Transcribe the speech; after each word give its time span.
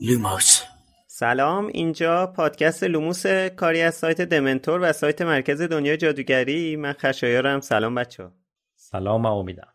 لوموس. 0.00 0.62
سلام 1.06 1.66
اینجا 1.66 2.26
پادکست 2.26 2.84
لوموس 2.84 3.26
کاری 3.56 3.80
از 3.80 3.94
سایت 3.94 4.20
دمنتور 4.20 4.80
و 4.82 4.92
سایت 4.92 5.22
مرکز 5.22 5.62
دنیای 5.62 5.96
جادوگری. 5.96 6.76
من 6.76 6.92
خشایارم. 6.92 7.60
سلام 7.60 7.94
بچه‌ها 7.94 8.30
سلام 8.76 9.22
من 9.22 9.30
امیدم. 9.30 9.74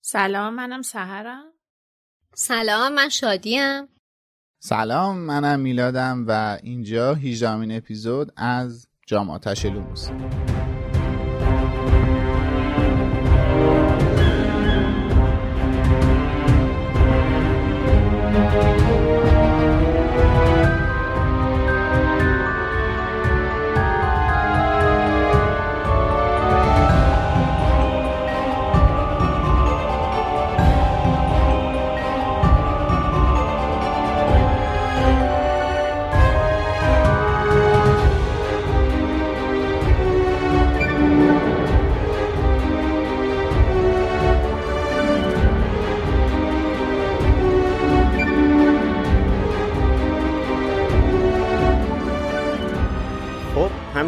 سلام 0.00 0.54
منم 0.54 0.82
سحرم. 0.82 1.44
سلام 2.34 2.94
من 2.94 3.08
شادیم. 3.08 3.88
سلام 4.58 5.18
منم 5.18 5.60
میلادم 5.60 6.24
و 6.28 6.58
اینجا 6.62 7.14
18 7.14 7.76
اپیزود 7.76 8.32
از 8.36 8.88
جام 9.06 9.30
آتش 9.30 9.66
لوموس. 9.66 10.08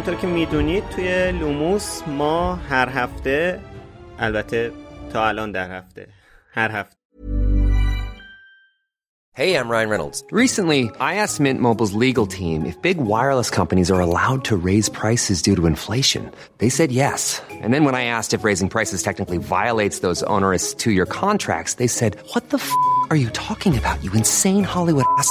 همونطور 0.00 0.14
که 0.14 0.26
میدونید 0.26 0.88
توی 0.88 1.32
لوموس 1.32 2.02
ما 2.08 2.54
هر 2.54 2.88
هفته 2.88 3.60
البته 4.18 4.72
تا 5.12 5.28
الان 5.28 5.52
در 5.52 5.78
هفته 5.78 6.06
هر 6.52 6.70
هفته 6.70 6.96
Hey, 9.42 9.54
I'm 9.54 9.68
Ryan 9.68 9.90
Reynolds. 9.90 10.24
Recently, 10.30 10.90
I 10.98 11.16
asked 11.16 11.40
Mint 11.40 11.60
Mobile's 11.60 11.92
legal 11.92 12.26
team 12.26 12.64
if 12.64 12.80
big 12.80 12.96
wireless 12.96 13.50
companies 13.50 13.90
are 13.90 14.00
allowed 14.00 14.46
to 14.46 14.56
raise 14.56 14.88
prices 14.88 15.42
due 15.42 15.54
to 15.56 15.66
inflation. 15.66 16.32
They 16.56 16.70
said 16.70 16.90
yes. 16.90 17.42
And 17.64 17.74
then 17.74 17.84
when 17.84 17.94
I 17.94 18.04
asked 18.16 18.32
if 18.32 18.44
raising 18.44 18.70
prices 18.70 19.02
technically 19.02 19.36
violates 19.36 19.98
those 19.98 20.22
onerous 20.22 20.72
two 20.72 20.90
year 20.90 21.04
contracts, 21.04 21.74
they 21.74 21.86
said, 21.86 22.16
What 22.32 22.48
the 22.48 22.56
f 22.56 22.70
are 23.10 23.20
you 23.24 23.28
talking 23.50 23.76
about, 23.76 24.02
you 24.02 24.10
insane 24.14 24.64
Hollywood 24.64 25.04
ass? 25.18 25.30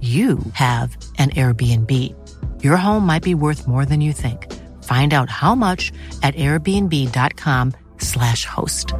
you 0.00 0.38
have 0.54 0.96
an 1.18 1.30
Airbnb. 1.30 1.90
Your 2.62 2.76
home 2.76 3.06
might 3.06 3.22
be 3.22 3.34
worth 3.34 3.66
more 3.66 3.84
than 3.84 4.00
you 4.00 4.12
think. 4.12 4.46
Find 4.84 5.12
out 5.12 5.28
how 5.28 5.54
much 5.54 5.92
at 6.22 6.34
airbnb.com/slash 6.36 8.46
host. 8.46 8.94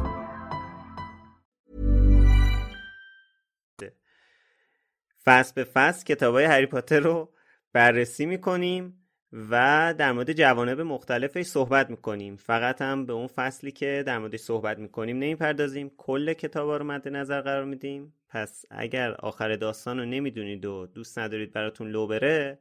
فصل 5.25 5.53
به 5.55 5.63
فصل 5.63 6.03
کتاب 6.03 6.35
های 6.35 6.45
هری 6.45 6.65
پاتر 6.65 6.99
رو 6.99 7.33
بررسی 7.73 8.25
می‌کنیم 8.25 9.00
و 9.33 9.93
در 9.97 10.11
مورد 10.11 10.33
جوانب 10.33 10.81
مختلفش 10.81 11.45
صحبت 11.45 11.89
می‌کنیم. 11.89 12.35
فقط 12.35 12.81
هم 12.81 13.05
به 13.05 13.13
اون 13.13 13.27
فصلی 13.27 13.71
که 13.71 14.03
در 14.07 14.19
موردش 14.19 14.39
صحبت 14.39 14.79
می‌کنیم 14.79 15.17
نمی‌پردازیم. 15.17 15.91
کل 15.97 16.33
کتاب 16.33 16.69
رو 16.69 16.85
مد 16.85 17.07
نظر 17.07 17.41
قرار 17.41 17.65
میدیم. 17.65 18.13
پس 18.29 18.65
اگر 18.69 19.11
آخر 19.11 19.55
داستان 19.55 19.99
رو 19.99 20.05
نمی‌دونید 20.05 20.65
و 20.65 20.87
دوست 20.87 21.19
ندارید 21.19 21.53
براتون 21.53 21.89
لو 21.89 22.07
بره 22.07 22.59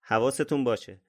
حواستون 0.00 0.64
باشه. 0.64 1.00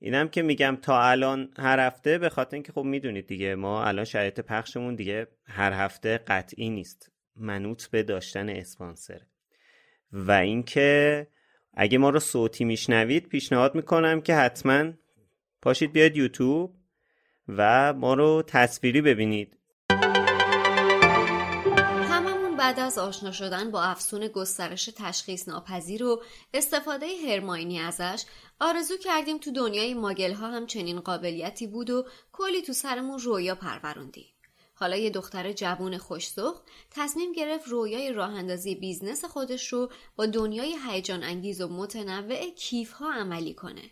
اینم 0.00 0.28
که 0.28 0.42
میگم 0.42 0.78
تا 0.82 1.02
الان 1.02 1.48
هر 1.58 1.86
هفته 1.86 2.18
به 2.18 2.28
خاطر 2.28 2.54
اینکه 2.56 2.72
خب 2.72 2.82
می‌دونید 2.82 3.26
دیگه 3.26 3.54
ما 3.54 3.84
الان 3.84 4.04
شرایط 4.04 4.40
پخشمون 4.40 4.94
دیگه 4.94 5.26
هر 5.44 5.72
هفته 5.72 6.18
قطعی 6.18 6.70
نیست. 6.70 7.12
منوط 7.36 7.86
به 7.86 8.02
داشتن 8.02 8.48
اسپانسر. 8.48 9.20
و 10.12 10.32
اینکه 10.32 11.26
اگه 11.74 11.98
ما 11.98 12.10
رو 12.10 12.20
صوتی 12.20 12.64
میشنوید 12.64 13.28
پیشنهاد 13.28 13.74
می‌کنم 13.74 14.20
که 14.20 14.34
حتما 14.34 14.92
پاشید 15.62 15.92
بیاید 15.92 16.16
یوتیوب 16.16 16.74
و 17.48 17.92
ما 17.92 18.14
رو 18.14 18.42
تصویری 18.46 19.00
ببینید. 19.00 19.58
بعد 22.58 22.80
از 22.80 22.98
آشنا 22.98 23.32
شدن 23.32 23.70
با 23.70 23.82
افسون 23.82 24.28
گسترش 24.28 24.90
تشخیص 24.96 25.48
ناپذیر 25.48 26.04
و 26.04 26.22
استفاده 26.54 27.06
هرماینی 27.28 27.80
ازش 27.80 28.24
آرزو 28.60 28.96
کردیم 28.96 29.38
تو 29.38 29.52
دنیای 29.52 29.94
ماگل 29.94 30.32
ها 30.32 30.50
هم 30.50 30.66
چنین 30.66 31.00
قابلیتی 31.00 31.66
بود 31.66 31.90
و 31.90 32.06
کلی 32.32 32.62
تو 32.62 32.72
سرمون 32.72 33.18
رویا 33.18 33.54
پروروندیم. 33.54 34.37
حالا 34.80 34.96
یه 34.96 35.10
دختر 35.10 35.52
جوون 35.52 35.98
خوشسخ 35.98 36.62
تصمیم 36.90 37.32
گرفت 37.32 37.68
رویای 37.68 38.12
راه 38.12 38.30
اندازی 38.30 38.74
business 38.74 39.24
خودش 39.24 39.72
رو 39.72 39.90
با 40.16 40.26
دنیای 40.26 40.76
هیجان 40.88 41.22
انگیز 41.22 41.60
و 41.60 41.68
متنوع 41.68 42.50
کیف 42.50 42.92
ها 42.92 43.12
عملی 43.12 43.54
کنه. 43.54 43.90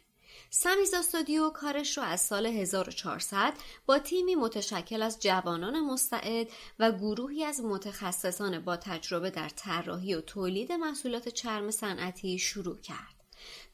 سمیز 0.50 0.94
استودیو 0.94 1.50
کارش 1.50 1.98
رو 1.98 2.04
از 2.04 2.20
سال 2.20 2.46
1400 2.46 3.52
با 3.86 3.98
تیمی 3.98 4.34
متشکل 4.34 5.02
از 5.02 5.20
جوانان 5.20 5.80
مستعد 5.80 6.48
و 6.78 6.92
گروهی 6.92 7.44
از 7.44 7.60
متخصصان 7.60 8.58
با 8.58 8.76
تجربه 8.76 9.30
در 9.30 9.48
طراحی 9.48 10.14
و 10.14 10.20
تولید 10.20 10.72
محصولات 10.72 11.28
چرم 11.28 11.70
صنعتی 11.70 12.38
شروع 12.38 12.80
کرد. 12.80 13.15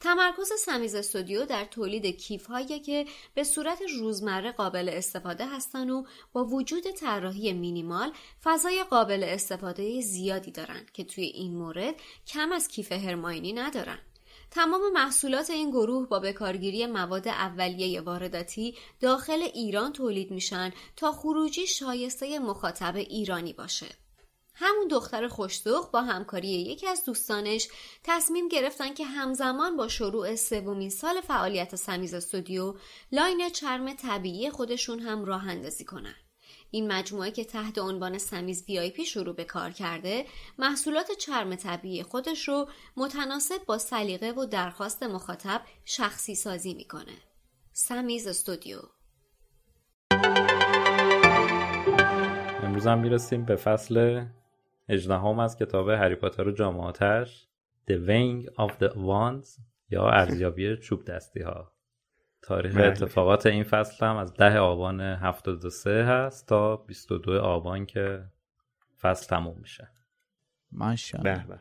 تمرکز 0.03 0.53
سمیز 0.59 0.95
استودیو 0.95 1.45
در 1.45 1.65
تولید 1.65 2.07
کیف 2.07 2.47
هایی 2.47 2.81
که 2.81 3.07
به 3.35 3.45
صورت 3.45 3.79
روزمره 3.99 4.53
قابل 4.53 4.89
استفاده 4.89 5.47
هستند 5.47 5.91
و 5.91 6.07
با 6.33 6.45
وجود 6.45 6.91
طراحی 6.91 7.53
مینیمال 7.53 8.13
فضای 8.45 8.85
قابل 8.85 9.25
استفاده 9.25 10.01
زیادی 10.01 10.51
دارند 10.51 10.93
که 10.93 11.05
توی 11.05 11.25
این 11.25 11.57
مورد 11.57 11.95
کم 12.27 12.53
از 12.53 12.69
کیف 12.69 12.93
هرماینی 12.93 13.53
ندارند. 13.53 13.99
تمام 14.51 14.93
محصولات 14.93 15.51
این 15.51 15.71
گروه 15.71 16.09
با 16.09 16.19
بکارگیری 16.19 16.87
مواد 16.87 17.29
اولیه 17.29 18.01
وارداتی 18.01 18.75
داخل 19.01 19.43
ایران 19.55 19.93
تولید 19.93 20.31
میشن 20.31 20.73
تا 20.97 21.13
خروجی 21.13 21.67
شایسته 21.67 22.39
مخاطب 22.39 22.97
ایرانی 22.97 23.53
باشه. 23.53 24.02
همون 24.55 24.89
دختر 24.89 25.29
خوشدخ 25.29 25.91
با 25.91 26.03
همکاری 26.03 26.49
یکی 26.49 26.89
از 26.89 27.05
دوستانش 27.05 27.69
تصمیم 28.05 28.49
گرفتن 28.49 28.95
که 28.95 29.05
همزمان 29.05 29.77
با 29.77 29.89
شروع 29.89 30.35
سومین 30.35 30.91
سال 30.91 31.21
فعالیت 31.21 31.77
سمیز 31.77 32.15
استودیو 32.15 32.75
line 33.13 33.49
چرم 33.49 33.95
طبیعی 33.95 34.51
خودشون 34.51 34.99
هم 34.99 35.25
راه 35.25 35.49
اندازی 35.49 35.85
کنن. 35.85 36.15
این 36.71 36.93
مجموعه 36.93 37.31
که 37.31 37.45
تحت 37.45 37.79
عنوان 37.79 38.19
سمیز 38.19 38.65
VIP 38.69 39.05
شروع 39.05 39.35
به 39.35 39.45
کار 39.45 39.71
کرده 39.71 40.27
محصولات 40.59 41.13
چرم 41.13 41.55
طبیعی 41.55 42.03
خودش 42.03 42.49
رو 42.49 42.69
متناسب 42.97 43.65
با 43.67 43.79
سلیقه 43.79 44.31
و 44.31 44.47
درخواست 44.47 45.03
مخاطب 45.03 45.63
شخصی 45.85 46.35
سازی 46.35 46.75
می‌کنه. 46.75 47.17
سمیز 47.73 48.27
استودیو 48.27 48.79
امروز 52.63 52.87
هم 52.87 52.99
می‌رسیم 52.99 53.45
به 53.45 53.57
فصل 53.57 54.25
18 54.89 55.41
از 55.41 55.57
کتاب 55.57 55.89
هری 55.89 56.15
پاتر 56.15 56.49
و 56.49 56.53
جام 56.53 56.85
آتش 56.85 57.49
The 57.91 57.95
Weighing 57.95 58.47
of 58.47 58.71
the 58.71 58.91
Wands 58.95 59.61
یا 59.91 60.09
ارزیابی 60.09 60.77
چوب 60.77 61.05
دستی 61.05 61.41
ها 61.41 61.73
تاریخ 62.43 62.77
بله. 62.77 62.87
اتفاقات 62.87 63.47
این 63.47 63.65
فصل 63.65 64.07
هم 64.07 64.17
از 64.17 64.35
10 64.35 64.59
آبان 64.59 65.01
73 65.01 66.05
هست 66.05 66.49
تا 66.49 66.77
22 66.77 67.39
آبان 67.39 67.87
که 67.87 68.25
فصل 69.01 69.29
تموم 69.29 69.59
میشه. 69.61 69.89
ماشاءالله. 70.73 71.39
به 71.39 71.47
به. 71.47 71.61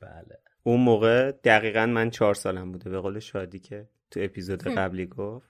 بله. 0.00 0.38
اون 0.62 0.80
موقع 0.80 1.30
دقیقا 1.30 1.86
من 1.86 2.10
چهار 2.10 2.34
سالم 2.34 2.72
بوده. 2.72 2.90
به 2.90 3.00
قول 3.00 3.18
شادی 3.18 3.58
که 3.58 3.88
تو 4.10 4.20
اپیزود 4.22 4.62
قبلی 4.62 5.06
گفت 5.06 5.48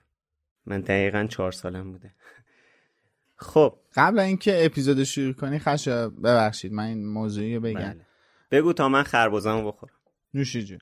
من 0.67 0.81
دقیقا 0.81 1.27
چهار 1.31 1.53
سالم 1.53 1.93
بوده. 1.93 2.15
خب. 3.39 3.79
قبل 3.95 4.19
اینکه 4.19 4.65
اپیزود 4.65 5.05
شروع 5.05 5.33
کنی 5.33 5.59
خشا 5.59 6.09
ببخشید 6.09 6.73
من 6.73 6.85
این 6.85 7.07
موضوعی 7.07 7.55
رو 7.55 7.61
بگم. 7.61 7.79
بله. 7.79 8.07
بگو 8.51 8.73
تا 8.73 8.89
من 8.89 9.03
خربزمو 9.03 9.73
بخورم. 9.73 9.95
نوشی 10.35 10.65
جون. 10.65 10.79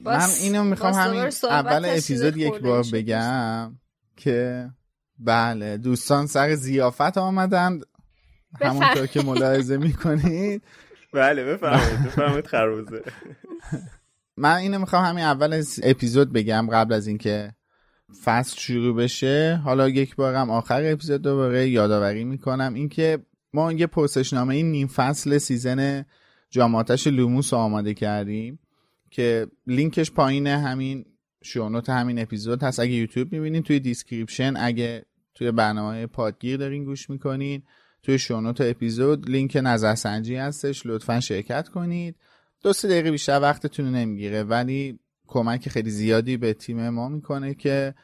من 0.00 0.28
اینو 0.42 0.64
می‌خوام 0.64 0.94
همین 0.94 1.30
اول 1.42 1.84
اپیزود 1.84 2.36
یک 2.36 2.60
بار 2.60 2.84
بگم 2.92 3.78
که 4.16 4.68
بله 5.18 5.76
دوستان 5.76 6.26
سر 6.26 6.54
زیافت 6.54 7.18
آمدند 7.18 7.86
همونطور 8.60 9.06
که 9.06 9.22
ملاحظه 9.22 9.76
می‌کنید. 9.76 10.62
بله 11.12 11.44
بفرمایید 11.44 12.04
بفرمایید 12.04 12.46
خربزه 12.46 13.02
من 14.36 14.54
اینو 14.54 14.78
می‌خوام 14.78 15.04
همین 15.04 15.24
اول 15.24 15.52
از 15.52 15.80
اپیزود 15.82 16.32
بگم 16.32 16.68
قبل 16.72 16.92
از 16.92 17.06
اینکه 17.06 17.54
فصل 18.24 18.58
شروع 18.58 18.96
بشه. 18.96 19.60
حالا 19.64 19.88
یک 19.88 20.16
بارم 20.16 20.50
آخر 20.50 20.82
اپیزود 20.84 21.22
دوباره 21.22 21.68
یادآوری 21.68 22.24
می‌کنم. 22.24 22.74
اینکه 22.74 23.18
ما 23.52 23.72
یه 23.72 23.86
پرسشنامه 23.86 24.54
این 24.54 24.70
نیم 24.70 24.86
فصل 24.86 25.38
season 25.38 26.04
جام 26.50 26.69
آتش 26.69 27.06
لوموس 27.06 27.54
آماده 27.54 27.94
کردیم 27.94 28.58
که 29.10 29.46
لینکش 29.66 30.10
پایین 30.10 30.46
همین 30.46 31.04
show 31.44 31.67
note 31.67 31.90
همین 31.90 32.18
اپیزود 32.18 32.62
هست. 32.62 32.80
اگه 32.80 32.92
یوتیوب 32.92 33.32
می‌بینین 33.32 33.62
توی 33.62 33.80
description 33.80 34.54
اگه 34.56 35.04
توی 35.34 35.52
برنامه 35.52 36.06
پادگیر 36.06 36.56
دارین 36.56 36.84
گوش 36.84 37.10
می‌کنین 37.10 37.62
توی 38.02 38.18
show 38.18 38.39
note 38.39 38.60
اپیزود 38.60 39.30
لینک 39.30 39.58
نظرسنجی 39.62 40.36
هستش. 40.36 40.86
لطفا 40.86 41.20
شرکت 41.20 41.68
کنید. 41.68 42.16
دو 42.62 42.72
سه 42.72 42.88
دقیقه 42.88 43.10
بیشتر 43.10 43.40
وقتتون 43.40 43.94
نمی‌گیره 43.94 44.42
ولی 44.42 44.98
کمک 45.26 45.68
خیلی 45.68 45.90
زیادی 45.90 46.36
به 46.36 46.54
تیم 46.54 46.88
ما 46.88 47.08
می‌کنه 47.08 47.54
که 47.54 47.94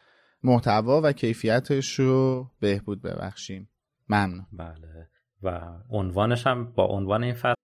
محتوا 0.43 1.01
و 1.05 1.13
کیفیتش 1.13 1.99
رو 1.99 2.47
بهبود 2.61 3.03
ببخشیم 3.03 3.69
ممنون 4.09 4.47
بله 4.53 5.09
و 5.43 5.61
عنوانش 5.91 6.47
هم 6.47 6.73
با 6.73 6.87
عنوان 6.87 7.25
این 7.25 7.35
فصل 7.35 7.55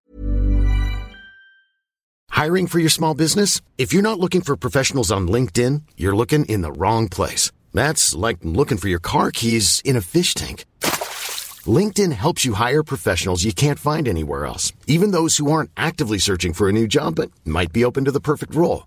Hiring 2.30 2.68
for 2.68 2.78
your 2.78 2.88
small 3.00 3.14
business? 3.14 3.60
If 3.78 3.92
you're 3.92 4.10
not 4.10 4.20
looking 4.20 4.42
for 4.42 4.54
professionals 4.56 5.10
on 5.10 5.26
LinkedIn, 5.36 5.82
you're 5.96 6.14
looking 6.14 6.44
in 6.44 6.60
the 6.62 6.70
wrong 6.80 7.08
place. 7.08 7.50
That's 7.74 8.14
like 8.14 8.38
looking 8.44 8.78
for 8.78 8.88
your 8.88 9.00
car 9.12 9.32
keys 9.32 9.82
in 9.84 9.96
a 9.96 10.00
fish 10.14 10.34
tank. 10.34 10.64
LinkedIn 11.78 12.12
helps 12.12 12.44
you 12.44 12.54
hire 12.54 12.82
professionals 12.84 13.44
you 13.44 13.52
can't 13.52 13.78
find 13.78 14.06
anywhere 14.06 14.46
else, 14.46 14.72
even 14.86 15.10
those 15.10 15.36
who 15.38 15.50
aren't 15.50 15.72
actively 15.76 16.18
searching 16.18 16.52
for 16.52 16.68
a 16.68 16.72
new 16.72 16.86
job 16.86 17.16
but 17.16 17.30
might 17.44 17.72
be 17.72 17.84
open 17.84 18.04
to 18.04 18.12
the 18.12 18.26
perfect 18.30 18.54
role. 18.54 18.86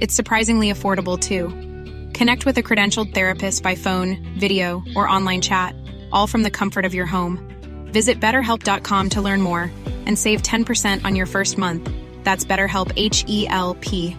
It's 0.00 0.14
surprisingly 0.14 0.72
affordable 0.72 1.18
too. 1.18 1.48
Connect 2.18 2.46
with 2.46 2.56
a 2.58 2.62
credentialed 2.62 3.14
therapist 3.14 3.62
by 3.62 3.74
phone, 3.74 4.16
video, 4.38 4.82
or 4.94 5.08
online 5.08 5.42
chat, 5.42 5.74
all 6.12 6.26
from 6.26 6.42
the 6.42 6.50
comfort 6.50 6.84
of 6.84 6.94
your 6.94 7.06
home. 7.06 7.38
Visit 7.92 8.20
betterhelp.com 8.20 9.10
to 9.10 9.20
learn 9.22 9.40
more 9.42 9.70
and 10.06 10.18
save 10.18 10.42
10% 10.42 11.04
on 11.04 11.16
your 11.16 11.26
first 11.26 11.58
month. 11.58 11.90
That's 12.24 12.44
BetterHelp 12.44 12.92
H 12.96 13.24
E 13.28 13.46
L 13.48 13.74
P. 13.80 14.16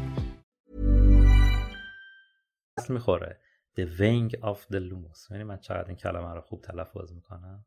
میخوره 2.89 3.39
The 3.77 3.85
Wing 3.99 4.31
of 4.41 4.57
the 4.71 4.79
Lumos 4.79 5.31
یعنی 5.31 5.43
من 5.43 5.57
چقدر 5.57 5.87
این 5.87 5.95
کلمه 5.95 6.33
رو 6.33 6.41
خوب 6.41 6.61
تلفظ 6.61 7.13
میکنم 7.13 7.65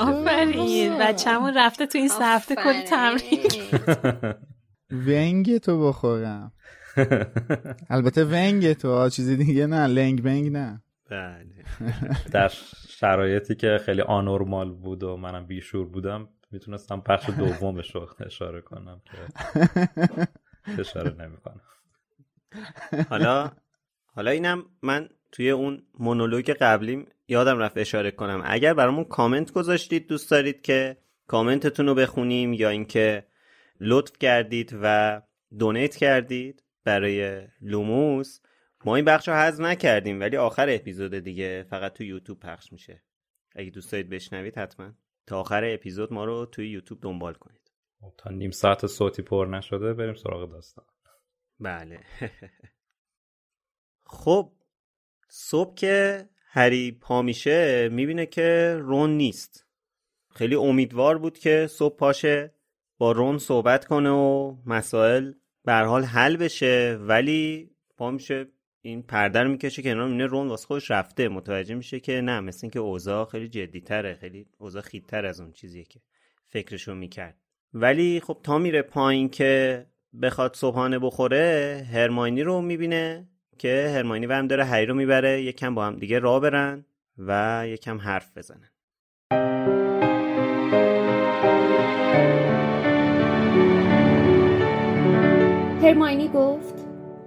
آفرین 0.00 0.98
بچه‌مون 0.98 1.54
رفته 1.56 1.86
تو 1.86 1.98
این 1.98 2.08
سه 2.08 2.24
هفته 2.24 2.54
کلی 2.54 2.82
تمرین 2.82 3.50
ونگ 5.06 5.58
تو 5.58 5.88
بخورم 5.88 6.52
البته 7.89 8.25
ونگ 8.25 8.73
تو 8.73 9.09
چیزی 9.09 9.37
دیگه 9.37 9.67
نه. 9.67 9.87
لنگ 9.87 10.23
بنگ 10.23 10.51
نه. 10.51 10.83
بله. 11.09 11.45
در 12.31 12.51
شرایطی 12.89 13.55
که 13.55 13.77
خیلی 13.85 14.01
آنورمال 14.01 14.71
بود 14.71 15.03
و 15.03 15.17
منم 15.17 15.45
بیشور 15.45 15.85
بودم 15.85 16.29
می‌تونستم 16.51 17.03
بخش 17.09 17.29
دومش 17.29 17.95
رو 17.95 18.09
اشاره 18.25 18.61
کنم 18.61 19.01
که 19.05 19.17
اشاره 20.79 21.15
نمی‌کنم. 21.19 21.61
حالا 23.09 23.51
حالا 24.15 24.31
اینم 24.31 24.65
من 24.81 25.09
توی 25.31 25.49
اون 25.49 25.83
مونولوگ 25.99 26.51
قبلی 26.51 27.05
یادم 27.27 27.57
رفت 27.57 27.77
اشاره 27.77 28.11
کنم. 28.11 28.41
اگر 28.45 28.73
برامون 28.73 29.03
کامنت 29.03 29.51
گذاشتید 29.51 30.07
دوست 30.07 30.31
دارید 30.31 30.61
که 30.61 30.97
کامنتتون 31.27 31.85
رو 31.85 31.95
بخونیم 31.95 32.53
یا 32.53 32.69
اینکه 32.69 33.27
لطف 33.79 34.17
کردید 34.19 34.79
و 34.81 35.21
دونیت 35.59 35.95
کردید 35.95 36.63
برای 36.87 37.47
لوموس 37.61 38.39
ما 38.85 38.95
این 38.95 39.05
بخش 39.05 39.27
رو 39.27 39.33
حذف 39.33 39.59
نکردیم 39.59 40.19
ولی 40.19 40.37
آخر 40.37 40.69
اپیزود 40.69 41.15
دیگه 41.15 41.63
فقط 41.69 41.93
تو 41.93 42.03
یوتیوب 42.03 42.39
پخش 42.39 42.71
میشه. 42.71 43.03
اگه 43.55 43.69
دوست 43.69 43.91
دارید 43.91 44.09
بشنوید 44.09 44.57
حتما. 44.57 44.93
تا 45.27 45.39
آخر 45.39 45.63
اپیزود 45.65 46.13
ما 46.13 46.25
رو 46.25 46.45
توی 46.45 46.69
یوتیوب 46.69 47.01
دنبال 47.01 47.33
کنید. 47.33 47.71
تا 48.17 48.29
نیم 48.29 48.51
ساعت 48.51 48.87
صوتی 48.87 49.21
پر 49.21 49.45
نشده 49.45 49.93
بریم 49.93 50.13
سراغ 50.13 50.51
داستان. 50.51 50.85
بله. 51.59 51.99
خب 54.05 54.51
صبح 55.29 55.75
که 55.75 56.25
هری 56.47 56.91
پا 56.91 57.21
میشه 57.21 57.89
می‌بینه 57.89 58.25
که 58.25 58.77
رون 58.81 59.09
نیست. 59.09 59.67
خیلی 60.29 60.55
امیدوار 60.55 61.17
بود 61.17 61.37
که 61.37 61.67
صبح 61.69 61.97
پاشه 61.97 62.53
با 62.97 63.11
رون 63.11 63.37
صحبت 63.37 63.85
کنه 63.85 64.09
و 64.09 64.55
مسائل 64.65 65.33
به 65.67 65.73
حال 65.73 66.03
حل 66.03 66.37
بشه 66.37 66.97
ولی 67.01 67.69
پا 67.97 68.11
میشه 68.11 68.45
این 68.81 69.03
پرده 69.03 69.43
رو 69.43 69.49
می‌کشه 69.49 69.81
کنار 69.81 70.05
می‌بینه 70.05 70.25
رون 70.25 70.47
واسه 70.47 70.67
خودش 70.67 70.91
رفته. 70.91 71.29
متوجه 71.29 71.75
میشه 71.75 71.99
که 71.99 72.21
نه 72.21 72.39
مثل 72.39 72.59
اینکه 72.63 72.79
اوضاع 72.79 73.25
خیلی 73.25 73.47
جدیتره 73.47 74.13
خیلی 74.13 74.45
اوضاع 74.57 74.81
خیتتر 74.81 75.25
از 75.25 75.39
اون 75.41 75.51
چیزیه 75.51 75.83
که 75.83 75.99
فکرشو 76.45 76.93
می‌کرد. 76.93 77.35
ولی 77.73 78.19
خب 78.19 78.39
تا 78.43 78.57
میره 78.57 78.81
پایین 78.81 79.29
که 79.29 79.85
بخواد 80.21 80.55
صبحانه 80.55 80.99
بخوره 80.99 81.87
هرماینی 81.93 82.43
رو 82.43 82.61
می‌بینه 82.61 83.27
که 83.57 83.91
هرماینی 83.95 84.25
و 84.25 84.33
هم 84.33 84.47
داره 84.47 84.63
هری 84.63 84.85
رو 84.85 84.95
می‌بره 84.95 85.41
یکم 85.41 85.75
با 85.75 85.85
هم 85.85 85.95
دیگه 85.95 86.19
راه 86.19 86.39
برن 86.39 86.85
و 87.17 87.63
یکم 87.67 87.97
حرف 87.97 88.37
بزنن. 88.37 88.69
هرماینی 95.87 96.27
گفت 96.27 96.75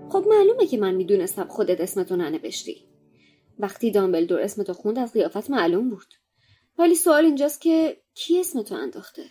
خب 0.08 0.24
معلومه 0.28 0.66
که 0.66 0.78
من 0.78 0.94
می‌دونستم 0.94 1.48
خودت 1.48 1.80
اسمتو 1.80 2.16
ننوشتی. 2.16 2.76
وقتی 3.58 3.90
دامبلدور 3.90 4.40
اسمتو 4.40 4.72
خوند 4.72 4.98
از 4.98 5.12
قیافت 5.12 5.50
معلوم 5.50 5.90
بود. 5.90 6.06
ولی 6.78 6.94
سوال 6.94 7.24
اینجاست 7.24 7.60
که 7.60 7.96
کی 8.14 8.40
اسمتو 8.40 8.74
انداخته؟ 8.74 9.22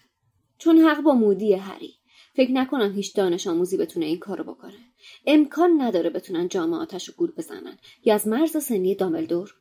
چون 0.57 0.77
حق 0.77 1.01
با 1.01 1.13
مودی 1.13 1.53
هری. 1.53 1.93
فکر 2.35 2.51
نکنم 2.51 2.95
هیچ 2.95 3.15
دانش 3.15 3.47
آموزی 3.47 3.77
بتونه 3.77 4.05
این 4.05 4.19
کارو 4.19 4.43
بکنه. 4.43 4.79
امکان 5.27 5.81
نداره 5.81 6.09
بتونن 6.09 6.47
جامعاتش 6.47 7.09
رو 7.09 7.13
گول 7.17 7.31
بزنن. 7.37 7.77
یا 8.05 8.15
از 8.15 8.27
مرز 8.27 8.63
سنی 8.63 8.95
دامبلدور. 8.95 9.53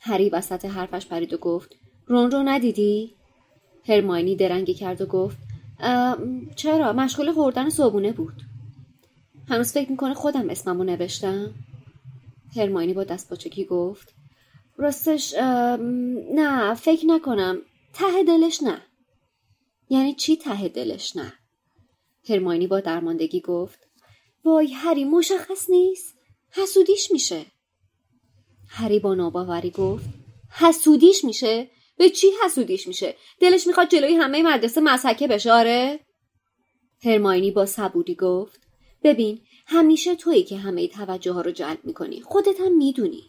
هری 0.00 0.30
وسط 0.30 0.64
حرفش 0.64 1.06
پرید 1.06 1.32
و 1.32 1.38
گفت 1.38 1.76
رون 2.06 2.30
رو 2.30 2.42
ندیدی؟ 2.42 3.16
هرماینی 3.88 4.36
درنگی 4.36 4.74
کرد 4.74 5.00
و 5.00 5.06
گفت 5.06 5.38
چرا؟ 6.56 6.92
مشغول 6.92 7.32
خوردن 7.32 7.68
صبونه 7.68 8.12
بود. 8.12 8.51
هنوز 9.48 9.72
فکر 9.72 9.90
می‌کنه 9.90 10.14
خودم 10.14 10.50
اسممو 10.50 10.84
نوشتم؟ 10.84 11.54
هرماینی 12.56 12.94
با 12.94 13.04
دست 13.04 13.30
باچکی 13.30 13.64
گفت. 13.64 14.14
راستش 14.76 15.34
نه 16.34 16.74
فکر 16.74 17.06
نکنم. 17.06 17.58
ته 17.92 18.22
دلش 18.26 18.62
نه. 18.62 18.82
یعنی 19.88 20.14
چی 20.14 20.36
ته 20.36 20.68
دلش 20.68 21.16
نه؟ 21.16 21.32
هرماینی 22.28 22.66
با 22.66 22.80
درماندگی 22.80 23.40
گفت. 23.40 23.78
وای 24.44 24.72
هری 24.72 25.04
مشخص 25.04 25.70
نیست. 25.70 26.14
حسودیش 26.50 27.10
میشه. 27.10 27.46
هری 28.68 28.98
با 28.98 29.14
ناباوری 29.14 29.70
گفت. 29.70 30.04
حسودیش 30.50 31.24
میشه؟ 31.24 31.70
به 31.96 32.10
چی 32.10 32.26
حسودیش 32.44 32.88
میشه؟ 32.88 33.16
دلش 33.40 33.66
می‌خواد 33.66 33.88
جلوی 33.88 34.14
همه 34.14 34.42
مدرسه 34.42 34.80
مسحکه 34.80 35.28
بشه 35.28 35.52
آره؟ 35.52 36.00
هرماینی 37.04 37.50
با 37.50 37.66
صبوری 37.66 38.14
گفت. 38.14 38.61
ببین 39.04 39.40
همیشه 39.66 40.14
تویی 40.14 40.42
که 40.42 40.56
همه 40.56 40.88
توجه 40.88 41.32
ها 41.32 41.40
رو 41.40 41.50
جلب 41.50 41.78
می‌کنی. 41.84 42.20
خودت 42.20 42.60
هم 42.60 42.76
می‌دونی. 42.76 43.22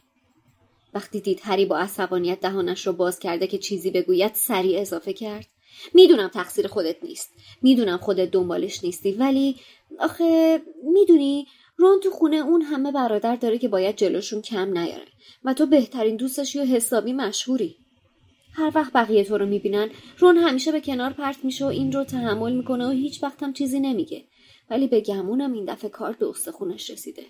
وقتی 0.94 1.22
دید 1.22 1.40
هری 1.44 1.66
با 1.66 1.78
عصبانیت 1.78 2.40
دهانش 2.40 2.88
رو 2.88 2.94
باز 2.94 3.20
کرده 3.20 3.48
که 3.48 3.58
چیزی 3.58 3.92
بگوید 3.92 4.34
سریع 4.34 4.82
اضافه 4.82 5.14
کرد. 5.14 5.46
می‌دونم 5.94 6.28
تقصیر 6.28 6.68
خودت 6.68 7.04
نیست. 7.04 7.30
می‌دونم 7.62 7.98
خودت 7.98 8.32
دنبالش 8.32 8.84
نیستی 8.84 9.12
ولی 9.12 9.56
آخه 10.00 10.62
می‌دونی 10.94 11.48
رون 11.78 12.00
تو 12.00 12.12
خونه 12.12 12.36
اون 12.36 12.62
همه 12.62 12.92
برادر 12.92 13.36
داره 13.36 13.58
که 13.58 13.68
باید 13.68 13.96
جلوشون 13.96 14.42
کم 14.42 14.78
نیاره. 14.78 15.08
و 15.44 15.54
تو 15.54 15.66
بهترین 15.66 16.16
دوستش 16.16 16.56
یا 16.56 16.66
حسابی 16.66 17.14
مشهوری. 17.14 17.76
هر 18.54 18.72
وقت 18.76 18.94
بقیه 18.94 19.24
تو 19.24 19.38
رو 19.38 19.46
می‌بینن 19.46 19.90
رون 20.20 20.38
همیشه 20.38 20.72
به 20.72 20.82
کنار 20.82 21.14
پرت 21.14 21.46
میشه 21.46 21.66
و 21.66 21.68
این 21.68 21.92
رو 21.92 22.04
تحمل 22.04 22.56
می‌کنه 22.56 22.88
و 22.88 22.92
هیچ 22.92 23.24
وقت 23.24 23.44
هم 23.44 23.54
چیزی 23.54 23.80
نمیگه. 23.80 24.24
ولی 24.70 24.88
به 24.88 25.02
گمونم 25.02 25.54
این 25.54 25.66
دفعه 25.66 25.90
کار 25.90 26.14
دوست 26.14 26.52
خونش 26.52 26.90
رسیده. 26.90 27.24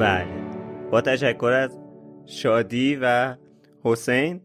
بله. 0.00 0.42
با 0.90 1.00
تشکر 1.00 1.52
از 1.52 1.78
شادی 2.26 2.98
و 3.02 3.36
حسین. 3.84 4.40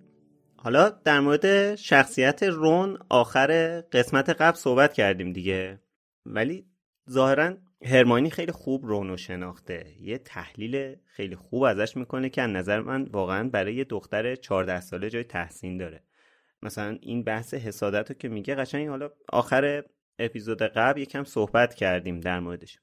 حالا 0.57 0.89
در 0.89 1.19
مورد 1.19 1.75
شخصیت 1.75 2.43
رون 2.43 2.97
آخر 3.09 3.81
قسمت 3.91 4.29
قبل 4.29 4.57
صحبت 4.57 4.93
کردیم 4.93 5.33
دیگه. 5.33 5.79
ولی 6.25 6.65
ظاهرا 7.09 7.53
هرمانی 7.85 8.29
خیلی 8.29 8.51
خوب 8.51 8.85
رونو 8.85 9.17
شناخته. 9.17 9.85
یه 10.01 10.17
تحلیل 10.17 10.95
خیلی 11.05 11.35
خوب 11.35 11.63
ازش 11.63 11.97
می‌کنه 11.97 12.29
که 12.29 12.41
از 12.41 12.49
نظر 12.49 12.81
من 12.81 13.03
واقعا 13.03 13.49
برای 13.49 13.75
یه 13.75 13.83
دختر 13.83 14.35
14 14.35 14.81
ساله 14.81 15.09
جای 15.09 15.23
تحسین 15.23 15.77
داره. 15.77 16.03
مثلا 16.63 16.97
این 17.01 17.23
بحث 17.23 17.53
حسادت 17.53 18.11
رو 18.11 18.17
که 18.17 18.29
میگه 18.29 18.55
قشنگ 18.55 18.87
حالا 18.87 19.09
آخر 19.29 19.83
اپیزود 20.19 20.61
قبل 20.61 21.01
یکم 21.01 21.23
صحبت 21.23 21.75
کردیم 21.75 22.19
در 22.19 22.39
موردش. 22.39 22.79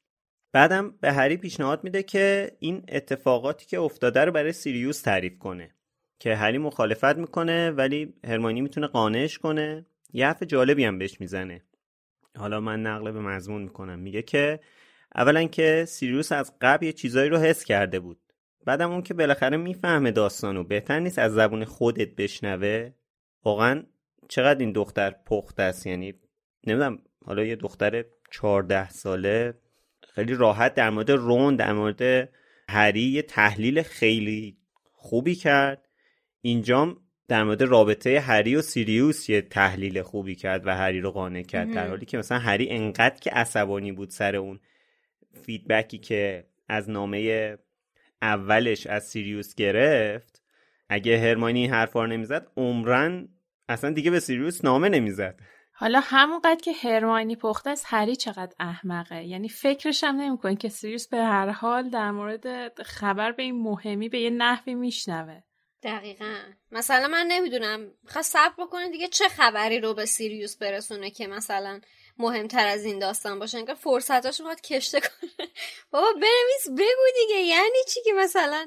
بعدم 0.52 0.94
به 1.00 1.12
هری 1.12 1.36
پیشنهاد 1.36 1.84
میده 1.84 2.02
که 2.02 2.56
این 2.58 2.84
اتفاقاتی 2.88 3.66
که 3.66 3.80
افتاده 3.80 4.24
رو 4.24 4.32
برای 4.32 4.52
سیریوس 4.52 5.02
تعریف 5.02 5.38
کنه 5.38 5.74
که 6.18 6.36
هری 6.36 6.58
مخالفت 6.58 7.16
می‌کنه 7.16 7.70
ولی 7.70 8.14
هرمانی 8.24 8.60
می‌تونه 8.60 8.86
قانعش 8.86 9.38
کنه. 9.38 9.86
یه 10.12 10.26
حرف 10.26 10.42
جالبی 10.42 10.84
هم 10.84 10.98
بهش 10.98 11.20
می‌زنه. 11.20 11.62
حالا 12.36 12.60
من 12.60 12.82
نقل 12.82 13.12
به 13.12 13.20
مضمون 13.20 13.62
می‌کنم. 13.62 13.98
میگه 13.98 14.22
که 14.22 14.60
اولا 15.14 15.44
که 15.44 15.84
سیریوس 15.88 16.32
از 16.32 16.52
قبل 16.60 16.86
یه 16.86 16.92
چیزایی 16.92 17.30
رو 17.30 17.38
حس 17.38 17.64
کرده 17.64 18.00
بود. 18.00 18.18
بعدم 18.64 18.90
اون 18.90 19.02
که 19.02 19.14
بالاخره 19.14 19.56
می‌فهمه 19.56 20.10
داستانو. 20.10 20.64
بهتر 20.64 21.00
نیست 21.00 21.18
از 21.18 21.32
زبون 21.32 21.64
خودت 21.64 22.08
بشنوه. 22.08 22.90
واقعا 23.44 23.82
چقدر 24.28 24.60
این 24.60 24.72
دختر 24.72 25.14
پخت 25.26 25.60
است؟ 25.60 25.86
یعنی 25.86 26.14
نمی‌دونم 26.66 26.98
حالا 27.24 27.44
یه 27.44 27.56
دختر 27.56 28.04
14 28.30 28.88
ساله 28.88 29.54
خیلی 30.14 30.34
راحت 30.34 30.74
در 30.74 30.90
مورد 30.90 31.10
رون 31.10 31.56
در 31.56 31.72
مورد 31.72 32.28
هری 32.68 33.02
یه 33.02 33.22
تحلیل 33.22 33.82
خیلی 33.82 34.56
خوبی 34.92 35.34
کرد. 35.34 35.88
اینجام 36.40 36.96
در 37.28 37.44
مورد 37.44 37.62
رابطه 37.62 38.20
هری 38.20 38.56
و 38.56 38.62
سیریوس 38.62 39.28
یه 39.28 39.42
تحلیل 39.42 40.02
خوبی 40.02 40.34
کرد 40.34 40.66
و 40.66 40.76
هری 40.76 41.00
رو 41.00 41.10
قانع 41.10 41.42
کرد. 41.42 41.74
در 41.74 41.88
حالی 41.88 42.06
که 42.06 42.18
مثلا 42.18 42.38
هری 42.38 42.70
انقدر 42.70 43.20
که 43.20 43.30
عصبانی 43.30 43.92
بود 43.92 44.10
سر 44.10 44.36
اون 44.36 44.60
feedback 45.42 45.92
ی 45.92 45.98
که 45.98 46.46
از 46.68 46.90
نامه 46.90 47.56
اولش 48.22 48.86
از 48.86 49.08
سیریوس 49.08 49.54
گرفت 49.54 50.42
اگه 50.88 51.18
هرماینی 51.18 51.60
این 51.60 51.70
حرفا 51.70 52.00
رو 52.00 52.06
نمی‌زد 52.06 52.46
عمراً 52.56 53.28
اصلا 53.68 53.90
دیگه 53.90 54.10
به 54.10 54.20
سیریوس 54.20 54.64
نامه 54.64 54.88
نمی‌زد. 54.88 55.40
حالا 55.72 56.00
همونقدر 56.02 56.60
که 56.60 56.72
هرماینی 56.72 57.36
پخته 57.36 57.70
است 57.70 57.84
هری 57.88 58.16
چقدر 58.16 58.54
احمقه. 58.60 59.24
یعنی 59.24 59.48
فکرش 59.48 60.04
هم 60.04 60.16
نمی‌کنه 60.16 60.56
که 60.56 60.68
سیریوس 60.68 61.08
به 61.08 61.16
هر 61.16 61.50
حال 61.50 61.90
در 61.90 62.10
مورد 62.10 62.82
خبر 62.82 63.32
به 63.32 63.42
این 63.42 63.62
مهمی 63.62 64.08
به 64.08 64.20
یه 64.20 64.30
نحوی 64.30 64.74
میشنوه. 64.74 65.40
دقیقا. 65.82 66.34
مثلا 66.72 67.08
من 67.08 67.26
نمی‌دونم. 67.28 67.90
خواست 68.06 68.32
صبر 68.32 68.52
بکنه 68.58 68.90
دیگه 68.90 69.08
چه 69.08 69.28
خبری 69.28 69.80
رو 69.80 69.94
به 69.94 70.04
سیریوس 70.04 70.56
برسونه 70.56 71.10
که 71.10 71.26
مثلا 71.26 71.80
مهمتر 72.18 72.66
از 72.66 72.84
این 72.84 72.98
داستان 72.98 73.38
باشه. 73.38 73.58
انگار 73.58 73.74
فرصتاش 73.74 74.40
باید 74.40 74.60
کشته 74.60 75.00
کنه. 75.00 75.30
بابا 75.92 76.06
بنویس 76.12 76.68
بگو 76.78 77.06
دیگه. 77.20 77.40
یعنی 77.40 77.78
چی 77.88 78.00
که 78.04 78.10
مثلا؟ 78.18 78.66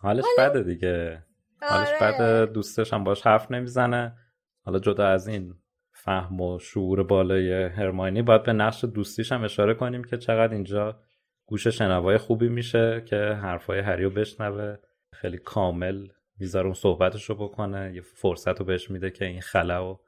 حالش 0.00 0.24
بده 0.38 0.62
دیگه. 0.62 1.22
حالش 1.60 1.88
آره. 1.88 2.12
بده. 2.12 2.46
دوستش 2.46 2.92
هم 2.92 3.04
باش 3.04 3.22
حرف 3.22 3.50
نمی‌زنه. 3.50 4.16
حالا 4.64 4.78
جدا 4.78 5.06
از 5.06 5.28
این 5.28 5.54
فهم 5.92 6.40
و 6.40 6.58
شعور 6.58 7.02
بالای 7.02 7.64
هرماینی 7.64 8.22
باید 8.22 8.42
به 8.42 8.52
نقش 8.52 8.84
دوستیش 8.84 9.32
هم 9.32 9.44
اشاره 9.44 9.74
کنیم 9.74 10.04
که 10.04 10.16
چقدر 10.16 10.52
اینجا 10.52 11.00
گوش 11.46 11.66
شنوای 11.66 12.18
خوبی 12.18 12.48
میشه 12.48 13.04
که 13.08 13.16
حرفای 13.16 13.78
هری 13.80 14.04
رو 14.04 14.10
بشنوه. 14.10 14.76
خیلی 15.14 15.38
کامل 15.38 16.08
می‌ذاره 16.38 16.64
اون 16.64 16.74
صحبتش 16.74 17.24
رو 17.24 17.34
بکنه. 17.34 17.92
یه 17.94 18.00
فرصت 18.00 18.58
رو 18.58 18.64
بهش 18.64 18.90
میده 18.90 19.10
که 19.10 19.24
این 19.24 19.40
خلا 19.40 19.78
رو 19.78 20.00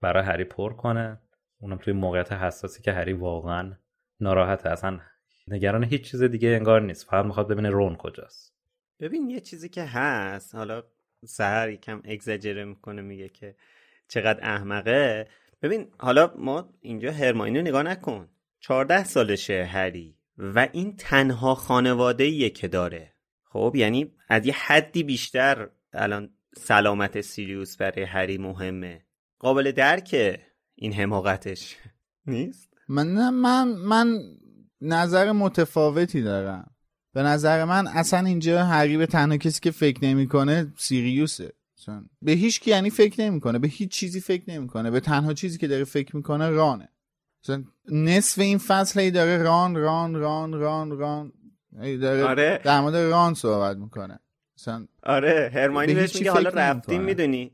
برای 0.00 0.24
هری 0.24 0.44
پر 0.44 0.72
کنه. 0.72 1.20
اونم 1.60 1.76
توی 1.76 1.92
موقعیت 1.92 2.32
حساسی 2.32 2.82
که 2.82 2.92
هری 2.92 3.12
واقعا 3.12 3.72
ناراحته. 4.20 4.70
اصلا 4.70 5.00
نگران 5.48 5.84
هیچ 5.84 6.10
چیز 6.10 6.22
دیگه 6.22 6.48
انگار 6.48 6.80
نیست. 6.80 7.06
فقط 7.06 7.24
می‌خواد 7.24 7.48
ببینه 7.48 7.70
رون 7.70 7.96
کجاست. 7.96 8.54
ببین 9.00 9.30
یه 9.30 9.40
چیزی 9.40 9.68
که 9.68 9.84
هست. 9.84 10.54
حالا 10.54 10.82
سهر 11.24 11.70
یکم 11.70 12.02
اگزاجره 12.04 12.64
می‌کنه 12.64 13.02
میگه 13.02 13.28
که 13.28 13.54
چقدر 14.08 14.44
احمقه. 14.54 15.28
ببین 15.62 15.88
حالا 15.98 16.34
ما 16.38 16.74
اینجا 16.80 17.12
هرماینی 17.12 17.58
رو 17.58 17.64
نگاه 17.64 17.82
نکن. 17.82 18.28
14 18.60 19.04
سالشه 19.04 19.64
هری 19.64 20.16
و 20.38 20.68
این 20.72 20.96
تنها 20.96 21.54
خانواده 21.54 22.24
ایه 22.24 22.50
که 22.50 22.68
داره. 22.68 23.12
خب 23.44 23.72
یعنی 23.76 24.12
از 24.28 24.46
یه 24.46 24.54
حدی 24.54 25.02
بیشتر 25.02 25.68
الان 25.92 26.30
سلامت 26.56 27.20
سیریوس 27.20 27.76
برای 27.76 28.02
هری 28.02 28.38
مهمه. 28.38 29.04
قابل 29.38 29.72
درکه. 29.72 30.49
این 30.82 30.92
حماقتش. 30.92 31.76
نیست؟ 32.26 32.68
من 32.88 33.14
نه 33.14 33.30
من 33.30 33.68
من 33.68 34.20
نظر 34.80 35.32
متفاوتی 35.32 36.22
دارم. 36.22 36.70
به 37.14 37.22
نظر 37.22 37.64
من 37.64 37.86
اصلا 37.86 38.26
اینجا 38.26 38.64
هری 38.64 38.96
به 38.96 39.06
تنها 39.06 39.36
کسی 39.36 39.60
که 39.60 39.70
فکر 39.70 40.04
نمی‌کنه 40.04 40.72
سیریوسه. 40.76 41.52
مثلا 41.78 42.04
به 42.22 42.32
هیچ 42.32 42.60
کی 42.60 42.70
یعنی 42.70 42.90
فکر 42.90 43.20
نمی‌کنه 43.20 43.58
به 43.58 43.68
هیچ 43.68 43.90
چیزی 43.90 44.20
فکر 44.20 44.42
نمی‌کنه. 44.48 44.90
به 44.90 45.00
تنها 45.00 45.32
چیزی 45.32 45.58
که 45.58 45.68
داره 45.68 45.84
فکر 45.84 46.16
می‌کنه 46.16 46.48
رانه. 46.48 46.88
مثلا 47.44 47.64
نصف 47.88 48.38
این 48.38 48.58
فصل 48.58 49.00
هی 49.00 49.10
داره 49.10 49.42
ران 49.42 49.76
ران 49.76 50.14
ران 50.14 50.52
ران 50.52 50.98
ران. 50.98 51.32
هی 51.80 51.98
داره 51.98 52.24
آره. 52.24 52.60
در 52.64 52.80
مورد 52.80 52.96
ران 52.96 53.34
صحبت 53.34 53.76
می‌کنه. 53.76 54.18
مثلا 54.58 54.86
آره 55.02 55.50
هرماینی 55.54 55.94
به 55.94 56.00
بهش 56.00 56.16
میگه 56.16 56.30
حالا 56.30 56.50
رفتیم. 56.50 57.02
می‌دونی 57.02 57.52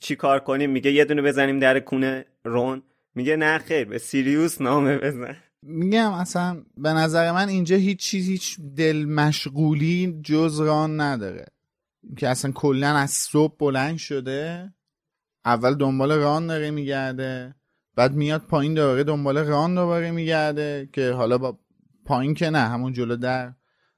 چی 0.00 0.16
کار 0.16 0.38
کنیم 0.38 0.70
میگه 0.70 0.92
یه 0.92 1.04
دونه 1.04 1.22
بزنیم 1.22 1.58
در 1.58 1.80
کونه. 1.80 2.24
رون 2.44 2.82
میگه 3.14 3.36
نه 3.36 3.58
خیر 3.58 3.84
به 3.84 3.98
سیریوس 3.98 4.60
نامه 4.60 4.98
بزن. 4.98 5.36
میگم 5.62 6.12
اصلا 6.12 6.62
به 6.76 6.88
نظر 6.92 7.32
من 7.32 7.48
اینجا 7.48 7.76
هیچ 7.76 7.98
چیز 7.98 8.28
هیچ 8.28 8.60
دل 8.76 9.04
مشغولی 9.04 10.20
جز 10.24 10.60
ران 10.60 11.00
نداره. 11.00 11.46
که 12.16 12.28
اصلا 12.28 12.52
کلا 12.52 12.88
از 12.88 13.10
صبح 13.10 13.56
بلند 13.58 13.96
شده 13.96 14.72
اول 15.44 15.74
دنبال 15.74 16.12
ران 16.12 16.46
داره 16.46 16.70
میگرده 16.70 17.54
بعد 17.96 18.14
میاد 18.14 18.42
پایین 18.42 18.74
دوباره 18.74 19.04
دنبال 19.04 19.38
ران 19.38 19.74
دوباره 19.74 20.10
میگرده 20.10 20.88
که 20.92 21.10
حالا 21.10 21.38
با 21.38 21.58
پایین 22.04 22.34
که 22.34 22.50
نه 22.50 22.58
همون 22.58 22.92
جلو 22.92 23.16
در 23.16 23.54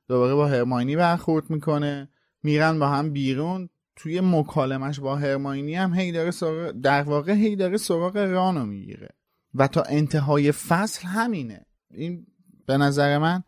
دوباره 0.08 0.34
با 0.34 0.48
هرماینی 0.48 0.96
برخورد 0.96 1.50
می‌کنه 1.50 2.08
میرن 2.42 2.78
با 2.78 2.88
هم 2.88 3.10
بیرون. 3.12 3.68
توی 3.96 4.20
مکالمش 4.20 5.00
با 5.00 5.16
هرماینی 5.16 5.74
هم 5.74 5.94
هی 5.94 6.12
داره 6.12 6.30
سراغ 6.30 6.70
در 6.70 7.02
واقع 7.02 7.32
هی 7.32 7.56
داره 7.56 7.76
سراغ 7.76 8.16
رانو 8.16 8.66
می‌گیره. 8.66 9.08
و 9.54 9.66
تا 9.66 9.82
انتهای 9.82 10.52
فصل 10.52 11.06
همینه. 11.06 11.66
این 11.90 12.26
به 12.66 12.76
نظر 12.76 13.18
من 13.18 13.42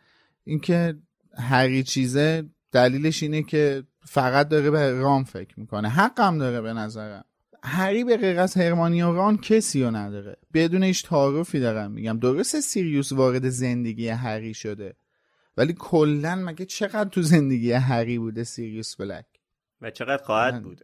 اینکه 0.44 0.96
هری 1.38 1.82
چیزه 1.82 2.44
دلیلش 2.72 3.22
اینه 3.22 3.42
که 3.42 3.84
فقط 4.00 4.48
داره 4.48 4.70
به 4.70 4.92
رام 4.92 5.24
فکر 5.24 5.60
می‌کنه. 5.60 5.88
حقم 5.88 6.38
داره 6.38 6.60
به 6.60 6.72
نظرم. 6.72 7.24
هری 7.62 8.04
به 8.04 8.16
غیر 8.16 8.40
از 8.40 8.54
هرمانی 8.54 9.02
و 9.02 9.12
ران 9.12 9.36
کسی 9.36 9.82
رو 9.82 9.90
نداره. 9.90 10.36
بدون 10.54 10.82
هیچ 10.82 11.06
تعارفی 11.06 11.60
دارم 11.60 11.90
میگم. 11.90 12.18
درسته 12.18 12.60
سیریوس 12.60 13.12
وارد 13.12 13.48
زندگی 13.48 14.08
هری 14.08 14.54
شده. 14.54 14.96
ولی 15.56 15.74
کلا 15.78 16.34
مگه 16.36 16.64
چقدر 16.64 17.08
تو 17.08 17.22
زندگی 17.22 17.72
هری 17.72 18.18
بوده 18.18 18.44
سیریوس 18.44 18.96
بلک؟ 18.96 19.24
و 19.80 19.90
چقدر 19.90 20.22
خواهد 20.22 20.62
بود؟ 20.62 20.80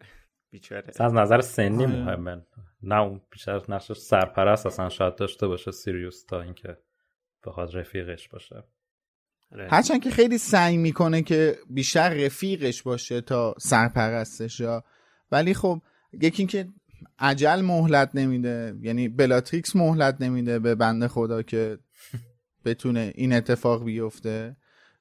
بیچاره. 0.50 0.92
از 1.00 1.14
نظر 1.14 1.40
سنی 1.40 1.86
مهمه 1.86 2.42
نه 2.82 3.00
اون 3.00 3.20
بیشتر 3.30 3.60
نقش 3.68 3.92
سرپرست 3.92 4.66
اصلا 4.66 4.88
شاید 4.88 5.16
داشته 5.16 5.46
باشه 5.46 5.70
سیریوس 5.70 6.24
تا 6.24 6.40
اینکه 6.40 6.78
بخواد 7.46 7.76
رفیقش 7.76 8.28
باشه. 8.28 8.64
هرچند 9.70 10.02
که 10.02 10.10
خیلی 10.10 10.38
سعی 10.38 10.76
می‌کنه 10.76 11.22
که 11.22 11.58
بیشتر 11.70 12.08
رفیقش 12.08 12.82
باشه 12.82 13.20
تا 13.20 13.54
سرپرستش 13.58 14.60
یا 14.60 14.84
ولی 15.32 15.54
خب 15.54 15.82
یکی 16.12 16.42
اینکه 16.42 16.68
اجل 17.18 17.60
مهلت 17.60 18.10
نمیده 18.14 18.74
یعنی 18.80 19.08
بلاتریکس 19.08 19.76
مهلت 19.76 20.16
نمیده 20.20 20.58
به 20.58 20.74
بنده 20.74 21.08
خدا 21.08 21.42
که 21.42 21.78
بتونه 22.64 23.12
این 23.14 23.32
اتفاق 23.32 23.84
بیفته. 23.84 24.56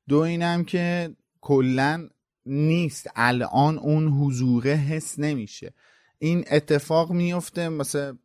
دو 0.07 0.17
اینم 0.17 0.63
که 0.63 1.15
کلا 1.41 2.09
نیست. 2.51 3.09
الان 3.15 3.77
اون 3.77 4.07
حضوره 4.07 4.71
حس 4.71 5.19
نمیشه. 5.19 5.73
این 6.19 6.45
اتفاق 6.51 7.11
میفته 7.11 7.69
مثلا 7.69 8.17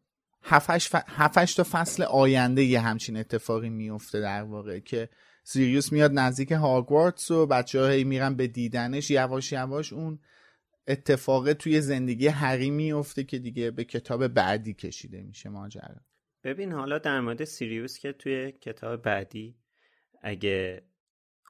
هفتش 0.42 1.54
تا 1.54 1.64
فصل 1.70 2.02
آینده 2.02 2.64
یه 2.64 2.80
همچین 2.80 3.16
اتفاقی 3.16 3.70
میفته 3.70 4.20
در 4.20 4.42
واقع 4.42 4.78
که 4.78 5.08
سیریوس 5.44 5.92
میاد 5.92 6.12
نزدیک 6.12 6.52
هاگوارتس 6.52 7.30
و 7.30 7.46
بچه 7.46 7.80
هایی 7.80 8.04
میرن 8.04 8.34
به 8.34 8.46
دیدنش 8.46 9.10
یواش 9.10 9.52
یواش 9.52 9.92
اون 9.92 10.18
اتفاق 10.86 11.52
توی 11.52 11.80
زندگی 11.80 12.26
هری 12.26 12.70
میفته 12.70 13.24
که 13.24 13.38
دیگه 13.38 13.70
به 13.70 13.84
کتاب 13.84 14.28
بعدی 14.28 14.74
کشیده 14.74 15.22
میشه 15.22 15.48
ماجرا. 15.48 16.00
ببین 16.44 16.72
حالا 16.72 16.98
در 16.98 17.20
مورد 17.20 17.44
سیریوس 17.44 17.98
که 17.98 18.12
توی 18.12 18.52
کتاب 18.52 19.02
بعدی 19.02 19.56
اگه 20.22 20.82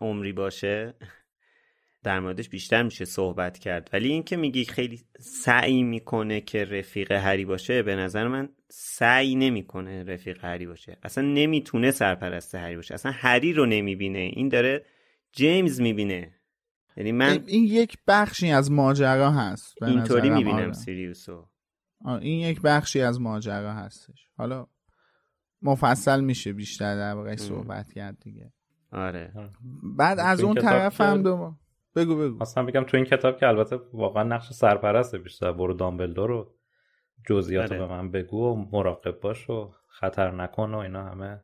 عمری 0.00 0.32
باشه 0.32 0.94
در 2.06 2.20
موردش 2.20 2.48
بیشتر 2.48 2.82
میشه 2.82 3.04
صحبت 3.04 3.58
کرد. 3.58 3.90
ولی 3.92 4.08
اینکه 4.08 4.36
میگی 4.36 4.64
خیلی 4.64 5.00
سعی 5.20 5.82
می‌کنه 5.82 6.40
که 6.40 6.64
رفیق 6.64 7.12
هری 7.12 7.44
باشه 7.44 7.82
به 7.82 7.96
نظر 7.96 8.28
من 8.28 8.48
سعی 8.68 9.34
نمی‌کنه 9.34 10.04
رفیق 10.04 10.44
هری 10.44 10.66
باشه. 10.66 10.98
اصلا 11.02 11.24
نمی‌تونه 11.24 11.90
سرپرست 11.90 12.54
هری 12.54 12.76
باشه. 12.76 12.94
اصلا 12.94 13.12
هری 13.14 13.52
رو 13.52 13.66
نمی‌بینه. 13.66 14.18
این 14.18 14.48
داره 14.48 14.84
جیمز 15.32 15.80
می‌بینه. 15.80 16.34
یعنی 16.96 17.12
من 17.12 17.44
این 17.46 17.64
یک 17.64 17.98
بخشی 18.06 18.50
از 18.50 18.72
ماجرا 18.72 19.30
هست. 19.30 19.82
اینطوری 19.82 20.30
می‌بینم 20.30 20.56
آره. 20.56 20.72
سیریوسو. 20.72 21.48
این 22.04 22.40
یک 22.40 22.60
بخشی 22.60 23.00
از 23.00 23.20
ماجرا 23.20 23.72
هستش. 23.72 24.28
حالا 24.36 24.66
مفصل 25.62 26.20
میشه 26.20 26.52
بیشتر 26.52 26.96
در 26.96 27.14
واقع 27.14 27.36
صحبت 27.36 27.92
کرد 27.92 28.18
دیگه. 28.20 28.52
آره. 28.92 29.32
بعد 29.96 30.18
از 30.18 30.40
اون 30.40 30.54
طرف 30.54 31.00
هم 31.00 31.22
دو 31.22 31.56
بگو 31.96 32.16
بگو. 32.16 32.42
اصلا 32.42 32.64
بگم 32.64 32.84
تو 32.84 32.96
این 32.96 33.06
کتاب 33.06 33.38
که 33.38 33.48
البته 33.48 33.76
واقعا 33.92 34.22
نقش 34.22 34.52
سرپرسته 34.52 35.18
بیشتر. 35.18 35.52
برو 35.52 35.74
دامبلدور 35.74 36.28
رو 36.28 36.54
جزئیات 37.28 37.72
آره. 37.72 37.78
به 37.78 37.86
من 37.86 38.10
بگو 38.10 38.52
و 38.52 38.54
مراقب 38.72 39.20
باش 39.20 39.50
و 39.50 39.72
خطر 39.88 40.30
نکن 40.30 40.74
و 40.74 40.78
اینا 40.78 41.04
همه 41.04 41.40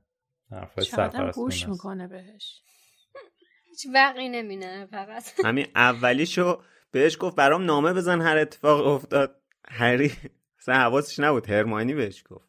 حرفای 0.51 0.85
سرپرست 0.85 1.39
گوش 1.39 1.69
می‌کنه 1.69 2.09
بهش. 2.09 2.63
هیچ 3.71 3.87
وقعی 3.95 4.29
نمینه 4.29 4.87
فقط. 4.87 5.25
همین 5.45 5.67
اولیشو 5.75 6.63
بهش 6.91 7.17
گفت 7.21 7.37
برام 7.37 7.65
نامه 7.65 7.93
بزن 7.93 8.21
هر 8.21 8.39
اتفاق 8.39 8.87
افتاد. 8.87 9.37
هری 9.69 10.13
اصلا 10.59 10.75
حواسش 10.75 11.19
نبود 11.19 11.51
هرمانی 11.51 11.95
بهش 11.95 12.25
گفت. 12.31 12.49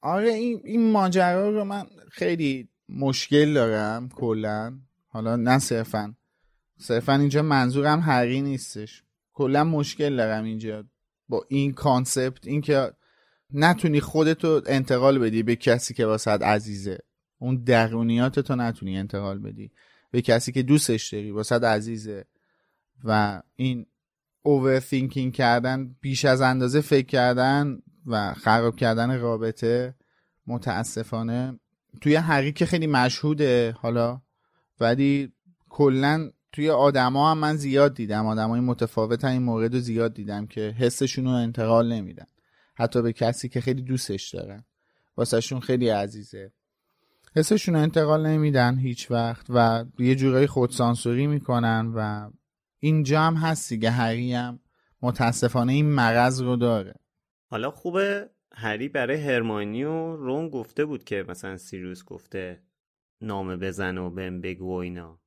آره 0.00 0.28
این 0.28 0.60
این 0.64 0.92
ماجرا 0.92 1.50
رو 1.50 1.64
من 1.64 1.86
خیلی 2.10 2.68
مشکل 2.88 3.54
دارم 3.54 4.08
کلا. 4.08 4.78
حالا 5.08 5.36
نه 5.36 5.58
صرفا. 5.58 6.14
صرفا 6.80 7.12
اینجا 7.12 7.42
منظورم 7.42 8.00
هری 8.00 8.40
نیستش. 8.40 9.02
کلا 9.32 9.64
مشکل 9.64 10.16
دارم 10.16 10.44
اینجا. 10.44 10.84
با 11.28 11.44
این 11.48 11.72
کانسپت 11.72 12.46
اینکه 12.46 12.92
نتونی 13.52 14.00
خودتو 14.00 14.60
انتقال 14.66 15.18
بدی 15.18 15.42
به 15.42 15.56
کسی 15.56 15.94
که 15.94 16.06
واسه 16.06 16.30
عزیزه. 16.30 16.98
اون 17.38 17.56
درونیات 17.56 18.40
تو 18.40 18.56
نتونی 18.56 18.98
انتقال 18.98 19.38
بدی. 19.38 19.70
به 20.10 20.22
کسی 20.22 20.52
که 20.52 20.62
دوستش 20.62 21.08
داری 21.08 21.30
واسه 21.30 21.58
عزیزه. 21.58 22.24
و 23.04 23.42
این 23.56 23.86
اوورثینکینگ 24.42 25.32
کردن 25.32 25.96
بیش 26.00 26.24
از 26.24 26.40
اندازه 26.40 26.80
فکر 26.80 27.06
کردن 27.06 27.82
و 28.06 28.34
خراب 28.34 28.76
کردن 28.76 29.20
رابطه 29.20 29.94
متاسفانه 30.46 31.60
توی 32.00 32.14
هری 32.14 32.52
که 32.52 32.66
خیلی 32.66 32.86
مشهوده 32.86 33.76
حالا. 33.78 34.20
ولی 34.80 35.32
کلا 35.68 36.30
توی 36.52 36.70
آدما 36.70 37.30
هم 37.30 37.38
من 37.38 37.56
زیاد 37.56 37.94
دیدم. 37.94 38.26
آدمای 38.26 38.60
متفاوت 38.60 39.24
این 39.24 39.42
مورد 39.42 39.74
رو 39.74 39.80
زیاد 39.80 40.14
دیدم 40.14 40.46
که 40.46 40.60
حسشون 40.60 41.24
رو 41.24 41.30
انتقال 41.30 41.92
نمیدن. 41.92 42.26
حتی 42.74 43.02
به 43.02 43.12
کسی 43.12 43.48
که 43.48 43.60
خیلی 43.60 43.82
دوستش 43.82 44.34
دارن. 44.34 44.64
واسهشون 45.16 45.60
خیلی 45.60 45.88
عزیزه. 45.88 46.52
حسشون 47.36 47.74
رو 47.74 47.80
انتقال 47.80 48.26
نمیدن 48.26 48.78
هیچ 48.78 49.10
وقت 49.10 49.46
و 49.48 49.84
یه 49.98 50.14
جورایی 50.14 50.46
خودسانسوری 50.46 51.26
می‌کنن 51.26 51.92
و 51.96 52.30
اینجا 52.78 53.20
هم 53.20 53.34
هست 53.34 53.68
دیگه. 53.68 53.90
هری 53.90 54.32
هم 54.32 54.60
متاسفانه 55.02 55.72
این 55.72 55.86
مرض 55.86 56.42
رو 56.42 56.56
داره. 56.56 56.94
حالا 57.46 57.70
خوبه 57.70 58.30
هری 58.52 58.88
برای 58.88 59.20
هرمانی 59.20 59.84
و 59.84 60.16
رون 60.16 60.48
گفته 60.48 60.84
بود 60.84 61.04
که 61.04 61.24
مثلا 61.28 61.56
سیروس 61.56 62.04
گفته 62.04 62.62
نامه 63.20 63.56
بزن 63.56 63.98
و 63.98 64.10
بهم 64.10 64.40
بگو 64.40 64.72
اینا. 64.72 65.20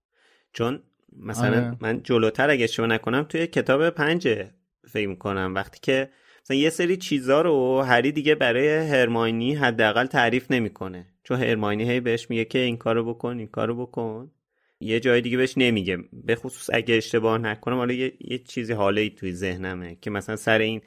چون 0.53 0.83
مثلا 1.19 1.57
آره. 1.57 1.77
من 1.81 2.03
جلوتر 2.03 2.49
اگه 2.49 2.63
اشتباه 2.63 2.89
نکنم 2.89 3.23
توی 3.23 3.47
کتاب 3.47 3.89
پنج 3.89 4.43
فکر 4.89 5.07
می‌کنم. 5.07 5.55
وقتی 5.55 5.79
که 5.81 6.09
مثلا 6.45 6.57
یه 6.57 6.69
سری 6.69 6.97
چیزا 6.97 7.41
رو 7.41 7.81
هری 7.81 8.11
دیگه 8.11 8.35
برای 8.35 8.69
هرماینی 8.69 9.55
حداقل 9.55 10.05
تعریف 10.05 10.51
نمی‌کنه. 10.51 11.07
چون 11.23 11.39
هرماینی 11.39 11.91
هی 11.91 11.99
بهش 11.99 12.29
میگه 12.29 12.45
که 12.45 12.59
این 12.59 12.77
کارو 12.77 13.13
بکن 13.13 13.37
این 13.37 13.47
کارو 13.47 13.85
بکن. 13.85 14.31
یه 14.79 14.99
جای 14.99 15.21
دیگه 15.21 15.37
بهش 15.37 15.53
نمیگه. 15.57 15.97
به 16.13 16.35
خصوص 16.35 16.69
اگه 16.73 16.95
اشتباه 16.95 17.37
نکنم 17.37 17.75
حالا 17.75 17.93
یه, 17.93 18.13
یه 18.19 18.37
چیزی 18.37 18.73
حاله 18.73 19.01
ای 19.01 19.09
توی 19.09 19.33
ذهنمه 19.33 19.97
که 20.01 20.09
مثلا 20.09 20.35
سر 20.35 20.59
این 20.59 20.81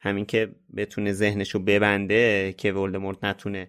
همین 0.00 0.26
که 0.26 0.48
بتونه 0.76 1.12
ذهنشو 1.12 1.58
ببنده 1.58 2.54
که 2.58 2.72
ولدمورت 2.72 3.24
نتونه 3.24 3.68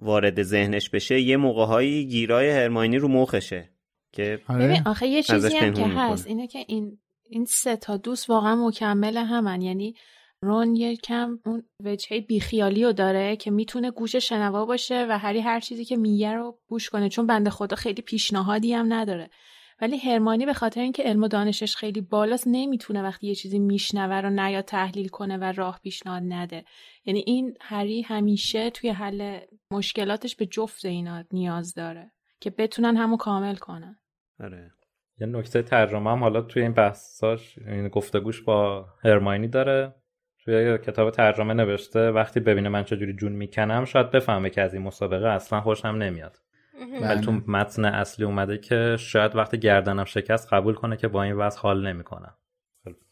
وارد 0.00 0.42
ذهنش 0.42 0.90
بشه 0.90 1.20
یه 1.20 1.36
موقع 1.36 1.84
گیرای 1.84 2.50
هرماینی 2.50 2.98
رو 2.98 3.08
مخشه. 3.08 3.71
که 4.12 4.40
آره. 4.48 4.82
آخه 4.86 5.06
یه 5.06 5.22
چیزی 5.22 5.56
هم 5.56 5.74
که 5.74 5.84
هست 5.84 6.26
اینه 6.26 6.46
که 6.46 6.64
این 6.68 6.98
این 7.24 7.44
سه 7.44 7.76
تا 7.76 7.96
دوست 7.96 8.30
واقعا 8.30 8.66
مکمل 8.66 9.16
همن. 9.16 9.62
یعنی 9.62 9.94
رون 10.42 10.76
یه 10.76 10.96
کم 10.96 11.38
اون 11.46 11.62
وجهه 11.84 12.20
بیخیالی 12.20 12.84
رو 12.84 12.92
داره 12.92 13.36
که 13.36 13.50
می‌تونه 13.50 13.90
گوش 13.90 14.16
شنوا 14.16 14.66
باشه 14.66 15.06
و 15.08 15.18
هری 15.18 15.40
هر 15.40 15.60
چیزی 15.60 15.84
که 15.84 15.96
میگه 15.96 16.32
رو 16.32 16.58
گوش 16.66 16.90
کنه 16.90 17.08
چون 17.08 17.26
بنده 17.26 17.50
خدا 17.50 17.76
خیلی 17.76 18.02
پیشنهادی 18.02 18.72
هم 18.72 18.92
نداره. 18.92 19.30
ولی 19.80 19.98
هرمانی 19.98 20.46
به 20.46 20.52
خاطر 20.52 20.80
اینکه 20.80 21.02
علم 21.02 21.22
و 21.22 21.28
دانشش 21.28 21.76
خیلی 21.76 22.00
بالاست 22.00 22.44
نمی‌تونه 22.46 23.02
وقتی 23.02 23.26
یه 23.26 23.34
چیزی 23.34 23.58
میشنوه 23.58 24.20
رو 24.20 24.30
نیا 24.30 24.62
تحلیل 24.62 25.08
کنه 25.08 25.36
و 25.36 25.44
راه 25.44 25.80
پیشنهاد 25.82 26.22
نده. 26.26 26.64
یعنی 27.04 27.24
این 27.26 27.54
هری 27.60 28.02
همیشه 28.02 28.70
توی 28.70 28.90
حل 28.90 29.40
مشکلاتش 29.72 30.36
به 30.36 30.46
جفت 30.46 30.84
اینا 30.84 31.24
نیاز 31.32 31.74
داره 31.74 32.12
که 32.40 32.50
بتونن 32.50 32.96
همو 32.96 33.16
کامل 33.16 33.56
کنن. 33.56 33.98
آره. 34.40 34.70
یه 35.20 35.26
نکته 35.26 35.62
ترجمه 35.62 36.10
هم 36.10 36.18
حالا 36.18 36.40
توی 36.40 36.62
این 36.62 36.72
بحثاش 36.72 37.58
این 37.58 37.88
گفتگوش 37.88 38.42
با 38.42 38.86
هرماینی 39.04 39.48
داره. 39.48 39.94
توی 40.44 40.78
کتاب 40.78 41.10
ترجمه 41.10 41.54
نوشته 41.54 42.10
وقتی 42.10 42.40
ببینه 42.40 42.68
من 42.68 42.84
چجوری 42.84 43.12
جون 43.12 43.32
می‌کنم 43.32 43.84
شاید 43.84 44.10
بفهمه 44.10 44.50
که 44.50 44.62
از 44.62 44.74
این 44.74 44.82
مسابقه 44.82 45.28
اصلا 45.28 45.60
خوشم 45.60 45.88
نمیاد. 45.88 46.36
ولی 47.02 47.20
تو 47.20 47.32
بله. 47.32 47.42
متن 47.46 47.84
اصلی 47.84 48.24
اومده 48.24 48.58
که 48.58 48.96
شاید 48.98 49.36
وقتی 49.36 49.58
گردنم 49.58 50.04
شکست 50.04 50.52
قبول 50.52 50.74
کنه 50.74 50.96
که 50.96 51.08
با 51.08 51.22
این 51.22 51.36
وضع 51.36 51.60
حال 51.60 51.86
نمی‌کنم. 51.86 52.34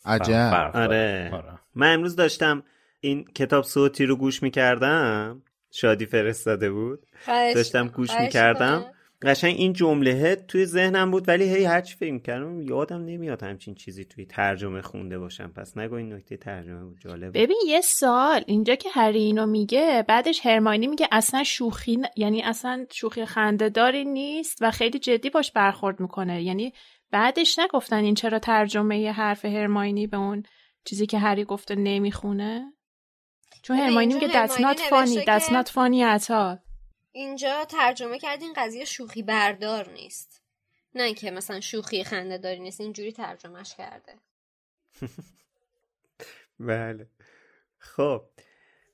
عجب. 0.04 0.70
آره. 0.74 1.30
آره. 1.32 1.58
من 1.74 1.94
امروز 1.94 2.16
داشتم 2.16 2.62
این 3.00 3.24
کتاب 3.24 3.64
صوتی 3.64 4.06
رو 4.06 4.16
گوش 4.16 4.42
می‌کردم. 4.42 5.42
شادی 5.72 6.06
فرستاده 6.06 6.70
بود. 6.70 7.06
داشتم 7.54 7.88
گوش 7.88 8.10
می‌کردم. 8.20 8.84
قشنگ 9.22 9.54
این 9.58 9.72
جمله 9.72 10.36
توی 10.36 10.66
ذهنم 10.66 11.10
بود 11.10 11.28
ولی 11.28 11.44
هی 11.44 11.64
هرچی 11.64 11.96
فکر 11.96 12.18
کردم 12.18 12.62
یادم 12.62 13.04
نمیاد 13.04 13.42
همچین 13.42 13.74
چیزی 13.74 14.04
توی 14.04 14.26
ترجمه 14.26 14.82
خونده 14.82 15.18
باشم. 15.18 15.52
پس 15.56 15.76
نگو 15.76 15.94
این 15.94 16.12
نکته 16.12 16.36
ترجمه 16.36 16.84
بود 16.84 17.00
جالب 17.00 17.38
ببین 17.38 17.60
یه 17.66 17.80
سال 17.80 18.44
اینجا 18.46 18.74
که 18.74 18.88
هری 18.92 19.18
اینو 19.18 19.46
میگه 19.46 20.04
بعدش 20.08 20.46
هرماینی 20.46 20.86
میگه 20.86 21.08
اصلا 21.12 21.44
شوخی 21.44 21.98
یعنی 22.16 22.42
اصلا 22.42 22.86
شوخی 22.92 23.24
خنده 23.24 23.68
داری 23.68 24.04
نیست 24.04 24.58
و 24.60 24.70
خیلی 24.70 24.98
جدی 24.98 25.30
باش 25.30 25.52
برخورد 25.52 26.00
می‌کنه. 26.00 26.42
یعنی 26.42 26.72
بعدش 27.10 27.58
نگفتن 27.58 28.04
این 28.04 28.14
چرا 28.14 28.38
ترجمه 28.38 29.00
یه 29.00 29.12
حرف 29.12 29.44
هرماینی 29.44 30.06
به 30.06 30.16
اون 30.16 30.42
چیزی 30.84 31.06
که 31.06 31.18
هری 31.18 31.44
گفته 31.44 31.74
نمی‌خونه؟ 31.74 32.72
چون 33.62 33.76
هرماینی 33.76 34.14
میگه 34.14 34.46
that's 34.46 34.52
not 34.52 34.78
funny 34.78 35.24
that's 35.24 35.50
not 35.50 35.68
funny 35.68 36.02
at 36.18 36.30
all. 36.30 36.69
اینجا 37.12 37.64
ترجمه 37.64 38.18
کردین 38.18 38.52
قضیه 38.56 38.84
شوخی 38.84 39.22
بردار 39.22 39.90
نیست. 39.92 40.42
نه 40.94 41.14
که 41.14 41.30
مثلا 41.30 41.60
شوخی 41.60 42.04
خنده 42.04 42.38
داری 42.38 42.60
نیست 42.60 42.80
اینجوری 42.80 43.12
ترجمهش 43.12 43.74
کرده. 43.74 44.14
بله. 46.60 47.06
خب. 47.78 48.22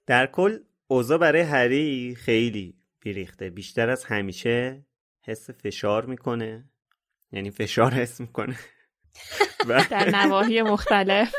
در 0.06 0.26
کل 0.26 0.58
اوضاع 0.86 1.18
برای 1.18 1.42
هری 1.42 2.14
خیلی 2.14 2.74
بیریخته. 3.00 3.50
بیشتر 3.50 3.90
از 3.90 4.04
همیشه 4.04 4.84
حس 5.22 5.50
فشار 5.50 6.06
می‌کنه. 6.06 6.70
یعنی 7.32 7.50
فشار 7.50 7.94
حس 7.94 8.20
می‌کنه. 8.20 8.58
در 9.90 10.10
نواحی 10.10 10.62
مختلف. 10.62 11.34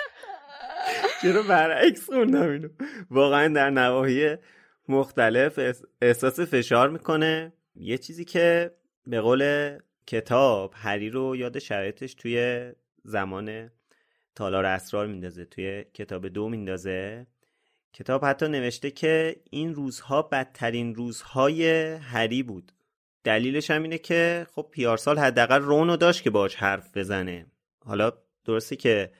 چرا 1.21 1.43
برعکس 1.43 2.05
خوندم 2.05 2.49
اینو؟ 2.49 2.69
واقعا 3.09 3.47
در 3.47 3.69
نواحی 3.69 4.37
مختلف 4.89 5.59
احساس 6.01 6.39
فشار 6.39 6.89
می‌کنه. 6.89 7.53
یه 7.75 7.97
چیزی 7.97 8.25
که 8.25 8.71
به 9.07 9.21
قول 9.21 9.73
کتاب 10.07 10.73
هری 10.75 11.09
رو 11.09 11.35
یاد 11.35 11.59
شرایطش 11.59 12.13
توی 12.13 12.71
زمان 13.03 13.71
تالار 14.35 14.65
اسرار 14.65 15.07
میندازه 15.07 15.45
توی 15.45 15.83
کتاب 15.93 16.27
دو 16.27 16.49
میندازه. 16.49 17.27
کتاب 17.93 18.25
حتی 18.25 18.47
نوشته 18.47 18.91
که 18.91 19.35
این 19.49 19.75
روزها 19.75 20.21
بدترین 20.21 20.95
روزهای 20.95 21.93
هری 21.93 22.43
بود. 22.43 22.71
دلیلش 23.23 23.71
هم 23.71 23.83
اینه 23.83 23.97
که 23.97 24.47
خب 24.51 24.67
پیارسال 24.71 25.19
حداقل 25.19 25.61
رونو 25.61 25.97
داشت 25.97 26.23
که 26.23 26.29
باش 26.29 26.55
حرف 26.55 26.97
بزنه. 26.97 27.45
حالا 27.85 28.11
درسته 28.45 28.75
که 28.75 29.11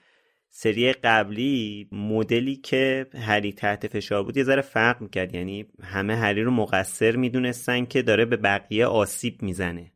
سری 0.50 0.94
قبلی 0.94 1.90
مدلی 1.92 2.56
که 2.56 3.08
هری 3.14 3.54
تحت 3.54 3.88
فشار 3.88 4.24
بود 4.24 4.38
یه 4.38 4.44
ذره 4.44 4.62
فرق 4.62 5.02
می‌کرد. 5.02 5.36
یعنی 5.36 5.66
همه 5.84 6.16
هری 6.16 6.44
رو 6.44 6.52
مقصر 6.52 7.16
می‌دونستن 7.16 7.86
که 7.86 8.02
داره 8.02 8.26
به 8.26 8.38
بقیه 8.38 8.86
آسیب 8.86 9.42
می‌زنه. 9.42 9.92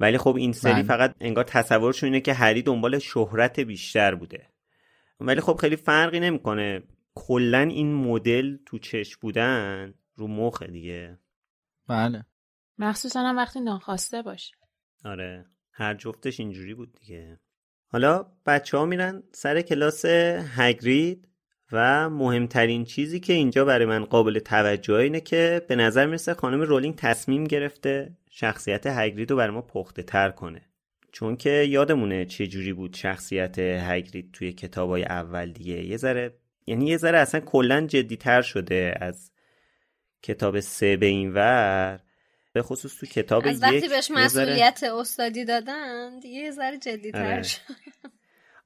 ولی 0.00 0.18
خب 0.18 0.36
این 0.36 0.52
سری 0.52 0.72
بله. 0.72 0.82
فقط 0.82 1.14
انگار 1.20 1.44
تصورشون 1.44 2.06
اینه 2.06 2.20
که 2.20 2.32
هری 2.32 2.62
دنبال 2.62 2.98
شهرت 2.98 3.60
بیشتر 3.60 4.14
بوده. 4.14 4.48
ولی 5.20 5.40
خب 5.40 5.56
خیلی 5.60 5.76
فرقی 5.76 6.20
نمی‌کنه. 6.20 6.82
کلا 7.14 7.58
این 7.60 7.94
مدل 7.94 8.56
تو 8.66 8.78
چش 8.78 9.16
بودن 9.16 9.94
رو 10.14 10.28
مخ 10.28 10.62
دیگه. 10.62 11.18
بله. 11.88 12.24
مخصوصا 12.78 13.20
هم 13.20 13.36
وقتی 13.36 13.60
ناخواسته 13.60 14.22
باشه. 14.22 14.54
آره. 15.04 15.46
هر 15.72 15.94
جفتش 15.94 16.40
اینجوری 16.40 16.74
بود 16.74 16.92
دیگه. 17.00 17.40
حالا 17.94 18.26
بچه 18.46 18.78
ها 18.78 18.84
میرن 18.84 19.22
سر 19.32 19.60
کلاس 19.60 20.04
هگرید 20.56 21.28
و 21.72 22.10
مهمترین 22.10 22.84
چیزی 22.84 23.20
که 23.20 23.32
اینجا 23.32 23.64
برای 23.64 23.86
من 23.86 24.04
قابل 24.04 24.38
توجه 24.38 24.94
اینه 24.94 25.20
که 25.20 25.62
به 25.68 25.76
نظر 25.76 26.06
می‌رسه 26.06 26.34
خانم 26.34 26.60
رولینگ 26.60 26.96
تصمیم 26.96 27.44
گرفته 27.44 28.16
شخصیت 28.30 28.86
هگرید 28.86 29.30
رو 29.30 29.36
برای 29.36 29.54
ما 29.54 29.62
پخته 29.62 30.02
تر 30.02 30.30
کنه. 30.30 30.62
چون 31.12 31.36
که 31.36 31.50
یادمونه 31.50 32.24
چه 32.24 32.46
جوری 32.46 32.72
بود 32.72 32.94
شخصیت 32.94 33.58
هگرید 33.58 34.30
توی 34.32 34.52
کتابای 34.52 35.04
اول 35.04 35.52
دیگه. 35.52 35.84
یه 35.84 35.96
ذره 35.96 36.34
یعنی 36.66 36.86
یه 36.86 36.96
ذره 36.96 37.18
اصلا 37.18 37.40
کلا 37.40 37.86
تر 38.20 38.42
شده 38.42 38.94
از 39.00 39.30
کتاب 40.22 40.60
سه 40.60 40.96
به 40.96 41.06
این 41.06 41.32
ور. 41.34 42.00
به 42.54 42.62
خصوص 42.62 42.98
تو 42.98 43.06
کتاب 43.06 43.46
از 43.46 43.62
وقتی 43.62 43.88
بهش 43.88 44.10
مسئولیت 44.10 44.82
استادی 44.82 45.44
دادن 45.44 46.18
دیگه 46.18 46.40
یه 46.40 46.50
ذره 46.50 46.78
جدیتر 46.78 47.32
آره. 47.32 47.42
شد. 47.42 47.60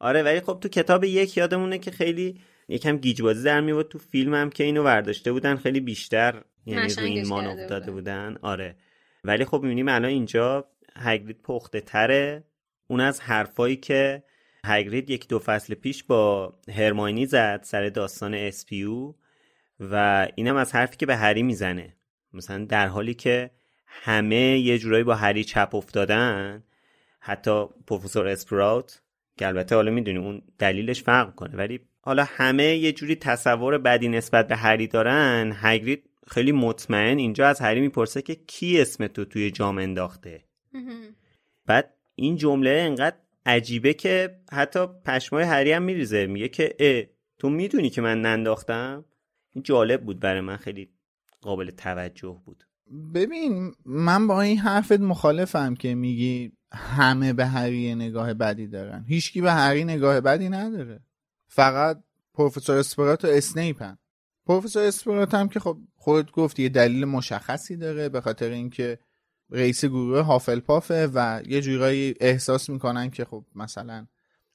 آره 0.01 0.23
ولی 0.23 0.41
خب 0.41 0.59
تو 0.63 0.69
کتاب 0.69 1.05
یک 1.05 1.37
یادمونه 1.37 1.79
که 1.79 1.91
خیلی 1.91 2.41
یکم 2.69 2.97
گیجبازی 2.97 3.45
در 3.45 3.61
میاد 3.61 3.89
تو 3.89 3.99
فیلم 3.99 4.35
هم 4.35 4.51
که 4.51 4.65
اینو 4.65 4.83
ورداشته 4.83 5.33
بودن 5.33 5.57
خیلی 5.57 5.81
بیشتر 5.81 6.43
یعنی 6.67 6.95
رو 6.95 7.03
این 7.03 7.27
مان 7.27 7.47
افتاده 7.47 7.91
بودن. 7.91 8.37
آره. 8.43 8.77
ولی 9.25 9.45
خب 9.45 9.63
می‌بینیم 9.63 9.89
الان 9.89 10.11
اینجا 10.11 10.69
هگرید 10.97 11.43
پخته 11.43 11.81
تره. 11.81 12.45
اون 12.87 13.01
از 13.01 13.21
حرفایی 13.21 13.77
که 13.77 14.23
هگرید 14.65 15.11
یک 15.11 15.29
دو 15.29 15.39
فصل 15.39 15.75
پیش 15.75 16.05
با 16.05 16.55
هرماینی 16.69 17.27
زد 17.27 17.61
سر 17.63 17.89
داستان 17.89 18.35
اسپیو 18.35 19.15
و 19.81 20.27
اینم 20.35 20.57
از 20.57 20.75
حرفی 20.75 20.97
که 20.97 21.07
به 21.07 21.17
هری 21.17 21.43
می‌زنه. 21.43 21.97
مثلا 22.33 22.65
در 22.65 22.87
حالی 22.87 23.15
که 23.15 23.51
همه 23.89 24.59
یه 24.59 24.79
جورایی 24.79 25.05
با 25.05 25.15
هری 25.15 25.45
چپ 25.45 25.75
افتادن. 25.75 26.63
حتی 27.21 27.67
پروفسور 27.87 28.29
اسپراوت 28.29 29.03
که 29.37 29.47
البته 29.47 29.75
حالا 29.75 29.91
می‌دونی 29.91 30.19
اون 30.19 30.43
دلیلش 30.59 31.03
فرق 31.03 31.35
کنه 31.35 31.57
ولی 31.57 31.81
حالا 32.01 32.25
همه 32.29 32.65
یه 32.77 32.93
جوری 32.93 33.15
تصور 33.15 33.79
بدی 33.79 34.09
نسبت 34.09 34.49
به 34.49 34.57
هری 34.57 34.87
دارن. 34.87 35.53
هگرید 35.55 36.05
خیلی 36.27 36.53
مطمئن 36.53 37.19
اینجا 37.19 37.47
از 37.47 37.61
هری 37.61 37.81
می‌پرسه 37.81 38.23
که 38.23 38.35
کی 38.35 38.81
اسم 38.81 39.07
تو 39.07 39.25
توی 39.25 39.51
جام 39.51 39.79
انداخته. 39.79 40.45
بعد 41.67 41.95
این 42.15 42.37
جمله 42.37 42.71
انقدر 42.71 43.17
عجیبه 43.47 43.95
که 43.95 44.41
حتی 44.53 44.87
پشمای 45.05 45.45
هری 45.45 45.73
هم 45.73 45.83
میریزه 45.83 46.27
میگه 46.27 46.49
که 46.49 46.75
اه 46.79 47.03
تو 47.39 47.51
می‌دونی 47.51 47.91
که 47.91 48.01
من 48.01 48.23
ننداختم؟ 48.23 49.05
این 49.55 49.63
جالب 49.63 50.05
بود 50.05 50.21
برای 50.21 50.41
من 50.41 50.57
خیلی 50.57 50.91
قابل 51.41 51.71
توجه 51.71 52.43
بود. 52.45 52.65
ببین 53.15 53.75
من 53.85 54.27
با 54.27 54.41
این 54.41 54.59
حرفت 54.59 55.01
مخالفم 55.01 55.75
که 55.75 55.95
میگی 55.95 56.53
همه 56.73 57.33
به 57.33 57.47
هری 57.47 57.95
نگاه 57.95 58.35
بدی 58.35 58.67
دارن. 58.67 59.05
هیچکی 59.09 59.41
به 59.41 59.53
هری 59.53 59.85
نگاه 59.85 60.21
بدی 60.21 60.49
نداره. 60.49 61.01
فقط 61.49 62.03
پروفسور 62.35 62.77
اسپرات 62.77 63.25
و 63.25 63.29
اسنیپن. 63.29 63.99
پروفسور 64.47 64.83
اسپرات 64.83 65.35
هم 65.35 65.49
که 65.49 65.61
خب 65.61 65.79
خود 65.97 66.33
گفت 66.33 66.59
یه 66.59 66.69
دلیل 66.69 67.05
مشخصی 67.05 67.77
داره 67.77 68.09
به 68.09 68.21
خاطر 68.21 68.51
اینکه 68.51 68.99
رئیس 69.51 69.85
گروه 69.85 70.21
هافلپافه 70.21 71.11
و 71.15 71.43
یه 71.47 71.61
جورایی 71.61 72.15
احساس 72.21 72.71
می‌کنن 72.71 73.11
که 73.11 73.25
خب 73.25 73.45
مثلا 73.55 74.07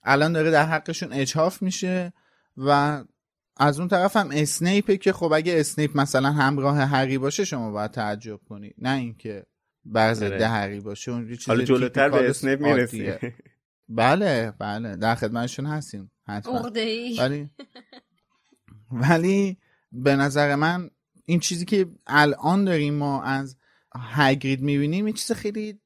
الان 0.03 0.33
داره 0.33 0.51
در 0.51 0.65
حقشون 0.65 1.13
اجهاف 1.13 1.61
میشه 1.61 2.13
و 2.57 3.03
از 3.57 3.79
اون 3.79 3.87
طرف 3.87 4.17
هم 4.17 4.29
اسنیپه 4.31 4.97
که 4.97 5.13
خب 5.13 5.33
اگه 5.33 5.59
اسنیپ 5.59 5.97
مثلا 5.97 6.31
همراه 6.31 6.77
هری 6.77 7.17
باشه 7.17 7.45
شما 7.45 7.71
باید 7.71 7.91
تعجب 7.91 8.39
کنید. 8.49 8.75
نه 8.77 8.97
اینکه 8.97 9.45
بر 9.85 10.13
ضد 10.13 10.23
آره. 10.23 10.47
هری 10.47 10.79
باشه. 10.79 11.11
اون 11.11 11.29
چیز 11.29 11.47
حالا 11.47 11.63
جلوتر 11.63 12.09
به 12.09 12.29
اسنیپ 12.29 12.61
می‌رسی 12.61 13.13
بله 13.89 14.53
بله. 14.59 14.95
در 14.95 15.15
خدمتشون 15.15 15.65
هستیم. 15.65 16.11
حتما. 16.27 16.71
ولی 17.19 17.49
ولی 18.91 19.57
به 19.91 20.15
نظر 20.15 20.55
من 20.55 20.89
این 21.25 21.39
چیزی 21.39 21.65
که 21.65 21.87
الان 22.07 22.65
داریم 22.65 22.93
ما 22.93 23.23
از 23.23 23.57
هگرید 23.95 24.61
می‌بینیم 24.61 25.05
این 25.05 25.13
چیز 25.13 25.31
خیلی 25.31 25.79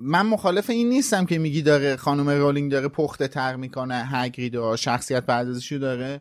من 0.00 0.26
مخالف 0.26 0.70
این 0.70 0.88
نیستم 0.88 1.26
که 1.26 1.38
میگی 1.38 1.62
داره 1.62 1.96
خانم 1.96 2.28
رولینگ 2.28 2.72
داره 2.72 2.88
پخته 2.88 3.28
تر 3.28 3.56
می‌کنه 3.56 4.04
هگرید 4.06 4.54
و 4.54 4.76
شخصیت 4.76 5.26
پردازشی 5.26 5.78
داره. 5.78 6.20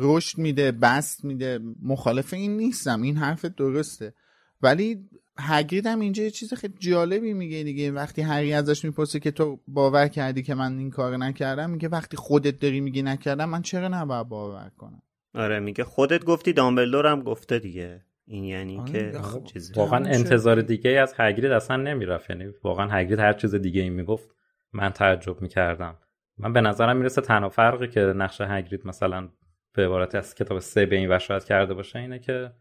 رشد 0.00 0.38
میده 0.38 0.72
بست 0.72 1.24
میده. 1.24 1.60
مخالف 1.82 2.34
این 2.34 2.56
نیستم. 2.56 3.02
این 3.02 3.16
حرف 3.16 3.44
درسته. 3.44 4.14
ولی 4.62 5.08
هگرید 5.38 5.86
هم 5.86 6.00
اینجا 6.00 6.22
یه 6.22 6.30
چیز 6.30 6.54
خیلی 6.54 6.74
جالبی 6.78 7.32
میگه 7.32 7.62
دیگه. 7.62 7.92
وقتی 7.92 8.22
هری 8.22 8.52
ازش 8.52 8.84
می‌پرسه 8.84 9.20
که 9.20 9.30
تو 9.30 9.60
باور 9.68 10.08
کردی 10.08 10.42
که 10.42 10.54
من 10.54 10.78
این 10.78 10.90
کار 10.90 11.16
نکردم 11.16 11.70
میگه 11.70 11.88
وقتی 11.88 12.16
خودت 12.16 12.60
داری 12.60 12.80
میگی 12.80 13.02
نکردم 13.02 13.48
من 13.48 13.62
چرا 13.62 13.88
نباید 13.88 14.28
باور 14.28 14.70
کنم؟ 14.78 15.02
آره 15.34 15.60
میگه 15.60 15.84
خودت 15.84 16.24
گفتی 16.24 16.52
دامبلدور 16.52 17.06
هم 17.06 17.22
گفته 17.22 17.58
دیگه. 17.58 18.02
این 18.26 18.44
یعنی 18.44 18.78
آره 18.78 18.92
که 18.92 19.12
واقعا 19.76 20.04
انتظار 20.04 20.62
دیگه 20.62 20.90
از 20.90 21.14
هگرید 21.16 21.52
اصلا 21.52 21.76
نمی‌رفت. 21.76 22.30
یعنی 22.30 22.44
واقعا 22.64 22.88
هگرید 22.90 23.18
هر 23.18 23.32
چیز 23.32 23.54
دیگه 23.54 23.82
ای 23.82 23.90
می‌گفت 23.90 24.28
من 24.72 24.90
تعجب 24.90 25.42
می‌کردم. 25.42 25.96
من 26.38 26.52
به 26.52 26.60
نظرم 26.60 26.96
می‌رسه 26.96 27.20
تنها 27.20 27.48
فرقی 27.48 27.88
که 27.88 28.00
نقش 28.00 28.40
هگرید 28.40 28.86
مثلا 28.86 29.28
به 29.76 29.84
عبارت 29.84 30.14
از 30.14 30.34
کتاب 30.34 30.58
سه 30.58 30.86
به 30.86 30.96
این 30.96 31.08
وشایت 31.08 31.44
کرده 31.44 31.74
باشه 31.74 31.98
اینه 31.98 32.18
که 32.18 32.52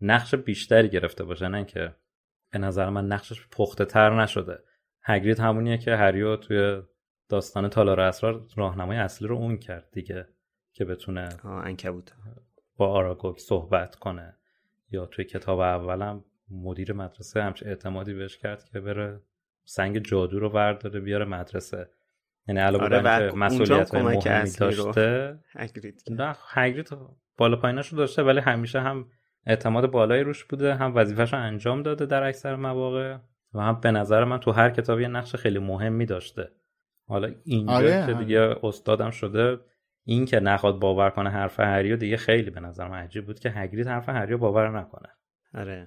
نقش 0.00 0.34
بیشتری 0.34 0.88
گرفته 0.88 1.24
باشه 1.24 1.48
نه 1.48 1.64
که 1.64 1.94
به 2.52 2.58
نظر 2.58 2.88
من 2.88 3.06
نقشش 3.06 3.46
پخته 3.50 3.84
تر 3.84 4.22
نشده. 4.22 4.58
هگرید 5.02 5.40
همونیه 5.40 5.78
که 5.78 5.96
هریو 5.96 6.36
توی 6.36 6.82
داستان 7.28 7.68
تالار 7.68 8.00
اسرار 8.00 8.46
راهنمای 8.56 8.96
اصلی 8.96 9.28
رو 9.28 9.36
اون 9.36 9.56
کرد 9.56 9.88
دیگه 9.92 10.28
که 10.72 10.84
بتونه 10.84 11.28
انکبوت 11.44 12.12
با 12.76 12.88
آراگوک 12.88 13.38
صحبت 13.38 13.94
کنه. 13.94 14.36
یا 14.90 15.06
توی 15.06 15.24
کتاب 15.24 15.60
اولم 15.60 16.24
مدیر 16.50 16.92
مدرسه 16.92 17.42
همچه 17.42 17.66
اعتمادی 17.66 18.14
بهش 18.14 18.36
کرد 18.36 18.64
که 18.64 18.80
بره 18.80 19.20
سنگ 19.64 19.98
جادو 19.98 20.38
رو 20.38 20.48
ورداره 20.48 21.00
بیاره 21.00 21.24
مدرسه. 21.24 21.90
یعنی 22.48 22.60
علاوه 22.60 22.84
آره 22.84 23.00
بر 23.00 23.30
مسئولیت 23.34 23.94
مهمی 23.94 24.50
داشته 24.58 25.38
نه 26.10 26.36
هگرید 26.48 26.88
بالا 27.36 27.56
پاییناشو 27.56 27.96
داشته 27.96 28.22
ولی 28.22 28.40
همیشه 28.40 28.80
هم 28.80 29.06
اعتماد 29.46 29.90
بالایی 29.90 30.22
روش 30.22 30.44
بوده 30.44 30.74
هم 30.74 30.92
وظیفهش 30.96 31.34
انجام 31.34 31.82
داده 31.82 32.06
در 32.06 32.22
اکثر 32.22 32.56
مواقع 32.56 33.16
و 33.54 33.60
هم 33.60 33.80
به 33.80 33.90
نظر 33.90 34.24
من 34.24 34.38
تو 34.40 34.52
هر 34.52 34.70
کتابی 34.70 35.06
نقش 35.06 35.36
خیلی 35.36 35.58
مهمی 35.58 36.06
داشته. 36.06 36.48
حالا 37.08 37.34
اینجا 37.44 37.72
آره. 37.72 38.06
که 38.06 38.14
دیگه 38.14 38.54
استادم 38.62 39.10
شده 39.10 39.58
این 40.04 40.24
که 40.24 40.40
نخواد 40.40 40.78
باور 40.78 41.10
کنه 41.10 41.30
حرف 41.30 41.60
هری 41.60 41.92
و 41.92 41.96
دیگه 41.96 42.16
خیلی 42.16 42.50
به 42.50 42.60
نظر 42.60 42.84
عجیب 42.84 43.26
بود 43.26 43.38
که 43.38 43.50
هگرید 43.50 43.86
حرف 43.86 44.08
هری 44.08 44.36
باور 44.36 44.80
نکنه. 44.80 45.08
آره. 45.54 45.84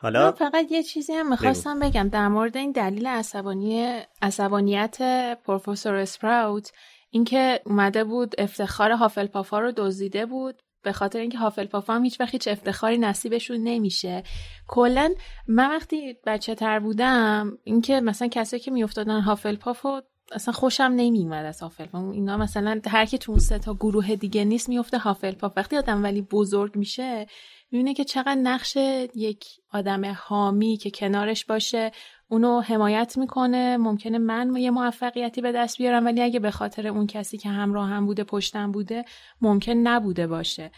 حالا 0.00 0.32
فقط 0.32 0.72
یه 0.72 0.82
چیزی 0.82 1.12
هم 1.12 1.30
می‌خواستم 1.30 1.78
بگم. 1.78 2.08
در 2.08 2.28
مورد 2.28 2.56
این 2.56 2.72
دلیل 2.72 3.06
عصبانی 3.06 4.00
عصبانیت 4.22 4.98
پروفسور 5.44 5.94
اسپراوت 5.94 6.72
اینکه 7.10 7.60
اومده 7.66 8.04
بود 8.04 8.34
افتخار 8.38 8.90
هافلپافا 8.90 9.58
رو 9.58 9.72
دزدیده 9.76 10.26
بود. 10.26 10.62
به 10.82 10.92
خاطر 10.92 11.18
اینکه 11.18 11.38
هافلپافا 11.38 11.94
هم 11.94 12.04
هیچ 12.04 12.20
وقت 12.20 12.30
هیچ 12.30 12.48
افتخاری 12.48 12.98
نصیبشون 12.98 13.56
نمیشه. 13.56 14.22
کلا 14.68 15.14
من 15.48 15.70
وقتی 15.70 16.16
بچه 16.26 16.54
تر 16.54 16.78
بودم 16.78 17.58
اینکه 17.64 18.00
مثلا 18.00 18.28
کسایی 18.28 18.62
که 18.62 18.70
میافتادن 18.70 19.20
هافلپافو 19.20 20.00
اصلا 20.32 20.54
خوشم 20.54 20.92
نمیومد 20.96 21.44
از 21.44 21.60
هافلپاف. 21.60 22.04
اینا 22.04 22.36
مثلا 22.36 22.80
هر 22.86 23.04
کی 23.04 23.18
تو 23.18 23.32
اون 23.32 23.40
سه 23.40 23.58
تا 23.58 23.74
گروه 23.74 24.16
دیگه 24.16 24.44
نیست 24.44 24.68
میفته 24.68 24.98
هافلپاف. 24.98 25.52
وقتی 25.56 25.76
آدم 25.76 26.02
ولی 26.02 26.22
بزرگ 26.22 26.76
میشه 26.76 27.26
می‌بینه 27.70 27.94
که 27.94 28.04
چقدر 28.04 28.34
نقش 28.34 28.76
یک 29.14 29.44
آدم 29.72 30.04
حامی 30.04 30.76
که 30.76 30.90
کنارش 30.90 31.44
باشه 31.44 31.92
اونو 32.28 32.60
حمایت 32.60 33.18
می‌کنه. 33.18 33.76
ممکنه 33.76 34.18
من 34.18 34.56
یه 34.56 34.70
موفقیتی 34.70 35.40
به 35.40 35.52
دست 35.52 35.78
بیارم 35.78 36.04
ولی 36.04 36.22
اگه 36.22 36.40
به 36.40 36.50
خاطر 36.50 36.88
اون 36.88 37.06
کسی 37.06 37.38
که 37.38 37.48
همراه 37.48 37.88
هم 37.88 38.06
بوده 38.06 38.24
پشتم 38.24 38.72
بوده 38.72 39.04
ممکن 39.40 39.72
نبوده 39.72 40.26
باشه. 40.26 40.70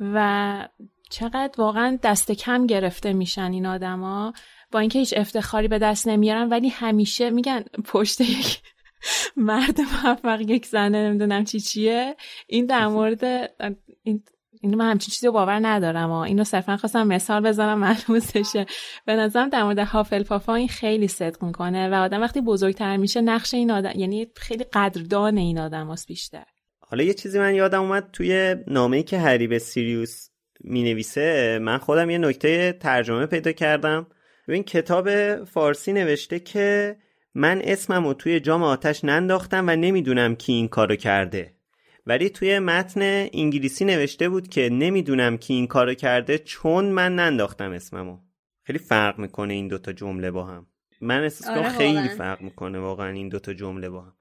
و 0.00 0.68
چقدر 1.10 1.50
واقعا 1.58 1.98
دست 2.02 2.32
کم 2.32 2.66
گرفته 2.66 3.12
میشن 3.12 3.52
این 3.52 3.66
آدما. 3.66 4.32
با 4.72 4.78
اینکه 4.78 4.98
هیچ 4.98 5.14
افتخاری 5.16 5.68
به 5.68 5.78
دست 5.78 6.08
نمیارن 6.08 6.48
ولی 6.48 6.68
همیشه 6.68 7.30
میگن 7.30 7.62
پشت 7.84 8.20
یک 8.20 8.62
مرد 9.36 9.80
موفق 9.80 10.40
یک 10.40 10.66
زنه 10.66 11.08
نمی‌دونم 11.08 11.44
چی 11.44 11.60
چیه. 11.60 12.16
این 12.46 12.66
در 12.66 12.86
مورد 12.86 13.50
این 14.02 14.22
اینو 14.60 14.76
من 14.76 14.90
همچین 14.90 15.12
چیزی 15.12 15.30
باور 15.30 15.60
ندارم 15.62 16.10
و 16.10 16.14
اینو 16.14 16.44
صرفا 16.44 16.76
خواستم 16.76 17.06
مثال 17.06 17.42
بزنم 17.42 17.78
معلوم 17.78 18.20
بشه. 18.34 18.66
به 19.06 19.16
نظرم 19.16 19.48
در 19.48 19.62
مورد 19.62 20.22
پافا 20.22 20.54
این 20.54 20.68
خیلی 20.68 21.08
صدق 21.08 21.44
می‌کنه 21.44 21.88
و 21.88 21.94
آدم 21.94 22.20
وقتی 22.20 22.40
بزرگتر 22.40 22.96
میشه 22.96 23.20
نقش 23.20 23.54
این 23.54 23.70
آدم 23.70 23.92
یعنی 23.94 24.26
خیلی 24.36 24.64
قدردان 24.64 25.36
این 25.36 25.58
آدم 25.58 25.90
هست 25.90 26.06
بیشتر. 26.08 26.44
حالا 26.80 27.04
یه 27.04 27.14
چیزی 27.14 27.38
من 27.38 27.54
یادم 27.54 27.82
اومد 27.82 28.08
توی 28.12 28.56
نامه‌ای 28.66 29.02
که 29.02 29.18
هری 29.18 29.46
به 29.46 29.58
سیریوس 29.58 30.28
می‌نویسه 30.60 31.58
من 31.62 31.78
خودم 31.78 32.10
یه 32.10 32.18
نکته 32.18 32.72
ترجمه 32.72 33.26
پیدا 33.26 33.52
کردم. 33.52 34.06
این 34.48 34.62
کتاب 34.62 35.08
فارسی 35.44 35.92
نوشته 35.92 36.38
که 36.38 36.96
من 37.34 37.60
اسمم 37.64 38.06
رو 38.06 38.14
توی 38.14 38.40
جام 38.40 38.62
آتش 38.62 39.04
ننداختم 39.04 39.64
و 39.68 39.76
نمی‌دونم 39.76 40.36
کی 40.36 40.52
این 40.52 40.68
کارو 40.68 40.96
کرده. 40.96 41.55
ولی 42.06 42.30
توی 42.30 42.58
متن 42.58 43.00
انگلیسی 43.32 43.84
نوشته 43.84 44.28
بود 44.28 44.48
که 44.48 44.68
نمی‌دونم 44.72 45.36
کی 45.36 45.54
این 45.54 45.66
کارو 45.66 45.94
کرده 45.94 46.38
چون 46.38 46.84
من 46.84 47.14
ننداختم 47.14 47.70
اسممو. 47.70 48.18
خیلی 48.62 48.78
فرق 48.78 49.18
می‌کنه 49.18 49.54
این 49.54 49.68
دوتا 49.68 49.92
جمله 49.92 50.30
با 50.30 50.44
هم. 50.44 50.66
من 51.00 51.22
احساس 51.22 51.48
آره 51.48 51.68
خیلی 51.68 52.08
فرق 52.08 52.40
می‌کنه 52.40 52.78
واقعا 52.78 53.08
این 53.08 53.28
دوتا 53.28 53.52
جمله 53.52 53.88
با 53.88 54.00
هم. 54.00 54.12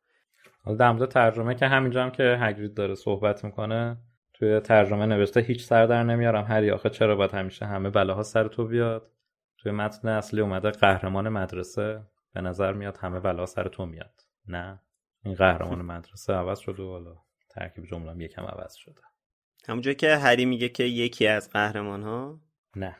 حالا 0.63 0.78
در 0.78 0.91
مورد 0.91 1.10
ترجمه 1.10 1.56
که 1.56 1.67
همینجا 1.67 2.04
هم 2.04 2.12
که 2.12 2.38
هگرید 2.41 2.74
داره 2.74 2.95
صحبت 2.95 3.43
می‌کنه 3.45 3.98
توی 4.34 4.60
ترجمه 4.60 5.06
نوشته 5.06 5.41
هیچ 5.41 5.63
سر 5.63 5.86
در 5.86 6.04
نمیارم 6.04 6.43
هری 6.43 6.71
آخه 6.71 6.89
چرا 6.89 7.15
باید 7.15 7.32
همیشه 7.32 7.65
همه 7.65 7.89
بلاها 7.89 8.24
سر 8.24 8.48
تو 8.48 8.67
بیاد؟ 8.67 9.12
توی 9.58 9.71
متن 9.71 10.08
اصلی 10.08 10.41
اومده 10.41 10.69
قهرمان 10.71 11.30
مدرسه 11.30 12.02
به 12.34 12.41
نظر 12.41 12.74
میاد 12.74 12.98
همه 12.98 13.19
بلا 13.19 13.45
سر 13.45 13.67
تو 13.67 13.86
میاد. 13.86 14.21
نه 14.48 14.82
این 15.24 15.34
قهرمان 15.34 15.82
مدرسه 15.82 16.34
عوض 16.34 16.60
شده 16.60 16.84
و 16.84 16.91
حالا 16.91 17.15
ترکیب 17.55 17.85
جمله 17.85 18.25
یکم 18.25 18.41
عوض 18.45 18.73
شده. 18.73 19.01
همونجا 19.67 19.93
که 19.93 20.15
هری 20.15 20.45
میگه 20.45 20.69
که 20.69 20.83
یکی 20.83 21.27
از 21.27 21.49
قهرمان 21.49 22.03
ها 22.03 22.39
نه 22.75 22.95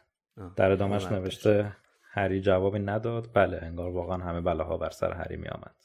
در 0.56 0.72
ادامهش 0.72 1.06
نوشته 1.06 1.76
هری 2.04 2.42
جوابی 2.42 2.80
نداد. 2.80 3.30
بله 3.34 3.60
انگار 3.62 3.92
واقعا 3.92 4.18
همه 4.18 4.42
بلاها 4.42 4.78
بر 4.78 4.90
سر 4.90 5.14
هری 5.14 5.38
می 5.38 5.48
آمد 5.48 5.76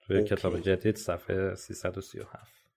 توی 0.00 0.24
کتاب 0.24 0.60
جدید 0.60 0.96
صفحه 0.96 1.54
337 1.54 2.70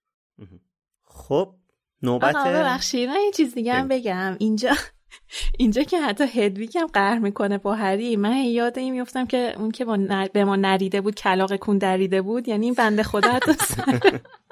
خب 1.03 1.55
نوبت 2.01 2.35
ببخشید 2.35 3.09
من 3.09 3.19
یه 3.25 3.31
چیز 3.31 3.55
دیگه 3.55 3.73
هم 3.73 3.87
بگم. 3.87 4.35
اینجا 4.39 4.71
اینجا 5.59 5.83
که 5.83 6.01
حتی 6.01 6.23
هدویگ 6.23 6.77
هم 6.77 6.87
قهر 6.87 7.19
می‌کنه 7.19 7.57
با 7.57 7.75
هری 7.75 8.15
من 8.15 8.37
یاد 8.37 8.79
این 8.79 8.93
میفتم 8.93 9.25
که 9.25 9.53
اون 9.57 9.71
که 9.71 9.85
با 9.85 10.27
به 10.33 10.45
ما 10.45 10.55
نریده 10.55 11.01
بود 11.01 11.15
کلاق 11.15 11.55
کون 11.55 11.77
دریده 11.77 12.21
بود 12.21 12.47
یعنی 12.47 12.65
این 12.65 12.73
بنده 12.73 13.03
خدا 13.03 13.31
حتی 13.31 13.51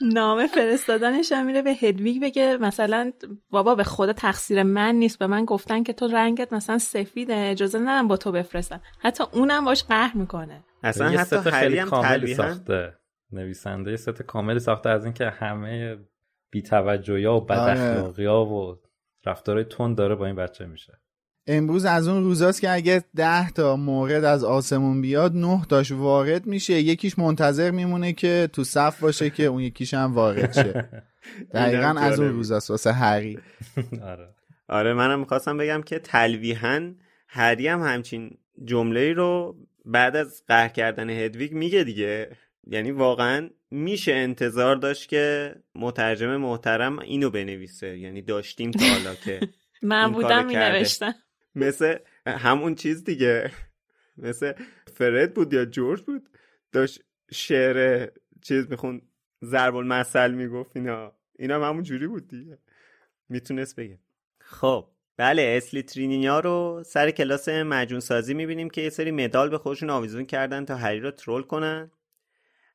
نامه 0.00 0.46
فرستادنش 0.46 1.32
هم 1.32 1.46
میره 1.46 1.62
به 1.62 1.70
هدویگ 1.70 2.22
بگه 2.22 2.56
مثلا 2.56 3.12
بابا 3.50 3.74
به 3.74 3.84
خدا 3.84 4.12
تقصیر 4.12 4.62
من 4.62 4.94
نیست. 4.94 5.18
به 5.18 5.26
من 5.26 5.44
گفتن 5.44 5.82
که 5.82 5.92
تو 5.92 6.06
رنگت 6.06 6.52
مثلا 6.52 6.78
سفیده. 6.78 7.34
اجازه 7.36 7.78
ندم 7.78 8.08
با 8.08 8.16
تو 8.16 8.32
بفرستن 8.32 8.80
حتی 8.98 9.24
اونم 9.32 9.64
باش 9.64 9.84
قهر 9.84 10.16
می‌کنه. 10.16 10.64
اصلا 10.82 11.08
حتی 11.08 11.36
هری 11.36 11.78
هم 11.78 11.90
کاملی 11.90 12.34
ساخته. 12.34 12.94
نویسنده 13.32 13.96
ست 13.96 14.22
کاملی 14.22 14.58
ساخته 14.58 14.88
از 14.90 15.04
اینکه 15.04 15.30
همه 15.30 15.98
بیتوجهی 16.50 17.24
ها 17.24 17.36
و 17.36 17.40
بد 17.40 18.18
ها 18.18 18.46
و 18.46 18.76
رفتارهای 19.26 19.64
تند 19.64 19.96
داره 19.96 20.14
با 20.14 20.26
این 20.26 20.36
بچه 20.36 20.66
میشه. 20.66 21.00
امروز 21.52 21.84
از 21.84 22.08
اون 22.08 22.24
روزاست 22.24 22.60
که 22.60 22.70
اگه 22.70 23.04
ده 23.16 23.50
تا 23.50 23.76
مورد 23.76 24.24
از 24.24 24.44
آسمون 24.44 25.00
بیاد 25.00 25.36
نه 25.36 25.62
تاش 25.68 25.92
وارد 25.92 26.46
میشه. 26.46 26.72
یکیش 26.72 27.18
منتظر 27.18 27.70
میمونه 27.70 28.12
که 28.12 28.48
تو 28.52 28.64
صف 28.64 29.00
باشه 29.00 29.30
که 29.30 29.44
اون 29.44 29.62
یکیش 29.62 29.94
هم 29.94 30.14
وارد 30.14 30.52
شه. 30.52 30.88
دقیقا 31.54 31.94
از 32.00 32.20
اون 32.20 32.28
روزاست 32.28 32.70
واسه 32.70 32.92
هری. 32.92 33.38
آره. 34.12 34.28
آره 34.68 34.94
منم 34.94 35.20
می‌خواستم 35.20 35.56
بگم 35.56 35.82
که 35.82 35.98
تلویحا 35.98 36.92
هری 37.28 37.68
هم 37.68 37.82
همچین 37.82 38.30
جمله 38.64 39.12
رو 39.12 39.56
بعد 39.84 40.16
از 40.16 40.42
قهر 40.48 40.68
کردن 40.68 41.10
هدویگ 41.10 41.52
میگه 41.52 41.84
دیگه. 41.84 42.30
یعنی 42.66 42.90
واقعا 42.90 43.50
میشه 43.70 44.12
انتظار 44.12 44.76
داشت 44.76 45.08
که 45.08 45.54
مترجم 45.74 46.36
محترم 46.36 46.98
اینو 46.98 47.30
بنویسه. 47.30 47.98
یعنی 47.98 48.22
داشتیم 48.22 48.70
تا 48.70 48.84
حالا 48.84 49.14
که 49.14 49.40
من 49.82 50.12
بودم 50.12 50.46
می 50.46 50.54
نوشتم 50.54 51.14
مثل 51.54 51.98
همون 52.26 52.74
چیز 52.74 53.04
دیگه. 53.04 53.50
مثل 54.16 54.52
فرد 54.94 55.34
بود 55.34 55.52
یا 55.52 55.64
جورج 55.64 56.02
بود 56.02 56.28
داشت 56.72 57.00
شعر 57.32 58.08
چیز 58.42 58.70
میخون 58.70 59.02
ضرب 59.44 59.76
المثل 59.76 60.30
می‌گفت 60.30 60.76
اینا. 60.76 61.12
اینا 61.38 61.54
هم 61.54 61.62
همون 61.62 61.82
جوری 61.82 62.06
بود 62.06 62.28
دیگه. 62.28 62.58
می‌تونست 63.28 63.76
بگه. 63.76 63.98
خب 64.38 64.88
بله 65.16 65.54
اسلیترینیا 65.56 66.40
رو 66.40 66.82
سر 66.86 67.10
کلاس 67.10 67.48
مجون 67.48 68.00
سازی 68.00 68.34
می‌بینیم 68.34 68.70
که 68.70 68.80
یه 68.80 68.90
سری 68.90 69.10
مدال 69.10 69.48
به 69.48 69.58
خودشون 69.58 69.90
آویزون 69.90 70.26
کردن 70.26 70.64
تا 70.64 70.76
هری 70.76 71.00
رو 71.00 71.10
ترول 71.10 71.42
کنن. 71.42 71.90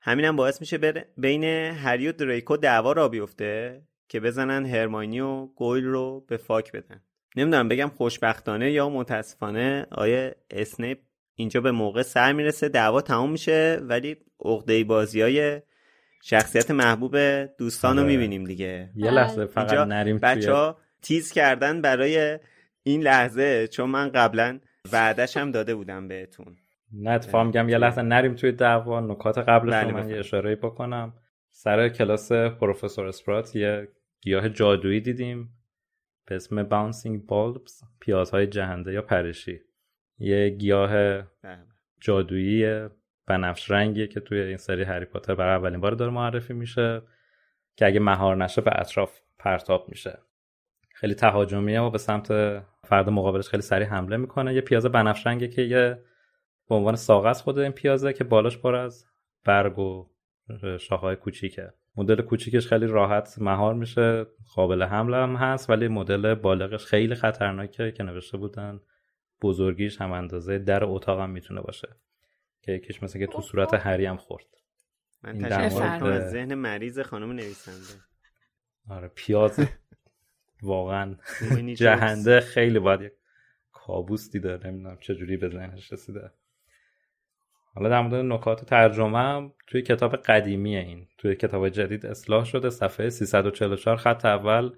همینم 0.02 0.36
باعث 0.36 0.62
میشه 0.62 0.78
بین 1.18 1.44
هری 1.44 2.08
و 2.08 2.12
دریکو 2.12 2.58
دعوا 2.58 2.92
را 2.92 3.10
بیفته 3.10 3.82
که 4.10 4.20
بزنن 4.20 4.66
هرماینی 4.66 5.20
و 5.20 5.46
گویل 5.46 5.86
رو 5.86 6.26
به 6.28 6.38
فاک 6.38 6.72
بدن. 6.72 7.02
نمی‌دونم 7.36 7.68
بگم 7.68 7.92
خوشبختانه 7.98 8.72
یا 8.72 8.90
متاسفانه 8.90 9.86
آیه 9.92 10.36
اسنیپ 10.52 10.98
اینجا 11.36 11.62
به 11.62 11.72
موقع 11.72 12.02
سر 12.02 12.34
می‌رسه 12.34 12.70
دعوا 12.70 13.02
تموم 13.02 13.32
میشه 13.32 13.80
ولی 13.82 14.18
عقده 14.46 14.84
بازی 14.84 15.22
های 15.22 15.62
شخصیت 16.24 16.72
محبوب 16.72 17.18
دوستان 17.58 17.98
رو 17.98 18.04
آره. 18.04 18.12
می‌بینیم 18.12 18.44
دیگه. 18.44 18.90
یه 18.96 19.12
لحظه 19.12 19.46
فقط 19.46 19.88
نریم 19.88 20.18
بچه 20.18 20.54
ها 20.54 20.78
تیز 21.02 21.32
کردن 21.32 21.82
برای 21.82 22.40
این 22.84 23.02
لحظه 23.02 23.68
چون 23.68 23.90
من 23.90 24.10
قبلا 24.10 24.60
وعدش 24.94 25.38
هم 25.38 25.52
داده 25.52 25.76
بودم 25.76 26.08
بهتون. 26.08 26.56
نه 26.94 27.12
اتفاق 27.12 27.46
میگم 27.46 27.70
یه 27.70 27.78
لحظه 27.78 28.02
نریم 28.02 28.34
توی 28.34 28.52
دعوا 28.52 29.00
نکات 29.02 29.38
قبلش 29.38 29.74
رو 29.74 29.92
بله، 29.92 29.94
من 29.94 30.10
یه 30.10 30.20
اشاره 30.20 30.56
بکنم. 30.56 31.14
سر 31.52 31.90
کلاس 31.90 32.32
پروفسور 32.32 33.08
اسپرات 33.08 33.56
یه 33.56 33.88
گیاه 34.22 34.50
جادویی 34.50 35.02
دیدیم. 35.02 35.50
به 36.28 36.36
اسم 36.36 36.64
باونسینگ 36.64 37.26
بالبز 37.26 37.84
پیازهای 38.00 38.48
جهنده 38.48 38.94
یا 38.94 39.02
پرشی. 39.02 39.62
یه 40.18 40.50
گیاه 40.50 40.92
بله. 40.92 41.66
جادویی 42.02 42.90
بنفش 43.28 43.72
رنگیه 43.72 44.08
که 44.08 44.20
توی 44.20 44.40
این 44.40 44.58
سری 44.58 44.84
هری 44.84 45.06
پاتر 45.06 45.36
برای 45.36 45.56
اولین 45.56 45.82
بار 45.82 45.92
داره 45.92 46.12
معرفی 46.12 46.54
میشه 46.54 47.02
که 47.76 47.86
اگه 47.86 48.00
مهار 48.00 48.36
نشه 48.36 48.62
به 48.62 48.72
اطراف 48.74 49.20
پرتاب 49.40 49.90
میشه. 49.90 50.20
خیلی 50.96 51.14
تهاجمیه 51.14 51.82
و 51.82 51.90
به 51.90 51.98
سمت 51.98 52.28
فرد 52.84 53.10
مقابلش 53.10 53.50
خیلی 53.50 53.64
سریع 53.64 53.88
حمله 53.88 54.18
می‌کنه. 54.18 54.54
یه 54.54 54.62
پیاز 54.62 54.86
بنفش 54.86 55.28
رنگه 55.28 55.48
که 55.48 55.62
یه 55.62 56.04
به 56.70 56.76
عنوان 56.76 56.96
ساغز 56.96 57.42
خود 57.42 57.60
این 57.60 57.72
پیازه 57.72 58.14
که 58.14 58.24
بالاش 58.24 58.58
پر 58.58 58.76
از 58.76 59.06
برگ 59.46 59.80
و 59.80 60.10
شاخهای 60.80 61.16
کوچیکه. 61.16 61.74
مدل 61.98 62.22
کوچیکش 62.22 62.68
خیلی 62.68 62.86
راحت 62.88 63.36
مهار 63.42 63.74
میشه 63.74 64.26
قابل 64.56 64.84
حمل 64.84 65.14
هم 65.14 65.36
هست 65.36 65.70
ولی 65.70 65.88
مدل 65.88 66.34
بالغش 66.34 66.86
خیلی 66.86 67.16
خطرناکه 67.16 67.92
که 67.92 68.04
نوشته 68.04 68.38
بودن. 68.38 68.80
بزرگیش 69.42 70.02
هم 70.02 70.12
اندازه 70.12 70.60
در 70.60 70.84
اتاق 70.84 71.20
هم 71.20 71.30
می‌تونه 71.30 71.62
باشه 71.62 71.88
که 72.62 72.72
یکیش 72.72 73.04
مثل 73.04 73.20
که 73.20 73.28
تو 73.28 73.42
صورت 73.42 73.74
هری 73.74 74.06
هم 74.06 74.18
خورد. 74.18 74.46
من 75.24 75.40
تشکر 75.40 76.06
از 76.06 76.32
ذهن 76.32 76.54
مریض 76.54 77.00
خانم 77.00 77.32
نویسنده. 77.32 78.02
آره 78.90 79.08
پیاز. 79.08 79.60
واقعا. 80.62 81.16
جهنده 81.76 82.40
خیلی 82.40 82.80
باید 82.80 83.02
یک 83.02 83.12
کابوس 83.72 84.32
دیده 84.32 84.60
نمی‌دونم 84.66 84.98
چجوری 85.02 85.38
به 85.38 85.50
ذهنش 85.50 85.94
رسیده. 85.94 86.32
حالا 87.76 87.90
در 87.90 88.02
مورد 88.02 88.26
نکات 88.26 88.66
ترجمه 88.66 89.18
هم 89.20 89.54
توی 89.68 89.82
کتاب 89.82 90.16
قدیمی 90.16 90.76
این 90.76 91.08
توی 91.18 91.36
کتاب 91.36 91.70
جدید 91.70 92.06
اصلاح 92.06 92.46
شده 92.46 92.70
صفحه 92.70 93.10
344 93.10 93.96
خط 93.96 94.26
اول 94.26 94.72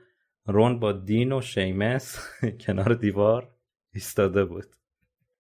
رون 0.46 0.80
با 0.80 0.92
دین 0.92 1.32
و 1.32 1.42
شیمس 1.42 2.20
کنار 2.66 2.94
دیوار 2.94 3.50
ایستاده 3.94 4.46
بود 4.46 4.66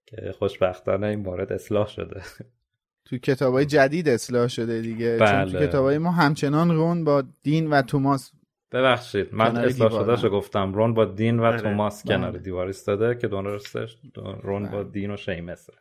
که 0.05 0.33
خوشبختانه 0.39 1.07
این 1.07 1.19
مورد 1.19 1.53
اصلاح 1.53 1.87
شده 1.87 2.21
تو 3.05 3.17
کتاب 3.17 3.53
های 3.53 3.65
جدید 3.65 4.09
اصلاح 4.09 4.47
شده 4.47 4.81
دیگه 4.81 5.17
بله. 5.19 5.29
چون 5.31 5.51
تو 5.51 5.57
بله. 5.57 5.67
کتاب 5.67 5.85
های 5.85 5.97
ما 5.97 6.11
همچنان 6.11 6.71
رون 6.71 7.03
با 7.03 7.23
دین 7.43 7.69
و 7.69 7.81
توماس 7.81 8.31
ببخشید 8.71 9.27
من 9.31 9.57
اصلاح 9.57 9.91
شده 9.91 10.15
شو 10.15 10.29
گفتم 10.29 10.73
رون 10.73 10.93
با 10.93 11.05
دین 11.05 11.39
و 11.39 11.43
بله. 11.43 11.61
توماس 11.61 12.03
بله. 12.03 12.17
کنار 12.17 12.37
دیوار 12.37 12.67
ایستاده 12.67 13.15
که 13.15 13.27
درستش 13.27 13.97
رون 14.43 14.69
با 14.69 14.83
دین 14.83 15.11
و 15.11 15.17
شیمسه 15.17 15.73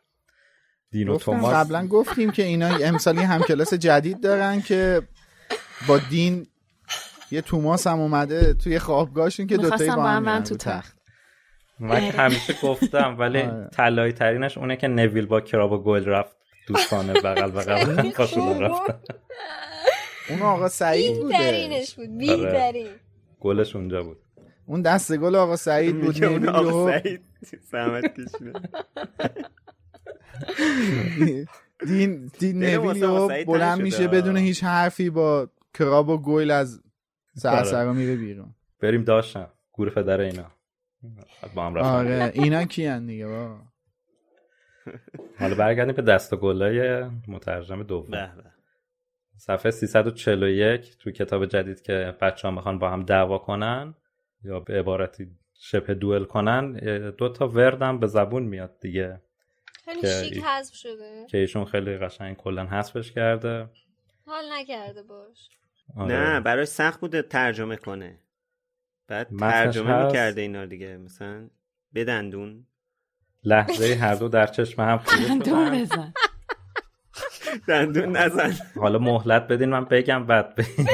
دین 0.91 1.09
و 1.09 1.17
توماس. 1.17 1.53
قبلا 1.53 1.87
گفتیم 1.87 2.31
که 2.31 2.43
اینا 2.43 2.67
امسالی 2.67 3.21
هم 3.21 3.41
کلاس 3.41 3.73
جدید 3.73 4.21
دارن 4.21 4.61
که 4.61 5.01
با 5.87 5.97
دین 5.97 6.47
یه 7.31 7.41
توماس 7.41 7.87
هم 7.87 7.99
اومده 7.99 8.53
توی 8.53 8.79
خوابگاهشون 8.79 9.47
که 9.47 9.57
دوتایی 9.57 9.89
با 9.89 10.03
هم 10.03 10.43
تو 10.43 10.55
تخت. 10.55 10.97
من 11.79 11.91
آره. 11.91 12.11
همیشه 12.11 12.55
گفتم 12.63 13.15
ولی 13.19 13.41
آره. 13.41 13.69
طلایی 13.73 14.13
ترینش 14.13 14.57
اونه 14.57 14.75
که 14.75 14.87
نویل 14.87 15.25
با 15.25 15.41
کراب 15.41 15.71
و 15.71 15.77
گل 15.77 16.05
رفت 16.05 16.35
دوستانه 16.67 17.13
بغل 17.13 17.51
بغل 17.51 18.09
پاشون 18.17 18.59
رفت 18.59 18.81
اون 20.29 20.41
آقا 20.41 20.67
سعید 20.69 21.15
بوده. 21.17 21.37
بیترینش 21.37 21.95
بود 21.95 22.17
بیترین 22.17 22.87
گلش 23.39 23.75
اونجا 23.75 24.03
بود. 24.03 24.17
اون 24.65 24.81
دست 24.81 25.17
گل 25.17 25.35
آقا 25.35 25.55
سعید 25.55 26.01
بود 26.01 26.23
اون 26.23 26.49
آقا 26.49 26.91
سعید 26.91 27.21
سمت 27.71 28.13
کشیده. 28.13 28.53
دین 31.87 32.31
دین 32.39 32.59
نویل 32.59 33.45
بلند 33.45 33.81
میشه 33.81 34.07
بدون 34.07 34.37
هیچ 34.37 34.63
حرفی 34.63 35.09
با 35.09 35.49
کراب 35.73 36.09
و 36.09 36.17
گویل 36.17 36.51
از 36.51 36.81
سرسرا 37.35 37.93
میره 37.93 38.15
بیرون. 38.15 38.55
بریم 38.81 39.03
داشتم. 39.03 39.47
گور 39.71 39.89
فدر 39.89 40.19
اینا. 40.19 40.51
با 41.55 41.65
هم 41.65 41.77
آره. 41.77 42.31
اینا 42.33 42.63
کیان 42.63 43.05
دیگه 43.05 43.27
با 43.27 43.59
حالا 45.39 45.55
برگردیم 45.55 45.95
به 45.95 46.01
دست 46.01 46.35
گلای 46.35 47.03
مترجم 47.27 47.83
دوم. 47.83 48.43
صفحه 49.37 49.71
341 49.71 50.97
تو 50.97 51.11
کتاب 51.11 51.45
جدید 51.45 51.81
که 51.81 52.15
بچه 52.21 52.47
ها 52.47 52.53
می‌خوان 52.53 52.79
با 52.79 52.89
هم 52.89 53.03
دعوا 53.03 53.37
کنن 53.37 53.95
یا 54.43 54.59
به 54.59 54.79
عبارتی 54.79 55.27
شبه 55.53 55.93
دوئل 55.93 56.23
کنن 56.23 56.71
دو 57.17 57.29
تا 57.29 57.47
وردم 57.47 57.99
به 57.99 58.07
زبون 58.07 58.43
میاد 58.43 58.79
دیگه. 58.81 59.21
خیلی 59.87 60.29
شیک 60.29 60.43
حذف 60.43 60.75
شده. 60.75 61.25
که 61.29 61.37
ایشون 61.37 61.65
خیلی 61.65 61.97
قشنگ 61.97 62.35
کلا 62.35 62.65
حذفش 62.65 63.11
کرده. 63.11 63.69
حال 64.25 64.43
نکرده 64.53 65.03
باش. 65.03 65.49
آره. 65.97 66.15
نه 66.15 66.39
برای 66.39 66.65
سخت 66.65 66.99
بوده 66.99 67.21
ترجمه 67.21 67.75
کنه. 67.75 68.19
بعد 69.07 69.29
ترجمه 69.39 69.91
هست... 69.93 70.05
می‌کرده 70.05 70.41
اینا 70.41 70.65
دیگه. 70.65 70.97
مثلا 70.97 71.49
بدندون 71.95 72.65
لحظه 73.43 73.95
هر 73.95 74.15
دو 74.15 74.27
در 74.27 74.47
چشم 74.47 74.81
هم 74.81 74.97
دندون 75.27 75.81
بزن. 75.81 76.13
دندون 77.67 78.17
نزن. 78.17 78.57
حالا 78.75 78.99
مهلت 78.99 79.47
بدین 79.47 79.69
من 79.69 79.85
بگم 79.85 80.25
بعد 80.25 80.55
بگین. 80.55 80.87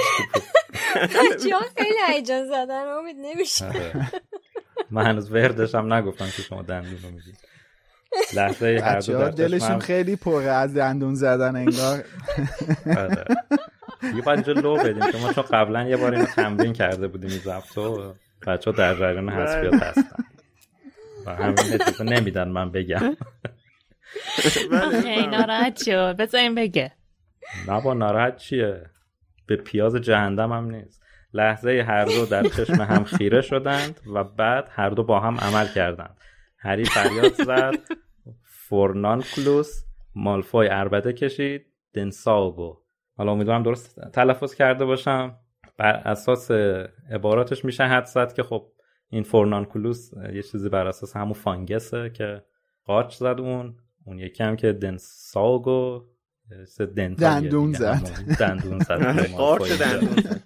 بچه 0.96 1.56
ها 1.56 1.62
خیلی 1.78 1.98
هیجان 2.10 2.46
زدن 2.46 2.88
امید 2.88 3.16
نمیشه. 3.20 3.66
آره. 3.66 4.12
من 4.92 5.06
هنوز 5.06 5.32
وردشم 5.32 5.94
نگفتم 5.94 6.26
که 6.26 6.42
شما 6.42 6.62
دندون 6.62 7.00
رو 7.04 7.10
میگید 7.10 7.53
لحظه 8.36 8.82
هر 8.84 9.00
دو 9.00 9.30
دلشون 9.30 9.80
خیلی 9.80 10.16
پره 10.16 10.50
از 10.52 10.74
دندون 10.78 11.16
زدن 11.16 11.56
انگار. 11.56 12.04
آره. 12.98 13.26
یه 14.16 14.22
باید 14.22 14.50
لو 14.50 14.78
بدیم. 14.78 15.12
که 15.12 15.18
ما 15.18 15.34
چون 15.34 15.44
قبلا 15.44 15.84
یه 15.84 15.98
بار 15.98 16.14
اینو 16.14 16.26
تمرین 16.26 16.74
کرده 16.74 17.08
بودیم 17.08 17.30
این 17.30 17.40
ضبط 17.40 17.78
و 17.78 18.14
بچه 18.48 18.72
ها 18.72 18.78
در 18.78 18.96
جریان 18.96 19.30
حسفیات 19.30 19.74
هستن. 19.74 20.24
و 21.26 21.36
همین 21.36 21.60
اجازه 21.74 22.04
نمیدن 22.04 22.48
من 22.48 22.72
بگم. 22.72 23.18
خیلی 25.02 25.28
ناراحت 25.28 25.84
شد 25.84 26.18
بذاریم 26.18 26.56
بگه. 26.56 26.92
نه 27.68 27.82
با 27.82 27.94
ناراحت 27.94 28.38
چیه؟ 28.38 28.86
به 29.48 29.56
پیاز 29.56 29.96
جهندم 29.96 30.52
هم 30.52 30.72
نیست. 30.72 31.04
لحظه 31.34 31.86
هر 31.88 32.06
دو 32.06 32.26
در 32.26 32.44
چشم 32.44 32.82
هم 32.82 33.04
خیره 33.04 33.42
شدند 33.42 34.00
و 34.14 34.24
بعد 34.24 34.68
هر 34.72 34.90
دو 34.90 35.04
با 35.04 35.20
هم 35.20 35.38
عمل 35.38 35.68
کردند. 35.68 36.18
هری 36.60 36.86
فریاد 36.86 37.34
زد. 37.34 37.74
فورنانکلوس 38.68 39.84
مالفوی 40.16 40.68
اربده 40.72 41.14
کشید 41.14 41.66
دنساگو 41.94 42.78
حالا 43.18 43.32
امیدوارم 43.32 43.64
درست 43.64 44.00
تلفظ 44.14 44.56
کرده 44.56 44.86
باشم. 44.86 45.36
بر 45.78 45.94
اساس 45.94 46.52
عباراتش 47.12 47.66
میشه 47.66 47.84
حد 47.84 48.06
زد 48.06 48.34
که 48.34 48.44
خب 48.44 48.68
این 49.10 49.24
فورنانکولوس 49.24 50.12
یه 50.34 50.42
چیزی 50.42 50.70
بر 50.70 50.88
اساس 50.88 51.16
همون 51.16 51.34
فانگسه 51.34 52.10
که 52.10 52.44
قاچ 52.86 53.16
زد 53.16 53.40
اون. 53.40 53.76
اون 54.06 54.20
یکی 54.20 54.44
هم 54.44 54.56
که 54.56 54.74
دنساگو 54.74 56.06
دندون 56.98 57.74
زد. 57.74 58.02
دندون 58.40 58.80
زد. 58.80 59.28
دندون 59.70 60.40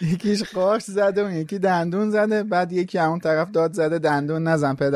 یکیش 0.00 0.42
قارچ 0.42 0.82
زده 0.82 1.20
اون 1.20 1.34
یکی 1.34 1.58
دندون 1.58 2.10
زده 2.10 2.42
بعد 2.42 2.72
یکی 2.72 2.98
همون 2.98 3.18
طرف 3.18 3.50
داد 3.50 3.72
زده 3.72 3.98
دندون 3.98 4.42
نزن 4.42 4.74
پد 4.74 4.94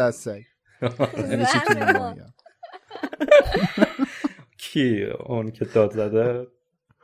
کی 4.58 5.04
اون 5.04 5.50
که 5.50 5.64
داد 5.64 5.92
زده؟ 5.92 6.46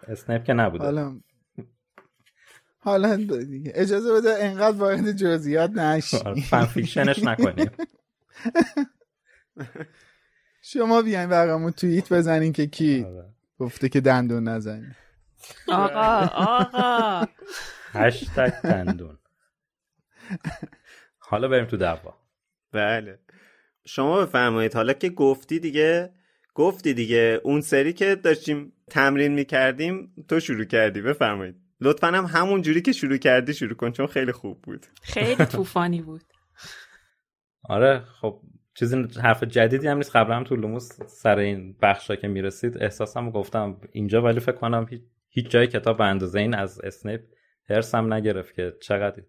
اسنیپ 0.08 0.44
که 0.44 0.52
نبوده. 0.52 0.84
حالا 0.84 1.20
حالا 2.78 3.18
اجازه 3.74 4.12
بده 4.12 4.44
انقدر 4.44 4.76
وارد 4.76 5.12
جزئیات 5.12 5.70
نشی. 5.70 6.16
آره، 6.16 6.40
fan 6.40 6.64
fiction 6.64 7.11
ش 7.11 7.24
نکنیم. 7.24 7.70
شما 10.62 11.02
بیاین 11.02 11.28
برامون 11.28 11.70
توییت 11.70 12.12
بزنین 12.12 12.52
که 12.52 12.66
کی 12.66 13.04
آره. 13.04 13.34
گفته 13.58 13.88
که 13.88 14.00
دندون 14.00 14.48
نزنی. 14.48 14.94
آقا 15.68 16.30
آقا. 16.34 17.26
هشتگ 17.92 18.52
دندون. 18.64 19.18
حالا 21.18 21.48
بریم 21.48 21.64
تو 21.64 21.76
دعوا. 21.76 22.14
بله. 22.72 23.18
شما 23.86 24.20
بفرمایید. 24.20 24.74
حالا 24.74 24.92
که 24.92 25.08
گفتی 25.08 25.58
دیگه 25.58 26.10
گفتی 26.54 26.94
دیگه. 26.94 27.40
اون 27.44 27.60
سری 27.60 27.92
که 27.92 28.14
داشتیم 28.14 28.72
تمرین 28.90 29.32
می‌کردیم 29.32 30.12
تو 30.28 30.40
شروع 30.40 30.64
کردی. 30.64 31.02
بفرمایید. 31.02 31.54
لطفا 31.80 32.06
هم 32.06 32.24
همون 32.24 32.62
جوری 32.62 32.82
که 32.82 32.92
شروع 32.92 33.16
کردی 33.16 33.54
شروع 33.54 33.74
کن 33.74 33.92
چون 33.92 34.06
خیلی 34.06 34.32
خوب 34.32 34.62
بود. 34.62 34.86
خیلی 35.02 35.44
طوفانی 35.44 36.02
بود. 36.02 36.22
آره 37.74 38.00
خب 38.20 38.40
چیزی 38.74 39.06
حرف 39.22 39.44
جدیدی 39.44 39.88
هم 39.88 39.96
نیست. 39.96 40.16
قبلا 40.16 40.36
هم 40.36 40.44
تو 40.44 40.56
لوموس 40.56 41.02
سر 41.06 41.38
این 41.38 41.76
بخشا 41.82 42.16
که 42.16 42.28
می‌رسید 42.28 42.82
احساسم 42.82 43.30
گفتم 43.30 43.80
اینجا 43.92 44.22
ولی 44.22 44.40
فکر 44.40 44.56
کنم 44.56 44.86
هیچ 45.28 45.48
جای 45.48 45.66
کتاب 45.66 45.98
به 45.98 46.04
اندازه 46.04 46.38
این 46.38 46.54
از 46.54 46.80
اسنیپ 46.80 47.20
هرسم 47.70 48.12
نگرفت 48.12 48.54
که 48.54 48.72
چقدر 48.80 49.22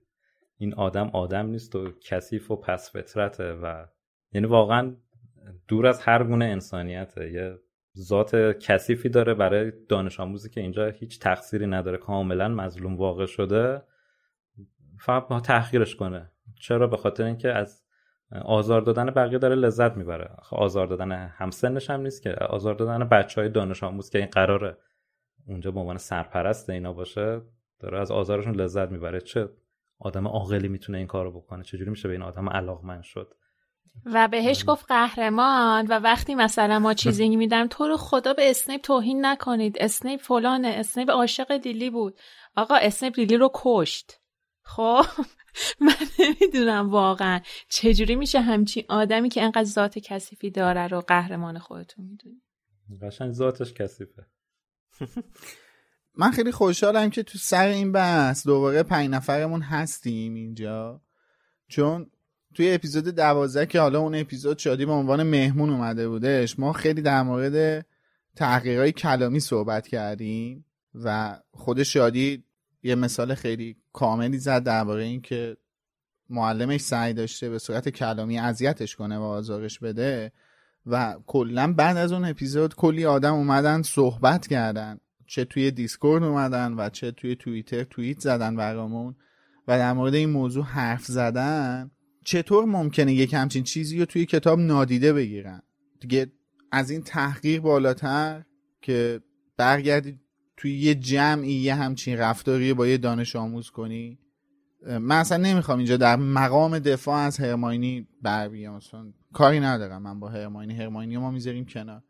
این 0.58 0.74
آدم 0.74 1.10
آدم 1.14 1.46
نیست 1.46 1.76
و 1.76 1.92
کثیف 2.02 2.52
و 2.52 2.56
پس 2.56 2.92
فطرته 2.92 3.54
و 3.54 3.86
یعنی 4.32 4.48
واقعا 4.48 4.96
دور 5.68 5.88
از 5.88 6.02
هر 6.02 6.24
گونه 6.24 6.46
انسانیته. 6.46 7.32
یه 7.32 7.60
ذات 7.98 8.36
کثیفی 8.36 9.10
داره 9.10 9.34
برای 9.34 9.72
دانش 9.90 10.20
آموزی 10.20 10.50
که 10.50 10.62
اینجا 10.62 10.88
هیچ 10.88 11.20
تقصیری 11.20 11.68
نداره. 11.68 11.98
کاملا 11.98 12.48
مظلوم 12.48 12.98
واقع 12.98 13.26
شده. 13.26 13.82
فقط 15.00 15.28
با 15.28 15.40
تحقیرش 15.40 15.96
کنه. 15.96 16.32
چرا؟ 16.60 16.88
به 16.88 16.98
خاطر 16.98 17.24
اینکه 17.24 17.52
از 17.52 17.84
آزار 18.46 18.82
دادن 18.82 19.06
بقیه 19.06 19.38
داره 19.38 19.56
لذت 19.56 19.98
می‌بره. 19.98 20.30
آزار 20.52 20.88
دادن 20.88 21.12
همسنش 21.12 21.90
هم 21.90 22.02
نیست 22.02 22.24
که. 22.24 22.34
آزار 22.34 22.76
دادن 22.76 23.10
بچه 23.10 23.42
های 23.42 23.50
دانش 23.50 23.84
آموز 23.84 24.10
که 24.10 24.18
این 24.18 24.28
قراره 24.28 24.78
اونجا 25.48 25.72
به 25.72 25.80
عنوان 25.80 25.98
سرپرست 25.98 26.70
اینا 26.70 26.94
باشه 26.94 27.42
داره 27.80 28.00
از 28.00 28.12
آزارشون 28.12 28.56
لذت 28.56 28.92
می‌بره. 28.92 29.22
چه 29.22 29.50
آدم 30.00 30.28
عاقلی 30.28 30.68
می‌تونه 30.68 30.98
این 30.98 31.08
کارو 31.08 31.32
بکنه؟ 31.32 31.64
چجوری 31.64 31.90
میشه 31.90 32.08
به 32.08 32.14
این 32.14 32.24
آدم 32.24 32.50
علاقمند 32.50 33.04
شد؟ 33.04 33.34
و 34.06 34.28
بهش 34.28 34.64
گفت 34.68 34.86
قهرمان 34.88 35.88
و 35.88 35.94
وقتی 35.94 36.36
مثلا 36.36 36.80
ما 36.80 36.94
چیزی 36.94 37.36
میدم 37.36 37.68
تو 37.68 37.88
رو 37.88 37.98
خدا 37.98 38.34
به 38.34 38.50
اسنیپ 38.50 38.82
توهین 38.82 39.26
نکنید. 39.26 39.78
اسنیپ 39.80 40.22
فلانه 40.22 40.68
اسنیپ 40.68 41.10
عاشق 41.10 41.52
لیلی 41.52 41.90
بود. 41.90 42.20
آقا 42.56 42.76
اسنیپ 42.76 43.20
لیلی 43.20 43.38
رو 43.38 43.52
کشت. 43.54 44.22
خب 44.62 45.06
من 45.80 45.94
نمی‌دونم 46.20 46.90
واقعا 46.90 47.42
چجوری 47.70 48.16
میشه 48.16 48.42
همچین 48.42 48.84
آدمی 48.90 49.30
که 49.30 49.44
انقدر 49.44 49.64
ذات 49.64 50.00
کثیفی 50.00 50.52
داره 50.52 50.88
رو 50.88 51.02
قهرمان 51.02 51.60
خودتون 51.60 52.06
می‌دونی؟ 52.06 52.42
قشنگ 53.02 53.32
ذاتش 53.32 53.74
کثیفه. 53.74 54.26
من 56.20 56.32
خیلی 56.32 56.52
خوشحالم 56.52 57.10
که 57.10 57.24
تو 57.24 57.38
سر 57.38 57.68
این 57.68 57.92
بحث 57.92 58.48
دوباره 58.48 58.84
پنج 58.84 59.10
نفرمون 59.10 59.62
هستیم 59.62 60.34
اینجا. 60.34 61.02
چون 61.68 62.12
توی 62.58 62.74
اپیزود 62.74 63.08
دوازده 63.08 63.66
که 63.66 63.80
حالا 63.80 64.00
اون 64.00 64.16
اپیزود 64.16 64.58
شادی 64.58 64.86
به 64.86 64.92
عنوان 64.92 65.24
مهمون 65.24 65.70
اومده 65.70 66.10
بودش 66.10 66.60
ما 66.60 66.74
خیلی 66.74 67.02
در 67.02 67.24
مورد 67.24 67.86
تحقیقات 68.36 68.90
کلامی 68.90 69.40
صحبت 69.40 69.88
کردیم 69.88 70.66
و 70.96 71.38
خود 71.52 71.84
شادی 71.84 72.44
یه 72.84 72.96
مثال 72.96 73.36
خیلی 73.36 73.78
کاملی 73.94 74.38
زد 74.38 74.64
درباره 74.64 75.04
این 75.04 75.22
که 75.22 75.58
معلمش 76.30 76.82
سعی 76.82 77.14
داشته 77.14 77.50
به 77.50 77.60
صورت 77.60 77.90
کلامی 77.90 78.40
اذیتش 78.40 78.96
کنه 78.96 79.18
و 79.18 79.22
آزارش 79.22 79.80
بده 79.80 80.32
و 80.86 81.16
کلا 81.28 81.74
بعد 81.74 81.98
از 81.98 82.12
اون 82.12 82.26
اپیزود 82.26 82.76
کلی 82.76 83.06
آدم 83.06 83.34
اومدن 83.34 83.82
صحبت 83.82 84.48
کردن. 84.48 85.00
چه 85.28 85.46
توی 85.46 85.72
دیسکورد 85.72 86.24
اومدن 86.24 86.74
و 86.74 86.90
چه 86.90 87.12
توی 87.12 87.36
توییتر 87.36 87.84
توییت 87.84 88.20
زدن 88.20 88.56
برامون 88.56 89.16
و 89.68 89.78
در 89.78 89.94
مورد 89.94 90.16
این 90.16 90.30
موضوع 90.30 90.64
حرف 90.64 91.06
زدن. 91.06 91.92
چطور 92.28 92.66
ممکنه 92.66 93.14
یک 93.14 93.34
همچین 93.34 93.64
چیزی 93.64 94.00
رو 94.00 94.06
توی 94.06 94.26
کتاب 94.26 94.60
نادیده 94.60 95.14
بگیرن؟ 95.14 95.62
دیگه 96.00 96.32
از 96.72 96.90
این 96.90 97.02
تحقیر 97.02 97.62
بالاتر 97.62 98.44
که 98.82 99.22
برگردی 99.58 100.20
توی 100.58 100.78
یه 100.78 100.96
جمعی 100.96 101.52
یه 101.52 101.76
همچین 101.76 102.18
رفتاری 102.18 102.74
با 102.74 102.88
یه 102.88 102.98
دانش 102.98 103.36
آموز 103.36 103.70
کنی. 103.70 104.20
من 104.88 105.16
اصلا 105.20 105.38
نمی‌خوام 105.38 105.78
اینجا 105.78 105.98
در 105.98 106.16
مقام 106.16 106.80
دفاع 106.80 107.20
از 107.20 107.38
هرماینی 107.38 108.08
بر 108.22 108.50
بیام. 108.50 108.80
کاری 109.34 109.60
ندارم 109.60 110.02
من 110.02 110.20
با 110.20 110.30
هرماینی. 110.30 110.74
هرماینی 110.74 111.18
ما 111.18 111.32
می‌ذاریم 111.32 111.66
کنار. 111.66 112.04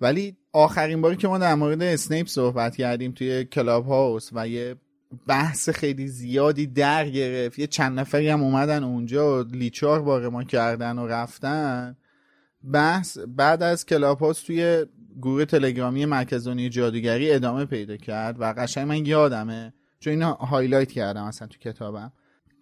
ولی 0.00 0.36
آخرین 0.52 1.00
باری 1.00 1.16
که 1.16 1.28
ما 1.28 1.38
در 1.38 1.54
مورد 1.54 1.82
اسنیپ 1.82 2.26
صحبت 2.26 2.76
کردیم 2.76 3.12
توی 3.12 3.44
کلاب 3.44 3.86
هاوس 3.86 4.30
و 4.32 4.48
یه 4.48 4.76
بحث 5.26 5.68
خیلی 5.68 6.08
زیادی 6.08 6.66
در 6.66 7.08
گرفت. 7.08 7.58
یه 7.58 7.66
چند 7.66 8.00
نفری 8.00 8.28
هم 8.28 8.42
اومدن 8.42 8.84
اونجا 8.84 9.40
و 9.40 9.42
لیچار 9.42 10.02
بار 10.02 10.28
ما 10.28 10.44
کردن 10.44 10.98
و 10.98 11.06
رفتن. 11.06 11.96
بحث 12.72 13.18
بعد 13.18 13.62
از 13.62 13.86
کلاب 13.86 14.18
هاوس 14.18 14.42
توی 14.42 14.86
گروه 15.22 15.44
تلگرامی 15.44 16.04
مرکز 16.04 16.40
دنیای 16.40 16.68
جادوگری 16.68 17.32
ادامه 17.32 17.64
پیدا 17.64 17.96
کرد 17.96 18.40
و 18.40 18.54
قشنگ 18.56 18.88
من 18.88 19.06
یادمه. 19.06 19.72
چون 20.00 20.10
اینا 20.10 20.32
highlight 20.32 20.92
کردم 20.92 21.24
اصلا 21.24 21.48
تو 21.48 21.58
کتابم. 21.58 22.12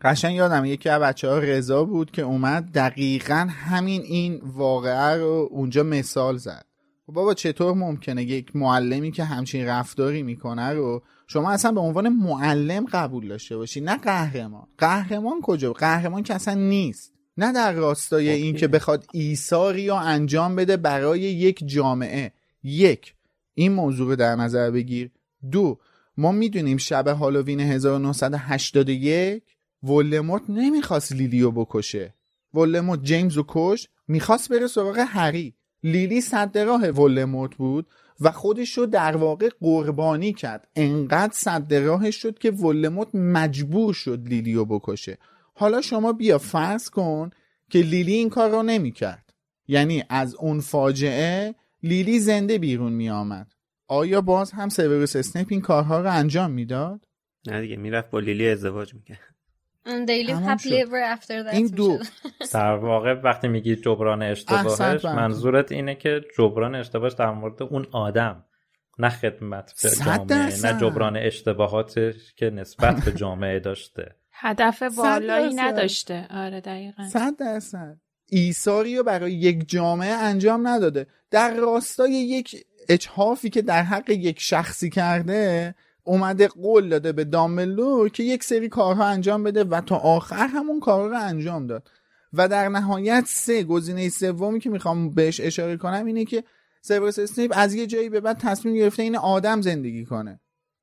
قشنگ 0.03 0.34
یادم 0.34 0.64
یکی 0.64 0.88
از 0.88 1.03
بچه 1.03 1.28
ها 1.28 1.38
رضا 1.38 1.84
بود 1.84 2.11
که 2.11 2.22
اومد 2.22 2.72
دقیقا 2.72 3.48
همین 3.51 4.03
این 4.03 4.40
واقعه 4.44 5.14
رو 5.16 5.48
اونجا 5.51 5.82
مثال 5.82 6.36
زد. 6.36 6.64
بابا 7.11 7.34
چطور 7.34 7.74
ممکنه 7.74 8.22
یک 8.22 8.56
معلمی 8.56 9.11
که 9.11 9.24
همچین 9.24 9.66
رفتاری 9.66 10.22
می‌کنه 10.22 10.68
رو 10.68 11.02
شما 11.26 11.50
اصلا 11.50 11.72
به 11.72 11.80
عنوان 11.80 12.08
معلم 12.08 12.86
قبول 12.92 13.28
داشته 13.28 13.56
باشی؟ 13.56 13.80
نه 13.80 13.96
قهرمان. 13.96 14.66
قهرمان 14.78 15.40
کجا؟ 15.42 15.72
قهرمان 15.72 16.22
که 16.22 16.34
اصلا 16.34 16.54
نیست. 16.54 17.12
نه 17.36 17.52
در 17.52 17.72
راستای 17.72 18.30
این 18.30 18.56
که 18.56 18.68
بخواد 18.68 19.06
ایثاری 19.12 19.88
رو 19.88 19.94
انجام 19.94 20.56
بده 20.56 20.76
برای 20.76 21.20
یک 21.20 21.62
جامعه. 21.66 22.32
یک 22.62 23.14
این 23.54 23.72
موضوع 23.72 24.08
رو 24.08 24.16
در 24.16 24.36
نظر 24.36 24.70
بگیر. 24.70 25.11
دو 25.50 25.78
ما 26.16 26.32
می‌دونیم 26.32 26.76
شب 26.76 27.08
هالووین 27.08 27.61
1981 27.61 29.42
ولموت 29.82 30.42
نمی‌خواست 30.48 31.12
لیلیو 31.12 31.50
بکشه. 31.50 32.14
ولموت 32.54 33.02
جیمز 33.02 33.34
رو 33.34 33.44
کش 33.48 33.88
می‌خواست 34.08 34.48
بره 34.48 34.66
سراغ 34.66 34.98
هری. 34.98 35.54
لیلی 35.83 36.20
صد 36.20 36.59
راه 36.59 36.89
ولموت 36.89 37.57
بود 37.57 37.87
و 38.20 38.31
خودش 38.31 38.78
رو 38.78 38.87
در 38.87 39.16
واقع 39.16 39.49
قربانی 39.61 40.33
کرد. 40.33 40.68
انقدر 40.76 41.33
صد 41.35 41.74
راهش 41.74 42.16
شد 42.16 42.39
که 42.39 42.51
ولموت 42.51 43.14
مجبور 43.14 43.95
شد 43.95 44.28
لیلیو 44.28 44.64
بکشه. 44.64 45.18
حالا 45.55 45.81
شما 45.81 46.12
بیا 46.12 46.39
فرض 46.39 46.91
کن 46.91 47.31
که 47.70 47.78
لیلی 47.78 48.12
این 48.12 48.31
کار 48.31 48.51
رو 48.51 48.62
نمی‌کرد. 48.62 49.35
یعنی 49.68 50.05
از 50.09 50.35
اون 50.35 50.61
فاجعه 50.61 51.55
لیلی 51.83 52.20
زنده 52.20 52.59
بیرون 52.59 52.93
می 52.93 53.11
آمد 53.11 53.53
آیا 53.89 54.20
باز 54.20 54.53
هم 54.53 54.68
سیوروس 54.68 55.16
اسنیپ 55.16 55.47
این 55.51 55.61
کارها 55.61 56.01
رو 56.01 56.12
انجام 56.12 56.51
می‌داد؟ 56.51 57.05
نه 57.47 57.61
دیگه 57.61 57.76
می‌رفت 57.76 58.11
با 58.11 58.20
لیلی 58.20 58.49
ازدواج 58.49 58.95
می‌کرد. 58.95 59.30
این 61.53 61.66
دو. 61.66 61.99
در 62.53 62.74
واقع 62.74 63.12
وقتی 63.12 63.49
میگی 63.49 63.76
جبران 63.76 64.22
اشتباهش 64.22 65.05
منظورت 65.05 65.72
اینه 65.72 65.95
که 65.95 66.20
جبران 66.39 66.74
اشتباهش 66.74 67.12
در 67.12 67.31
مورد 67.31 67.62
اون 67.62 67.87
آدم 67.93 68.45
نه 68.99 69.09
خدمت 69.09 69.72
به 69.83 69.91
جامعه 70.05 70.62
نه 70.62 70.81
جبران 70.81 71.16
اشتباهاتش 71.16 72.35
که 72.37 72.51
نسبت 72.51 73.05
به 73.05 73.12
جامعه 73.12 73.59
داشته. 73.59 74.16
هدف 74.33 74.83
والایی 74.97 75.55
نداشته. 75.55 76.26
آره 76.31 76.61
دقیقا. 76.61 77.09
صد 77.09 77.37
درصد. 77.37 77.97
ایساری 78.26 78.97
رو 78.97 79.03
برای 79.03 79.33
یک 79.33 79.68
جامعه 79.68 80.12
انجام 80.12 80.68
نداده. 80.68 81.07
در 81.31 81.55
راستای 81.55 82.12
یک 82.12 82.64
اجحافی 82.89 83.51
که 83.51 83.62
در 83.62 83.83
حق 83.83 84.11
یک 84.11 84.41
شخصی 84.41 84.91
کرده 84.91 85.74
اومده 86.11 86.48
قول 86.48 86.88
داده 86.88 87.12
به 87.12 87.24
داملور 87.24 88.08
که 88.08 88.22
یک 88.22 88.44
سری 88.44 88.68
کارها 88.68 89.04
انجام 89.04 89.42
بده 89.42 89.64
و 89.64 89.80
تا 89.80 89.96
آخر 89.96 90.46
همون 90.46 90.80
کارها 90.80 91.06
رو 91.06 91.18
انجام 91.20 91.66
داد. 91.66 91.90
و 92.32 92.48
در 92.48 92.68
نهایت 92.68 93.24
سه 93.26 93.62
گزینه 93.62 94.08
سومی 94.08 94.61
که 94.61 94.70
می‌خوام 94.70 95.11
بهش 95.11 95.40
اشاره 95.40 95.76
کنم 95.76 96.06
اینه 96.06 96.24
که 96.24 96.44
سیبرس 96.82 97.18
اسنیپ 97.18 97.52
از 97.56 97.74
یه 97.74 97.86
جایی 97.86 98.08
به 98.08 98.20
بعد 98.20 98.38
تصمیم 98.38 98.74
گرفته 98.74 99.02
این 99.02 99.16
آدم 99.16 99.61
زندگی 99.61 100.04
کنه. 100.04 100.40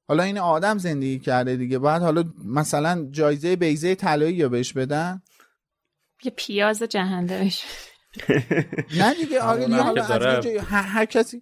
حالا 0.07 0.23
این 0.23 0.37
آدم 0.37 0.77
زندگی 0.77 1.19
کرده 1.19 1.55
دیگه. 1.55 1.79
بعد 1.79 2.01
حالا 2.01 2.23
مثلا 2.45 3.07
جایزه 3.11 3.55
بیزه 3.55 3.95
طلایی 3.95 4.35
یا 4.35 4.49
بهش 4.49 4.73
بدن؟ 4.73 5.21
یه 6.23 6.31
پیاز 6.35 6.83
جهنده 6.83 7.51
نه 8.97 9.13
دیگه 9.13 9.41
آره 9.41 9.67
حالا 9.83 10.03
از 10.03 10.45
یه 10.45 10.61
هر 10.61 11.05
کسی 11.05 11.41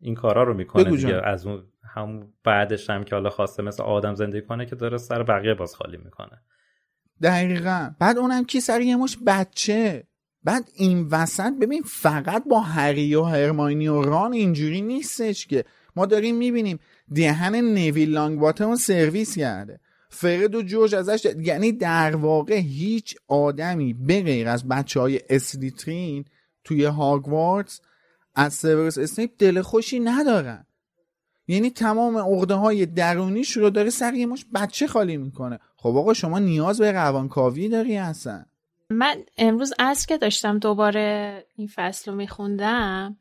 این 0.00 0.14
کارا 0.14 0.42
رو 0.42 0.54
می‌کنه 0.54 0.84
دیگه. 0.84 1.20
از 1.24 1.46
اون 1.46 1.73
هم 1.94 2.32
بعدش 2.44 2.90
هم 2.90 3.04
که 3.04 3.14
حالا 3.14 3.30
خواسته 3.30 3.62
مثل 3.62 3.82
آدم 3.82 4.14
زندگی 4.14 4.42
کنه 4.42 4.66
که 4.66 4.76
داره 4.76 4.98
سر 4.98 5.22
بقیه 5.22 5.54
باز 5.54 5.74
خالی 5.74 5.96
می‌کنه. 5.96 6.42
دقیقا. 7.22 7.90
بعد 8.00 8.18
اونم 8.18 8.44
کی 8.44 8.60
سر 8.60 8.80
یه 8.80 8.96
مش 8.96 9.18
بچه. 9.26 10.06
بعد 10.44 10.70
این 10.74 11.08
وسط 11.10 11.52
ببین 11.60 11.82
فقط 11.82 12.44
با 12.50 12.60
هری 12.60 13.14
و 13.14 13.22
هرماینی 13.22 13.88
و 13.88 14.02
ران 14.02 14.32
اینجوری 14.32 14.82
نیستش 14.82 15.46
که. 15.46 15.64
ما 15.96 16.06
داریم 16.06 16.36
می‌بینیم 16.36 16.78
دهن 17.14 17.54
نویل 17.54 18.10
لانگ‌باتمو 18.10 18.76
سرویس 18.76 19.38
کرده. 19.38 19.80
فرد 20.08 20.54
و 20.54 20.62
جورج 20.62 20.94
ازش 20.94 21.26
یعنی 21.40 21.72
در 21.72 22.16
واقع 22.16 22.54
هیچ 22.54 23.16
آدمی 23.28 23.94
به 23.94 24.22
غیر 24.22 24.48
از 24.48 24.68
بچه 24.68 25.00
های 25.00 25.20
اسلیترین 25.30 26.24
توی 26.64 26.84
هاگوارتس 26.84 27.80
از 28.34 28.54
سیورس 28.54 28.98
اسنیپ 28.98 29.30
دل 29.38 29.62
خوشی 29.62 30.00
ندارن. 30.00 30.63
یعنی 31.48 31.70
تمام 31.70 32.18
عقده 32.18 32.54
های 32.54 32.86
درونیش 32.86 33.50
رو 33.50 33.70
داره 33.70 33.90
سر 33.90 34.14
یه 34.14 34.26
مشت 34.26 34.46
بچه 34.54 34.86
خالی 34.86 35.16
می‌کنه. 35.16 35.58
خب 35.76 35.96
آقا 35.96 36.14
شما 36.14 36.38
نیاز 36.38 36.80
به 36.80 36.92
روانکاوی 36.92 37.68
داری 37.68 37.96
هستن 37.96 38.46
من 38.90 39.24
امروز 39.38 39.72
از 39.78 40.06
که 40.06 40.18
داشتم 40.18 40.58
دوباره 40.58 41.44
این 41.56 41.68
فصل 41.74 42.10
رو 42.10 42.16
میخوندم 42.16 43.16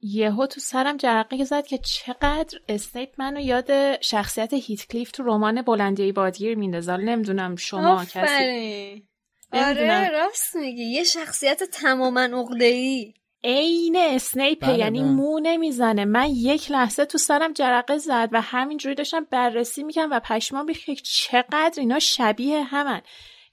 یهو 0.00 0.46
تو 0.46 0.60
سرم 0.60 0.96
جرقه 0.96 1.44
زد 1.44 1.66
که 1.66 1.78
چقدر 1.78 2.58
اسنیپ 2.68 3.08
منو 3.18 3.40
یاد 3.40 4.00
شخصیت 4.00 4.54
هیت 4.54 4.86
کلیف 4.86 5.10
تو 5.10 5.22
رمان 5.22 5.62
بلندی 5.62 6.12
بادگیر 6.12 6.58
میندازه. 6.58 6.96
نمی‌دونم 6.96 7.56
شما 7.56 8.04
کسی 8.04 9.08
آره 9.52 10.10
راست 10.10 10.56
میگی. 10.56 10.82
یه 10.82 11.04
شخصیت 11.04 11.62
تماما 11.62 12.20
عقده 12.20 12.64
ای 12.64 13.14
عین 13.44 13.96
اسنیپ 13.96 14.66
بله 14.66 14.78
یعنی 14.78 15.00
بله. 15.00 15.08
مو 15.10 15.40
نمی‌زنه. 15.42 16.04
من 16.04 16.30
یک 16.30 16.70
لحظه 16.70 17.04
تو 17.04 17.18
سرم 17.18 17.52
جرقه 17.52 17.98
زد 17.98 18.28
و 18.32 18.40
همینجوری 18.40 18.94
داشتم 18.94 19.26
بررسی 19.30 19.82
می‌کنم 19.82 20.08
و 20.10 20.20
پشمام 20.20 20.66
ریخت 20.66 20.90
چقدر 21.02 21.74
اینا 21.76 21.98
شبیه 21.98 22.62
همن. 22.62 23.02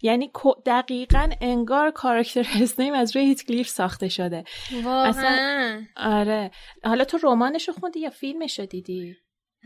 یعنی 0.02 0.32
دقیقا 0.66 1.30
انگار 1.42 1.92
کاراکتر 1.92 2.48
اسنیپ 2.62 2.94
از 2.96 3.16
روی 3.16 3.26
هیت 3.26 3.68
ساخته 3.68 4.10
شده. 4.10 4.44
واقعا. 4.84 5.82
آره. 5.98 6.52
حالا 6.84 7.04
تو 7.04 7.20
رمانشو 7.24 7.72
خوندی 7.72 8.00
یا 8.00 8.10
فیلمشو 8.10 8.66
دیدی؟ 8.66 9.16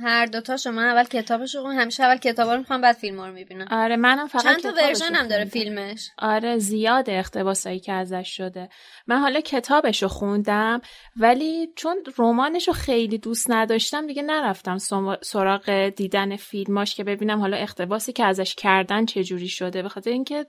هر 0.04 0.26
دوتا 0.26 0.72
من 0.72 0.86
اول 0.86 1.04
کتابش 1.04 1.56
رو 1.56 1.68
همیشه 1.68 2.04
اول 2.04 2.18
کتابا 2.18 2.54
رو 2.54 2.60
می‌خوام 2.60 2.82
بعد 2.82 2.96
فیلم 2.96 3.22
رو 3.22 3.34
می‌بینم. 3.34 3.68
آره 3.72 3.96
منم 3.96 4.28
فقط 4.28 4.44
چند 4.44 4.62
تا 4.62 4.74
ورژن 4.78 5.16
هم 5.16 5.28
داره 5.28 5.46
فیلمش؟ 5.46 6.10
آره 6.18 6.58
زیاد 6.58 7.10
اقتباسایی 7.10 7.80
که 7.80 7.94
ازش 7.94 8.38
شده. 8.38 8.70
من 9.08 9.20
حالا 9.20 9.42
کتابش 9.42 10.04
رو 10.04 10.10
خوندم 10.10 10.82
ولی 11.16 11.70
چون 11.76 11.98
رمانش 12.18 12.68
رو 12.68 12.74
خیلی 12.74 13.18
دوست 13.18 13.52
نداشتم 13.52 14.08
دیگه 14.08 14.22
نرفتم 14.22 14.78
سراغ 15.22 15.90
دیدن 15.96 16.36
فیلماش 16.36 16.96
که 16.96 17.04
ببینم 17.04 17.40
حالا 17.40 17.58
اقتباسی 17.58 18.14
که 18.14 18.26
ازش 18.26 18.56
کردن 18.56 19.06
چه 19.06 19.24
جوری 19.24 19.50
شده. 19.50 19.82
به 19.82 19.90
خاطر 19.90 20.12
اینکه 20.12 20.46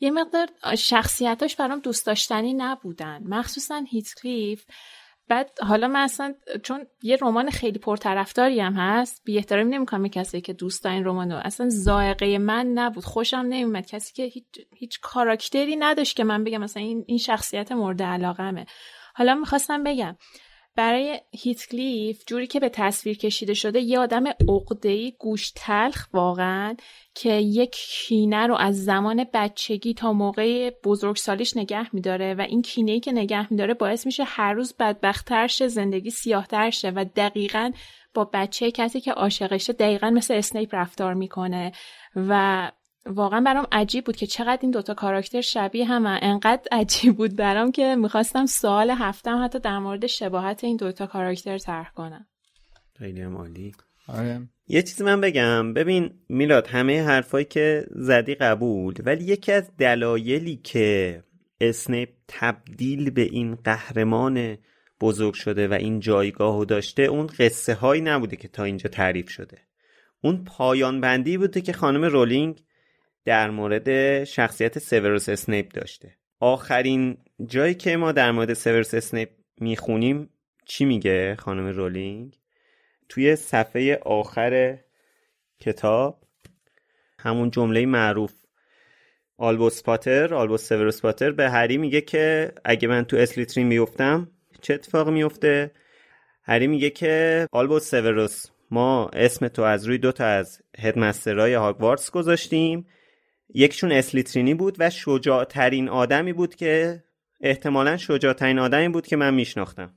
یه 0.00 0.10
مقدار 0.10 0.48
شخصیتاش 0.78 1.56
برام 1.56 1.80
دوست 1.80 2.06
داشتنی 2.06 2.54
نبودن. 2.54 3.22
مخصوصا 3.28 3.84
هیتکلیف. 3.90 4.64
بعد 5.30 5.50
حالا 5.62 5.88
من 5.88 6.00
اصلا 6.00 6.34
چون 6.62 6.86
یه 7.02 7.18
رمان 7.22 7.50
خیلی 7.50 7.78
پرطرفداری 7.78 8.60
هم 8.60 8.72
هست 8.72 9.22
بی 9.24 9.36
احترامی 9.36 9.70
نمی‌کنم 9.70 10.08
کسی 10.08 10.40
که 10.40 10.52
دوست 10.52 10.86
این 10.86 11.04
رمانو. 11.04 11.40
اصلا 11.44 11.68
زائقه 11.68 12.38
من 12.38 12.66
نبود 12.66 13.04
خوشم 13.04 13.36
نمیومد 13.36 13.86
کسی 13.86 14.12
که 14.14 14.22
هیچ, 14.22 14.44
هیچ 14.76 15.00
کاراکتری 15.00 15.76
نداشت 15.76 16.16
که 16.16 16.24
من 16.24 16.44
بگم 16.44 16.58
مثلا 16.60 16.82
این, 16.82 17.04
این 17.06 17.18
شخصیت 17.18 17.72
مورد 17.72 18.02
علاقمه. 18.02 18.66
حالا 19.14 19.34
می‌خواستم 19.34 19.84
بگم 19.84 20.16
برای 20.80 21.20
هیتکلیف 21.32 22.22
جوری 22.26 22.46
که 22.46 22.60
به 22.60 22.68
تصویر 22.68 23.18
کشیده 23.18 23.54
شده 23.54 23.80
یه 23.80 23.98
آدم 23.98 24.26
عقده‌ای 24.26 25.12
گوش 25.18 25.52
تلخ 25.56 26.06
واقعا 26.12 26.76
که 27.14 27.32
یک 27.32 27.70
کینه 27.70 28.46
رو 28.46 28.54
از 28.54 28.84
زمان 28.84 29.26
بچگی 29.34 29.94
تا 29.94 30.12
موقع 30.12 30.70
بزرگسالیش 30.84 31.56
نگه 31.56 31.94
میداره 31.94 32.34
و 32.34 32.40
این 32.40 32.62
کینه 32.62 33.00
که 33.00 33.12
نگه 33.12 33.52
میداره 33.52 33.74
باعث 33.74 34.06
میشه 34.06 34.24
هر 34.24 34.52
روز 34.52 34.74
بدبختتر 34.78 35.46
شه 35.46 35.68
زندگی 35.68 36.10
سیاهتر 36.10 36.70
شه 36.70 36.90
و 36.90 37.04
دقیقا 37.16 37.70
با 38.14 38.30
بچه 38.32 38.70
کسی 38.70 39.00
که 39.00 39.12
عاشقشه 39.12 39.72
دقیقا 39.72 40.10
مثل 40.10 40.34
اسنیپ 40.34 40.74
رفتار 40.74 41.14
می‌کنه 41.14 41.72
و 42.16 42.72
واقعا 43.06 43.40
برام 43.40 43.66
عجیب 43.72 44.04
بود 44.04 44.16
که 44.16 44.26
چقدر 44.26 44.58
این 44.62 44.70
دوتا 44.70 44.94
کاراکتر 44.94 45.40
شبیه 45.40 45.84
هم 45.84 46.06
انقدر 46.06 46.62
عجیب 46.72 47.16
بود 47.16 47.36
برام 47.36 47.72
که 47.72 47.96
می‌خواستم 47.96 48.46
سوال 48.46 48.90
هفتم 48.90 49.44
حتی 49.44 49.58
در 49.58 49.78
مورد 49.78 50.06
شباهت 50.06 50.64
این 50.64 50.76
دوتا 50.76 51.06
کاراکتر 51.06 51.58
طرح 51.58 51.90
کنم. 51.94 52.26
خیلی 52.98 53.22
عالی. 53.22 53.72
آره. 54.08 54.48
یه 54.66 54.82
چیزی 54.82 55.04
من 55.04 55.20
بگم. 55.20 55.74
ببین 55.74 56.10
میلاد 56.28 56.66
همه 56.66 57.02
حرفایی 57.02 57.44
که 57.44 57.86
زدی 57.90 58.34
قبول 58.34 58.94
ولی 59.04 59.24
یکی 59.24 59.52
از 59.52 59.76
دلایلی 59.76 60.56
که 60.56 61.22
اسنیپ 61.60 62.08
تبدیل 62.28 63.10
به 63.10 63.22
این 63.22 63.54
قهرمان 63.54 64.58
بزرگ 65.00 65.34
شده 65.34 65.68
و 65.68 65.72
این 65.72 66.00
جایگاهو 66.00 66.64
داشته 66.64 67.02
اون 67.02 67.26
قصه 67.26 67.74
هایی 67.74 68.02
نبوده 68.02 68.36
که 68.36 68.48
تا 68.48 68.64
اینجا 68.64 68.90
تعریف 68.90 69.30
شده. 69.30 69.58
اون 70.22 70.44
پایان 70.44 71.00
بندی 71.00 71.38
بوده 71.38 71.60
که 71.60 71.72
خانم 71.72 72.04
رولینگ 72.04 72.62
در 73.24 73.50
مورد 73.50 74.24
شخصیت 74.24 74.78
سیوروس 74.78 75.28
اسنیپ 75.28 75.72
داشته. 75.72 76.16
آخرین 76.40 77.18
جایی 77.46 77.74
که 77.74 77.96
ما 77.96 78.12
در 78.12 78.30
مورد 78.32 78.52
سیوروس 78.52 78.94
اسنیپ 78.94 79.28
می‌خونیم 79.60 80.30
چی 80.64 80.84
میگه 80.84 81.36
خانم 81.38 81.66
رولینگ؟ 81.66 82.38
توی 83.08 83.36
صفحه 83.36 83.96
آخر 83.96 84.78
کتاب 85.60 86.22
همون 87.18 87.50
جمله 87.50 87.86
معروف 87.86 88.32
آلبوس 89.36 89.82
پاتر 89.82 90.34
آلبوس 90.34 90.68
سیوروس 90.68 91.02
پاتر 91.02 91.30
به 91.30 91.50
هری 91.50 91.78
میگه 91.78 92.00
که 92.00 92.52
اگه 92.64 92.88
من 92.88 93.04
تو 93.04 93.16
اسلیترین 93.16 93.66
میفتم 93.66 94.30
چه 94.60 94.74
اتفاق 94.74 95.08
میفته 95.08 95.70
هری 96.42 96.66
میگه 96.66 96.90
که 96.90 97.46
آلبوس 97.52 97.90
سیوروس 97.90 98.46
ما 98.70 99.08
اسم 99.12 99.48
تو 99.48 99.62
از 99.62 99.86
روی 99.86 99.98
دوتا 99.98 100.24
از 100.24 100.62
headmaster 100.78 101.41
های 101.41 101.54
هاگوارتس 101.54 102.10
گذاشتیم. 102.10 102.86
یکشون 103.54 103.92
اسلیترینی 103.92 104.54
بود 104.54 104.76
و 104.78 104.90
شجاعترین 104.90 105.88
آدمی 105.88 106.32
بود 106.32 106.54
که 106.54 107.04
احتمالا 107.40 107.96
شجاعترین 107.96 108.58
آدمی 108.58 108.88
بود 108.88 109.06
که 109.06 109.16
من 109.16 109.34
میشناختم. 109.34 109.94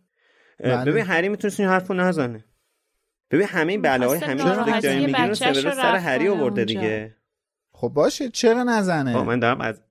بله. 0.60 0.92
ببین 0.92 1.06
هری 1.06 1.30
می‌تونست 1.30 1.60
این 1.60 1.70
حرفو 1.70 1.94
نزنه. 1.94 2.46
ببین 3.32 3.48
همه 3.48 3.72
این 3.72 3.82
بلاهای 3.82 4.20
همین 4.20 4.38
چیزی 4.38 4.72
که 4.74 4.82
داریم 4.82 5.06
میگین 5.06 5.34
سر 5.34 5.96
هری 5.96 6.28
آورده 6.28 6.66
دیگه. 6.66 7.16
خب 7.72 7.88
باشه. 7.88 8.30
چرا 8.30 8.64
نزنه؟ 8.64 9.24
من 9.24 9.40
دارم 9.40 9.62
از 9.62 9.82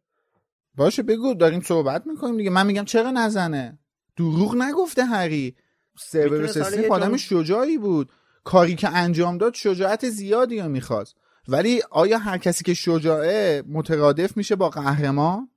باشه 0.74 1.02
بگو. 1.02 1.34
داریم 1.34 1.60
صحبت 1.60 2.06
می‌کنیم 2.06 2.36
دیگه. 2.36 2.50
من 2.50 2.66
میگم 2.66 2.84
چرا 2.84 3.10
نزنه؟ 3.10 3.78
دروغ 4.16 4.56
نگفته 4.56 5.04
هری. 5.04 5.56
سیورس 5.98 6.56
اسنیپ 6.56 6.92
آدم 6.92 7.16
شجاعی 7.16 7.78
بود. 7.78 8.12
کاری 8.44 8.74
که 8.74 8.88
انجام 8.88 9.38
داد 9.38 9.54
شجاعت 9.54 10.08
زیادی 10.08 10.60
رو 10.60 10.68
می‌خواست. 10.68 11.16
ولی 11.48 11.82
آیا 11.90 12.18
هر 12.18 12.38
کسی 12.38 12.64
که 12.64 12.74
شجاعه 12.74 13.62
مترادف 13.68 14.36
میشه 14.36 14.56
با 14.56 14.68
قهرمان؟ 14.70 15.48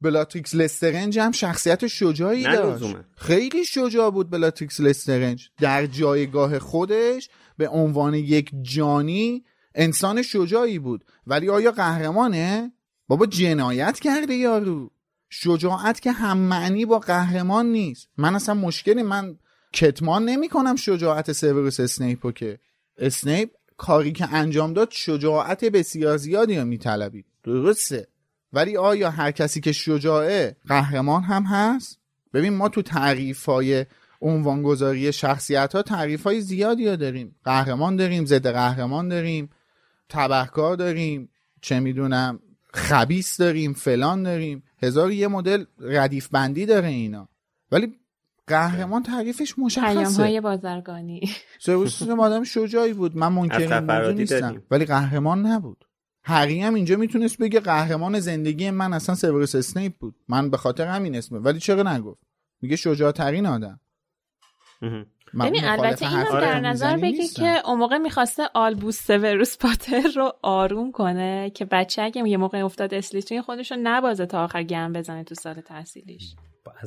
بلاتریکس 0.00 0.54
لسترنج 0.54 1.18
هم 1.18 1.32
شخصیت 1.32 1.86
شجاعی 1.86 2.42
داشت. 2.42 2.96
خیلی 3.16 3.64
شجاع 3.64 4.10
بود 4.10 4.30
بلاتریکس 4.30 4.80
لسترنج. 4.80 5.48
در 5.60 5.86
جایگاه 5.86 6.58
خودش 6.58 7.28
به 7.58 7.68
عنوان 7.68 8.14
یک 8.14 8.50
جانی 8.62 9.44
انسان 9.74 10.22
شجاعی 10.22 10.78
بود. 10.78 11.04
ولی 11.26 11.48
آیا 11.48 11.70
قهرمانه؟ 11.70 12.72
بابا 13.08 13.26
جنایت 13.26 14.00
کرده 14.00 14.34
یارو. 14.34 14.90
شجاعت 15.30 16.00
که 16.00 16.12
هم 16.12 16.38
معنی 16.38 16.86
با 16.86 16.98
قهرمان 16.98 17.66
نیست. 17.66 18.08
من 18.16 18.34
اصلا 18.34 18.54
مشکلی 18.54 19.02
من 19.02 19.38
کتمان 19.72 20.24
نمی 20.24 20.48
کنم 20.48 20.76
شجاعت 20.76 21.32
سیوروس 21.32 21.80
اسنیپو 21.80 22.32
که. 22.32 22.58
اسنیپ 22.98 23.50
کاری 23.76 24.12
که 24.12 24.34
انجام 24.34 24.72
داد 24.72 24.88
شجاعت 24.90 25.64
بسیار 25.64 26.16
زیادی 26.16 26.58
رو 26.58 26.64
میطلبید. 26.64 27.26
درسته. 27.44 28.08
ولی 28.52 28.76
آیا 28.76 29.10
هر 29.10 29.30
کسی 29.30 29.60
که 29.60 29.72
شجاعه 29.72 30.56
قهرمان 30.68 31.22
هم 31.22 31.42
هست؟ 31.42 31.98
ببین 32.34 32.54
ما 32.54 32.68
تو 32.68 32.82
تعریف 32.82 33.44
های 33.44 33.86
عنوانگذاری 34.20 35.12
شخصیت 35.12 35.74
ها 35.74 35.82
تعریف 35.82 36.22
های 36.22 36.40
زیادی 36.40 36.88
ها 36.88 36.96
داریم. 36.96 37.36
قهرمان 37.44 37.96
داریم 37.96 38.24
ضد 38.24 38.46
قهرمان 38.46 39.08
داریم 39.08 39.50
تبهکار 40.08 40.76
داریم 40.76 41.28
چه 41.60 41.80
می‌دونم 41.80 42.40
خبیس 42.72 43.36
داریم 43.36 43.72
فلان 43.72 44.22
داریم. 44.22 44.62
هزار 44.82 45.12
یه 45.12 45.28
مدل 45.28 45.64
ردیف 45.80 46.28
بندی 46.28 46.66
داره 46.66 46.88
اینا. 46.88 47.28
ولی 47.72 47.94
قهرمان 48.46 49.02
تعریفش 49.02 49.58
مشخصه. 49.58 50.22
های 50.22 50.40
بازرگانی. 50.40 51.30
سرویس 51.58 52.02
آدم 52.02 52.44
شجاعی 52.44 52.92
بود. 52.92 53.16
من 53.16 53.28
منکر 53.28 53.80
موضوع 53.80 54.12
نیستم. 54.12 54.62
ولی 54.70 54.84
قهرمان 54.84 55.46
نبود. 55.46 55.84
هری 56.24 56.60
هم 56.60 56.74
اینجا 56.74 56.96
می‌تونست 56.96 57.38
بگه 57.38 57.60
قهرمان 57.60 58.20
زندگی 58.20 58.70
من 58.70 58.92
اصلا 58.92 59.14
سیوروس 59.14 59.54
اسنیپ 59.54 59.98
بود. 59.98 60.14
من 60.28 60.50
به 60.50 60.56
خاطر 60.56 60.86
همین 60.86 61.16
اسمه 61.16 61.38
ولی 61.38 61.60
چرا 61.60 61.82
نگفت؟ 61.96 62.22
میگه 62.62 62.76
شجاعترین 62.76 63.46
آدم. 63.46 63.80
ببین 65.40 65.64
البته 65.64 66.08
این 66.08 66.18
هم 66.18 66.40
در 66.40 66.60
نظر 66.60 66.96
بگی 66.96 67.28
که 67.28 67.68
اون 67.68 67.78
موقع 67.78 67.98
می‌خواسته 67.98 68.42
آلبوس 68.54 68.98
سیوروس 68.98 69.58
پاتر 69.58 70.08
رو 70.16 70.32
آروم 70.42 70.92
کنه 70.92 71.50
که 71.50 71.64
بچه 71.64 72.02
اگه 72.02 72.28
یه 72.28 72.36
موقع 72.36 72.64
افتاد 72.64 72.94
اسلیترین 72.94 73.42
خودش 73.42 73.70
رو 73.70 73.78
نبازه 73.82 74.26
تا 74.26 74.44
آخر 74.44 74.62
گند 74.62 74.92
بزنه 74.92 75.24
تو 75.24 75.34
سال 75.34 75.54
تحصیلیش. 75.54 76.36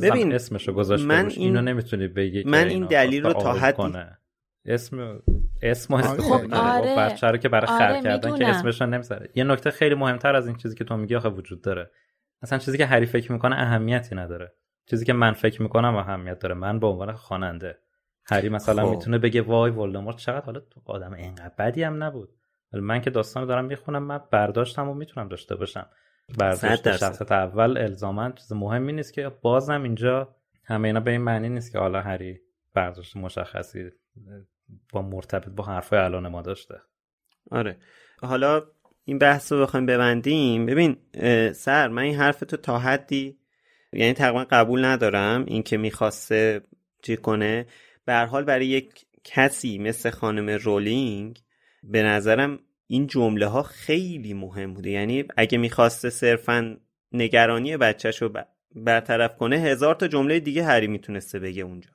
ببین 0.02 0.34
اسمشو 0.34 0.74
گذاشته 0.74 1.08
من 1.08 1.30
این... 1.30 1.40
اینو 1.40 1.62
نمی‌تونی 1.62 2.08
بگی 2.08 2.44
من 2.44 2.68
این 2.68 2.86
دلیل 2.86 3.24
رو 3.24 3.34
تا 3.34 3.54
حدی 3.54 3.94
اسم 4.66 5.20
اسم 5.62 5.94
استفاده 5.94 6.22
خب 6.22 6.54
آره. 6.54 6.96
بچه 6.96 7.28
رو 7.28 7.38
که 7.38 7.50
برای 7.50 7.68
آره 7.68 8.02
کردن 8.02 8.38
که 8.38 8.48
اسمش 8.48 8.82
نمی‌ذاره. 8.82 9.30
یه 9.36 9.44
نکته 9.44 9.72
خیلی 9.72 9.96
مهمتر 9.96 10.36
از 10.36 10.48
این 10.48 10.56
چیزی 10.56 10.76
که 10.76 10.84
تو 10.84 10.98
میگی 10.98 11.16
آخه 11.16 11.30
وجود 11.30 11.62
داره. 11.62 11.92
اصلا 12.42 12.60
چیزی 12.60 12.78
که 12.78 12.86
هری 12.86 13.06
فکر 13.06 13.32
می‌کنه 13.32 13.56
اهمیتی 13.56 14.16
نداره. 14.16 14.54
چیزی 14.90 15.06
که 15.06 15.14
من 15.14 15.34
فکر 15.34 15.62
می‌کنم 15.62 15.96
اهمیت 15.96 16.40
داره. 16.40 16.56
من 16.56 16.80
به 16.80 16.88
عنوان 16.88 17.14
خواننده 17.14 17.78
هری 18.32 18.50
مثلا 18.50 18.86
خب. 18.86 18.90
می‌تونه 18.90 19.18
بگه 19.18 19.42
وای 19.42 19.72
ولدمورت 19.72 20.18
چقدر 20.18 20.46
حالا 20.46 20.62
آدم 20.86 21.14
اینقدر 21.14 21.54
بدی 21.60 21.84
هم 21.84 22.04
نبود. 22.04 22.30
ولی 22.74 22.82
من 22.82 23.02
که 23.02 23.10
داستان 23.10 23.46
دارم 23.46 23.66
می‌خونم 23.66 24.04
من 24.04 24.20
برداشتم 24.32 24.90
و 24.90 24.94
می‌تونم 24.94 25.28
داشته 25.28 25.56
باشم. 25.56 25.90
برداشت 26.38 26.98
شخصیت 26.98 27.32
اول 27.32 27.78
الزاما 27.78 28.32
چیز 28.32 28.54
مهمی 28.54 28.94
نیست 28.94 29.14
که 29.14 29.32
بازم 29.42 29.84
اینجا 29.84 30.36
همه 30.64 30.88
اینا 30.88 31.00
به 31.00 31.12
این 31.12 31.22
معنی 31.22 31.50
نیست 31.50 31.72
که 31.72 31.80
حالا 31.80 32.02
هری 32.02 32.40
برداشت 32.74 33.18
مشخصی 33.18 33.90
با 34.94 35.02
مرتبط 35.02 35.50
با 35.50 35.64
حرفای 35.64 36.00
الان 36.00 36.28
ما 36.28 36.42
داشته. 36.42 36.76
آره. 37.52 37.78
حالا 38.22 38.62
این 39.04 39.18
بحث 39.18 39.52
رو 39.52 39.62
بخوایم 39.62 39.86
ببندیم. 39.86 40.66
ببین 40.66 40.98
سر 41.52 41.88
من 41.88 42.02
این 42.02 42.16
حرف 42.16 42.40
تو 42.40 42.58
تا 42.58 42.80
حدی 42.80 43.40
یعنی 43.94 44.14
تقریبا 44.14 44.46
قبول 44.52 44.86
ندارم 44.86 45.46
اینکه 45.48 45.78
می‌خواسته 45.78 46.62
چی 47.04 47.18
کنه. 47.18 47.66
به 48.06 48.16
حال 48.16 48.44
برای 48.44 48.68
یک 48.68 49.06
کسی 49.24 49.78
مثل 49.78 50.10
خانم 50.10 50.50
رولینگ 50.50 51.40
به 51.84 52.04
نظرم 52.04 52.60
این 52.88 53.08
جمله 53.08 53.46
ها 53.46 53.64
خیلی 53.64 54.34
مهم 54.34 54.74
بوده. 54.74 54.90
یعنی 54.90 55.26
اگه 55.38 55.58
می‌خواسته 55.58 56.10
صرفا 56.10 56.78
نگرانی 57.12 57.78
بچهش 57.78 58.22
رو 58.22 58.34
برطرف 58.76 59.36
کنه 59.38 59.58
هزار 59.58 59.96
تا 59.96 60.08
جمله 60.08 60.40
دیگه 60.40 60.64
هری 60.64 60.88
می‌تونسته 60.88 61.40
بگه 61.40 61.64
اونجا. 61.64 61.90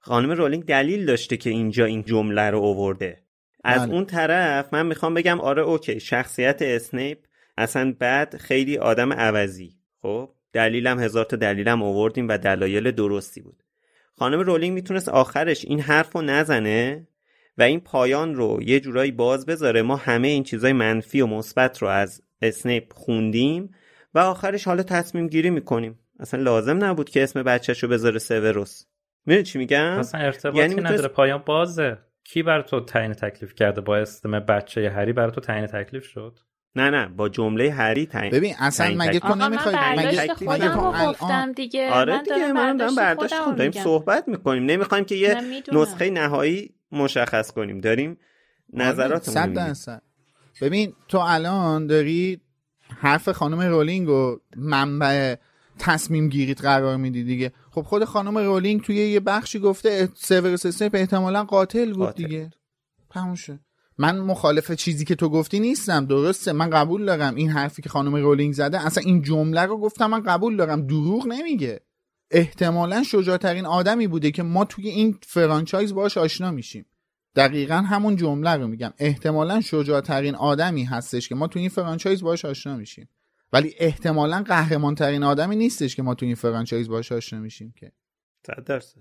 خانم 0.00 0.30
رولینگ 0.30 0.64
دلیل 0.64 1.06
داشته 1.06 1.36
که 1.36 1.50
اینجا 1.50 1.84
این 1.84 2.02
جمله 2.02 2.50
رو 2.50 2.58
اوورده 2.58 3.22
از 3.64 3.82
بله. 3.82 3.92
اون 3.92 4.04
طرف 4.04 4.74
من 4.74 4.86
می‌خوام 4.86 5.14
بگم 5.14 5.40
آره 5.40 5.62
okay 5.62 6.00
شخصیت 6.00 6.62
اسنیپ 6.62 7.18
اصلا 7.58 7.94
بعد 7.98 8.36
خیلی 8.36 8.78
آدم 8.78 9.12
عوضی. 9.12 9.76
خب 10.02 10.30
دلیلم 10.52 11.00
هزار 11.00 11.24
تا 11.24 11.36
دلیلم 11.36 11.82
اووردیم 11.82 12.28
و 12.28 12.38
دلایل 12.38 12.90
درستی 12.90 13.40
بود. 13.40 13.61
خانم 14.22 14.40
رولینگ 14.40 14.74
می‌تونست 14.74 15.08
آخرش 15.08 15.64
این 15.64 15.80
حرف 15.80 16.12
رو 16.12 16.22
نزنه 16.22 17.06
و 17.58 17.62
این 17.62 17.80
پایان 17.80 18.34
رو 18.34 18.62
یه 18.62 18.80
جورایی 18.80 19.10
باز 19.10 19.46
بذاره. 19.46 19.82
ما 19.82 19.96
همه 19.96 20.28
این 20.28 20.42
چیزای 20.42 20.72
منفی 20.72 21.20
و 21.20 21.26
مثبت 21.26 21.82
رو 21.82 21.88
از 21.88 22.22
اسنیپ 22.42 22.92
خوندیم 22.92 23.74
و 24.14 24.18
آخرش 24.18 24.64
حالا 24.64 24.82
تصمیم 24.82 25.28
گیری 25.28 25.50
می‌کنیم. 25.50 25.98
اصلا 26.20 26.42
لازم 26.42 26.84
نبود 26.84 27.10
که 27.10 27.22
اسم 27.22 27.42
بچهش 27.42 27.82
رو 27.82 27.88
بذاره 27.88 28.18
سیوروس 28.18 28.84
می‌دونی 29.26 29.44
چی 29.44 29.58
میگم؟ 29.58 29.98
اصلا 29.98 30.20
ارتباطی 30.20 30.58
یعنی 30.58 30.74
نداره. 30.74 31.08
پایان 31.08 31.42
بازه. 31.46 31.98
کی 32.24 32.42
بر 32.42 32.62
تو 32.62 32.80
تعیین 32.80 33.12
تکلیف 33.12 33.54
کرده 33.54 33.80
با 33.80 33.96
اسم 33.96 34.40
بچه 34.40 34.90
هری؟ 34.90 35.12
بر 35.12 35.30
تو 35.30 35.40
تعیین 35.40 35.66
تکلیف 35.66 36.04
شد؟ 36.04 36.38
نه 36.76 36.90
نه 36.90 37.08
با 37.08 37.28
جمله 37.28 37.72
هری 37.72 38.06
تعیین 38.06 38.32
ببین 38.32 38.54
اصلا 38.58 38.94
مگه 38.96 39.20
تو 39.20 39.34
نمی‌خوای 39.34 39.74
مگه 39.96 40.34
مگه 40.40 40.68
تو 40.68 40.92
گفتم 40.92 41.52
دیگه. 41.52 41.90
آره 41.90 42.18
دیگه 42.22 42.52
من 42.52 42.76
دارم 42.76 42.94
برداشت 42.94 43.34
خودم 43.34 43.56
داریم 43.56 43.72
صحبت 43.72 44.28
می‌کنیم. 44.28 44.64
نمی‌خوایم 44.64 45.04
که 45.04 45.14
یه 45.14 45.40
نسخه 45.72 46.10
نهایی 46.10 46.74
مشخص 46.92 47.50
کنیم. 47.50 47.80
داریم 47.80 48.18
آره، 48.78 48.88
نظراتمون 48.88 49.74
ببین 50.60 50.92
تو 51.08 51.18
الان 51.18 51.86
داری 51.86 52.40
حرف 53.00 53.28
خانم 53.28 53.60
رولینگ 53.60 54.08
و 54.08 54.36
منبع 54.56 55.34
تصمیم 55.78 56.28
گیریت 56.28 56.60
قرار 56.60 56.96
میدی 56.96 57.24
دیگه. 57.24 57.52
خب 57.70 57.82
خود 57.82 58.04
خانم 58.04 58.38
رولینگ 58.38 58.82
توی 58.82 58.96
یه 58.96 59.20
بخشی 59.20 59.58
گفته 59.58 60.08
سیورس 60.14 60.66
اسنیپ 60.66 60.94
احتمالا 60.94 61.44
قاتل 61.44 61.92
بود 61.92 62.06
قاتل. 62.06 62.22
دیگه. 62.22 62.50
تموم 63.10 63.34
من 63.98 64.18
مخالف 64.18 64.72
چیزی 64.72 65.04
که 65.04 65.14
تو 65.14 65.28
گفتی 65.28 65.60
نیستم 65.60 66.06
درسته؟ 66.06 66.52
من 66.52 66.70
قبول 66.70 67.04
دارم 67.04 67.34
این 67.34 67.50
حرفی 67.50 67.82
که 67.82 67.88
خانم 67.88 68.14
رولینگ 68.14 68.54
زده. 68.54 68.86
اصلا 68.86 69.02
این 69.06 69.22
جمله 69.22 69.62
رو 69.62 69.78
گفتم 69.78 70.06
من 70.06 70.22
قبول 70.22 70.56
دارم. 70.56 70.86
دروغ 70.86 71.26
نمیگه. 71.26 71.80
احتمالا 72.30 73.02
شجاعترین 73.02 73.66
آدمی 73.66 74.06
بوده 74.06 74.30
که 74.30 74.42
ما 74.42 74.64
توی 74.64 74.88
این 74.88 75.18
franchise 75.22 75.94
باش 75.94 76.18
آشنا 76.18 76.50
میشیم. 76.50 76.86
دقیقا 77.36 77.74
همون 77.74 78.16
جمله 78.16 78.50
رو 78.50 78.68
میگم. 78.68 78.92
احتمالا 78.98 79.60
شجاعترین 79.60 80.34
آدمی 80.34 80.84
هستش 80.84 81.28
که 81.28 81.34
ما 81.34 81.46
توی 81.46 81.60
این 81.60 81.68
franchise 81.68 82.22
باش 82.22 82.44
آشنا 82.44 82.76
میشیم. 82.76 83.08
ولی 83.52 83.74
احتمالا 83.78 84.42
قهرمان 84.42 84.94
ترین 84.94 85.22
آدمی 85.22 85.56
نیستش 85.56 85.96
که 85.96 86.02
ما 86.02 86.14
توی 86.14 86.28
این 86.28 86.34
franchise 86.34 86.88
باش 86.88 87.12
آشنا 87.12 87.40
میشیم 87.40 87.74
که. 87.76 87.92
100 88.46 88.64
درصد. 88.64 89.00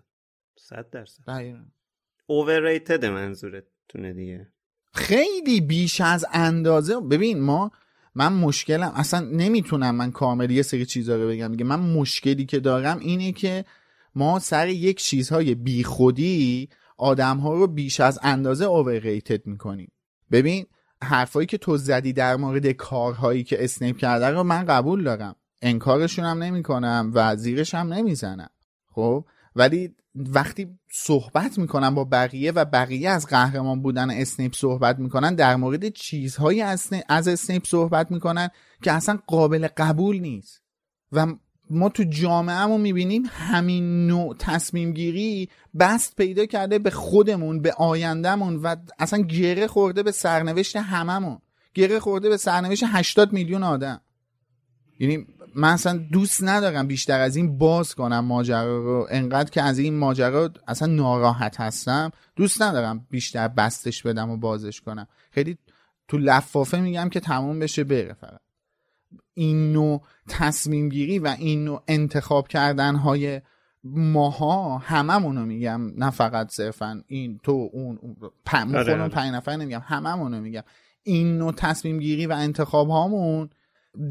100 0.58 0.90
درصد. 0.90 1.24
overrated 2.28 3.06
منظورت 3.06 3.64
تونه 3.90 4.14
دیگه. 4.14 4.52
خیلی 4.94 5.62
بیش 5.62 6.02
از 6.02 6.26
اندازه. 6.34 7.00
ببین 7.00 7.40
ما 7.40 7.72
من 8.16 8.34
مشکلم 8.34 8.92
اصلا 8.96 9.20
نمی‌تونم 9.20 9.96
من 9.96 10.12
کامل 10.12 10.52
یه 10.52 10.62
سری 10.62 10.86
چیزا 10.86 11.16
رو 11.16 11.28
بگم. 11.28 11.52
دیگه 11.52 11.66
من 11.66 11.80
مشکلی 11.80 12.46
که 12.46 12.60
دارم 12.60 13.00
اینه 13.00 13.32
که 13.32 13.66
ما 14.16 14.40
سر 14.40 14.68
یک 14.68 15.02
چیزهای 15.02 15.56
بیخودی 15.56 16.70
آدم 16.98 17.38
ها 17.38 17.54
رو 17.54 17.68
بیش 17.68 18.00
از 18.00 18.20
اندازه 18.24 18.66
اوورریتد 18.66 19.48
می‌کنیم. 19.48 19.92
ببین 20.32 20.66
حرفایی 21.04 21.48
که 21.48 21.58
تو 21.58 21.78
زدی 21.78 22.14
در 22.14 22.36
مورد 22.36 22.68
کارهایی 22.72 23.44
که 23.44 23.64
اسنیپ 23.64 23.98
کرده 23.98 24.30
رو 24.30 24.44
من 24.44 24.66
قبول 24.66 25.04
دارم. 25.04 25.36
انکارشون 25.62 26.26
هم 26.26 26.44
نمی 26.44 26.64
کنم 26.64 27.12
و 27.14 27.36
زیرش 27.36 27.76
هم 27.76 27.94
نمی‌زنم. 27.94 28.50
خب؟ 28.88 29.26
ولی 29.56 29.96
وقتی 30.16 30.80
صحبت 30.92 31.58
می‌کنن 31.58 31.96
با 31.96 32.04
بقیه 32.04 32.52
و 32.52 32.66
بقیه 32.66 33.10
از 33.10 33.28
قهرمان 33.28 33.82
بودن 33.82 34.12
اسنیپ 34.12 34.56
صحبت 34.56 35.00
می‌کنن 35.00 35.36
در 35.36 35.56
مورد 35.56 35.90
چیزهایی 35.90 36.62
از 37.10 37.28
اسنیپ 37.28 37.68
صحبت 37.68 38.12
می‌کنن 38.12 38.50
که 38.84 38.92
اصلا 38.92 39.20
قابل 39.28 39.68
قبول 39.78 40.20
نیست. 40.20 40.62
و 41.12 41.28
ما 41.70 41.90
تو 41.90 42.04
جامعهمون 42.04 42.82
می‌بینیم 42.82 43.24
همین 43.32 44.08
نوع 44.08 44.36
تصمیم 44.40 44.94
گیری 44.94 45.50
بست 45.80 46.16
پیدا 46.16 46.46
کرده 46.46 46.80
به 46.80 46.90
خودمون 46.90 47.62
به 47.62 47.74
آیندهمون 47.74 48.56
و 48.56 48.76
اصلا 49.00 49.22
گره 49.22 49.68
خورده 49.68 50.04
به 50.04 50.12
سرنوشت 50.12 50.76
هممون. 50.76 51.40
گره 51.74 52.00
خورده 52.00 52.30
به 52.30 52.38
سرنوشت 52.38 52.84
80 52.88 53.34
میلیون 53.34 53.64
آدم. 53.64 54.02
یعنی 55.00 55.28
من 55.56 55.74
اصلا 55.74 55.98
دوست 56.12 56.44
ندارم 56.44 56.88
بیشتر 56.88 57.20
از 57.20 57.36
این 57.36 57.58
باز 57.58 57.96
کنم 57.96 58.26
ماجرا 58.26 58.78
رو. 58.78 59.08
انقدر 59.10 59.50
که 59.50 59.62
از 59.62 59.80
این 59.80 59.98
ماجرا 59.98 60.50
اصلا 60.68 60.88
ناراحت 60.88 61.60
هستم. 61.60 62.12
دوست 62.36 62.62
ندارم 62.62 63.08
بیشتر 63.10 63.48
بستش 63.48 64.04
بدم 64.04 64.30
و 64.30 64.38
بازش 64.38 64.82
کنم. 64.82 65.08
خیلی 65.32 65.58
تو 66.08 66.18
لفافه 66.18 66.80
میگم 66.80 67.10
که 67.10 67.20
تموم 67.20 67.60
بشه 67.60 67.84
بره 67.84 68.14
فقط. 68.14 68.40
این 69.34 69.74
نوع 69.74 70.02
تصمیم 70.28 70.90
گیری 70.90 71.20
و 71.20 71.36
این 71.40 71.64
نوع 71.66 71.84
انتخاب 71.88 72.48
کردن 72.48 72.96
های 72.96 73.42
ماها 73.84 74.78
هممونو 74.78 75.46
میگم. 75.46 75.82
نه 75.98 76.10
فقط 76.10 76.52
صرفا 76.52 77.04
این 77.08 77.40
تو 77.44 77.70
اون 77.74 78.00
آره، 78.76 78.94
آره. 78.94 79.10
پنج 79.10 79.34
نفر 79.34 79.56
نمیگم 79.56 79.82
هممونو 79.86 80.42
میگم. 80.42 80.64
این 81.04 81.38
نوع 81.38 81.52
تصمیم 81.52 82.00
گیری 82.00 82.26
و 82.26 82.32
انتخاب 82.32 82.90
هامون 82.90 83.50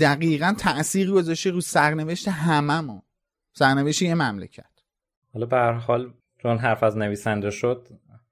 دقیقا 0.00 0.54
تأثیر 0.58 1.10
گذاشته 1.10 1.50
رو 1.50 1.60
سرنوشت 1.60 2.28
هممون 2.28 3.02
سرنوشت 3.52 4.02
یه 4.02 4.14
مملکت. 4.14 4.64
حالا 5.34 5.46
به 5.46 5.56
هر 5.56 5.72
حال 5.72 6.12
چون 6.38 6.58
حرف 6.58 6.82
از 6.82 6.96
نویسنده 6.96 7.50
شد 7.50 7.88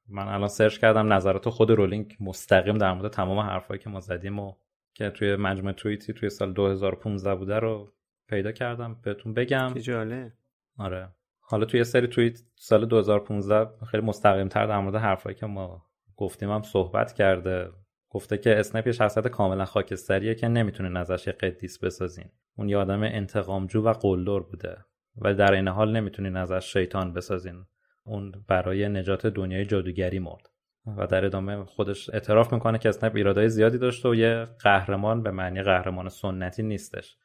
من 0.09 0.28
الان 0.28 0.49
سرچ 0.49 0.78
کردم 0.78 1.12
نظرات 1.12 1.49
خود 1.49 1.70
رولینگ 1.70 2.16
مستقیم 2.20 2.78
در 2.78 2.92
مورد 2.92 3.12
تمام 3.12 3.38
حرفایی 3.38 3.80
که 3.80 3.90
ما 3.90 4.01
زدیم 4.01 4.38
و 4.38 4.53
که 4.94 5.11
توی 5.11 5.36
مجموعه 5.36 5.72
توییتی 5.72 6.12
توی 6.12 6.30
سال 6.30 6.53
2015 6.53 7.34
بوده 7.34 7.59
رو 7.59 7.92
پیدا 8.28 8.53
کردم. 8.53 8.96
بهتون 9.03 9.34
بگم. 9.34 9.74
جاله 9.74 10.32
آره. 10.78 11.09
حالا 11.40 11.64
توی 11.64 11.84
سری 11.84 12.07
توییت 12.07 12.42
سال 12.57 12.86
2015 12.86 13.86
خیلی 13.86 14.03
مستقیم 14.03 14.49
تر 14.49 14.66
در 14.66 14.78
مورد 14.78 14.94
حرفایی 14.94 15.36
که 15.36 15.46
ما 15.46 15.86
گفتیم 16.16 16.51
هم 16.51 16.62
صحبت 16.62 17.12
کرده. 17.12 17.70
گفته 18.11 18.38
که 18.38 18.59
اسنپ 18.59 18.86
یه 18.86 18.92
شخصیت 18.92 19.28
کاملا 19.28 19.64
خاکستریه 19.64 20.34
که 20.34 20.48
نمی‌تونه 20.48 20.98
ازش 20.98 21.26
یه 21.26 21.32
قدیس 21.32 21.78
بسازین. 21.78 22.30
اون 22.56 22.68
یه 22.68 22.76
آدم 22.76 23.02
انتقامجو 23.02 23.82
و 23.82 23.92
قلدر 23.92 24.40
بوده. 24.40 24.76
و 25.16 25.34
در 25.34 25.52
این 25.52 25.68
حال 25.68 25.96
نمی‌تونین 25.96 26.36
ازش 26.36 26.72
شیطان 26.72 27.12
بسازین. 27.12 27.64
اون 28.04 28.32
برای 28.48 28.88
نجات 28.88 29.26
دنیای 29.26 29.64
جادوگری 29.64 30.18
مرد. 30.18 30.50
و 30.96 31.06
در 31.06 31.24
ادامه 31.24 31.64
خودش 31.64 32.11
اعتراف 32.11 32.52
می‌کنه 32.52 32.78
که 32.78 32.88
اسنپ 32.88 33.16
ایرادای 33.16 33.48
زیادی 33.48 33.78
داشته 33.78 34.09
و 34.09 34.14
یه 34.14 34.44
قهرمان 34.44 35.22
به 35.22 35.30
معنی 35.30 35.62
قهرمان 35.62 36.09
سنتی 36.09 36.62
نیستش. 36.62 37.16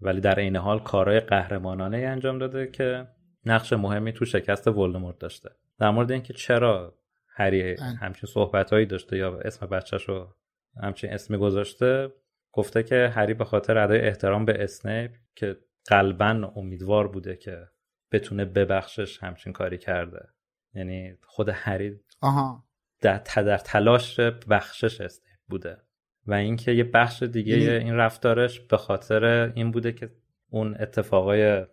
ولی 0.00 0.20
در 0.20 0.38
این 0.38 0.56
حال 0.56 0.78
کارهای 0.78 1.20
قهرمانانه 1.20 1.98
انجام 1.98 2.38
داده 2.38 2.66
که 2.66 3.06
نقش 3.44 3.72
مهمی 3.72 4.12
تو 4.12 4.24
شکست 4.24 4.68
ولدمورت 4.68 5.18
داشته. 5.18 5.50
در 5.78 5.90
مورد 5.90 6.12
اینکه 6.12 6.32
چرا 6.32 6.94
هری 7.34 7.76
همچین 8.00 8.30
صحبتهایی 8.30 8.86
داشته 8.86 9.16
یا 9.16 9.38
اسم 9.38 9.66
بچهش 9.66 10.08
رو 10.08 10.36
همچین 10.82 11.12
اسمی 11.12 11.36
گذاشته 11.36 12.12
گفته 12.52 12.82
که 12.82 13.12
هری 13.14 13.34
به 13.34 13.44
خاطر 13.44 13.78
ادای 13.78 14.00
احترام 14.00 14.44
به 14.44 14.64
اسنیپ 14.64 15.10
که 15.34 15.56
قلبا 15.86 16.52
امیدوار 16.56 17.08
بوده 17.08 17.36
که 17.36 17.68
بتونه 18.12 18.44
ببخشش 18.44 19.22
همچین 19.22 19.52
کاری 19.52 19.78
کرده. 19.78 20.28
یعنی 20.74 21.18
خود 21.22 21.48
هری 21.48 22.00
آها. 22.20 22.64
در, 23.00 23.18
در 23.18 23.58
تلاش 23.58 24.20
بخشش 24.20 25.00
اسنیپ 25.00 25.38
بوده. 25.48 25.78
و 26.26 26.34
اینکه 26.34 26.72
یه 26.72 26.84
بخش 26.84 27.22
دیگه 27.22 27.54
این 27.56 27.94
رفتارش 27.94 28.60
به 28.60 28.76
خاطر 28.76 29.52
این 29.54 29.70
بوده 29.70 29.92
که 29.92 30.10
اون 30.50 30.76
اتفاقای 30.80 31.66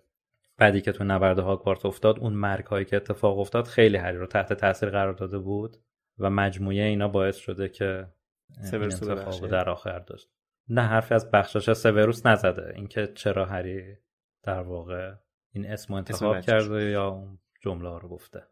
بعدی 0.60 0.82
که 0.82 0.92
تو 0.92 1.04
نبرد 1.04 1.40
هاگوارت 1.40 1.86
افتاد 1.86 2.20
اون 2.20 2.34
مرگ 2.34 2.66
هایی 2.66 2.86
که 2.86 2.96
اتفاق 2.96 3.40
افتاد 3.40 3.66
خیلی 3.66 3.98
هری 3.98 4.18
رو 4.18 4.28
تحت 4.28 4.54
تاثیر 4.54 4.90
قرار 4.90 5.14
داده 5.14 5.40
بود 5.40 5.78
و 6.20 6.30
مجموعه 6.30 6.84
اینا 6.84 7.08
باعث 7.08 7.38
شده 7.38 7.70
که 7.70 8.08
این 8.74 8.84
اتفاق 8.84 9.48
در 9.48 9.70
آخر 9.70 10.00
داشت. 10.00 10.30
نه 10.70 10.82
حرفی 10.82 11.14
از 11.14 11.32
بخشش 11.32 11.74
سوروس 11.74 12.26
نزده. 12.26 12.74
اینکه 12.76 13.08
چرا 13.16 13.46
هری 13.46 13.96
در 14.44 14.62
واقع 14.62 15.12
این 15.54 15.72
اسم 15.72 15.94
انتخاب 15.94 16.42
کرده 16.42 16.84
یا 16.84 17.08
اون 17.08 17.40
جمله 17.62 18.00
رو 18.00 18.10
گفته. 18.10 18.44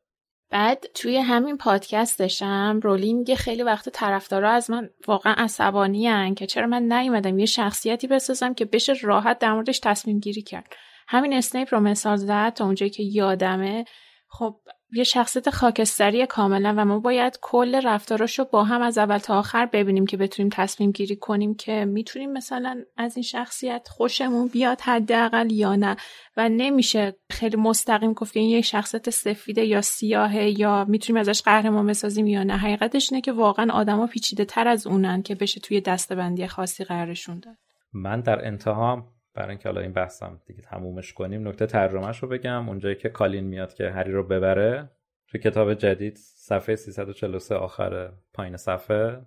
بعد 0.49 0.86
توی 0.93 1.18
همین 1.18 1.58
پادکستشم 1.58 2.80
رولینگ 2.84 3.36
خیلی 3.36 3.64
وقت 3.64 3.89
طرفدارا 3.89 4.51
از 4.51 4.72
من 4.72 4.89
واقعا 5.08 5.34
عصبانی 5.38 6.34
که 6.36 6.45
چرا 6.45 6.68
من 6.68 6.93
نیومدم 6.93 7.39
یه 7.39 7.45
شخصیتی 7.45 8.08
بسازم 8.08 8.53
که 8.53 8.66
بشه 8.66 8.93
راحت 9.01 9.39
در 9.39 9.53
موردش 9.53 9.80
تصمیم 9.80 10.20
گیری 10.20 10.41
کرد. 10.41 10.68
همین 11.08 11.34
اسنیپ 11.34 11.74
رو 11.74 11.80
مثال 11.80 12.16
زد 12.16 12.53
تا 12.53 12.66
اونجایی 12.66 12.89
که 12.89 13.03
یادمه. 13.03 13.86
خب 14.30 14.55
یه 14.93 15.03
شخصیت 15.03 15.49
خاکستری 15.49 16.26
کاملا 16.26 16.74
و 16.78 16.86
ما 16.86 16.99
باید 16.99 17.39
کل 17.41 17.82
رفتاراشو 17.84 18.45
با 18.45 18.64
هم 18.64 18.82
از 18.82 18.97
اول 18.97 19.18
تا 19.18 19.39
آخر 19.39 19.66
ببینیم 19.66 20.05
که 20.05 20.18
بتونیم 20.18 20.49
تصمیم 20.53 20.91
گیری 20.91 21.16
کنیم 21.16 21.55
که 21.55 21.86
می‌تونیم 21.86 22.32
مثلا 22.32 22.84
از 22.97 23.18
این 23.18 23.24
شخصیت 23.24 23.88
خوشمون 23.91 24.47
بیاد 24.47 24.82
حداقل 24.82 25.51
یا 25.51 25.76
نه. 25.76 25.95
و 26.38 26.49
نمیشه 26.49 27.16
خیلی 27.30 27.58
مستقیم 27.58 28.14
گفت 28.14 28.34
که 28.34 28.39
این 28.39 28.49
یه 28.49 28.62
شخصیت 28.62 29.10
سفیده 29.10 29.66
یا 29.66 29.82
سیاهه 29.82 30.60
یا 30.60 30.86
می‌تونیم 30.88 31.20
ازش 31.20 31.41
قهرمان 31.41 31.88
بسازیم 31.88 32.28
یا 32.28 32.43
نه. 32.43 32.58
حقیقتش 32.58 33.12
اینه 33.12 33.22
که 33.22 33.32
واقعا 33.32 33.74
آدما 33.74 34.08
پیچیده 34.08 34.45
تر 34.45 34.68
از 34.68 34.88
اونن 34.88 35.22
که 35.22 35.36
بشه 35.36 35.60
توی 35.60 35.82
دستبندی 35.82 36.47
خاصی 36.47 36.84
قرارشون 36.84 37.39
داد. 37.39 37.55
من 37.93 38.22
در 38.22 38.45
انتها 38.47 39.16
برای 39.38 39.49
اینکه 39.49 39.69
حالا 39.69 39.81
این 39.81 39.93
بحثم 39.93 40.41
دیگه 40.45 40.61
تمومش 40.61 41.13
کنیم 41.13 41.47
نکته 41.47 41.65
ترجمهش 41.65 42.19
رو 42.19 42.27
بگم. 42.27 42.69
اونجایی 42.69 42.95
که 42.95 43.09
کالین 43.09 43.43
میاد 43.43 43.73
که 43.73 43.89
هری 43.89 44.11
رو 44.11 44.23
ببره 44.23 44.89
توی 45.27 45.41
کتاب 45.41 45.73
جدید 45.73 46.15
صفحه 46.17 46.75
343 46.75 47.55
آخر 47.55 48.11
پایین 48.33 48.57
صفحه 48.57 49.21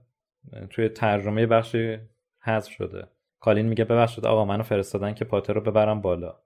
توی 0.70 0.88
ترجمه 0.88 1.46
بخشی 1.46 1.98
حذف 2.40 2.70
شده. 2.70 3.08
کالین 3.40 3.66
میگه 3.66 3.84
ببخشید 3.84 4.26
آقا 4.26 4.44
منو 4.44 4.62
فرستادن 4.62 5.14
که 5.14 5.24
پاتر 5.24 5.52
رو 5.52 5.61
ببرم 5.61 6.00
بالا. 6.00 6.36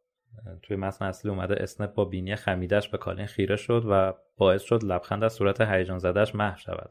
توی 0.62 0.76
متن 0.76 1.04
اصلی 1.04 1.30
اومده 1.30 1.62
اسنپ 1.62 1.94
با 1.94 2.04
بینی 2.04 2.36
خمیدش 2.36 2.88
به 2.88 2.98
کالین 2.98 3.26
خیره 3.26 3.56
شد 3.56 3.84
و 3.90 4.14
باعث 4.36 4.62
شد 4.62 4.84
لبخند 4.84 5.24
از 5.24 5.32
صورت 5.32 5.60
هیجان 5.60 5.98
زدهش 5.98 6.34
محو 6.34 6.58
شود. 6.58 6.90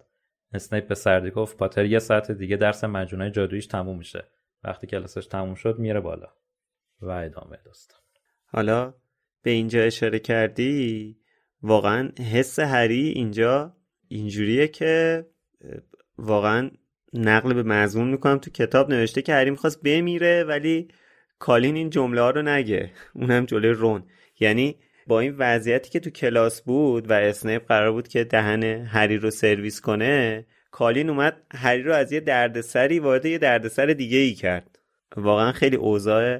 اسنیپ 0.53 0.87
به 0.87 0.95
سردی 0.95 1.31
گفت 1.31 1.57
پاتر 1.57 1.85
یه 1.85 1.99
ساعت 1.99 2.31
دیگه 2.31 2.57
درس 2.57 2.83
مجونای 2.83 3.31
جادویش 3.31 3.67
تموم 3.67 3.97
میشه. 3.97 4.23
وقتی 4.63 4.87
کلاسش 4.87 5.27
تموم 5.27 5.55
شد 5.55 5.79
میره 5.79 5.99
بالا. 5.99 6.27
و 7.03 7.09
ادامه 7.09 7.57
داستان. 7.65 7.99
حالا 8.45 8.93
به 9.41 9.51
اینجا 9.51 9.81
اشاره 9.81 10.19
کردی؟ 10.19 11.17
واقعا 11.61 12.11
حس 12.31 12.59
هری 12.59 13.07
اینجا 13.09 13.75
اینجوریه 14.07 14.67
که 14.67 15.25
واقعا 16.17 16.71
نقل 17.13 17.53
به 17.53 17.63
مضمون 17.63 18.07
می‌کنم 18.07 18.37
تو 18.37 18.51
کتاب 18.51 18.93
نوشته 18.93 19.21
که 19.21 19.33
هری 19.33 19.49
می‌خواست 19.49 19.81
بمیره 19.83 20.43
ولی 20.43 20.87
کالین 21.39 21.75
این 21.75 21.89
جمله 21.89 22.21
ها 22.21 22.29
رو 22.29 22.41
نگه. 22.41 22.91
اونم 23.15 23.45
جلوی 23.45 23.71
رون. 23.71 24.03
یعنی 24.39 24.75
با 25.07 25.19
این 25.19 25.35
وضعیتی 25.37 25.89
که 25.89 25.99
تو 25.99 26.09
کلاس 26.09 26.61
بود 26.61 27.09
و 27.09 27.13
اسنیپ 27.13 27.67
قرار 27.67 27.91
بود 27.91 28.07
که 28.07 28.23
دهن 28.23 28.63
هری 28.63 29.17
رو 29.17 29.31
سرویس 29.31 29.81
کنه 29.81 30.45
کالین 30.71 31.09
اومد 31.09 31.41
هری 31.53 31.83
رو 31.83 31.93
از 31.93 32.11
یه 32.11 32.19
دردسری 32.19 32.99
وارد 32.99 33.25
یه 33.25 33.37
دردسر 33.37 33.85
دیگه 33.85 34.17
ای 34.17 34.33
کرد. 34.33 34.79
واقعا 35.15 35.51
خیلی 35.51 35.75
اوضاع 35.75 36.39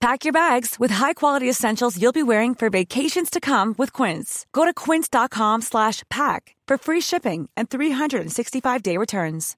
Pack 0.00 0.24
your 0.24 0.32
bags 0.32 0.76
with 0.78 0.92
high-quality 0.92 1.48
essentials 1.48 2.00
you'll 2.00 2.12
be 2.12 2.22
wearing 2.22 2.54
for 2.54 2.70
vacations 2.70 3.30
to 3.30 3.40
come 3.40 3.74
with 3.76 3.92
Quince. 3.92 4.46
Go 4.52 4.64
to 4.64 4.72
quince.com 4.72 5.60
slash 5.62 6.04
pack 6.08 6.54
for 6.68 6.78
free 6.78 7.00
shipping 7.00 7.48
and 7.56 7.68
365-day 7.68 8.96
returns. 8.96 9.56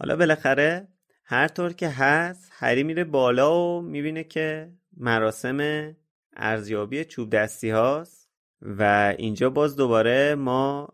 حالا 0.00 0.16
بالاخره 0.16 0.88
هر 1.24 1.48
طور 1.48 1.72
که 1.72 1.88
هست 1.88 2.50
هری 2.52 2.82
میره 2.82 3.04
بالا 3.04 3.54
و 3.54 3.82
می‌بینه 3.82 4.24
که 4.24 4.72
مراسم 4.96 5.90
ارزیابی 6.36 7.04
چوب 7.04 7.30
دستی 7.30 7.70
هاست 7.70 8.28
و 8.62 9.14
اینجا 9.18 9.50
باز 9.50 9.76
دوباره 9.76 10.34
ما 10.34 10.88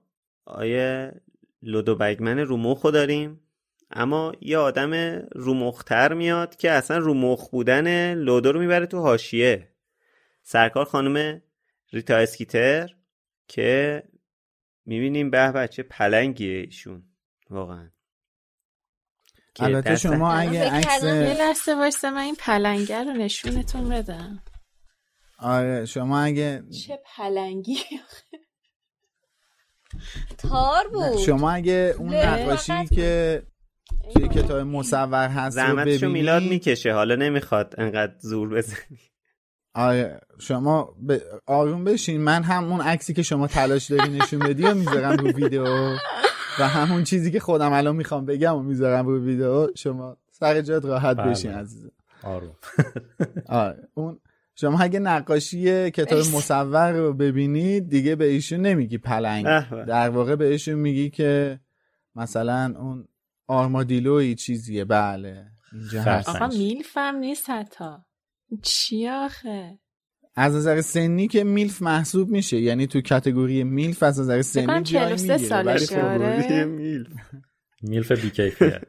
آیه 0.44 1.12
لودو 1.62 1.94
بگمن 1.94 2.38
روموخو 2.38 2.90
داریم 2.90 3.40
اما 3.90 4.32
یه 4.40 4.58
آدم 4.58 4.92
رومختر 5.32 6.14
میاد 6.14 6.56
که 6.56 6.70
اصلا 6.70 6.98
رومخ 6.98 7.48
بودن 7.48 8.14
لودو 8.14 8.52
رو 8.52 8.60
می‌بره 8.60 8.86
تو 8.86 9.00
هاشیه 9.00 9.68
سرکار 10.42 10.84
خانم 10.84 11.42
ریتا 11.92 12.16
اسکیتر 12.16 12.94
که 13.48 14.02
می‌بینیم 14.86 15.30
به 15.30 15.52
بچه 15.52 15.82
پلنگیه 15.82 16.58
ایشون 16.58 17.02
واقعا. 17.50 17.90
البته 19.60 19.96
شما 19.96 20.32
اگه 20.32 20.70
عکس 20.70 21.02
یه 21.02 21.38
لحظه 21.38 21.74
وایسته 21.74 22.10
من 22.10 22.22
این 22.22 22.36
پلنگه 22.38 23.04
رو 23.04 23.12
نشونتون 23.12 23.88
بدم. 23.88 24.42
آره 25.38 25.84
شما 25.84 26.20
اگه 26.20 26.64
چه 26.86 27.00
پلنگی؟ 27.16 27.78
تار 30.38 30.88
بود. 30.88 31.18
شما 31.18 31.50
اگه 31.50 31.94
اون 31.98 32.14
نقاشی 32.14 32.86
که 32.86 33.42
توی 34.14 34.28
کتاب 34.28 34.58
مصور 34.58 35.28
هست 35.28 35.56
زحمتشو 35.56 36.08
میلاد 36.08 36.42
می‌کشه. 36.42 36.92
حالا 36.92 37.14
نمی‌خواد 37.14 37.74
انقدر 37.78 38.12
زور 38.18 38.48
بزنی. 38.48 38.98
آره 39.74 40.20
شما 40.38 40.94
ب... 41.08 41.16
آروم 41.46 41.84
بشین. 41.84 42.20
من 42.20 42.42
همون 42.42 42.80
عکسی 42.80 43.14
که 43.14 43.22
شما 43.22 43.46
تلاش 43.46 43.90
داری 43.90 44.18
نشون 44.18 44.38
بدی 44.38 44.62
و 44.62 44.74
می‌ذارم 44.74 45.16
رو 45.16 45.30
ویدیو. 45.30 45.64
و 46.60 46.68
همون 46.68 47.04
چیزی 47.04 47.30
که 47.30 47.40
خودم 47.40 47.72
الان 47.72 47.96
می‌خوام 47.96 48.26
بگم 48.26 48.56
و 48.56 48.62
می‌ذارم 48.62 49.06
رو 49.06 49.24
ویدیو. 49.24 49.68
شما 49.76 50.16
سر 50.30 50.60
جات 50.60 50.84
راحت 50.84 51.16
بله. 51.16 51.30
بشین 51.30 51.50
عزیزم. 51.50 51.90
آروم. 52.22 52.56
آره. 53.46 53.88
اون 53.94 54.20
شما 54.54 54.78
اگه 54.80 54.98
نقاشی 54.98 55.90
کتاب 55.90 56.18
مصور 56.18 56.92
رو 56.92 57.12
ببینید 57.12 57.88
دیگه 57.88 58.16
به 58.16 58.24
ایشون 58.24 58.60
نمیگی 58.60 58.98
پلنگ. 58.98 59.46
در 59.86 60.08
واقع 60.08 60.36
به 60.36 60.46
ایشون 60.46 60.74
میگی 60.74 61.10
که 61.10 61.60
مثلا 62.14 62.74
اون 62.78 63.07
آرمادیلوی 63.48 64.34
چیزیه. 64.34 64.84
بله 64.84 65.46
اینجا 65.72 66.02
هست 66.02 66.28
آقا 66.28 66.46
میلفم 66.46 67.16
نیست 67.16 67.50
حتی. 67.50 67.90
چی 68.62 69.08
آخه؟ 69.08 69.78
از 70.34 70.54
نظر 70.54 70.80
سنی 70.80 71.28
که 71.28 71.44
میلف 71.44 71.82
محسوب 71.82 72.28
میشه. 72.28 72.60
یعنی 72.60 72.86
تو 72.86 73.00
کتگوری 73.00 73.64
میلف 73.64 74.02
از 74.02 74.20
نظر 74.20 74.42
سنی 74.42 74.82
جای 74.82 75.12
می‌گیره. 75.14 75.62
ولی 75.62 75.94
آره. 75.96 76.64
میلف. 76.64 77.08
میلف 77.82 78.12
بیکیفیت 78.12 78.82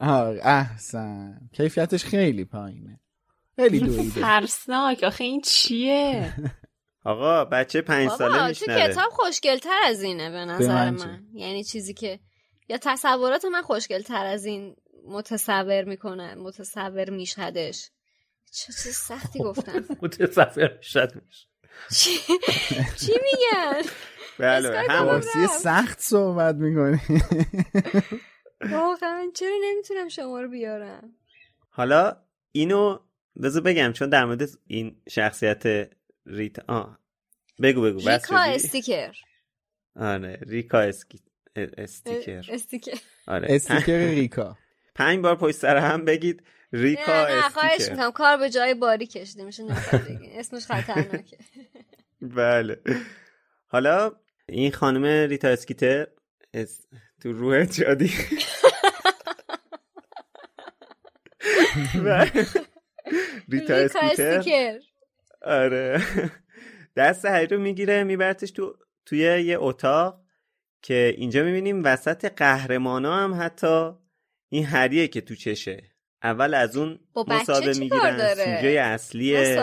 آره 0.00 0.40
احسن. 0.42 1.40
کیفیتش 1.52 2.04
خیلی 2.04 2.44
پایینه. 2.44 3.00
خیلی 3.56 3.80
دویده. 3.80 4.20
ترسناک. 4.20 5.02
آخه 5.04 5.24
این 5.24 5.40
چیه؟ 5.40 6.34
آقا 7.04 7.44
بچه 7.44 7.80
پنج 7.80 8.10
ساله 8.10 8.48
میشنوه. 8.48 8.86
تو 8.86 8.92
کتاب 8.92 9.10
خوشگلتر 9.10 9.80
از 9.86 10.02
اینه 10.02 10.30
به 10.30 10.44
نظر 10.44 10.90
من. 10.90 11.26
یعنی 11.34 11.64
چیزی 11.64 11.94
که 11.94 12.20
یا 12.68 12.78
تصورات 12.82 13.44
من 13.44 13.62
خوشگل 13.62 14.02
تر 14.02 14.26
از 14.26 14.44
این 14.44 14.76
متصور 15.04 15.84
می‌کنه 15.84 16.34
متصور 16.34 17.10
میشهدش 17.10 17.90
چه 18.52 18.72
چیز 18.72 18.94
سختی 18.94 19.38
گفتم. 19.38 19.84
متصور 20.02 20.76
میشهدش 20.76 21.46
چی, 21.96 22.10
چی 23.00 23.12
میگن؟ 23.12 23.82
بله 24.38 24.78
هم 24.88 25.20
سخت 25.60 26.00
صحبت 26.00 26.54
می‌کنی. 26.54 27.00
واقعا 28.70 29.30
چرا 29.34 29.56
نمی‌تونم 29.62 30.08
شما 30.08 30.40
رو 30.40 30.48
بیارم؟ 30.48 31.14
حالا 31.70 32.16
اینو 32.52 32.98
بذار 33.42 33.62
بگم 33.62 33.92
چون 33.92 34.08
در 34.08 34.24
مورد 34.24 34.48
این 34.66 35.02
شخصیت 35.08 35.90
ریتا 36.26 36.62
آه. 36.68 36.98
بگو 37.62 37.82
بگو 37.82 37.98
ریکا 37.98 38.38
استیکر. 38.38 39.12
آره 39.96 40.38
ریکا 40.46 40.80
اسکی 40.80 41.20
استیکر. 41.78 42.44
استیکر. 42.52 42.98
آره. 43.26 43.46
استیکر 43.50 43.98
ریکا. 44.20 44.58
پنج 44.94 45.20
بار 45.20 45.36
پشت 45.36 45.56
سر 45.56 45.76
هم 45.76 46.04
بگید. 46.04 46.42
ریکا 46.72 47.24
نه 47.24 47.34
نه 47.34 47.48
خواهش 47.48 47.88
می‌کنم. 47.90 48.10
کار 48.10 48.36
به 48.36 48.50
جای 48.50 48.74
باری 48.74 49.06
کشیده 49.06 49.44
میشه 49.44 49.62
اسمش 50.34 50.66
خطرناکه. 50.66 51.38
بله. 52.36 52.80
حالا 53.66 54.12
این 54.46 54.72
خانم 54.72 55.04
ریتا 55.28 55.48
اسکیتر 55.48 56.06
اس... 56.54 56.80
تو 57.22 57.32
روح 57.32 57.64
جادی. 57.64 58.12
ریتا 63.48 63.74
اسکیتر 63.74 64.78
آره. 65.42 66.02
دست 66.96 67.24
هری 67.24 67.46
رو 67.46 67.58
می‌گیره 67.58 68.04
میبرتش 68.04 68.50
تو 68.50 68.74
توی 69.06 69.18
یه 69.18 69.56
اتاق. 69.60 70.20
که 70.82 71.14
اینجا 71.16 71.42
می‌بینیم 71.42 71.82
وسط 71.84 72.32
قهرمانا 72.36 73.16
هم 73.16 73.38
حتی 73.42 73.90
این 74.48 74.64
هریه 74.64 75.08
که 75.08 75.20
تو 75.20 75.34
چشه. 75.34 75.82
اول 76.22 76.54
از 76.54 76.76
اون 76.76 76.98
مصابه 77.28 77.78
می‌گیرن 77.78 78.34
سوژه 78.34 78.80
اصلیه. 78.84 79.62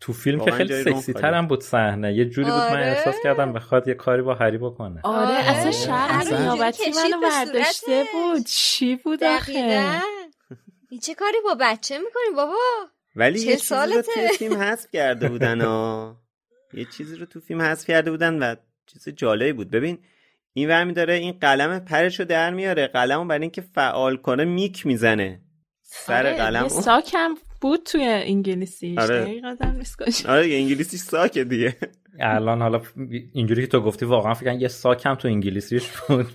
تو 0.00 0.12
فیلم 0.12 0.44
که 0.44 0.50
خیلی 0.50 0.82
سکسی 0.82 1.12
تر 1.12 1.34
هم 1.34 1.46
بود 1.46 1.62
صحنه. 1.62 2.14
یه 2.14 2.24
جوری 2.24 2.50
بود 2.50 2.60
من 2.60 2.72
آره. 2.72 2.86
احساس 2.86 3.14
کردم 3.22 3.52
بخواد 3.52 3.88
یه 3.88 3.94
کاری 3.94 4.22
با 4.22 4.34
هری 4.34 4.58
بکنه. 4.58 5.00
آره, 5.04 5.36
آره. 5.36 5.50
اصلا 5.50 5.70
شهر 5.70 6.24
نیابتی 6.24 6.90
منو 6.90 7.20
برداشته 7.20 8.04
بود. 8.12 8.46
چی 8.46 8.96
بود 8.96 9.24
آخه؟ 9.24 10.00
این 10.90 11.00
چه 11.00 11.14
کاری 11.14 11.36
با 11.44 11.56
بچه 11.60 11.98
می‌کنی 11.98 12.36
بابا؟ 12.36 12.54
ولی 13.16 13.40
یه 13.40 13.56
چیزی 13.56 13.74
رو 13.74 14.02
تو 14.02 14.20
فیلم 14.38 14.56
حذف 14.56 14.90
کرده 14.92 15.28
بودن 15.28 15.60
یه 16.74 16.84
چیزی 16.96 17.16
رو 17.16 17.26
تو 17.26 17.40
فیلم 17.40 17.62
حذف 17.62 17.86
کرده 17.86 18.10
بودن 18.10 18.38
و 18.38 18.54
چیز 18.86 19.08
جالبی 19.08 19.52
بود. 19.52 19.70
ببین 19.70 19.98
این 20.52 20.68
ورمی 20.68 20.92
داره 20.92 21.14
این 21.14 21.32
قلم 21.32 21.78
پرش 21.78 22.20
رو 22.20 22.26
در 22.26 22.50
میاره. 22.50 22.86
قلم 22.86 23.28
برای 23.28 23.42
اینکه 23.42 23.60
فعال 23.60 24.16
کنه 24.16 24.44
میک 24.44 24.86
می‌زنه. 24.86 25.40
سر 25.82 26.26
آره، 26.26 26.36
قلم 26.36 26.68
ساکم 26.68 27.34
بود 27.60 27.82
توی 27.82 28.04
انگلیسی 28.04 28.96
آره. 28.98 29.42
آره 30.26 30.54
انگلیسیش 30.54 31.00
ساکه 31.00 31.44
دیگه. 31.44 31.76
الان 32.20 32.62
حالا 32.62 32.82
اینجوری 33.32 33.62
که 33.62 33.66
تو 33.66 33.80
گفتی 33.80 34.04
واقعا 34.04 34.34
فکر 34.34 34.52
یه 34.52 34.68
ساکم 34.68 35.14
تو 35.14 35.28
انگلیسیش 35.28 35.88
بود. 35.88 36.26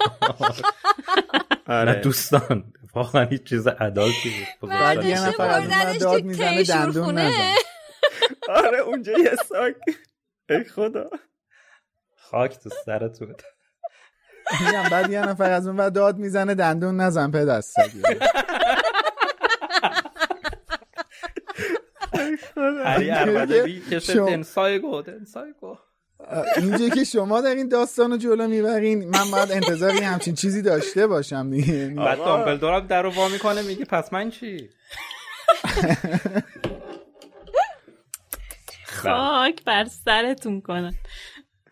آره. 1.68 2.02
دوستان. 2.02 2.74
واقعا 2.95 3.26
هیچ 3.26 3.43
چیز 3.43 3.68
عدالتی 3.68 4.32
بود. 4.62 4.70
بعد 4.70 5.06
یه 5.06 5.28
نفر 5.28 5.50
از 5.50 6.00
داد 6.00 6.24
می‌زنه 6.24 6.64
دندون 6.64 7.18
نزن. 7.18 7.54
آره 8.50 8.80
اونجا 8.80 9.12
یه 9.12 9.36
ساک. 9.50 9.76
ای 10.50 10.64
خدا. 10.64 11.10
خاک 12.32 12.59
تو 12.59 12.69
سرتون. 12.86 13.36
میگم 14.65 14.84
بعد 14.91 15.09
یه 15.09 15.21
نفر 15.21 15.51
از 15.51 15.67
اون 15.67 15.89
داد 15.89 16.17
می‌زنه 16.17 16.55
دندون 16.55 17.01
نزن 17.01 17.32
پدست 17.32 17.75
هری 22.86 23.11
اربده 23.11 23.63
اینجا 26.57 26.89
که 26.95 27.03
شما 27.03 27.41
در 27.41 27.55
این 27.55 27.67
داستان 27.67 28.11
رو 28.11 28.17
جلو 28.17 28.47
می‌برین 28.47 29.09
من 29.09 29.32
باید 29.32 29.51
انتظاری 29.51 29.97
همچین 29.97 30.36
چیزی 30.36 30.61
داشته 30.61 31.07
باشم 31.07 31.49
دیگه. 31.49 31.93
بعد 31.97 32.17
دامبلدور 32.17 32.80
در 32.80 33.01
رو 33.01 33.09
وا 33.09 33.28
می‌کنه 33.28 33.61
میگه 33.61 33.86
پس 33.86 34.13
من 34.13 34.30
چی؟ 34.30 34.69
خاک 38.86 39.63
بر 39.63 39.86
سرتون 39.86 40.61
کنه 40.61 40.93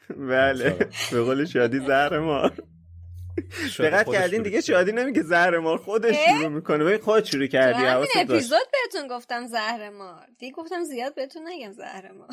بله. 0.09 0.89
به 1.11 1.21
قول 1.21 1.45
شادی 1.45 1.79
زهر 1.79 2.19
مار. 2.19 2.53
دقت 3.79 4.11
کردین 4.11 4.41
دیگه 4.41 4.61
شادی 4.61 4.91
نمیگه 4.91 5.21
زهر 5.21 5.57
مار 5.59 5.77
خودش 5.77 6.15
شروع 6.15 6.47
می‌کنه. 6.47 6.83
ببین 6.83 6.97
خود 6.97 7.23
شروع 7.23 7.45
کردی 7.47 7.83
همین 7.83 8.07
اپیزود 8.15 8.67
بهتون 8.71 9.07
گفتم 9.07 9.45
زهر 9.45 9.89
مار. 9.89 10.25
دیگه 10.39 10.53
گفتم 10.53 10.83
زیاد 10.83 11.15
بهتون 11.15 11.41
نگم 11.47 11.71
زهر 11.71 12.11
مار. 12.11 12.29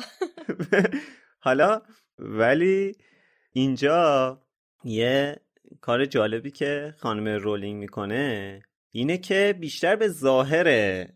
حالا 1.45 1.81
ولی 2.19 2.95
اینجا 3.51 4.41
یه 4.83 5.39
کار 5.81 6.05
جالبی 6.05 6.51
که 6.51 6.93
خانم 6.97 7.27
رولینگ 7.27 7.79
می‌کنه 7.79 8.61
اینه 8.91 9.17
که 9.17 9.55
بیشتر 9.59 9.95
به 9.95 10.07
ظاهر 10.07 11.07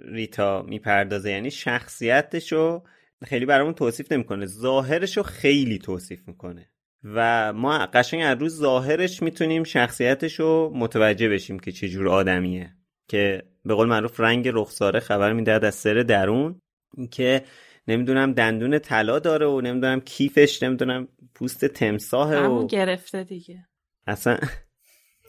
ریتا 0.00 0.62
می‌پردازه. 0.62 1.30
یعنی 1.30 1.50
شخصیتشو 1.50 2.82
خیلی 3.24 3.46
برامون 3.46 3.74
توصیف 3.74 4.12
نمی‌کنه. 4.12 4.46
ظاهرشو 4.46 5.22
خیلی 5.22 5.78
توصیف 5.78 6.28
می‌کنه. 6.28 6.70
و 7.04 7.52
ما 7.52 7.86
قشنگ 7.86 8.22
از 8.24 8.38
روز 8.38 8.56
ظاهرش 8.58 9.22
می‌تونیم 9.22 9.64
شخصیتش 9.64 10.40
رو 10.40 10.72
متوجه 10.74 11.28
بشیم 11.28 11.58
که 11.58 11.72
چجور 11.72 12.08
آدمیه. 12.08 12.74
که 13.08 13.42
به 13.64 13.74
قول 13.74 13.88
معروف 13.88 14.20
رنگ 14.20 14.50
رخساره 14.52 15.00
خبر 15.00 15.32
می‌دهد 15.32 15.64
از 15.64 15.74
سر 15.74 15.94
درون. 15.94 16.60
که 17.10 17.44
نمی‌دونم 17.88 18.32
دندون 18.32 18.78
طلا 18.78 19.18
داره 19.18 19.46
و 19.46 19.60
نمی‌دونم 19.60 20.00
کیفش 20.00 20.62
نمی‌دونم 20.62 21.08
پوست 21.34 21.64
تمساه 21.64 22.46
و 22.46 22.66
گرفته 22.66 23.24
دیگه. 23.24 23.66
اصلا 24.06 24.38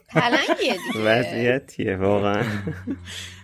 پلنگیه 0.08 0.56
دیگه. 0.56 1.04
وضعیتیه 1.06 1.96
واقعا. 1.96 2.44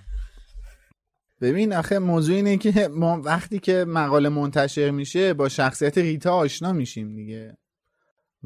ببین 1.41 1.73
آخه 1.73 1.99
موضوع 1.99 2.37
اینه 2.37 2.57
که 2.57 2.89
ما 2.89 3.21
وقتی 3.25 3.59
که 3.59 3.85
مقاله 3.89 4.29
منتشر 4.29 4.91
میشه 4.91 5.35
با 5.35 5.49
شخصیت 5.49 5.99
ریتا 5.99 6.35
آشنا 6.35 6.73
میشیم 6.73 7.15
دیگه. 7.15 7.57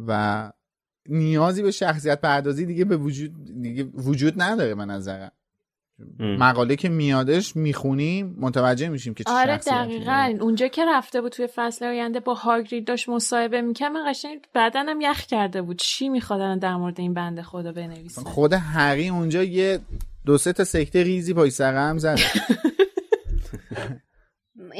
و 0.06 0.52
نیازی 1.08 1.62
به 1.62 1.70
شخصیت 1.70 2.20
پردازی 2.20 2.66
دیگه 2.66 2.84
به 2.84 2.96
وجود 2.96 3.62
دیگه 3.62 3.84
وجود 3.84 4.42
نداره 4.42 4.74
به 4.74 4.84
نظرم. 4.84 5.32
مقاله 6.18 6.76
که 6.76 6.88
میادش 6.88 7.56
می‌خونیم 7.56 8.36
متوجه 8.40 8.88
میشیم 8.88 9.14
که 9.14 9.24
چه 9.24 9.30
آره 9.30 9.56
دقیقا. 9.56 10.38
اونجا 10.40 10.68
که 10.68 10.84
رفته 10.88 11.20
بود 11.20 11.32
توی 11.32 11.48
فصل 11.54 11.84
آینده 11.84 12.20
با 12.20 12.34
هاگرید 12.34 12.86
داشت 12.86 13.08
مصاحبه 13.08 13.62
می‌کرد 13.62 13.92
من 13.92 14.10
قشنگ 14.10 14.40
بدنم 14.54 15.00
یخ 15.00 15.26
کرده 15.26 15.62
بود. 15.62 15.78
چی 15.78 16.08
میخوادن 16.08 16.58
در 16.58 16.76
مورد 16.76 17.00
این 17.00 17.14
بنده 17.14 17.42
خدا 17.42 17.72
بنویسن؟ 17.72 18.22
خود 18.22 18.52
هری 18.52 19.08
اونجا 19.08 19.42
یه 19.42 19.80
دو 20.26 20.38
سه 20.38 20.52
تا 20.52 20.64
سکته 20.64 21.02
ریزی 21.02 21.34
پای 21.34 21.50
سرم 21.50 21.98
زد. 21.98 22.18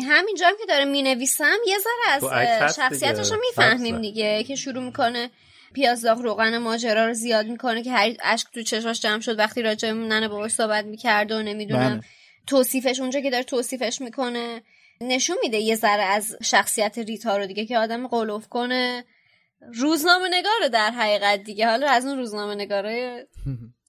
همینجا 0.08 0.46
هم 0.46 0.54
که 0.60 0.66
داره 0.68 0.84
می‌نویسم 0.84 1.56
یه 1.66 1.76
ذره 1.78 2.30
از 2.62 2.76
شخصیتش 2.76 3.32
رو 3.32 3.38
می‌فهمیم 3.40 4.00
دیگه 4.00 4.44
که 4.44 4.54
شروع 4.54 4.84
می‌کنه 4.84 5.30
پیاز 5.74 6.02
داغ 6.02 6.18
روغن 6.18 6.58
ماجرا 6.58 7.06
رو 7.06 7.14
زیاد 7.14 7.46
می‌کنه 7.46 7.82
که 7.82 7.92
هر 7.92 8.12
اشک 8.22 8.46
تو 8.54 8.62
چشاش 8.62 9.00
جمع 9.00 9.20
شد 9.20 9.38
وقتی 9.38 9.62
راجع 9.62 9.92
ننه 9.92 10.28
باباش 10.28 10.50
صحبت 10.50 10.84
می‌کرد 10.84 11.32
و 11.32 11.42
نمی‌دونم 11.42 11.94
بله. 11.94 12.00
توصیفش 12.46 13.00
اونجا 13.00 13.20
که 13.20 13.30
داره 13.30 13.44
توصیفش 13.44 14.00
می‌کنه 14.00 14.62
نشون 15.00 15.36
میده 15.42 15.56
یه 15.56 15.76
ذره 15.76 16.02
از 16.02 16.36
شخصیت 16.42 16.98
ریتا 16.98 17.36
رو 17.36 17.46
دیگه 17.46 17.66
که 17.66 17.78
آدم 17.78 18.08
قلوف 18.08 18.48
کنه. 18.48 19.04
روزنامه 19.74 20.28
نگاره 20.28 20.68
در 20.72 20.90
حقیقت 20.90 21.42
دیگه. 21.42 21.66
حالا 21.66 21.90
از 21.90 22.06
اون 22.06 22.18
روزنامه 22.18 22.54
نگاره 22.54 23.26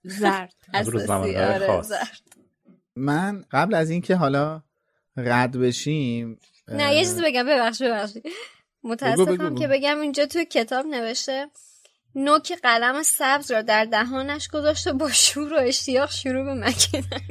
زرد. 0.04 0.54
از 0.74 0.90
آره 0.96 1.82
زرد. 1.82 2.22
من 2.96 3.46
قبل 3.52 3.74
از 3.74 3.90
اینکه 3.90 4.16
حالا 4.16 4.64
رد 5.18 5.58
بشیم 5.58 6.40
نه 6.68 6.94
یه 6.94 7.00
چیزی 7.00 7.22
بگم 7.26 7.46
ببخش 7.46 7.82
ببخشید. 7.82 8.24
متاسفم 8.84 9.56
که 9.56 9.68
بگم 9.68 10.02
اینجا 10.02 10.26
توی 10.26 10.46
کتاب 10.46 10.86
نوشته 10.86 11.48
نوک 12.16 12.54
قلم 12.64 13.04
سبز 13.04 13.52
را 13.52 13.62
در 13.62 13.86
دهانش 13.86 14.48
گذاشته 14.48 14.94
با 14.94 15.10
شور 15.12 15.54
و 15.54 15.58
اشتیاق 15.58 16.12
شروع 16.12 16.46
به 16.46 16.54
مکیدن 16.54 17.22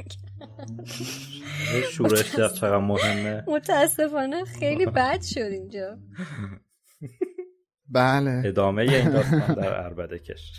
شور 1.91 2.13
اشتیاق 2.13 2.53
چقدر 2.53 2.77
مهمه؟ 2.77 3.43
متاسفانه 3.47 4.45
خیلی 4.45 4.85
بد 4.85 5.21
شد 5.21 5.39
اینجا. 5.39 5.97
بله. 7.89 8.41
ادامه 8.45 8.81
این 8.81 9.09
داستان 9.15 9.53
در 9.53 9.73
عربده 9.73 10.19
کش. 10.19 10.51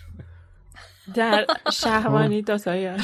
در 1.14 1.46
شهوانی 1.72 2.42
داستان 2.42 2.98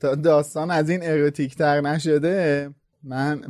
تا 0.00 0.14
داستان 0.14 0.70
از 0.70 0.90
این 0.90 1.00
اروتیک 1.02 1.56
تر 1.56 1.80
نشده 1.80 2.70
من 3.02 3.42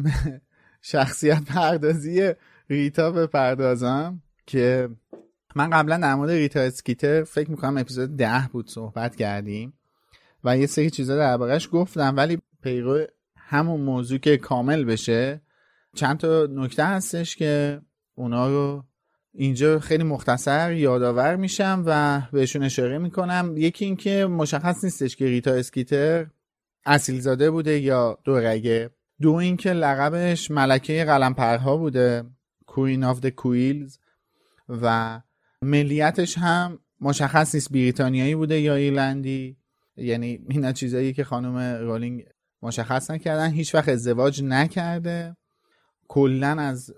شخصیت 0.82 1.44
پردازی 1.44 2.32
ریتا 2.70 3.11
بپردازم 3.11 4.22
که 4.46 4.88
من 5.57 5.70
قبلا 5.70 5.96
در 5.96 6.14
مورد 6.14 6.30
ریتا 6.30 6.61
اسکیتر 6.61 7.24
فکر 7.24 7.51
می‌کنم 7.51 7.76
اپیزود 7.76 8.16
ده 8.16 8.49
بود 8.53 8.68
صحبت 8.68 9.16
کردیم 9.16 9.72
و 10.44 10.59
یه 10.59 10.66
سری 10.66 10.90
چیزا 10.90 11.16
دربارهش 11.16 11.68
گفتم 11.72 12.16
ولی 12.16 12.38
پیرو 12.62 13.07
همون 13.36 13.80
موضوع 13.80 14.18
که 14.18 14.36
کامل 14.36 14.84
بشه 14.84 15.40
چند 15.94 16.18
تا 16.18 16.49
نکته 16.51 16.84
هستش 16.84 17.36
که 17.36 17.80
اونا 18.14 18.49
رو 18.49 18.84
اینجا 19.34 19.78
خیلی 19.78 20.05
مختصر 20.05 20.72
یادآور 20.72 21.36
میشم 21.36 21.82
و 21.86 22.20
بهشون 22.32 22.62
اشاره 22.62 22.99
می‌کنم. 22.99 23.55
یکی 23.57 23.84
اینکه 23.84 24.26
مشخص 24.26 24.84
نیستش 24.84 25.16
که 25.16 25.24
ریتا 25.24 25.53
اسکیتر 25.53 26.26
اصیل 26.87 27.20
زاده 27.20 27.51
بوده 27.51 27.81
یا 27.81 28.18
دورگه؟ 28.24 28.91
دو 29.20 29.33
اینکه 29.33 29.72
لقبش 29.72 30.51
ملکه 30.51 31.05
قلمپرها 31.05 31.76
بوده 31.76 32.24
Queen 32.66 33.05
of 33.05 33.20
the 33.20 33.28
Quills 33.28 33.99
و 34.68 35.20
ملیتش 35.62 36.39
هم 36.39 36.79
مشخص 37.01 37.55
نیست 37.55 37.72
بریتانیایی 37.72 38.35
بوده 38.35 38.61
یا 38.61 38.74
ایرلندی. 38.74 39.57
یعنی 39.97 40.47
اینا 40.51 40.72
چیزایی 40.72 41.12
که 41.12 41.24
خانم 41.24 41.57
رولینگ 41.59 42.24
مشخص 42.62 43.11
نکردن 43.11 43.51
هیچ 43.51 43.74
وقت 43.74 43.89
ازدواج 43.89 44.43
نکرده. 44.43 45.37
کلا 46.09 46.57
از 46.61 46.95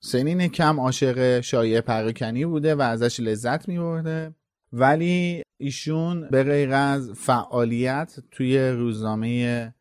سنین 0.00 0.48
کم 0.48 0.80
عاشق 0.80 1.40
شایع 1.40 1.80
پراکنی 1.80 2.44
بوده 2.44 2.74
و 2.74 2.80
ازش 2.80 3.20
لذت 3.20 3.68
میبرده. 3.68 4.34
ولی 4.72 5.42
ایشون 5.56 6.28
به 6.30 6.44
غیر 6.44 6.72
از 6.72 7.10
فعالیت 7.10 8.18
توی 8.30 8.58
روزنامه 8.58 9.74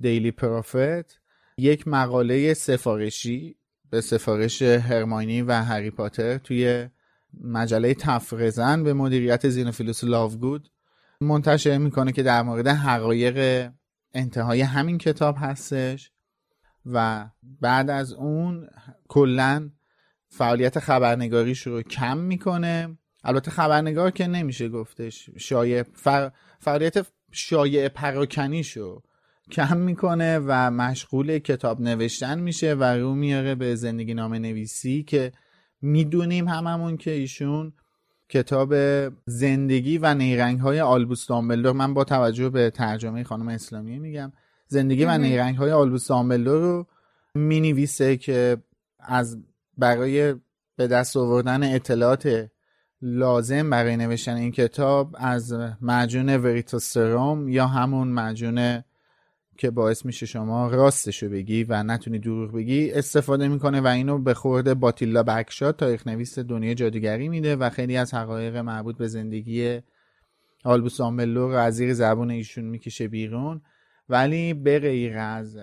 دیلی 0.00 0.30
پروفت 0.30 1.20
یک 1.58 1.88
مقاله 1.88 2.54
سفارشی 2.54 3.56
به 3.90 4.00
سفارش 4.00 4.62
هرماینی 4.62 5.42
و 5.42 5.52
هری 5.52 5.90
پاتر 5.90 6.38
توی 6.38 6.88
مجله 7.40 7.94
تفرزن 7.94 8.84
به 8.84 8.92
مدیریت 8.92 9.48
زینوفیلوس 9.48 10.04
لاوگود 10.04 10.70
منتشر 11.20 11.78
می‌کنه 11.78 12.12
که 12.12 12.22
در 12.22 12.42
مورد 12.42 12.68
حقایق 12.68 13.70
انتهای 14.14 14.60
همین 14.60 14.98
کتاب 14.98 15.36
هستش 15.38 16.12
و 16.86 17.26
بعد 17.60 17.90
از 17.90 18.12
اون 18.12 18.68
کلا 19.08 19.70
فعالیت 20.28 20.78
خبرنگاریش 20.78 21.66
رو 21.66 21.82
کم 21.82 22.18
می‌کنه. 22.18 22.98
البته 23.24 23.50
خبرنگار 23.50 24.10
که 24.10 24.26
نمیشه 24.26 24.68
گفتش. 24.68 25.30
شایع 25.36 25.84
فعالیت 26.58 27.06
شایع 27.30 27.88
پراکنیش 27.88 28.76
رو 28.76 29.02
کم 29.50 29.76
می‌کنه 29.76 30.38
و 30.38 30.70
مشغول 30.70 31.38
کتاب 31.38 31.80
نوشتن 31.80 32.40
میشه 32.40 32.74
و 32.74 32.84
رو 32.84 33.14
میاره 33.14 33.54
به 33.54 33.74
زندگی 33.74 34.14
نامه 34.14 34.38
نویسی 34.38 35.02
که 35.02 35.32
می‌دونیم 35.82 36.48
هممون 36.48 36.96
که 36.96 37.10
ایشون 37.10 37.72
کتاب 38.28 38.74
زندگی 39.26 39.98
و 39.98 40.14
نیرنگ 40.14 40.60
های 40.60 40.80
آلبوس 40.80 41.26
دامبلدور 41.26 41.72
من 41.72 41.94
با 41.94 42.04
توجه 42.04 42.50
به 42.50 42.70
ترجمه 42.70 43.24
خانم 43.24 43.48
اسلامی 43.48 43.98
میگم. 43.98 44.32
زندگی 44.66 45.04
و 45.04 45.18
نیرنگ 45.18 45.56
های 45.56 45.70
آلبوس 45.70 46.08
دامبلدور 46.08 46.60
رو 46.60 46.86
می 47.34 47.86
که 48.20 48.56
از 49.00 49.42
برای 49.78 50.34
به 50.76 50.86
دست 50.86 51.16
آوردن 51.16 51.74
اطلاعات 51.74 52.50
لازم 53.02 53.70
برای 53.70 53.96
نوشتن 53.96 54.36
این 54.36 54.52
کتاب 54.52 55.16
از 55.18 55.54
معجون 55.80 56.28
وریتوستروم 56.36 57.48
یا 57.48 57.66
همون 57.66 58.08
معجون 58.08 58.82
که 59.56 59.70
باعث 59.70 60.04
میشه 60.04 60.26
شما 60.26 60.68
راستشو 60.68 61.28
بگی 61.28 61.64
و 61.64 61.82
نتونی 61.82 62.18
دروغ 62.18 62.52
بگی 62.52 62.90
استفاده 62.90 63.48
می‌کنه 63.48 63.80
و 63.80 63.86
اینو 63.86 64.18
به 64.18 64.34
خورده 64.34 64.74
باتیلا 64.74 65.22
بکشات 65.22 65.76
تاریخ 65.76 66.06
نویس 66.06 66.38
دنیای 66.38 66.74
جادوگری 66.74 67.28
میده 67.28 67.56
و 67.56 67.70
خیلی 67.70 67.96
از 67.96 68.14
حقایق 68.14 68.56
مربوط 68.56 68.96
به 68.96 69.08
زندگی 69.08 69.80
آلبوس 70.64 71.00
آملو 71.00 71.48
رو 71.48 71.54
از 71.54 71.76
زبون 71.76 72.30
ایشون 72.30 72.64
می‌کشه 72.64 73.08
بیرون. 73.08 73.62
ولی 74.08 74.54
به 74.54 74.78
غیر 74.78 75.18
از 75.18 75.58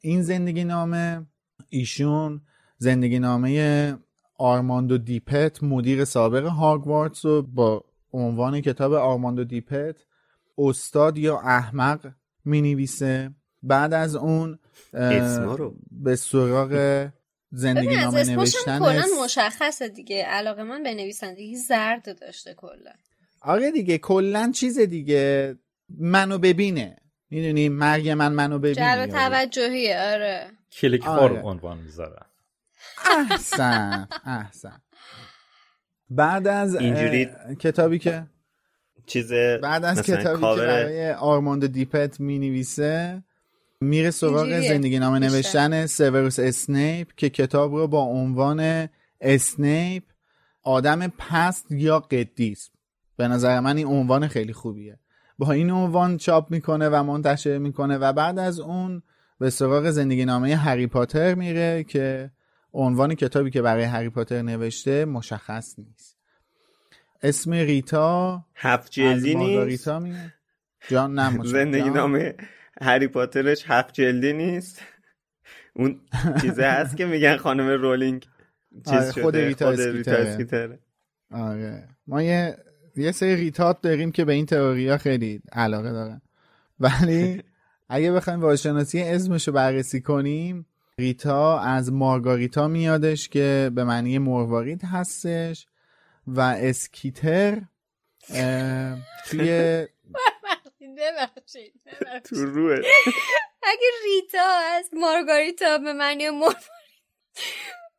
این 0.00 0.22
زندگی 0.22 0.64
نامه 0.64 1.26
ایشون 1.68 2.40
زندگی 2.78 3.18
نامه 3.18 3.98
آرماندو 4.38 4.98
دیپت 4.98 5.62
مدیر 5.62 6.04
سابق 6.04 6.44
هاگوارتس 6.44 7.24
رو 7.24 7.42
با 7.42 7.84
عنوان 8.12 8.60
کتاب 8.60 8.92
آرماندو 8.92 9.44
دیپت 9.44 9.96
استاد 10.58 11.18
یا 11.18 11.38
احمق 11.38 12.12
می 12.44 12.62
نویسه 12.62 13.30
بعد 13.62 13.94
از 13.94 14.16
اون 14.16 14.58
به 15.90 16.16
سراغ 16.16 17.06
زندگی 17.50 17.96
نامه 17.96 18.24
نوشتن 18.24 18.78
کلا 18.78 19.04
مشخصه 19.24 19.88
دیگه. 19.88 20.24
علاقه 20.24 20.62
من 20.62 20.82
به 20.82 20.94
نویسندگی 20.94 21.56
زرد 21.56 22.20
داشته 22.20 22.54
کلا. 22.54 22.92
آره 23.40 23.70
دیگه 23.70 23.98
کلا 23.98 24.50
چیز 24.54 24.78
دیگه. 24.78 25.56
منو 25.98 26.38
ببینه. 26.38 26.96
می‌دونی 27.30 27.68
مرگ 27.68 28.08
من 28.08 28.32
منو 28.32 28.58
ببینه. 28.58 28.74
جلو 28.74 29.06
توجهیه 29.06 30.00
آره. 30.00 30.50
کلیک 30.72 31.06
آره. 31.06 31.42
عنوان 31.42 31.78
می‌ذاره. 31.78 32.22
احسن 33.10 34.08
احسن. 34.24 34.80
بعد 36.10 36.46
از 36.46 36.74
اینجوری 36.74 37.28
کتابی 37.58 37.98
که 37.98 38.26
چیز 39.06 39.32
بعد 39.62 39.84
از 39.84 40.02
کتابی 40.02 40.40
که 40.40 40.66
برای 40.66 41.12
آرماندو 41.12 41.66
دیپت 41.68 42.20
می 42.20 42.38
نویسه 42.38 43.22
میره 43.80 44.10
سراغ 44.10 44.60
زندگی 44.60 44.98
نامه 44.98 45.18
نوشتن 45.18 45.86
سیوروس 45.86 46.38
اسنیپ 46.38 47.14
که 47.16 47.30
کتاب 47.30 47.74
رو 47.74 47.88
با 47.88 48.00
عنوان 48.00 48.88
اسنیپ 49.20 50.02
آدم 50.62 51.08
پست 51.08 51.72
یا 51.72 51.98
قدیس. 51.98 52.70
به 53.16 53.28
نظر 53.28 53.60
من 53.60 53.76
این 53.76 53.86
عنوان 53.86 54.28
خیلی 54.28 54.52
خوبیه. 54.52 54.98
با 55.38 55.52
این 55.52 55.70
عنوان 55.70 56.16
چاپ 56.16 56.50
می‌کنه 56.50 56.88
و 56.88 57.02
منتشر 57.02 57.58
می‌کنه 57.58 57.98
و 57.98 58.12
بعد 58.12 58.38
از 58.38 58.60
اون 58.60 59.02
به 59.38 59.50
سراغ 59.50 59.90
زندگی 59.90 60.24
نامه 60.24 60.56
هری 60.56 60.86
پاتر 60.86 61.34
میره 61.34 61.84
که 61.84 62.30
عنوان 62.74 63.14
کتابی 63.14 63.50
که 63.50 63.62
برای 63.62 63.84
هری 63.84 64.08
پاتر 64.08 64.42
نوشته 64.42 65.04
مشخص 65.04 65.78
نیست. 65.78 66.18
اسم 67.22 67.52
ریتا 67.52 68.44
هفت 68.54 68.90
جلدی 68.90 69.34
نیست. 69.34 69.88
جان 70.88 71.14
نه 71.14 71.44
زندگی 71.44 71.90
نامه 71.90 72.34
هری 72.82 73.06
پاترش 73.06 73.64
هفت 73.66 73.94
جلدی 73.94 74.32
نیست. 74.32 74.82
اون 75.76 76.00
چیزه 76.40 76.66
هست 76.66 76.96
که 76.96 77.06
میگن 77.06 77.36
خانم 77.36 77.68
رولینگ. 77.68 78.26
چیز 78.84 78.94
آره 78.94 79.12
خود 79.12 79.36
ریتا, 79.36 79.70
اسکیتره 79.70 80.78
آره. 81.30 81.88
ما 82.06 82.22
یه 82.22 82.56
یه 82.96 83.12
سری 83.12 83.36
ریتات 83.36 83.80
داریم 83.80 84.12
که 84.12 84.24
به 84.24 84.32
این 84.32 84.46
تئوریا 84.46 84.98
خیلی 84.98 85.42
علاقه 85.52 85.92
دارن. 85.92 86.22
ولی 86.80 87.42
اگه 87.88 88.12
بخوایم 88.12 88.40
واژه‌شناسی 88.40 89.02
اسمشو 89.02 89.52
بررسی 89.52 90.00
کنیم 90.00 90.66
ریتا 90.98 91.58
از 91.58 91.92
مارگاریتا 91.92 92.68
میادش 92.68 93.28
که 93.28 93.70
به 93.74 93.84
معنی 93.84 94.18
مروارید 94.18 94.84
هستش 94.84 95.66
و 96.26 96.40
اسکیتر 96.40 97.62
توی 99.26 99.86
تو 102.24 102.34
روه. 102.44 102.78
اگه 103.62 103.88
ریتا 104.04 104.58
از 104.72 104.90
مارگاریتا 104.92 105.78
به 105.78 105.92
معنی 105.92 106.30
مروارید 106.30 106.58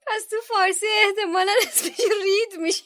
پس 0.07 0.27
تو 0.29 0.35
فارسی 0.47 0.85
احتمالا 1.05 1.51
اسمش 1.67 1.99
رید 2.23 2.61
میشه. 2.61 2.83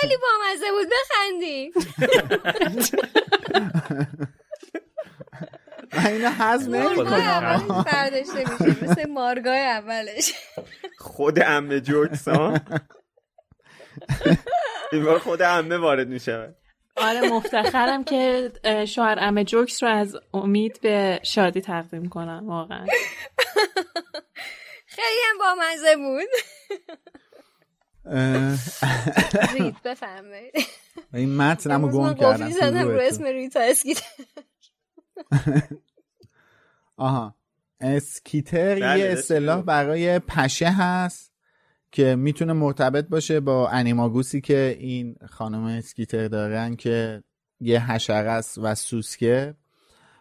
خیلی 0.00 0.16
بامزه 0.16 0.70
بود 0.70 0.88
بخندیم. 0.92 1.72
من 5.92 6.06
اینو 6.06 6.30
حض 6.30 6.68
نمی‌کنم. 6.68 7.84
برداشته 7.92 8.38
میشه 8.38 8.84
مثل 8.84 9.10
مارگای 9.10 9.60
اولش. 9.60 10.32
خود 10.98 11.38
امه 11.46 11.80
جوکس 11.80 12.28
ها؟ 12.28 12.60
این 14.92 15.04
بار 15.04 15.18
خود 15.18 15.42
امه 15.42 15.76
وارد 15.76 16.08
میشه. 16.08 16.54
آره 16.96 17.20
مفتخرم 17.20 18.04
که 18.04 18.52
شوهر 18.88 19.18
امه 19.20 19.44
جوکس 19.44 19.82
رو 19.82 19.88
از 19.88 20.16
امید 20.34 20.80
به 20.80 21.20
شادی 21.22 21.60
تقدیم 21.60 22.08
کنم 22.08 22.42
واقعا. 22.48 22.86
خیلی 24.86 25.20
هم 25.30 25.38
با 25.38 25.54
مزه 25.62 25.96
بود 25.96 26.28
رید 29.54 29.82
بفهمه 29.84 30.52
این 31.14 31.36
متن 31.36 31.82
رو 31.82 31.88
گم 31.88 32.14
کردم 32.14 32.50
زدم 32.50 32.88
رو 32.88 33.00
اسم 33.00 33.24
ریتا 33.24 33.60
اسکیتر 33.60 34.02
آها. 36.96 37.34
اسکیتر 37.80 38.80
بله، 38.80 38.98
یه 38.98 39.06
اصطلاح 39.06 39.62
برای 39.62 40.18
پشه 40.18 40.70
هست 40.70 41.32
که 41.92 42.16
می‌تونه 42.16 42.52
مرتبط 42.52 43.08
باشه 43.08 43.40
با 43.40 43.68
انیماگوسی 43.68 44.40
که 44.40 44.76
این 44.80 45.16
خانم 45.28 45.64
اسکیتر 45.64 46.28
دارن 46.28 46.76
که 46.76 47.22
یه 47.60 47.92
حشره 47.92 48.30
است 48.30 48.58
و 48.58 48.74
سوسکه. 48.74 49.54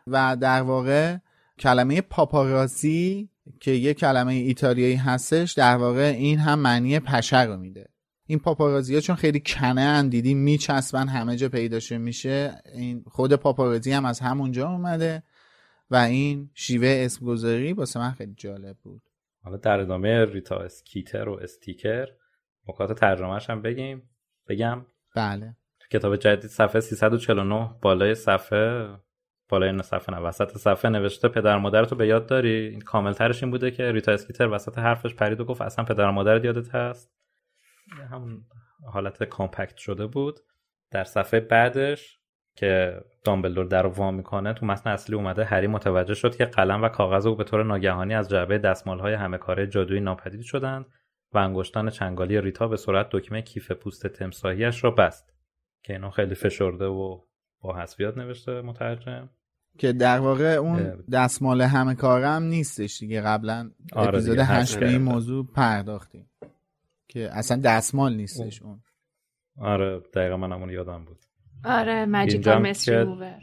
و 0.08 0.38
در 0.42 0.62
واقع 0.62 1.18
کلمه 1.60 2.02
پاپارازی 2.02 3.30
که 3.60 3.72
یه 3.72 3.94
کلمه 3.94 4.34
ایتالیایی 4.34 4.96
هستش 4.96 5.52
در 5.52 5.78
واقع 5.78 6.14
این 6.18 6.40
هم 6.40 6.60
معنی 6.60 7.00
پشه 7.00 7.44
رو 7.44 7.58
میده. 7.58 7.90
این 8.28 8.40
پاپارازی 8.40 8.96
ها 8.96 9.02
چون 9.02 9.16
خیلی 9.16 9.40
کنه 9.46 9.82
ان 9.82 10.10
دیدی 10.10 10.34
میچسبن 10.34 11.08
همه 11.08 11.36
جا 11.36 11.50
پیداشه 11.50 11.98
میشه. 11.98 12.62
این 12.74 13.04
خود 13.08 13.34
پاپارازی 13.34 13.92
هم 13.92 14.06
از 14.06 14.20
همونجا 14.20 14.70
اومده 14.70 15.24
و 15.92 15.96
این 15.96 16.50
شیوه 16.54 17.02
اسم 17.06 17.26
گذاری 17.26 17.74
واسه 17.74 18.00
من 18.00 18.12
خیلی 18.12 18.34
جالب 18.38 18.78
بود. 18.84 19.02
حالا 19.44 19.58
در 19.58 19.80
ادامه 19.80 20.26
ریتا 20.26 20.56
اسکیتر 20.56 21.30
و 21.30 21.40
استیکر 21.42 22.08
نکات 22.68 23.00
ترجمهش 23.00 23.50
هم 23.50 23.62
بگیم. 23.62 24.10
بگم. 24.48 24.86
بله. 25.16 25.56
کتاب 25.92 26.16
جدید 26.16 26.50
صفحه 26.50 26.82
349 26.82 27.70
بالای 27.82 28.16
صفحه 28.16 28.98
بالای 29.50 29.70
این 29.70 29.82
صفحه 29.82 30.16
نه 30.16 30.22
وسط 30.22 30.58
صفحه 30.58 30.92
نوشته 30.92 31.28
پدر 31.28 31.58
مادرتو 31.58 31.96
به 31.96 32.08
یاد 32.08 32.26
داری؟ 32.26 32.68
این 32.68 32.82
کامل 32.82 33.14
ترش 33.14 33.44
این 33.44 33.52
بوده 33.52 33.72
که 33.72 33.92
ریتا 33.92 34.12
اسکیتر 34.12 34.48
وسط 34.48 34.78
حرفش 34.78 35.14
پرید 35.14 35.40
و 35.40 35.46
گفت 35.46 35.62
اصلا 35.62 35.86
پدر 35.86 36.12
مادرت 36.12 36.46
یادت 36.46 36.76
هست؟ 36.76 37.12
همون 38.12 38.46
حالت 38.86 39.24
کامپکت 39.24 39.78
شده 39.78 40.08
بود. 40.08 40.40
در 40.92 41.04
صفحه 41.04 41.40
بعدش 41.40 42.20
که 42.56 43.02
دامبلدور 43.24 43.66
در 43.66 43.82
رو 43.82 43.90
وا 43.90 44.12
می‌کنه 44.12 44.54
تو 44.54 44.66
متن 44.66 44.90
اصلی 44.90 45.16
اومده 45.16 45.46
هری 45.46 45.68
متوجه 45.68 46.14
شد 46.14 46.36
که 46.36 46.46
قلم 46.46 46.84
و 46.84 46.90
کاغذ 46.90 47.26
او 47.26 47.36
به 47.36 47.44
طور 47.44 47.64
ناگهانی 47.64 48.14
از 48.14 48.30
جعبه 48.30 48.58
دستمال 48.58 49.00
های 49.00 49.14
همه 49.14 49.38
کاره 49.38 49.68
جادویی 49.68 50.00
ناپدید 50.00 50.42
شدند 50.42 50.86
و 51.34 51.38
انگشتان 51.38 51.90
چنگالی 51.90 52.42
ریتا 52.42 52.68
به 52.68 52.78
صورت 52.78 53.08
دکمه 53.12 53.42
کیف 53.42 53.72
پوست 53.72 54.08
تمساهیش 54.08 54.84
را 54.84 54.92
بست 54.92 55.34
که 55.84 55.94
اینو 55.94 56.10
خیلی 56.10 56.36
فشرده 56.36 56.86
و 56.86 57.22
با 57.62 57.76
حذفیات 57.76 58.18
نوشته 58.18 58.62
مترجم. 58.62 59.30
که 59.78 59.94
در 59.94 60.20
واقع 60.20 60.56
اون 60.56 61.04
دستمال 61.12 61.62
همه 61.62 61.96
کارم 61.96 62.44
نیستش 62.44 63.00
دیگه. 63.00 63.22
قبلا 63.22 63.72
آره 63.94 64.08
اپیزود 64.08 64.40
هشت 64.40 64.80
به 64.80 64.90
این 64.90 65.02
موضوع 65.02 65.48
پرداختیم. 65.56 66.30
که 67.18 67.30
اصلا 67.32 67.62
دستمال 67.66 68.16
نیستش 68.16 68.62
اون. 68.62 68.82
آره 69.58 70.00
دقیقا 70.14 70.38
من 70.38 70.52
همون 70.52 70.70
یادم 70.70 71.06
بود. 71.06 71.18
آره 71.66 72.06
مجیکا 72.06 72.60
مصری 72.60 73.04
موور 73.04 73.40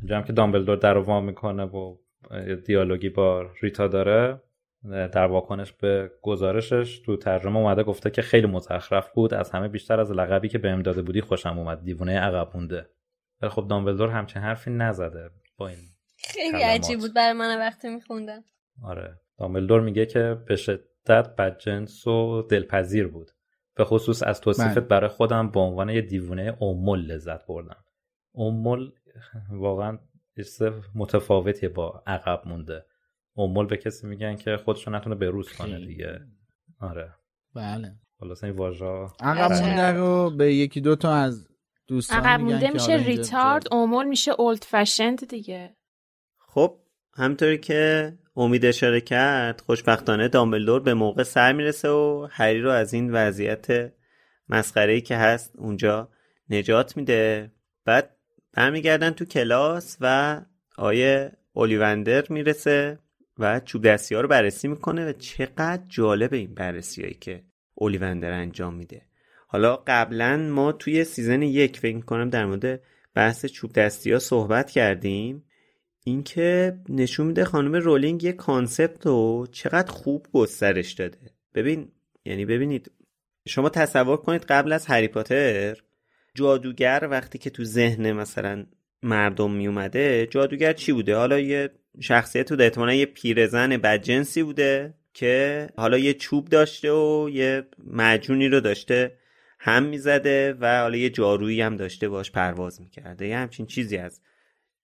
اینجا 0.00 0.22
که 0.22 0.32
دامبلدور 0.32 0.76
در 0.76 0.98
وام 0.98 1.24
می‌کنه 1.24 1.64
و 1.64 1.96
دیالوگی 2.66 3.08
با 3.08 3.50
ریتا 3.62 3.88
داره 3.88 4.42
در 4.84 5.26
واکنش 5.26 5.72
به 5.72 6.10
گزارشش 6.22 6.98
تو 6.98 7.16
ترجمه 7.16 7.56
اومده 7.56 7.82
گفته 7.82 8.10
که 8.10 8.22
خیلی 8.22 8.46
مزخرف 8.46 9.10
بود 9.12 9.34
از 9.34 9.50
همه 9.50 9.68
بیشتر 9.68 10.00
از 10.00 10.12
لقبی 10.12 10.48
که 10.48 10.58
بهم 10.58 10.82
داده 10.82 11.02
بودی 11.02 11.20
خوشم 11.20 11.58
اومد 11.58 11.84
دیوونه 11.84 12.18
عقب 12.18 12.56
مونده. 12.56 12.88
ولی 13.42 13.50
خب 13.50 13.68
دامبلدور 13.68 14.08
همچین 14.08 14.42
حرفی 14.42 14.70
نزده 14.70 15.30
با 15.56 15.68
این 15.68 15.78
خیلی 16.16 16.62
عجیب 16.62 17.00
بود 17.00 17.14
برای 17.14 17.32
من 17.32 17.58
وقتی 17.58 17.88
میخوندم. 17.88 18.44
آره. 18.82 19.20
دامبلدور 19.38 19.80
میگه 19.80 20.06
که 20.06 20.36
به 20.46 20.56
شدت 21.06 21.36
بدجنس 21.36 22.06
و 22.06 22.42
دلپذیر 22.42 23.06
بود. 23.06 23.30
به 23.74 23.84
خصوص 23.84 24.22
از 24.22 24.40
توصیفت 24.40 24.74
بله. 24.74 24.80
برای 24.80 25.08
خودم 25.08 25.50
به 25.50 25.60
عنوان 25.60 25.90
یه 25.90 26.00
دیوونه 26.00 26.58
امول 26.60 27.00
لذت 27.00 27.46
بردم. 27.46 27.84
امول 28.34 28.92
واقعا 29.50 29.98
متفاوتی 30.94 31.68
با 31.68 32.02
عقب 32.06 32.48
مونده. 32.48 32.84
امول 33.36 33.66
به 33.66 33.76
کسی 33.76 34.06
میگن 34.06 34.36
که 34.36 34.56
خودشو 34.56 34.90
نتونه 34.90 35.14
بروز 35.14 35.52
کنه 35.52 35.86
دیگه. 35.86 36.20
آره. 36.80 37.14
بله. 37.54 37.92
خلاص 38.20 38.44
این 38.44 38.52
واژا 38.52 39.12
عقب 39.20 39.52
مونده 39.52 39.92
رو 39.92 40.30
به 40.30 40.54
یکی 40.54 40.80
دو 40.80 40.96
تا 40.96 41.14
از 41.14 41.48
دوستان 41.86 42.18
عقب 42.18 42.40
مونده 42.40 42.70
میشه 42.70 42.92
ریتارد 42.92 43.74
امول 43.74 44.06
میشه 44.06 44.32
اولد 44.38 44.64
فشند 44.64 45.28
دیگه. 45.28 45.76
خب 46.38 46.78
همطوری 47.16 47.58
که 47.58 48.12
امید 48.36 48.64
اشاره 48.64 49.00
کرد 49.00 49.60
خوشبختانه 49.60 50.28
دامبلدور 50.28 50.80
به 50.80 50.94
موقع 50.94 51.22
سر 51.22 51.52
می‌رسه 51.52 51.88
و 51.88 52.28
هری 52.30 52.60
رو 52.60 52.70
از 52.70 52.94
این 52.94 53.12
وضعیت 53.12 53.92
مسخره 54.48 55.00
که 55.00 55.16
هست 55.16 55.52
اونجا 55.58 56.08
نجات 56.50 56.96
میده. 56.96 57.52
بعد 57.84 58.16
برمیگردن 58.52 59.10
تو 59.10 59.24
کلاس 59.24 59.96
و 60.00 60.40
آیه 60.76 61.32
اولیوندر 61.52 62.24
می‌رسه 62.28 62.98
و 63.38 63.60
چوب 63.60 63.86
دستی 63.88 64.14
ها 64.14 64.20
رو 64.20 64.28
بررسی 64.28 64.68
می‌کنه 64.68 65.08
و 65.08 65.12
چقدر 65.12 65.82
جالب 65.88 66.34
این 66.34 66.54
بررسی 66.54 67.02
هایی 67.02 67.14
که 67.14 67.44
اولیوندر 67.74 68.32
انجام 68.32 68.74
میده. 68.74 69.02
حالا 69.48 69.76
قبلا 69.86 70.36
ما 70.36 70.72
توی 70.72 71.04
سیزن 71.04 71.42
یک 71.42 71.78
فکر 71.78 72.00
کنم 72.00 72.30
در 72.30 72.46
مورد 72.46 72.80
بحث 73.14 73.46
چوب 73.46 73.72
دستی 73.72 74.12
ها 74.12 74.18
صحبت 74.18 74.70
کردیم. 74.70 75.44
اینکه 76.08 76.78
نشون 76.88 77.26
میده 77.26 77.44
خانم 77.44 77.74
رولینگ 77.74 78.24
یه 78.24 78.32
concept 78.32 79.06
رو 79.06 79.46
چقدر 79.52 79.92
خوب 79.92 80.26
گسترش 80.32 80.92
داده. 80.92 81.18
ببین 81.54 81.88
یعنی 82.24 82.44
ببینید 82.44 82.90
شما 83.48 83.68
تصور 83.68 84.16
کنید 84.16 84.44
قبل 84.44 84.72
از 84.72 84.86
هری 84.86 85.08
پاتر 85.08 85.76
جادوگر 86.34 87.08
وقتی 87.10 87.38
که 87.38 87.50
تو 87.50 87.64
ذهن 87.64 88.12
مثلا 88.12 88.66
مردم 89.02 89.50
میومده 89.50 90.26
جادوگر 90.30 90.72
چی 90.72 90.92
بوده؟ 90.92 91.16
حالا 91.16 91.38
یه 91.38 91.70
شخصیت 92.00 92.50
بوده 92.50 92.64
احتمالا 92.64 92.94
یه 92.94 93.06
پیرزن 93.06 93.76
بدجنسی 93.76 94.42
بوده 94.42 94.94
که 95.14 95.68
حالا 95.76 95.98
یه 95.98 96.14
چوب 96.14 96.48
داشته 96.48 96.92
و 96.92 97.30
یه 97.32 97.66
معجونی 97.84 98.48
رو 98.48 98.60
داشته 98.60 99.16
هم 99.58 99.82
می‌زده 99.82 100.56
و 100.60 100.80
حالا 100.80 100.96
یه 100.96 101.10
جارویی 101.10 101.60
هم 101.60 101.76
داشته 101.76 102.08
باش 102.08 102.30
پرواز 102.30 102.80
می‌کرده. 102.80 103.26
یه 103.28 103.36
همچین 103.36 103.66
چیزی 103.66 103.96
از 103.96 104.20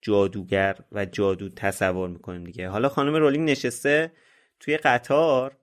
جادوگر 0.03 0.75
و 0.91 1.05
جادو 1.05 1.49
تصور 1.49 2.09
می‌کنیم 2.09 2.43
دیگه. 2.43 2.67
حالا 2.69 2.89
خانم 2.89 3.15
رولینگ 3.15 3.49
نشسته 3.49 4.11
توی 4.59 4.77
قطار 4.77 5.57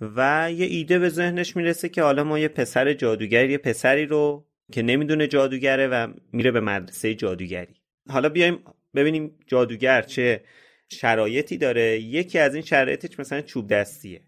و 0.00 0.48
یه 0.52 0.66
ایده 0.66 0.98
به 0.98 1.08
ذهنش 1.08 1.56
می‌رسه 1.56 1.88
که 1.88 2.02
حالا 2.02 2.24
ما 2.24 2.38
یه 2.38 2.48
پسر 2.48 2.92
جادوگر 2.92 3.50
یه 3.50 3.58
پسری 3.58 4.06
رو 4.06 4.46
که 4.72 4.82
نمی‌دونه 4.82 5.26
جادوگره 5.26 5.88
و 5.88 6.12
میره 6.32 6.50
به 6.50 6.60
مدرسه 6.60 7.14
جادوگری. 7.14 7.74
حالا 8.08 8.28
بیایم 8.28 8.64
ببینیم 8.94 9.38
جادوگر 9.46 10.02
چه 10.02 10.44
شرایطی 10.88 11.56
داره. 11.56 12.00
یکی 12.00 12.38
از 12.38 12.54
این 12.54 12.64
شرایطش 12.64 13.20
مثلا 13.20 13.40
چوب 13.40 13.68
دستیه. 13.68 14.20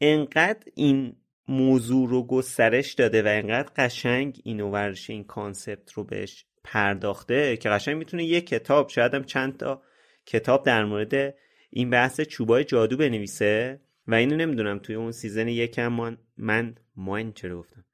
انقدر 0.00 0.64
این 0.74 1.16
موضوع 1.48 2.08
رو 2.08 2.26
گسترش 2.26 2.92
داده 2.92 3.22
و 3.22 3.26
انقدر 3.26 3.72
قشنگ 3.76 4.40
اینو 4.44 4.70
ورش 4.70 5.10
این 5.10 5.24
concept 5.24 5.92
رو 5.92 6.04
بهش 6.04 6.44
پرداخته 6.64 7.56
که 7.56 7.68
قشنگ 7.68 7.96
می‌تونه 7.96 8.24
یه 8.24 8.40
کتاب 8.40 8.88
شاید 8.88 9.14
هم 9.14 9.24
چند 9.24 9.56
تا 9.56 9.82
کتاب 10.26 10.64
در 10.64 10.84
مورد 10.84 11.34
این 11.70 11.90
بحث 11.90 12.20
چوبای 12.20 12.64
جادو 12.64 12.96
بنویسه. 12.96 13.80
و 14.06 14.14
اینو 14.14 14.36
نمی‌دونم 14.36 14.78
توی 14.78 14.94
اون 14.94 15.12
season 15.12 15.48
یکم 15.48 15.88
من 15.88 16.18
من 16.36 16.74
من 16.96 17.32
چرا 17.32 17.58
گفتم؟ 17.58 17.84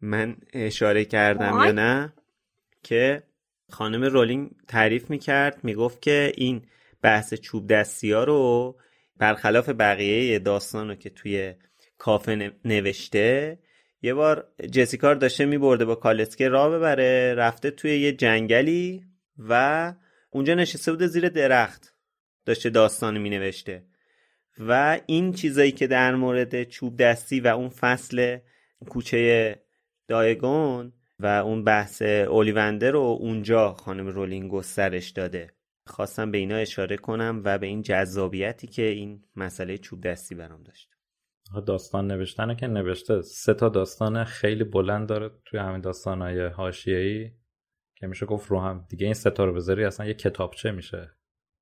من 0.00 0.36
اشاره 0.52 1.04
کردم 1.04 1.60
یا 1.64 1.72
نه؟ 1.72 2.12
که 2.82 3.22
خانم 3.70 4.04
رولینگ 4.04 4.50
تعریف 4.68 5.10
می‌کرد 5.10 5.64
می‌گفت 5.64 6.02
که 6.02 6.32
این 6.36 6.66
بحث 7.02 7.34
چوب 7.34 7.66
دستی 7.66 8.12
ها 8.12 8.24
رو 8.24 8.76
برخلاف 9.16 9.68
بقیه 9.68 10.38
داستان 10.38 10.88
رو 10.88 10.94
که 10.94 11.10
توی 11.10 11.54
کافه 11.98 12.52
نوشته 12.64 13.58
یه 14.04 14.14
بار 14.14 14.48
جسیکا 14.72 15.12
رو 15.12 15.18
داشته 15.18 15.44
میبرده 15.44 15.84
با 15.84 15.94
کالسکه 15.94 16.48
راه 16.48 16.70
ببره 16.70 17.34
رفته 17.34 17.70
توی 17.70 17.98
یه 18.00 18.12
جنگلی 18.12 19.04
و 19.38 19.94
اونجا 20.30 20.54
نشسته 20.54 20.92
بوده 20.92 21.06
زیر 21.06 21.28
درخت 21.28 21.94
داشته 22.44 22.70
داستان 22.70 23.18
می 23.18 23.30
نوشته 23.30 23.84
و 24.58 25.00
این 25.06 25.32
چیزایی 25.32 25.72
که 25.72 25.86
در 25.86 26.14
مورد 26.14 26.64
چوب 26.64 26.96
دستی 26.96 27.40
و 27.40 27.46
اون 27.46 27.68
فصل 27.68 28.38
کوچه 28.88 29.56
دایگون 30.08 30.92
و 31.20 31.26
اون 31.26 31.64
بحث 31.64 32.02
اولیوندر 32.02 32.90
رو 32.90 33.18
اونجا 33.20 33.72
خانم 33.72 34.06
رولینگ 34.06 34.50
گسترش 34.50 35.10
داده. 35.10 35.50
خواستم 35.86 36.30
به 36.30 36.38
اینا 36.38 36.56
اشاره 36.56 36.96
کنم 36.96 37.42
و 37.44 37.58
به 37.58 37.66
این 37.66 37.82
جذابیتی 37.82 38.66
که 38.66 38.82
این 38.82 39.24
مسئله 39.36 39.78
چوب 39.78 40.00
دستی 40.00 40.34
برام 40.34 40.62
داشت. 40.62 40.93
داستان 41.60 42.06
نوشتن 42.06 42.54
که 42.54 42.66
نوشته. 42.66 43.22
سه 43.22 43.54
تا 43.54 43.68
داستان 43.68 44.24
خیلی 44.24 44.64
بلند 44.64 45.08
داره 45.08 45.30
توی 45.44 45.60
همین 45.60 45.80
داستانهای 45.80 46.46
حاشیه‌ای 46.46 47.30
که 47.94 48.06
میشه 48.06 48.26
گفت 48.26 48.50
رو 48.50 48.60
هم 48.60 48.86
دیگه 48.88 49.04
این 49.04 49.14
سه 49.14 49.30
تا 49.30 49.44
رو 49.44 49.52
بذاری 49.52 49.84
اصلا 49.84 50.06
یه 50.06 50.14
کتابچه 50.14 50.70
میشه؟ 50.70 51.10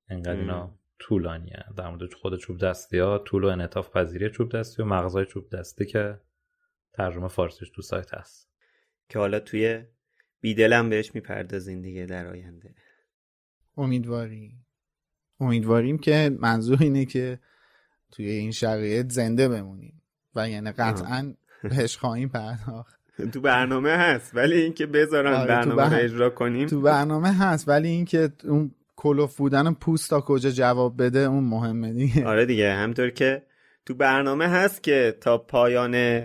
انقدر 0.08 0.40
اینا 0.40 0.78
طولانیه. 0.98 1.64
در 1.76 1.90
مورد 1.90 2.14
خود 2.14 2.36
چوب 2.36 2.58
دستی 2.58 2.98
ها 2.98 3.18
طول 3.18 3.44
و 3.44 3.46
انعطاف 3.46 3.96
پذیری 3.96 4.30
چوب 4.30 4.52
دستی 4.52 4.82
و 4.82 4.84
مغزای 4.84 5.26
چوب 5.26 5.50
دستی 5.50 5.86
که 5.86 6.20
ترجمه 6.92 7.28
فارسیش 7.28 7.70
تو 7.70 7.82
سایت 7.82 8.14
هست. 8.14 8.50
که 9.08 9.18
حالا 9.18 9.40
توی 9.40 9.84
بیدلم 10.40 10.90
بهش 10.90 11.14
می‌پردازین 11.14 11.82
دیگه 11.82 12.06
در 12.06 12.26
آینده. 12.26 12.74
امیدواریم 13.76 14.66
امیدواریم 15.40 15.98
که 15.98 16.36
منظور 16.38 16.78
اینه 16.80 17.04
که 17.04 17.38
توی 18.12 18.28
این 18.28 18.50
شرایط 18.50 19.12
زنده 19.12 19.48
بمونیم. 19.48 20.02
و 20.34 20.48
یعنی 20.48 20.72
قطعا 20.72 21.34
بهش 21.62 21.96
خواهیم 21.96 22.28
پرداخت. 22.28 23.00
تو 23.32 23.40
برنامه 23.40 23.90
هست 23.90 24.36
ولی 24.36 24.62
اینکه 24.62 24.86
بذارن 24.86 25.32
آره 25.34 25.48
برنامه 25.48 25.96
اجرا 25.96 26.30
کنیم. 26.30 26.68
تو 26.68 26.80
برنامه 26.80 27.32
هست 27.32 27.68
ولی 27.68 27.88
اینکه 27.88 28.32
اون 28.44 28.74
کلوف 28.96 29.36
بودن 29.36 29.74
پوست 29.74 30.10
تا 30.10 30.20
کجا 30.20 30.50
جواب 30.50 31.02
بده 31.02 31.18
اون 31.18 31.44
مهمه 31.44 31.92
دیگه. 31.92 32.26
آره 32.26 32.46
دیگه 32.46 32.72
همطور 32.72 33.10
که 33.10 33.42
تو 33.86 33.94
برنامه 33.94 34.48
هست 34.48 34.82
که 34.82 35.16
تا 35.20 35.38
پایان 35.38 36.22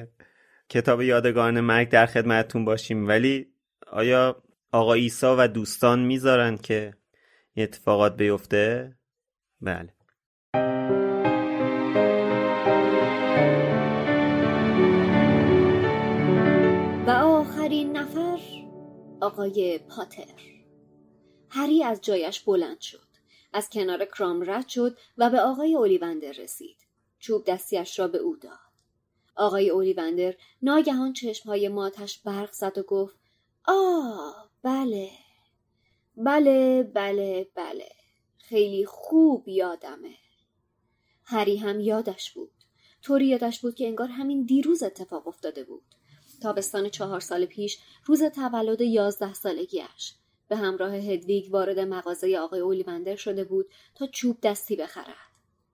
کتاب 0.70 1.02
یادگاران 1.02 1.60
مرگ 1.60 1.90
در 1.90 2.06
خدمتتون 2.06 2.66
باشیم. 2.66 3.08
ولی 3.08 3.48
آیا 3.92 4.44
آقا 4.72 4.94
ایسا 4.94 5.36
و 5.40 5.48
دوستان 5.48 6.00
می‌ذارن 6.00 6.58
که 6.58 6.94
اتفاقات 7.58 8.18
بیفته؟ 8.18 8.96
بله. 9.62 9.97
آقای 19.28 19.78
پاتر. 19.78 20.42
هری 21.50 21.84
از 21.84 22.02
جایش 22.02 22.40
بلند 22.40 22.82
شد. 22.82 23.08
از 23.54 23.70
کنار 23.70 24.06
کرام 24.06 24.50
رد 24.50 24.68
شد 24.68 24.98
و 25.18 25.30
به 25.30 25.40
آقای 25.40 25.76
اولیوندر 25.76 26.32
رسید. 26.32 26.78
چوب 27.20 27.46
دستیش 27.46 28.00
را 28.00 28.08
به 28.08 28.18
او 28.18 28.36
داد. 28.36 28.60
آقای 29.36 29.70
اولیوندر 29.70 30.36
ناگهان 30.62 31.14
چشمهای 31.14 31.68
ماتش 31.68 32.20
برق 32.20 32.52
زد 32.52 32.78
و 32.78 32.84
گفت 32.84 33.16
آه 33.66 34.50
بله. 34.64 35.10
بله 36.18 36.84
بله 36.84 37.48
بله. 37.56 37.90
خیلی 38.38 38.86
خوب 38.86 39.48
یادمه. 39.48 40.16
هری 41.24 41.58
هم 41.58 41.80
یادش 41.80 42.32
بود. 42.32 42.52
طوری 43.02 43.28
یادش 43.28 43.60
بود 43.60 43.76
که 43.76 43.88
انگار 43.88 44.08
همین 44.08 44.44
دیروز 44.44 44.84
اتفاق 44.84 45.28
افتاده 45.28 45.64
بود. 45.64 45.97
تابستان 46.42 46.90
چهار 46.90 47.20
سال 47.20 47.46
پیش 47.46 47.80
روز 48.06 48.24
تولد 48.24 48.82
یازده 48.82 49.34
سالگیش 49.34 50.14
به 50.48 50.56
همراه 50.56 50.96
هدویگ 50.96 51.54
وارد 51.54 51.80
مغازه 51.80 52.38
آقای 52.38 52.60
اولیوندر 52.60 53.16
شده 53.16 53.44
بود 53.44 53.66
تا 53.96 54.08
چوب 54.08 54.38
دستی 54.42 54.76
بخرد. 54.76 55.16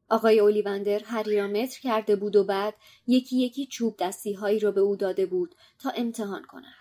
آقای 0.10 0.40
اولیوندر 0.40 0.99
هری 0.99 1.38
را 1.38 1.48
متر 1.48 1.81
کرده 1.81 2.15
بود 2.15 2.35
و 2.35 2.44
بعد 2.44 2.76
یکی 3.07 3.38
یکی 3.38 3.65
چوب 3.65 3.95
دستی 3.99 4.34
هایی 4.34 4.60
را 4.60 4.72
به 4.72 4.81
او 4.81 4.95
داده 4.95 5.26
بود 5.26 5.56
تا 5.80 5.90
امتحان 5.90 6.44
کند. 6.44 6.73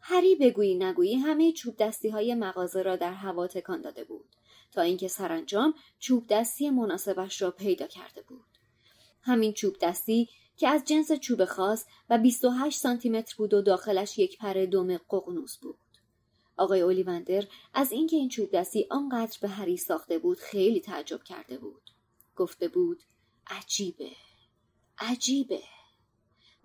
هری 0.00 0.34
بگویی 0.34 0.74
نگویی 0.74 1.14
همه 1.14 1.52
چوب 1.52 1.76
دستی 1.76 2.08
های 2.08 2.34
مغازه 2.34 2.82
را 2.82 2.96
در 2.96 3.12
هوا 3.12 3.46
تکان 3.46 3.80
داده 3.80 4.04
بود 4.04 4.24
تا 4.72 4.82
اینکه 4.82 5.08
سرانجام 5.08 5.74
چوب 5.98 6.26
دستی 6.28 6.70
مناسبش 6.70 7.42
را 7.42 7.50
پیدا 7.50 7.86
کرده 7.86 8.22
بود. 8.22 8.44
همین 9.22 9.52
چوب 9.52 9.76
دستی 9.80 10.28
که 10.56 10.68
از 10.68 10.84
جنس 10.84 11.12
چوب 11.12 11.44
خاص 11.44 11.84
و 12.10 12.18
28 12.18 12.78
سانتی 12.78 13.08
متر 13.08 13.34
بود 13.38 13.54
و 13.54 13.62
داخلش 13.62 14.18
یک 14.18 14.38
پر 14.38 14.52
دم 14.52 14.96
ققنوس 14.96 15.56
بود. 15.56 15.78
آقای 16.56 16.80
اولیوندر 16.80 17.44
از 17.74 17.92
اینکه 17.92 18.16
این 18.16 18.28
چوب 18.28 18.50
دستی 18.50 18.86
آنقدر 18.90 19.38
به 19.42 19.48
هری 19.48 19.76
ساخته 19.76 20.18
بود 20.18 20.38
خیلی 20.38 20.80
تعجب 20.80 21.22
کرده 21.22 21.58
بود. 21.58 21.90
گفته 22.36 22.68
بود 22.68 23.02
عجیبه 23.46 24.10
عجیبه 24.98 25.62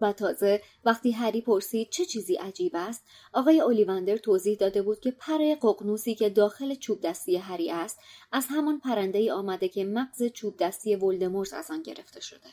و 0.01 0.13
تازه 0.13 0.61
وقتی 0.85 1.11
هری 1.11 1.41
پرسید 1.41 1.89
چه 1.89 2.05
چیزی 2.05 2.35
عجیب 2.35 2.71
است 2.75 3.03
آقای 3.33 3.61
اولیوندر 3.61 4.17
توضیح 4.17 4.57
داده 4.57 4.81
بود 4.81 4.99
که 4.99 5.11
پر 5.11 5.55
ققنوسی 5.55 6.15
که 6.15 6.29
داخل 6.29 6.75
چوب 6.75 7.01
دستی 7.01 7.37
هری 7.37 7.71
است 7.71 7.99
از 8.31 8.45
همان 8.49 8.79
پرنده 8.79 9.19
ای 9.19 9.31
آمده 9.31 9.67
که 9.67 9.85
مغز 9.85 10.23
چوب 10.23 10.57
دستی 10.57 10.95
ولدمورت 10.95 11.53
از 11.53 11.71
آن 11.71 11.83
گرفته 11.83 12.19
شده 12.19 12.49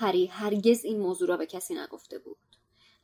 هری 0.00 0.26
هرگز 0.26 0.84
این 0.84 1.00
موضوع 1.00 1.28
را 1.28 1.36
به 1.36 1.46
کسی 1.46 1.74
نگفته 1.74 2.18
بود. 2.18 2.36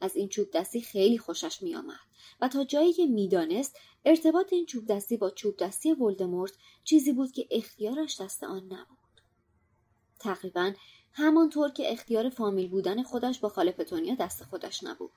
از 0.00 0.16
این 0.16 0.28
چوب 0.28 0.50
دستی 0.54 0.80
خیلی 0.80 1.18
خوشش 1.18 1.62
می 1.62 1.74
آمد 1.74 2.00
و 2.40 2.48
تا 2.48 2.64
جایی 2.64 2.92
که 2.92 3.06
می‌دانست 3.06 3.76
ارتباط 4.04 4.52
این 4.52 4.66
چوب 4.66 4.86
دستی 4.86 5.16
با 5.16 5.30
چوب 5.30 5.56
دستی 5.56 5.92
ولدمورت 5.92 6.52
چیزی 6.84 7.12
بود 7.12 7.32
که 7.32 7.48
اختیارش 7.50 8.20
دست 8.20 8.44
آن 8.44 8.64
نبود. 8.64 9.20
تقریبا 10.18 10.72
همانطور 11.12 11.70
که 11.70 11.92
اختیار 11.92 12.28
فامیل 12.28 12.68
بودن 12.68 13.02
خودش 13.02 13.40
با 13.40 13.48
خاله 13.48 13.72
پتونیا 13.72 14.14
دست 14.14 14.44
خودش 14.44 14.84
نبود. 14.84 15.12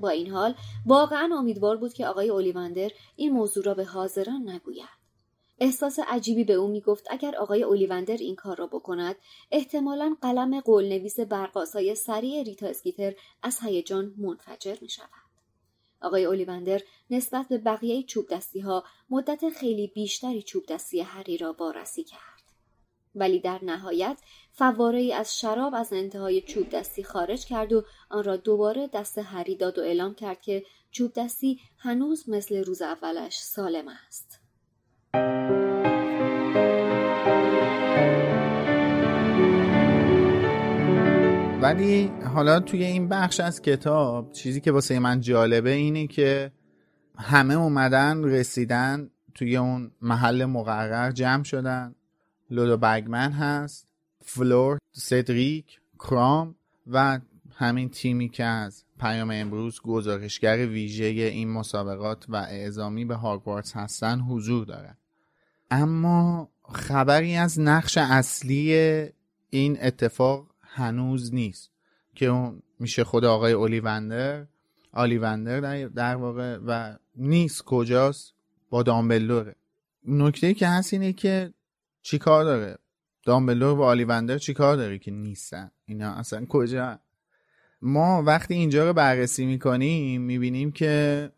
با 0.00 0.08
این 0.08 0.30
حال 0.30 0.54
واقعا 0.86 1.36
امیدوار 1.38 1.76
بود 1.76 1.92
که 1.92 2.06
آقای 2.06 2.30
اولیوندر 2.30 2.90
این 3.16 3.32
موضوع 3.32 3.64
را 3.64 3.74
به 3.74 3.84
حاضران 3.84 4.48
نگوید. 4.48 5.03
احساس 5.58 5.98
عجیبی 6.08 6.44
به 6.44 6.52
او 6.52 6.68
می‌گفت 6.68 7.06
اگر 7.10 7.36
آقای 7.36 7.62
اولیوندر 7.62 8.16
این 8.16 8.36
کار 8.36 8.56
را 8.56 8.66
بکند 8.66 9.16
احتمالا 9.50 10.16
قلم 10.22 10.60
قول 10.60 10.84
نویس 10.84 11.20
برقاسای 11.20 11.94
سریع 11.94 12.42
ریتا 12.42 12.66
اسکیتر 12.66 13.14
از 13.42 13.58
هیجان 13.62 14.14
منفجر 14.16 14.76
می 14.80 14.88
شود. 14.88 15.08
آقای 16.00 16.24
اولیوندر 16.24 16.82
نسبت 17.10 17.48
به 17.48 17.58
بقیه 17.58 18.02
چوب 18.02 18.28
دستی 18.28 18.60
ها 18.60 18.84
مدت 19.10 19.50
خیلی 19.50 19.86
بیشتری 19.86 20.42
چوب 20.42 20.66
دستی 20.66 21.00
هری 21.00 21.38
را 21.38 21.52
بارسی 21.52 22.04
کرد. 22.04 22.20
ولی 23.14 23.40
در 23.40 23.64
نهایت 23.64 24.18
فواره 24.52 25.14
از 25.14 25.38
شراب 25.40 25.74
از 25.74 25.92
انتهای 25.92 26.40
چوب 26.40 26.68
دستی 26.68 27.04
خارج 27.04 27.46
کرد 27.46 27.72
و 27.72 27.84
آن 28.10 28.24
را 28.24 28.36
دوباره 28.36 28.86
دست 28.86 29.18
هری 29.18 29.56
داد 29.56 29.78
و 29.78 29.82
اعلام 29.82 30.14
کرد 30.14 30.40
که 30.40 30.64
چوب 30.90 31.12
دستی 31.12 31.60
هنوز 31.78 32.28
مثل 32.28 32.64
روز 32.64 32.82
اولش 32.82 33.38
سالم 33.38 33.88
است. 33.88 34.33
ولی 41.64 42.06
حالا 42.34 42.60
توی 42.60 42.84
این 42.84 43.08
بخش 43.08 43.40
از 43.40 43.62
کتاب 43.62 44.32
چیزی 44.32 44.60
که 44.60 44.72
واسه 44.72 44.98
من 44.98 45.20
جالبه 45.20 45.70
اینه 45.70 46.06
که 46.06 46.52
همه 47.18 47.54
اومدن 47.54 48.24
رسیدن 48.24 49.10
توی 49.34 49.56
اون 49.56 49.90
محل 50.02 50.44
مقرر 50.44 51.10
جمع 51.10 51.44
شدن. 51.44 51.94
لودو 52.50 52.76
بگمن 52.76 53.32
هست 53.32 53.88
فلور 54.20 54.78
سدریک 54.92 55.80
کرام 55.98 56.54
و 56.86 57.20
همین 57.56 57.88
تیمی 57.88 58.28
که 58.28 58.44
از 58.44 58.84
پیام 59.00 59.30
امروز 59.30 59.80
گزارشگر 59.80 60.56
ویژه 60.56 61.04
این 61.04 61.50
مسابقات 61.50 62.26
و 62.28 62.36
اعزامی 62.36 63.04
به 63.04 63.14
هاگوارتس 63.14 63.76
هستن 63.76 64.20
حضور 64.20 64.64
دارن. 64.64 64.96
اما 65.74 66.50
خبری 66.72 67.36
از 67.36 67.60
نقش 67.60 67.98
اصلی 67.98 68.72
این 69.50 69.78
اتفاق 69.82 70.46
هنوز 70.60 71.34
نیست 71.34 71.70
که 72.14 72.26
اون 72.26 72.62
میشه 72.78 73.04
خود 73.04 73.24
آقای 73.24 73.52
اولیوندر. 73.52 74.46
آلیوندر 74.92 75.86
در, 75.88 76.16
واقع 76.16 76.58
و 76.66 76.96
نیست 77.16 77.64
کجاست؟ 77.64 78.34
با 78.70 78.82
دامبلوره 78.82 79.54
نکته 80.04 80.54
که 80.54 80.68
هست 80.68 80.92
اینه 80.92 81.12
که 81.12 81.54
چی 82.02 82.18
کار 82.18 82.44
داره؟ 82.44 82.78
دامبلور 83.24 83.78
و 83.78 83.82
آلیوندر 83.82 84.38
چی 84.38 84.54
کار 84.54 84.76
داره 84.76 84.98
که 84.98 85.10
نیستن؟ 85.10 85.70
اینا 85.86 86.12
اصلا 86.12 86.46
کجا؟ 86.46 86.98
ما 87.82 88.22
وقتی 88.22 88.54
اینجا 88.54 88.86
رو 88.86 88.92
بررسی 88.92 89.46
می‌کنیم 89.46 90.22
می‌بینیم 90.22 90.72
که 90.72 91.30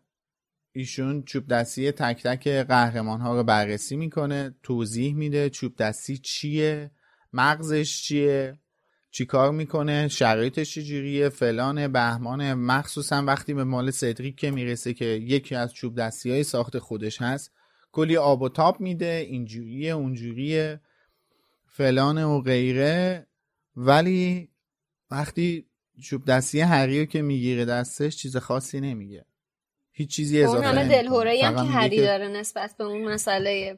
ایشون 0.77 1.23
چوب 1.23 1.47
دستی 1.47 1.91
تک 1.91 2.23
تک 2.23 2.47
قهرمان 2.47 3.21
ها 3.21 3.35
رو 3.35 3.43
بررسی 3.43 3.95
می‌کنه 3.95 4.55
توضیح 4.63 5.15
میده 5.15 5.49
چوب 5.49 5.75
دستی 5.75 6.17
چیه 6.17 6.91
مغزش 7.33 8.01
چیه 8.01 8.59
چیکار 9.11 9.51
می‌کنه 9.51 10.07
شرایطش 10.07 10.73
چجوریه 10.73 11.29
فلان 11.29 11.87
بهمان 11.87 12.53
مخصوصا 12.53 13.23
وقتی 13.23 13.53
به 13.53 13.63
مال 13.63 13.91
سدریک 13.91 14.35
که 14.35 14.51
می‌رسه 14.51 14.93
که 14.93 15.05
یکی 15.05 15.55
از 15.55 15.73
چوب 15.73 15.95
دستی 15.95 16.31
های 16.31 16.43
ساخت 16.43 16.79
خودش 16.79 17.21
هست 17.21 17.51
کلی 17.91 18.17
آب 18.17 18.41
و 18.41 18.49
تاب 18.49 18.81
میده 18.81 19.25
اینجوریه 19.29 19.91
اونجوریه 19.91 20.81
فلان 21.65 22.23
و 22.23 22.41
غیره. 22.41 23.27
ولی 23.75 24.49
وقتی 25.11 25.65
چوب 26.03 26.25
دستی 26.25 26.59
هریو 26.59 27.05
که 27.05 27.21
می‌گیره 27.21 27.65
دستش 27.65 28.15
چیز 28.15 28.37
خاصی 28.37 28.79
نمیگه. 28.79 29.25
هیچ 29.97 30.09
چیزی 30.09 30.43
اضافه 30.43 30.67
اون 30.67 30.87
دلهوره 30.87 31.41
هم 31.43 31.55
که 31.55 31.61
هری 31.61 31.97
داره 31.97 32.27
نسبت 32.27 32.75
به 32.77 32.83
اون 32.83 33.13
مسئله 33.13 33.77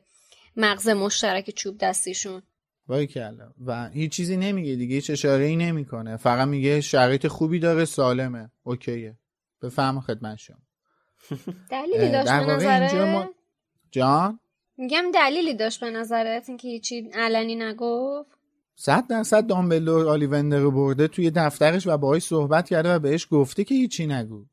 مغز 0.56 0.90
مشترک 0.90 1.50
چوب 1.50 1.78
دستیشون. 1.78 2.41
وای 2.88 3.08
کلا 3.08 3.52
و 3.66 3.90
هیچ 3.90 4.12
چیزی 4.12 4.38
نمیگه 4.38 4.76
دیگه 4.76 4.96
هیچ 4.96 5.10
اشاره 5.10 5.46
ای 5.46 5.56
نمی‌کنه. 5.56 6.18
فقط 6.18 6.48
میگه 6.48 6.82
شرایط 6.82 7.28
خوبی 7.28 7.60
داره 7.60 7.86
سالمه. 7.86 8.52
اوکیه. 8.64 9.18
بفهم 9.62 10.00
خدمت 10.00 10.38
شما. 10.38 10.58
دلیلی 11.72 12.12
داشت 12.12 12.32
به 12.32 12.54
نظره 12.54 13.30
جان؟ 13.91 14.40
میگم 14.78 15.06
دلیلی 15.14 15.54
داشت 15.54 15.80
به 15.80 15.90
نظرت 15.90 16.50
اینکه 16.50 16.68
هیچی 16.68 17.10
علنی 17.14 17.56
نگفت؟ 17.56 18.30
صد 18.76 19.08
درصد 19.08 19.48
دامبلور 19.48 20.08
آلیوندر 20.08 20.60
رو 20.60 20.72
برده 20.72 21.08
توی 21.08 21.32
دفترش 21.32 21.88
و 21.88 21.98
باهاش 21.98 22.24
صحبت 22.24 22.70
کرده 22.70 22.96
و 22.96 23.00
بهش 23.00 23.28
گفته 23.32 23.64
که 23.64 23.76
هیچی 23.76 24.08
نگو. 24.08 24.46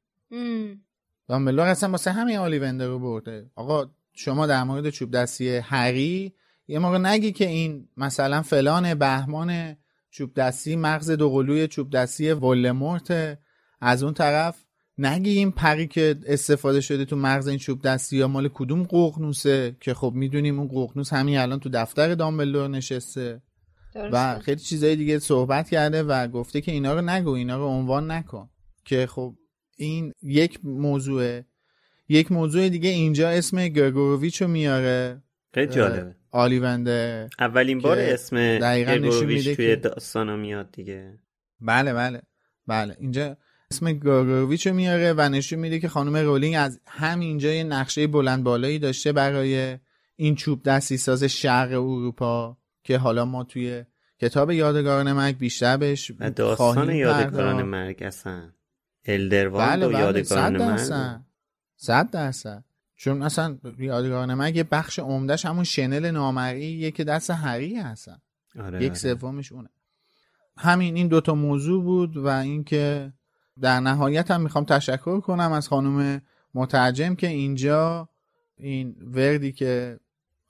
دامبلور 1.28 1.66
اصلا 1.66 1.90
واسه 1.90 2.12
همین 2.12 2.36
آلیوندر 2.36 2.86
رو 2.86 2.98
برده. 2.98 3.50
آقا 3.54 3.90
شما 4.12 4.46
در 4.46 4.64
مورد 4.64 4.90
چوب 4.90 5.10
دستی 5.10 5.56
هری 5.56 6.34
یه 6.68 6.78
موقع 6.78 6.98
نگی 6.98 7.32
که 7.32 7.48
این 7.48 7.88
مثلا 7.96 8.42
فلان 8.42 8.94
بهمان 8.94 9.76
چوب 10.10 10.34
دستی 10.34 10.76
مغز 10.76 11.10
دوقلوی 11.10 11.68
چوب 11.68 11.90
دستی 11.90 12.32
ولمورت 12.32 13.38
از 13.80 14.02
اون 14.02 14.14
طرف 14.14 14.64
نگی 14.98 15.30
این 15.30 15.50
پری 15.50 15.86
که 15.86 16.16
استفاده 16.26 16.80
شده 16.80 17.04
تو 17.04 17.16
مغز 17.16 17.48
این 17.48 17.58
چوب 17.58 17.82
دستی 17.82 18.16
یا 18.16 18.28
مال 18.28 18.48
کدوم 18.54 18.82
ققنوسه 18.82 19.76
که 19.80 19.94
خب 19.94 20.12
می‌دونیم 20.14 20.58
اون 20.58 20.68
ققنوس 20.68 21.12
همین 21.12 21.38
الان 21.38 21.60
تو 21.60 21.68
دفتر 21.68 22.14
دامبلور 22.14 22.68
نشسته. 22.68 23.42
و 24.12 24.38
خیلی 24.38 24.60
چیزای 24.60 24.96
دیگه 24.96 25.18
صحبت 25.18 25.70
کرده 25.70 26.02
و 26.02 26.28
گفته 26.28 26.60
که 26.60 26.72
اینا 26.72 26.94
رو 26.94 27.00
نگو 27.00 27.30
اینا 27.30 27.56
رو 27.56 27.64
عنوان 27.64 28.10
نکن. 28.10 28.50
که 28.84 29.06
خب 29.06 29.34
این 29.76 30.12
یک 30.22 30.58
موضوع 30.64 31.40
یک 32.08 32.32
موضوع 32.32 32.68
دیگه 32.68 32.90
اینجا 32.90 33.28
اسم 33.28 33.68
گرگورویچ 33.68 34.42
رو 34.42 34.48
میاره. 34.48 35.22
خیلی 35.54 35.72
جالبه. 35.72 36.14
آلیونده 36.30 37.28
اولین 37.38 37.78
بار 37.78 37.98
اسم 37.98 38.58
گرگورویچ 38.58 39.48
توی 39.48 39.76
داستانا 39.76 40.36
میاد 40.36 40.72
دیگه. 40.72 41.18
بله 41.60 41.92
بله 41.92 42.22
بله. 42.66 42.96
اینجا 43.00 43.36
اسم 43.70 43.92
گاگارویچ 43.92 44.66
رو 44.66 44.74
میاره 44.74 45.12
و 45.12 45.28
نشون 45.28 45.58
میده 45.58 45.78
که 45.78 45.88
خانم 45.88 46.16
رولینگ 46.16 46.54
از 46.58 46.80
همینجا 46.86 47.52
یه 47.52 47.64
نقشه 47.64 48.06
بلند 48.06 48.44
بالایی 48.44 48.78
داشته 48.78 49.12
برای 49.12 49.78
این 50.16 50.34
چوب 50.34 50.62
دستی 50.62 50.96
ساز 50.96 51.24
شرق 51.24 51.70
اروپا 51.70 52.56
که 52.84 52.98
حالا 52.98 53.24
ما 53.24 53.44
توی 53.44 53.84
کتاب 54.20 54.50
یادگاران 54.50 55.12
مرگ 55.12 55.38
بیشتر 55.38 55.76
بهش 55.76 56.10
داستان 56.36 56.90
یادگاران 56.90 57.62
مرگ 57.62 58.02
اصلا. 58.02 58.55
الدروان 59.06 59.68
بله 59.68 59.88
بله 59.88 59.98
یادگاران 59.98 60.56
مرگ 60.56 61.20
صد 61.76 62.10
درصد. 62.10 62.64
چون 62.96 63.22
اصلا 63.22 63.58
یادگاران 63.78 64.34
مرگ 64.34 64.56
یه 64.56 64.64
بخش 64.64 64.98
عمدهش 64.98 65.46
همون 65.46 65.64
شنل 65.64 66.10
نامرئیه 66.10 66.90
که 66.90 67.04
دست 67.04 67.30
هری 67.30 67.76
هستن. 67.76 68.18
آره 68.58 68.84
یک 68.84 68.90
آره. 68.90 68.98
سومش 68.98 69.52
اونه. 69.52 69.68
همین 70.58 70.96
این 70.96 71.08
دوتا 71.08 71.34
موضوع 71.34 71.84
بود 71.84 72.16
و 72.16 72.26
اینکه 72.26 73.12
در 73.60 73.80
نهایت 73.80 74.30
هم 74.30 74.40
می‌خوام 74.40 74.64
تشکر 74.64 75.20
کنم 75.20 75.52
از 75.52 75.68
خانم 75.68 76.22
مترجم 76.54 77.14
که 77.14 77.26
اینجا 77.26 78.08
این 78.56 78.96
وردی 79.00 79.52
که 79.52 80.00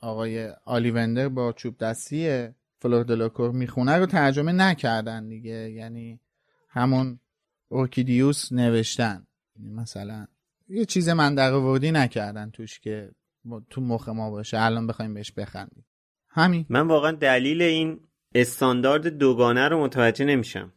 آقای 0.01 0.53
آلیوندر 0.65 1.29
با 1.29 1.53
چوب 1.53 1.79
دستی 1.79 2.49
فلور 2.79 3.05
دلاکور 3.05 3.51
می‌خونه 3.51 3.97
رو 3.97 4.07
ترجمه 4.07 4.53
نکردن 4.53 5.29
دیگه. 5.29 5.71
یعنی 5.71 6.21
همون 6.69 7.21
اورکیدیوس 7.69 8.53
نوشتن. 8.53 9.27
یعنی 9.57 9.71
مثلا 9.71 10.27
یه 10.69 10.85
چیز 10.85 11.09
من 11.09 11.39
وردی 11.39 11.93
نکردن 11.93 12.51
توش 12.51 12.81
که 12.81 13.11
تو 13.71 13.81
مخ 13.81 14.09
ما 14.09 14.31
باشه. 14.31 14.61
الان 14.61 14.87
بخوایم 14.87 15.15
بهش 15.15 15.33
بخندیم. 15.33 15.87
همین. 16.29 16.67
من 16.69 16.89
واقعا 16.89 17.13
دلیل 17.13 17.63
این 17.63 18.01
استاندارد 18.35 19.07
دوگانه 19.09 19.69
رو 19.69 19.85
متوجه 19.85 20.25
نمیشم. 20.25 20.73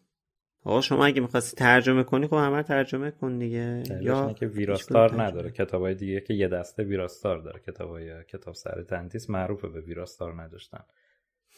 آقا 0.63 0.81
شما 0.81 1.05
اگه 1.05 1.21
می‌خواستی 1.21 1.57
ترجمه 1.57 2.03
کنی 2.03 2.27
خب 2.27 2.33
همه 2.33 2.63
ترجمه 2.63 3.11
کن 3.11 3.37
دیگه. 3.37 3.83
یا 4.01 4.33
که 4.33 4.47
ویراستار 4.47 5.23
نداره. 5.23 5.51
کتابای 5.51 5.95
دیگه 5.95 6.21
که 6.21 6.33
یه 6.33 6.47
دسته 6.47 6.83
ویراستار 6.83 7.41
داره. 7.41 7.59
کتابای 7.59 8.23
کتاب 8.23 8.53
سر 8.53 8.83
تندیس 8.83 9.29
معروفه 9.29 9.67
به 9.67 9.81
ویراستار 9.81 10.41
نداشتن. 10.41 10.83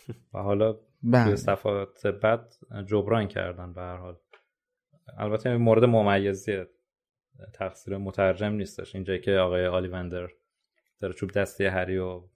و 0.33 0.39
حالا 0.39 0.73
به 0.73 0.79
بله. 1.03 1.35
صفحات 1.35 2.07
بعد 2.07 2.53
جبران 2.87 3.27
کردن 3.27 3.73
به 3.73 3.81
هر 3.81 3.97
حال. 3.97 4.17
البته 5.17 5.57
مورد 5.57 5.85
ممیزی 5.85 6.63
تقصیر 7.53 7.97
مترجم 7.97 8.53
نیستش. 8.53 8.95
اینجایی 8.95 9.19
که 9.19 9.37
آقای 9.37 9.67
آلیوندر 9.67 10.27
داره 10.99 11.13
چوب 11.13 11.31
دستی 11.31 11.65
هری 11.65 11.97
رو 11.97 12.29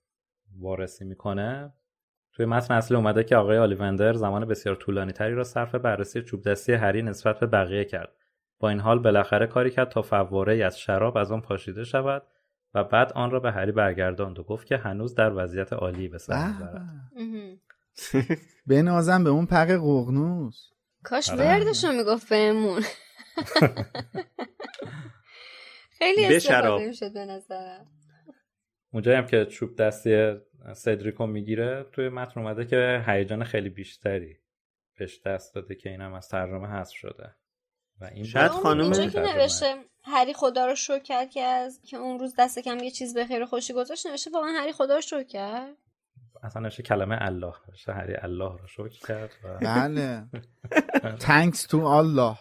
وارسی 0.60 1.06
می‌کنه 1.06 1.74
توی 2.34 2.46
متن 2.46 2.74
اصلی 2.74 2.98
اومده 2.98 3.24
که 3.24 3.36
آقای 3.36 3.58
آلیوندر 3.58 4.14
زمان 4.14 4.46
بسیار 4.46 4.76
طولانی 4.76 5.12
تری 5.12 5.34
را 5.34 5.44
صرف 5.44 5.76
بررسی 5.76 6.22
چوب 6.22 6.42
دستی 6.42 6.74
هری 6.74 7.02
نسبت 7.02 7.40
به 7.40 7.48
بقیه 7.48 7.86
کرد. 7.86 8.10
با 8.60 8.70
این 8.70 8.80
حال 8.80 9.00
بالاخره 9.00 9.48
کاری 9.48 9.72
کرد 9.72 9.90
تا 9.90 10.02
فواره 10.02 10.66
از 10.66 10.80
شراب 10.80 11.18
از 11.18 11.32
آن 11.32 11.42
پاشیده 11.42 11.84
شود 11.84 12.24
و 12.74 12.84
بعد 12.84 13.14
آن 13.14 13.32
را 13.32 13.40
به 13.40 13.52
هری 13.52 13.72
برگرداند 13.72 14.40
و 14.40 14.44
گفت 14.44 14.68
که 14.68 14.78
هنوز 14.78 15.16
در 15.16 15.34
وضعیت 15.36 15.74
عالی 15.74 16.08
به 16.08 16.18
سر 16.18 16.48
می‌برد. 16.48 16.82
بنازم 18.68 19.24
به 19.24 19.30
اون 19.30 19.46
پق 19.46 19.72
قغنوس 19.72 20.70
کاش 21.06 21.30
آره. 21.30 21.40
وردشو 21.40 21.92
می‌گفت 21.92 22.30
بهمون. 22.30 22.84
خیلی 26.00 26.36
استفاده 26.36 26.88
می‌شد 26.88 27.14
به 27.14 27.26
نظرم. 27.26 27.88
اونجایی 28.94 29.18
هم 29.18 29.28
که 29.28 29.46
چوب 29.46 29.76
دستی 29.76 30.36
سدریکو 30.76 31.26
می‌گیره 31.26 31.86
توی 31.92 32.10
متن 32.10 32.40
اومده 32.40 32.66
که 32.66 33.04
هیجان 33.08 33.44
خیلی 33.44 33.70
بیشتری 33.70 34.38
بهش 34.98 35.22
دست 35.26 35.56
داده 35.56 35.76
که 35.76 35.90
اینم 35.90 36.14
از 36.14 36.28
ترجمه 36.28 36.68
هست 36.68 36.92
شده. 36.92 37.36
و 38.02 38.06
این 38.06 38.24
شاید 38.24 38.52
خانم 38.52 38.84
اینجا 38.84 39.08
که 39.08 39.20
نوشته 39.20 39.76
هری 40.04 40.34
خدا 40.34 40.66
رو 40.66 40.76
شکر 40.76 41.00
کرد 41.00 41.30
که 41.30 41.42
از 41.42 41.82
که 41.82 41.98
اون 41.98 42.20
روز 42.20 42.34
دست 42.38 42.60
کم 42.60 42.80
یه 42.80 42.92
چیز 42.92 43.14
به 43.14 43.26
خیر 43.26 43.46
خوشی 43.46 43.74
گذاشت 43.74 44.08
نوشته 44.08 44.32
واقعا 44.32 44.52
هری 44.52 44.72
خدا 44.72 44.96
رو 44.96 45.02
شکر. 45.02 45.24
کرد 45.24 45.78
اصلا 46.46 46.62
نوشته 46.62 46.84
کلمه 46.84 47.18
الله. 47.22 47.54
نوشته 47.70 47.94
هری 47.94 48.14
الله 48.16 48.58
رو 48.58 48.68
شکر 48.68 49.08
کرد 49.08 49.32
و... 49.44 49.58
بله. 49.58 50.28
Thanks 51.20 51.68
to 51.68 51.76
الله 51.76 52.38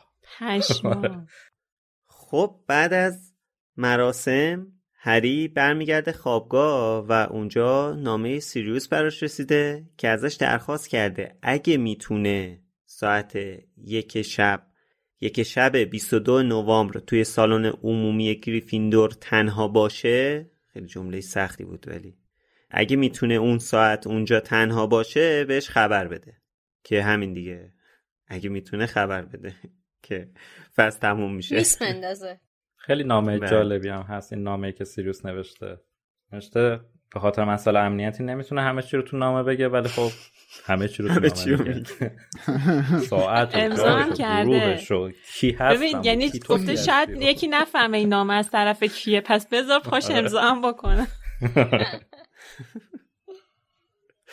خب 2.06 2.60
بعد 2.66 2.92
از 2.92 3.34
مراسم 3.76 4.66
هری 4.94 5.48
برمیگرده 5.48 6.12
خوابگاه 6.12 7.06
و 7.06 7.12
اونجا 7.12 7.92
نامه 7.92 8.40
سیریوس 8.40 8.88
براش 8.88 9.22
رسیده 9.22 9.90
که 9.96 10.08
ازش 10.08 10.34
درخواست 10.34 10.88
کرده 10.88 11.38
اگه 11.42 11.76
می‌تونه 11.76 12.62
ساعت 12.86 13.36
یک 13.76 14.22
شب 14.22 14.66
یک 15.20 15.42
شب 15.42 15.76
22 15.76 16.42
نوامبر 16.42 17.00
توی 17.00 17.24
سالن 17.24 17.72
عمومی 17.82 18.40
گریفیندور 18.40 19.10
تنها 19.10 19.68
باشه. 19.68 20.50
خیلی 20.72 20.86
جمله 20.86 21.20
سختی 21.20 21.64
بود 21.64 21.88
ولی. 21.88 22.23
اگه 22.76 22.96
می‌تونه 22.96 23.34
اون 23.34 23.58
ساعت 23.58 24.06
اونجا 24.06 24.40
تنها 24.40 24.86
باشه 24.86 25.44
بهش 25.44 25.68
خبر 25.68 26.08
بده. 26.08 26.36
که 26.84 27.02
همین 27.02 27.32
دیگه. 27.32 27.72
اگه 28.28 28.48
می‌تونه 28.48 28.86
خبر 28.86 29.22
بده 29.22 29.54
که 30.02 30.28
فصل 30.76 30.98
تموم 30.98 31.34
میشه. 31.34 31.62
خیلی 32.76 33.04
نامه 33.04 33.38
بله. 33.38 33.50
جالبی 33.50 33.88
هم 33.88 34.02
هست. 34.02 34.32
این 34.32 34.42
نامه 34.42 34.72
که 34.72 34.84
سیریوس 34.84 35.26
نوشته. 35.26 35.80
نوشته 36.32 36.80
به 37.14 37.20
خاطر 37.20 37.44
مسئله 37.44 37.78
امنیتی 37.78 38.24
نمی‌تونه 38.24 38.62
همه 38.62 38.82
چی 38.82 38.96
رو 38.96 39.02
تو 39.02 39.16
نامه 39.16 39.42
بگه 39.42 39.68
ولی 39.68 39.88
خب 39.88 40.10
همه 40.64 40.88
چی 40.88 41.02
رو 41.02 41.08
تو 41.08 41.14
نامه 41.14 41.28
بگه. 41.64 42.12
ساعت 43.10 43.50
امضا 43.54 43.96
هم 43.96 44.14
کرده. 44.14 44.80
کی 45.34 45.50
هست 45.50 45.76
ببین 45.76 46.04
یعنی 46.04 46.30
گفته 46.48 46.76
شاید 46.76 47.08
یکی 47.22 47.48
نفهمه 47.48 47.98
این 47.98 48.08
نامه 48.08 48.34
از 48.34 48.50
طرف 48.50 48.82
کیه. 48.82 49.20
پس 49.20 49.46
بذار 49.46 49.80
پاش 49.80 50.04
آره. 50.04 50.18
امضا 50.18 50.40
هم 50.40 50.72
بکنه. 50.72 51.06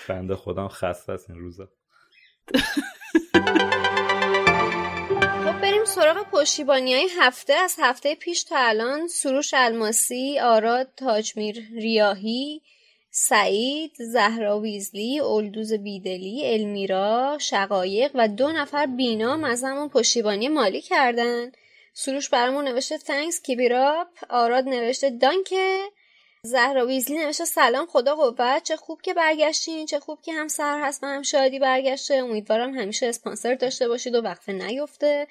بنده 0.09 0.35
خودم 0.35 0.67
خسته 0.67 1.13
از 1.13 1.29
این 1.29 1.39
روزا. 1.39 1.69
بریم 5.61 5.85
سراغ 5.85 6.29
پشتیبانی 6.31 6.93
های 6.93 7.07
هفته. 7.19 7.53
از 7.53 7.75
هفته 7.79 8.15
پیش 8.15 8.43
تا 8.43 8.55
الان 8.57 9.07
سروش 9.07 9.53
الماسی، 9.53 10.39
آراد 10.39 10.89
تاجمیر 10.97 11.67
ریاهی، 11.73 12.61
سعید، 13.09 13.91
زهرا 13.99 14.59
ویزلی، 14.59 15.19
اولدوز 15.19 15.73
بیدلی، 15.73 16.53
المیرا، 16.53 17.37
شقایق 17.39 18.11
و 18.15 18.27
دو 18.27 18.51
نفر 18.51 18.85
بینام 18.85 19.43
از 19.43 19.63
همون 19.63 19.89
پشتیبانی 19.89 20.47
مالی 20.47 20.81
کردن. 20.81 21.51
سروش 21.93 22.29
برامون 22.29 22.67
نوشته 22.67 22.97
تنکس 22.97 23.41
کیبیراپ 23.41 24.07
آراد 24.29 24.63
نوشته 24.63 25.09
دانکه 25.09 25.83
زهرا 26.45 26.85
ویزلی 26.85 27.17
نوشته 27.17 27.45
سلام 27.45 27.85
خدا 27.85 28.15
قوت. 28.15 28.63
چه 28.63 28.75
خوب 28.75 29.01
که 29.01 29.13
برگشتین. 29.13 29.85
چه 29.85 29.99
خوب 29.99 30.21
که 30.21 30.33
هم 30.33 30.47
سر 30.47 30.81
هست 30.81 31.03
و 31.03 31.07
هم 31.07 31.21
شادی 31.21 31.59
برگشته. 31.59 32.13
امیدوارم 32.13 32.73
همیشه 32.73 33.05
اسپانسر 33.05 33.53
داشته 33.53 33.87
باشید 33.87 34.15
و 34.15 34.21
وقفه 34.21 34.51
نیفته. 34.51 35.27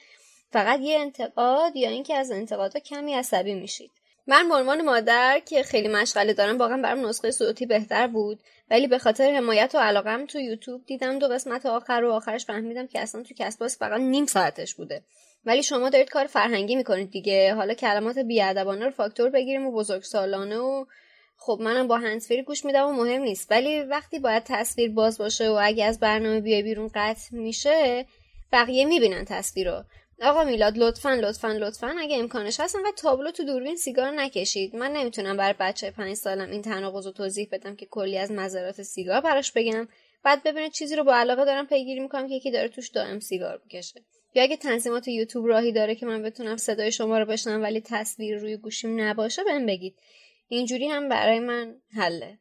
فقط 0.53 0.81
یه 0.81 0.99
انتقاد 0.99 1.77
یا 1.77 1.91
اینکه 1.91 2.17
از 2.17 2.31
انتقادها 2.31 2.81
کمی 2.81 3.15
عصبی 3.15 3.55
میشید. 3.55 3.91
من 4.27 4.49
به 4.49 4.55
عنوان 4.55 4.85
مادر 4.85 5.41
که 5.47 5.63
خیلی 5.63 5.89
مشغله 5.89 6.33
دارم 6.33 6.59
واقعا 6.59 6.83
برام 6.83 7.07
نسخه 7.07 7.31
صوتی 7.31 7.67
بهتر 7.67 8.07
بود. 8.07 8.39
ولی 8.71 8.87
به 8.87 8.99
خاطر 8.99 9.35
حمایت 9.35 9.75
و 9.75 9.79
علاقم 9.79 10.27
تو 10.27 10.41
یوتیوب 10.41 10.87
دیدم 10.87 11.19
دو 11.19 11.29
قسمت 11.29 11.67
آخر 11.67 12.05
و 12.05 12.13
آخرش 12.13 12.47
فهمیدم 12.47 12.87
که 12.87 13.01
اصلا 13.01 13.23
تو 13.23 13.35
کسب 13.35 13.69
فقط 13.69 14.01
نیم 14.01 14.27
ساعتش 14.27 14.75
بوده. 14.75 15.03
ولی 15.45 15.63
شما 15.63 15.91
دارید 15.91 16.09
کار 16.09 16.27
فرهنگی 16.27 16.77
می‌کنید 16.77 17.11
دیگه. 17.11 17.55
حالا 17.55 17.75
کلمات 17.75 18.19
بیادبانه 18.19 18.85
رو 18.85 18.91
فاکتور 18.91 19.31
بگیریم 19.31 19.67
و 19.67 19.73
بزرگ 19.73 20.03
سالانه 20.03 20.59
و 20.59 20.85
خب 21.37 21.59
منم 21.61 21.89
با 21.89 21.97
هنسفری 21.97 22.43
گوش 22.43 22.65
میدم 22.65 22.87
و 22.89 22.93
مهم 22.93 23.23
نیست. 23.23 23.51
ولی 23.51 23.81
وقتی 23.81 24.19
باید 24.19 24.43
تصویر 24.47 24.91
باز 24.91 25.19
باشه 25.19 25.49
و 25.51 25.59
اگه 25.63 25.85
از 25.85 26.01
برنامه 26.01 26.41
بیای 26.41 26.63
بیرون 26.63 26.91
قطع 26.95 27.37
میشه 27.37 28.07
بقیه 28.53 28.85
می‌بینن 28.85 29.25
تصویر 29.25 29.71
رو. 29.71 29.85
آقا 30.23 30.45
میلاد 30.45 30.79
لطفا 30.79 31.15
لطفا 31.15 31.49
لطفا 31.49 31.95
اگه 31.99 32.19
امکانش 32.19 32.61
هست 32.61 32.77
انقدر 32.77 32.97
تابلو 32.97 33.31
تو 33.31 33.45
دوربین 33.45 33.77
سیگار 33.77 34.11
نکشید. 34.11 34.77
من 34.77 34.93
نمی‌تونم 34.93 35.37
برای 35.37 35.55
بچه 35.61 35.91
پنج 35.91 36.15
سالم 36.15 36.51
این 36.51 36.63
تناقض 36.63 37.07
رو 37.07 37.13
توضیح 37.13 37.49
بدم 37.53 37.77
که 37.77 37.87
کلی 37.87 38.19
از 38.19 38.33
مذرات 38.33 38.83
سیگار 38.83 39.21
براش 39.21 39.53
بگم 39.53 39.89
بعد 40.25 40.43
ببینه 40.43 40.71
چیزی 40.71 40.97
رو 40.97 41.05
با 41.05 41.15
علاقه 41.15 41.45
دارم 41.45 41.67
پیگیری 41.67 42.01
می‌کنم 42.01 42.29
که 42.29 42.35
یکی 42.35 42.51
داره 42.51 42.69
توش 42.69 42.89
دائم 42.89 43.21
سیگار 43.21 43.61
می‌کشه. 43.65 44.01
یا 44.35 44.43
اگه 44.43 44.57
تنظیمات 44.57 45.09
یوتیوب 45.09 45.47
راهی 45.47 45.73
داره 45.73 45.95
که 45.95 46.07
من 46.07 46.23
بتونم 46.23 46.57
صدای 46.57 46.93
شما 46.93 47.19
رو 47.19 47.25
بشنم 47.25 47.63
ولی 47.63 47.81
تصویر 47.81 48.39
روی 48.39 48.57
گوشیم 48.57 49.01
نباشه 49.01 49.45
بهم 49.45 49.67
بگید. 49.67 49.97
اینجوری 50.49 50.89
هم 50.89 51.09
برای 51.09 51.39
من 51.39 51.75
حله. 51.97 52.39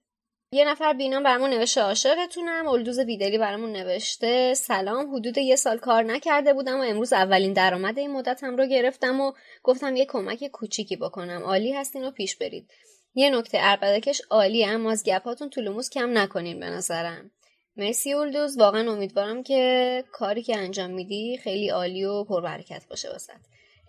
یه 0.52 0.66
نفر 0.66 0.94
بینام 0.94 1.24
برامون 1.24 1.50
نوشته 1.50 1.82
عاشقتونم. 1.82 2.68
الدوز 2.68 3.00
بیدلی 3.00 3.38
برامون 3.38 3.72
نوشته 3.72 4.54
سلام. 4.54 5.16
حدود 5.16 5.38
یه 5.38 5.56
سال 5.56 5.78
کار 5.78 6.04
نکرده 6.04 6.54
بودم 6.54 6.80
و 6.80 6.84
امروز 6.84 7.14
اولین 7.14 7.54
درآمد 7.54 8.00
این 8.00 8.12
مدتم 8.12 8.58
رو 8.58 8.66
گرفتم 8.66 9.22
و 9.22 9.32
گفتم 9.64 9.96
یه 9.96 10.06
کمک 10.06 10.48
کوچیکی 10.48 10.96
بکنم. 10.96 11.44
عالی 11.44 11.74
هستین 11.74 12.04
و 12.04 12.12
پیش 12.12 12.36
برید. 12.36 12.72
یه 13.16 13.30
نکته 13.30 13.58
اربدکش 13.62 14.22
عالیه 14.30 14.68
اما 14.68 14.92
از 14.92 15.04
گپاتون 15.04 15.50
طولموز 15.50 15.90
کم 15.90 16.18
نکنین 16.18 16.60
به 16.60 16.66
نظرم. 16.66 17.32
مرسی 17.80 18.14
اولدوز. 18.14 18.58
واقعا 18.58 18.92
امیدوارم 18.92 19.44
که 19.44 20.04
کاری 20.12 20.44
که 20.44 20.58
انجام 20.58 20.90
میدی 20.90 21.38
خیلی 21.44 21.70
عالی 21.70 22.06
و 22.06 22.24
پربرکت 22.24 22.88
باشه 22.90 23.10
واسط 23.10 23.34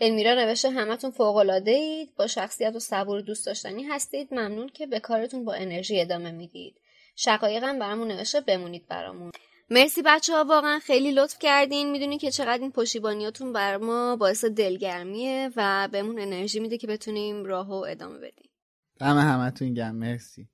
المیرا 0.00 0.34
نوشته 0.34 0.70
همتون 0.70 1.10
فوق 1.10 1.36
العاده 1.36 1.70
اید. 1.70 2.14
با 2.16 2.26
شخصیت 2.26 2.76
و 2.76 2.78
صبور 2.78 3.20
دوست 3.20 3.46
داشتنی 3.46 3.82
هستید. 3.82 4.34
ممنون 4.34 4.68
که 4.68 4.86
به 4.86 5.00
کارتون 5.00 5.44
با 5.44 5.52
انرژی 5.52 6.00
ادامه 6.00 6.30
می‌دید. 6.30 6.74
شقایقم 7.16 7.78
برامون 7.78 8.08
نوشته 8.08 8.40
بمونید 8.40 8.86
برامون. 8.88 9.32
مرسی 9.70 10.02
بچه 10.02 10.32
ها 10.32 10.44
واقعا 10.44 10.78
خیلی 10.78 11.12
لطف 11.12 11.38
کردین. 11.38 11.90
می‌دونی 11.90 12.18
که 12.18 12.30
چقدر 12.30 12.62
این 12.62 12.72
پشتیبانیاتون 12.72 13.52
بر 13.52 13.76
ما 13.76 14.16
باعث 14.16 14.44
دلگرمیه 14.44 15.50
و 15.56 15.88
بهمون 15.92 16.20
انرژی 16.20 16.60
میده 16.60 16.78
که 16.78 16.86
بتونیم 16.86 17.44
راهو 17.44 17.74
ادامه 17.88 18.18
بدیم. 18.18 18.50
دم 19.00 19.18
همتون 19.18 19.74
گم. 19.74 19.94
مرسی. 19.94 20.48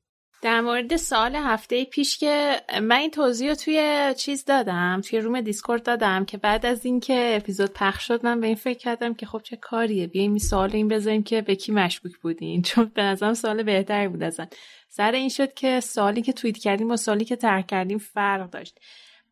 در 0.47 0.61
مورد 0.61 0.97
سال 0.97 1.37
هفته 1.37 1.85
پیش 1.85 2.19
که 2.19 2.61
من 2.83 2.97
این 2.97 3.11
توضیح 3.11 3.49
رو 3.49 3.55
توی 3.55 4.15
چیز 4.17 4.45
دادم 4.45 5.01
توی 5.01 5.21
روم 5.21 5.41
دیسکورد 5.41 5.83
دادم 5.83 6.25
که 6.25 6.37
بعد 6.37 6.67
از 6.67 6.85
اینکه 6.85 7.33
اپیزود 7.37 7.71
پخش 7.73 8.07
شد 8.07 8.27
من 8.27 8.41
به 8.41 8.47
این 8.47 8.57
فکر 8.57 8.79
کردم 8.79 9.15
که 9.15 9.27
خب 9.27 9.41
چه 9.45 9.57
کاریه 9.57 10.07
بیایم 10.07 10.31
این 10.31 10.39
سوال 10.39 10.71
این 10.73 10.89
بذاریم 10.89 11.23
که 11.23 11.43
به 11.43 11.55
کی 11.55 11.73
مشکوک 11.73 12.13
بودین 12.23 12.63
چون 12.63 12.91
به 12.95 13.03
نظرم 13.03 13.35
سوال 13.35 13.63
بهتری 13.63 14.09
بود 14.09 14.23
ازن. 14.23 14.47
سر 14.89 15.13
این 15.13 15.29
شد 15.29 15.55
که 15.55 15.81
سالی 15.81 16.23
که 16.23 16.33
توییت 16.33 16.59
کردیم 16.59 16.91
و 16.91 16.97
سالی 16.97 17.25
که 17.25 17.37
ترک 17.37 17.67
کردیم 17.67 17.99
فرق 17.99 18.51
داشت. 18.51 18.79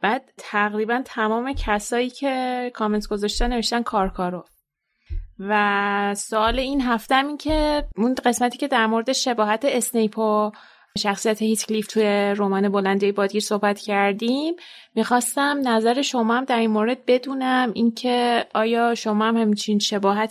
بعد 0.01 0.33
تقریبا 0.37 1.03
تمام 1.05 1.53
کسایی 1.53 2.11
که 2.11 2.71
کامنت 2.75 3.07
گذاشتن 3.07 3.53
نوشتن 3.53 3.83
کارکارو. 3.83 4.45
و 5.39 6.15
سوال 6.17 6.59
این 6.59 6.81
هفته 6.81 7.15
این 7.15 7.37
که 7.37 7.85
اون 7.97 8.15
قسمتی 8.25 8.59
که 8.59 8.69
در 8.69 8.87
مورد 8.87 9.13
شباهت 9.13 9.65
اسنیپ 9.65 10.19
و 10.19 10.51
شخصیت 10.99 11.43
هیتکلیف 11.43 11.87
توی 11.87 12.35
رمان 12.37 12.69
بلندی‌های 12.69 13.13
بادگیر 13.13 13.41
صحبت 13.41 13.81
کردیم. 13.81 14.55
می‌خواستم 14.95 15.61
نظر 15.65 16.03
شما 16.03 16.35
هم 16.35 16.45
در 16.45 16.59
این 16.59 16.71
مورد 16.71 17.07
بدونم 17.07 17.71
اینکه 17.75 18.47
آیا 18.55 18.95
شما 18.95 19.25
هم 19.25 19.37
همچین 19.37 19.81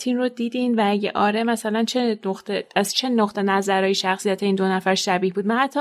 این 0.05 0.17
رو 0.17 0.29
دیدین 0.29 0.79
و 0.79 0.83
اگه 0.85 1.11
آره 1.15 1.43
مثلا 1.43 1.83
چه 1.83 2.19
نقطه 2.25 2.65
از 2.75 2.93
چه 2.93 3.09
نقطه 3.09 3.41
نظرهای 3.41 3.95
شخصیت 3.95 4.43
این 4.43 4.55
دو 4.55 4.67
نفر 4.67 4.95
شبیه 4.95 5.33
بود؟ 5.33 5.45
من 5.45 5.57
حتی 5.57 5.79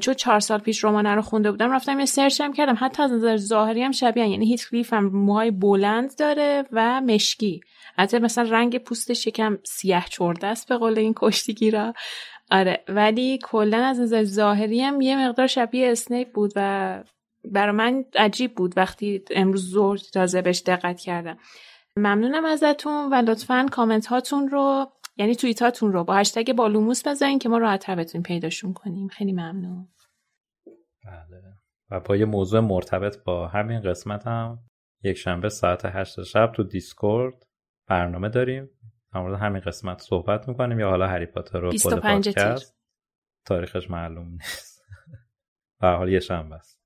چون 0.00 0.14
چهار 0.14 0.40
سال 0.40 0.58
پیش 0.58 0.84
رمان 0.84 1.06
رو 1.06 1.22
خونده 1.22 1.50
بودم 1.50 1.72
رفتم 1.72 1.98
یه 1.98 2.04
search 2.04 2.40
هم 2.40 2.52
کردم. 2.52 2.76
حتی 2.80 3.02
از 3.02 3.12
نظر 3.12 3.36
ظاهری 3.36 3.82
هم 3.82 3.92
شبیه 3.92 4.28
یعنی 4.28 4.46
هیتکلیف 4.46 4.92
هم 4.92 5.04
موهای 5.04 5.50
بلند 5.50 6.16
داره 6.18 6.64
و 6.72 7.00
مشکی. 7.00 7.60
حتی 7.98 8.18
مثلا 8.18 8.50
رنگ 8.50 8.78
پوستش 8.78 9.26
یکم 9.26 9.58
سیاه 9.64 10.06
چرده 10.08 10.46
است 10.46 10.68
به 10.68 10.76
قول 10.76 10.98
این 10.98 11.14
کشتیگیرا. 11.16 11.94
آره 12.52 12.84
ولی 12.88 13.38
کلا 13.42 13.84
از 13.84 14.00
نظر 14.00 14.24
ظاهری 14.24 14.80
هم 14.80 15.00
یه 15.00 15.28
مقدار 15.28 15.46
شبیه 15.46 15.92
اسنیپ 15.92 16.32
بود 16.32 16.52
و 16.56 17.04
برای 17.44 17.76
من 17.76 18.04
عجیب 18.14 18.54
بود 18.54 18.78
وقتی 18.78 19.24
امروز 19.30 19.70
ظهر 19.70 19.96
تازه 19.96 20.42
بهش 20.42 20.62
دقت 20.66 21.00
کردم. 21.00 21.38
ممنونم 21.96 22.44
ازتون 22.44 23.12
و 23.12 23.14
لطفا 23.14 23.66
کامنت 23.72 24.06
هاتون 24.06 24.48
رو 24.48 24.92
یعنی 25.16 25.36
توییت 25.36 25.62
هاتون 25.62 25.92
رو 25.92 26.04
با 26.04 26.14
هشتگ 26.14 26.52
بالوموس 26.52 27.06
بذارین 27.06 27.38
که 27.38 27.48
ما 27.48 27.58
راحت 27.58 27.90
بتونیم 27.90 28.22
پیداشون 28.22 28.72
کنیم. 28.72 29.08
خیلی 29.08 29.32
ممنون. 29.32 29.88
بله. 31.04 31.42
و 31.90 32.00
با 32.00 32.16
یه 32.16 32.24
موضوع 32.24 32.60
مرتبط 32.60 33.24
با 33.24 33.48
همین 33.48 33.80
قسمت 33.80 34.26
هم 34.26 34.58
یک 35.04 35.16
شنبه 35.16 35.48
ساعت 35.48 35.82
هشت 35.84 36.22
شب 36.22 36.52
تو 36.56 36.62
دیسکورد 36.62 37.46
برنامه 37.88 38.28
داریم. 38.28 38.70
در 39.14 39.20
مورد 39.20 39.40
همین 39.40 39.60
قسمت 39.60 40.00
صحبت 40.00 40.48
می‌کنیم. 40.48 40.80
یا 40.80 40.88
حالا 40.88 41.06
هری 41.06 41.26
پاتر 41.26 41.60
رو 41.60 41.72
خود 41.78 41.94
پادکست؟ 41.94 42.76
تاریخش 43.44 43.90
معلوم 43.90 44.28
نیست. 44.28 44.82
به 45.80 45.84
هر 45.84 45.88
حال 45.88 46.12
یه 46.12 46.20
شنبه 46.20 46.54
است. 46.54 46.80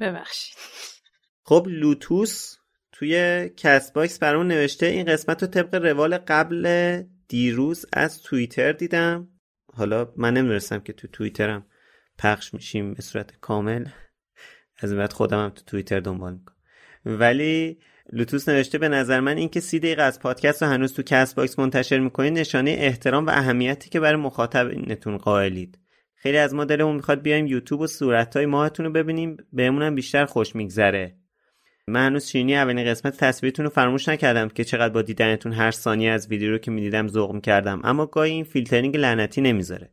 ببخشید. 0.00 0.56
خب 1.44 1.66
لوتوس 1.70 2.56
توی 2.92 3.48
کست 3.56 3.94
باکس 3.94 4.18
برامون 4.18 4.48
نوشته 4.48 4.86
این 4.86 5.06
قسمت 5.06 5.42
رو 5.42 5.48
طبق 5.48 5.74
روال 5.74 6.18
قبل 6.18 7.02
دیروز 7.28 7.86
از 7.92 8.22
توییتر 8.22 8.72
دیدم. 8.72 9.28
حالا 9.74 10.12
من 10.16 10.34
نمی‌دونستم 10.34 10.80
که 10.80 10.92
تو 10.92 11.08
توییترم 11.08 11.66
پخش 12.18 12.54
میشیم 12.54 12.94
به 12.94 13.02
صورت 13.02 13.40
کامل. 13.40 13.86
از 14.78 14.90
این 14.92 14.96
به 14.96 15.00
بعد 15.00 15.12
خودم 15.12 15.44
هم 15.44 15.50
تو 15.50 15.62
توییتر 15.64 16.00
دنبال 16.00 16.32
می‌کنم. 16.32 16.56
ولی 17.04 17.80
لوتوس 18.12 18.48
نوشته 18.48 18.78
به 18.78 18.88
نظر 18.88 19.20
من 19.20 19.36
اینکه 19.36 19.60
سی 19.60 19.78
دقیقه 19.78 20.02
از 20.02 20.20
پادکست 20.20 20.62
رو 20.62 20.68
هنوز 20.68 20.94
تو 20.94 21.02
کست 21.02 21.36
باکس 21.36 21.58
منتشر 21.58 21.98
می‌کنید 21.98 22.38
نشانه 22.38 22.70
احترام 22.70 23.26
و 23.26 23.30
اهمیتی 23.30 23.90
که 23.90 24.00
برای 24.00 24.20
مخاطبینتون 24.20 25.16
قائلید. 25.16 25.78
خیلی 26.14 26.38
از 26.38 26.54
ما 26.54 26.64
دلمون 26.64 26.96
می‌خواد 26.96 27.22
بیایم 27.22 27.46
یوتیوب 27.46 27.80
و 27.80 27.86
صورتهای 27.86 28.46
ماهتون 28.46 28.86
رو 28.86 28.92
ببینیم 28.92 29.36
بهمونم 29.52 29.94
بیشتر 29.94 30.24
خوش 30.24 30.56
میگذره. 30.56 31.16
من 31.88 32.06
هنوز 32.06 32.26
شیرینی 32.26 32.56
اولین 32.56 32.84
قسمت 32.84 33.16
تصویریتون 33.16 33.64
رو 33.64 33.70
فراموش 33.70 34.08
نکردم 34.08 34.48
که 34.48 34.64
چقدر 34.64 34.94
با 34.94 35.02
دیدنتون 35.02 35.52
هر 35.52 35.70
ثانیه 35.70 36.10
از 36.10 36.28
ویدیو 36.28 36.50
رو 36.50 36.58
که 36.58 36.70
می‌دیدم 36.70 37.08
ذوق 37.08 37.34
می‌کردم 37.34 37.80
اما 37.84 38.06
گاهی 38.06 38.32
این 38.32 38.44
فیلترینگ 38.44 38.96
لعنتی 38.96 39.40
نمی‌ذاره. 39.40 39.90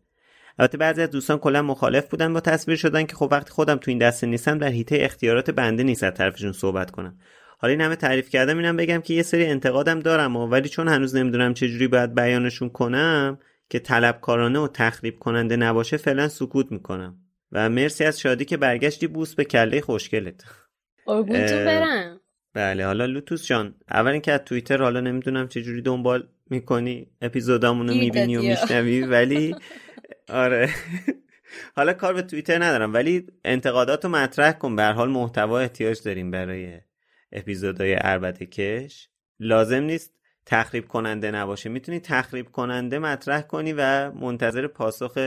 البته 0.60 0.78
بعضی 0.78 1.02
از 1.02 1.12
دوستان 1.12 1.38
کلا 1.38 1.62
مخالف 1.62 2.08
بودن 2.08 2.34
با 2.34 2.40
تصویر 2.40 2.78
شدن 2.78 3.06
که 3.06 3.16
خب 3.16 3.28
وقتی 3.32 3.52
خودم 3.52 3.76
تو 3.76 3.92
این 3.92 3.98
دسته 3.98 4.28
نیستم 4.28 4.58
در 4.58 4.68
حیطه 4.68 4.98
اختیارات 5.02 5.52
بنده 5.52 5.84
نیست 5.84 6.04
از 6.04 6.14
طرفشون 6.14 6.52
صحبت 6.52 6.92
کنم. 6.92 7.18
حالا 7.62 7.72
این 7.72 7.82
همه 7.82 7.96
تعریف 7.96 8.30
کردم 8.30 8.58
اینم 8.58 8.78
بگم 8.78 9.02
که 9.02 9.14
یه 9.14 9.24
سری 9.24 9.46
انتقادم 9.46 10.00
دارم 10.00 10.36
و 10.36 10.48
ولی 10.48 10.70
چون 10.70 10.88
هنوز 10.88 11.16
نمی‌دونم 11.16 11.54
چجوری 11.54 11.88
باید 11.88 12.16
بیانشون 12.16 12.70
کنم 12.70 13.40
که 13.70 13.80
طلبکارانه 13.80 14.60
و 14.60 14.68
تخریب 14.68 15.20
کننده 15.20 15.56
نباشه 15.56 15.98
فعلا 15.98 16.28
سکوت 16.28 16.72
می‌کنم. 16.72 17.18
و 17.52 17.70
مرسی 17.70 18.04
از 18.04 18.20
شادی 18.20 18.46
که 18.46 18.58
برگشتی. 18.58 19.08
بوس 19.08 19.36
به 19.36 19.46
کله 19.46 19.82
خوشگلت. 19.82 20.44
برم. 21.66 22.20
بله 22.54 22.86
حالا 22.86 23.06
لوتوس 23.06 23.46
جان 23.46 23.76
اول 23.92 24.12
اینکه 24.12 24.32
از 24.32 24.40
توییتر 24.46 24.82
حالا 24.82 25.00
نمی‌دونم 25.00 25.48
چجوری 25.48 25.82
دنبال 25.82 26.28
می‌کنی 26.50 27.08
اپیزودامونو 27.22 27.94
می‌بینی 27.94 28.38
و 28.38 28.42
میشنوی 28.42 29.02
ولی 29.02 29.56
آره. 30.30 30.70
حالا 31.76 31.94
کار 31.94 32.14
به 32.14 32.22
توییتر 32.22 32.64
ندارم 32.64 32.94
ولی 32.94 33.28
انتقادات 33.46 34.06
رو 34.06 34.12
مطرح 34.12 34.52
کن. 34.52 34.76
به 34.76 34.84
حال 34.84 35.10
محتوا 35.10 35.60
احتیاج 35.60 36.02
داریم 36.04 36.32
برای 36.32 36.80
اپیزودهای 37.32 37.98
اربده 38.02 38.46
کش. 38.46 39.10
لازم 39.40 39.84
نیست 39.84 40.14
تخریب 40.46 40.88
کننده 40.88 41.32
نباشه. 41.32 41.70
می‌تونی 41.70 42.00
تخریب 42.00 42.52
کننده 42.52 43.00
مطرح 43.00 43.42
کنی 43.42 43.74
و 43.78 44.12
منتظر 44.12 44.68
پاسخ 44.68 45.18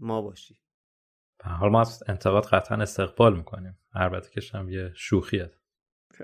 ما 0.00 0.22
باشی. 0.22 0.60
به 1.44 1.50
حال 1.50 1.70
ما 1.70 1.80
از 1.80 2.02
انتقاد 2.08 2.46
قطعا 2.46 2.78
استقبال 2.78 3.36
می‌کنیم. 3.36 3.78
البته 3.94 4.30
کش 4.30 4.54
هم 4.54 4.68
یه 4.68 4.92
شوخیه. 4.94 5.50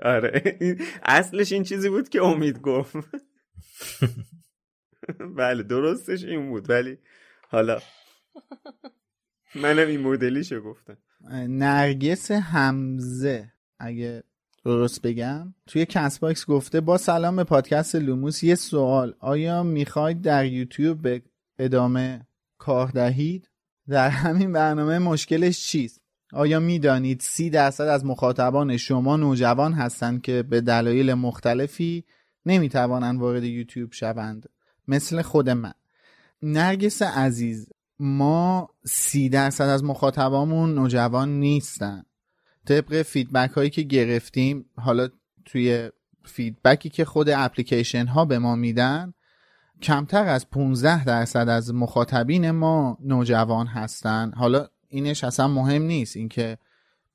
آره. 0.01 0.57
اصلش 1.03 1.51
این 1.51 1.63
چیزی 1.63 1.89
بود 1.89 2.09
که 2.09 2.23
امید 2.23 2.61
گفت. 2.61 2.95
بله 5.37 5.63
درستش 5.63 6.23
این 6.23 6.49
بود 6.49 6.69
ولی 6.69 6.97
حالا 7.49 7.79
منم 9.55 9.87
این 9.87 10.01
مدلیشو 10.01 10.61
گفتم. 10.61 10.97
نرگس 11.47 12.31
حمزه. 12.31 13.53
اگه 13.79 14.23
درست 14.65 15.01
بگم؟ 15.01 15.53
توی 15.67 15.85
کست 15.85 16.19
باکس 16.19 16.45
گفته 16.45 16.81
با 16.81 16.97
سلام 16.97 17.35
به 17.35 17.43
پادکست 17.43 17.95
لوموس 17.95 18.43
یه 18.43 18.55
سوال. 18.55 19.13
آیا 19.19 19.63
می‌خواید 19.63 20.21
در 20.21 20.45
یوتیوب 20.45 21.01
به 21.01 21.21
ادامه 21.59 22.27
کار 22.57 22.87
دهید؟ 22.87 23.49
در 23.89 24.09
همین 24.09 24.51
برنامه 24.51 24.99
مشکلش 24.99 25.67
چیست؟ 25.67 26.01
آیا 26.33 26.59
می‌دانید 26.59 27.19
سی 27.19 27.49
درصد 27.49 27.83
از 27.83 28.05
مخاطبان 28.05 28.77
شما 28.77 29.17
نوجوان 29.17 29.73
هستند 29.73 30.21
که 30.21 30.43
به 30.43 30.61
دلایل 30.61 31.13
مختلفی 31.13 32.05
نمی‌توانند 32.45 33.19
وارد 33.19 33.43
یوتیوب 33.43 33.93
شوند؟ 33.93 34.49
مثل 34.87 35.21
خود 35.21 35.49
من. 35.49 35.73
نرگس 36.41 37.01
عزیز 37.01 37.67
ما 37.99 38.69
سی 38.85 39.29
درصد 39.29 39.63
از 39.63 39.83
مخاطبامون 39.83 40.73
نوجوان 40.75 41.39
نیستن. 41.39 42.03
طبق 42.67 43.01
feedback 43.01 43.51
هایی 43.51 43.69
که 43.69 43.81
گرفتیم 43.81 44.65
حالا 44.77 45.09
توی 45.45 45.89
feedback 46.25 46.82
ی 46.82 46.89
که 46.89 47.05
خود 47.05 47.29
اپلیکیشن 47.29 48.05
ها 48.05 48.25
به 48.25 48.39
ما 48.39 48.55
میدن 48.55 49.13
کمتر 49.81 50.27
از 50.27 50.49
15 50.49 51.05
درصد 51.05 51.49
از 51.49 51.73
مخاطبین 51.73 52.51
ما 52.51 52.97
نوجوان 53.03 53.67
هستن. 53.67 54.31
حالا 54.35 54.67
اینش 54.87 55.23
اصلا 55.23 55.47
مهم 55.47 55.81
نیست 55.81 56.17
اینکه 56.17 56.57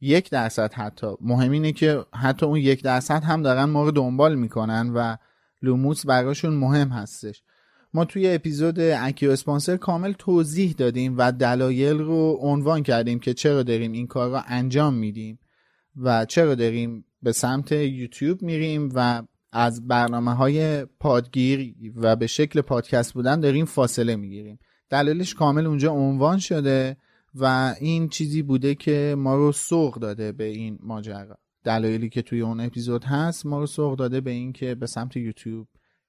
یک 0.00 0.30
درصد 0.30 0.72
حتی. 0.72 1.06
مهم 1.20 1.50
اینه 1.50 1.72
که 1.72 2.04
حتی 2.14 2.46
اون 2.46 2.58
یک 2.58 2.82
درصد 2.82 3.24
هم 3.24 3.42
دارن 3.42 3.64
ما 3.64 3.84
رو 3.84 3.90
دنبال 3.90 4.34
می‌کنن 4.34 4.90
و 4.94 5.16
لوموس 5.62 6.06
براشون 6.06 6.54
مهم 6.54 6.88
هستش. 6.88 7.42
ما 7.94 8.04
توی 8.04 8.34
اپیزود 8.34 8.80
اکیو 8.80 9.30
اسپانسر 9.30 9.76
کامل 9.76 10.12
توضیح 10.12 10.74
دادیم 10.78 11.14
و 11.18 11.32
دلایل 11.32 11.98
رو 11.98 12.38
عنوان 12.40 12.82
کردیم 12.82 13.18
که 13.18 13.34
چرا 13.34 13.62
داریم 13.62 13.92
این 13.92 14.06
کار 14.06 14.30
رو 14.30 14.42
انجام 14.46 14.94
میدیم. 14.94 15.38
و 15.96 16.24
چرا 16.24 16.54
داریم 16.54 17.04
به 17.22 17.32
سمت 17.32 17.72
یوتیوب 17.72 18.42
میریم 18.42 18.92
و 18.94 19.22
از 19.52 19.88
برنامه 19.88 20.34
های 20.34 20.84
پادگیر 20.84 21.74
و 21.96 22.16
به 22.16 22.26
شکل 22.26 22.60
پادکست 22.60 23.14
بودن 23.14 23.40
داریم 23.40 23.64
فاصله 23.64 24.16
می‌گیریم. 24.16 24.58
دلیلش 24.90 25.34
کامل 25.34 25.66
اونجا 25.66 25.92
عنوان 25.92 26.38
شده 26.38 26.96
و 27.34 27.74
این 27.80 28.08
چیزی 28.08 28.42
بوده 28.42 28.74
که 28.74 29.14
ما 29.18 29.36
رو 29.36 29.52
سوق 29.52 29.98
داده 29.98 30.32
به 30.32 30.44
این 30.44 30.78
ماجرا. 30.82 31.38
دلایلی 31.64 32.08
که 32.08 32.22
توی 32.22 32.40
اون 32.40 32.60
اپیزود 32.60 33.04
هست 33.04 33.46
ما 33.46 33.58
رو 33.58 33.66
سوق 33.66 33.98
داده 33.98 34.20
به 34.20 34.30
این 34.30 34.52
که 34.52 34.74
به 34.74 34.86
سمت 34.86 35.16
یوتیوب 35.16 35.68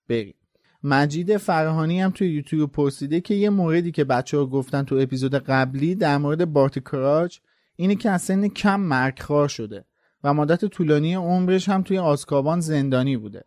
بریم. 0.10 0.36
مجید 0.84 1.38
فرهانی 1.38 2.02
هم 2.02 2.12
توی 2.12 2.30
یوتیوب 2.30 2.72
پرسیده 2.72 3.22
که 3.22 3.34
یه 3.34 3.50
موردی 3.50 3.92
که 3.92 4.04
بچه 4.04 4.38
ها 4.38 4.46
گفتن 4.46 4.84
تو 4.84 4.96
اپیزود 4.96 5.36
قبلی 5.36 5.96
در 5.96 6.18
مورد 6.18 6.54
بارتی 6.54 6.82
کراج 6.82 7.40
اینه 7.76 7.96
که 7.96 8.10
از 8.10 8.22
سن 8.22 8.48
کم 8.48 8.80
مرگخوار 8.80 9.48
شده 9.48 9.86
و 10.24 10.34
مدت 10.34 10.66
طولانی 10.66 11.14
عمرش 11.14 11.70
هم 11.70 11.82
توی 11.82 11.98
آسکابان 11.98 12.60
زندانی 12.60 13.18
بوده. 13.18 13.44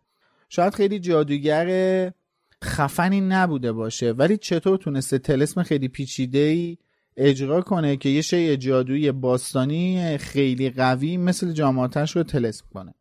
شاید 0.48 0.74
خیلی 0.74 0.98
جادوگر 0.98 2.12
خفنی 2.64 3.20
نبوده 3.20 3.72
باشه 3.72 4.12
ولی 4.12 4.36
چطور 4.36 4.78
تونسته 4.78 5.18
تلسم 5.18 5.62
خیلی 5.62 5.88
پیچیده 5.88 6.38
ای 6.38 6.78
اجرا 7.16 7.60
کنه 7.60 7.96
که 7.96 8.08
یه 8.08 8.22
شی 8.22 8.56
جادویی 8.56 9.12
باستانی 9.12 10.18
خیلی 10.18 10.70
قوی 10.70 11.16
مثل 11.16 11.52
جامعاتش 11.52 12.16
رو 12.16 12.22
تلسم 12.22 12.64
کنه؟ 12.74 12.94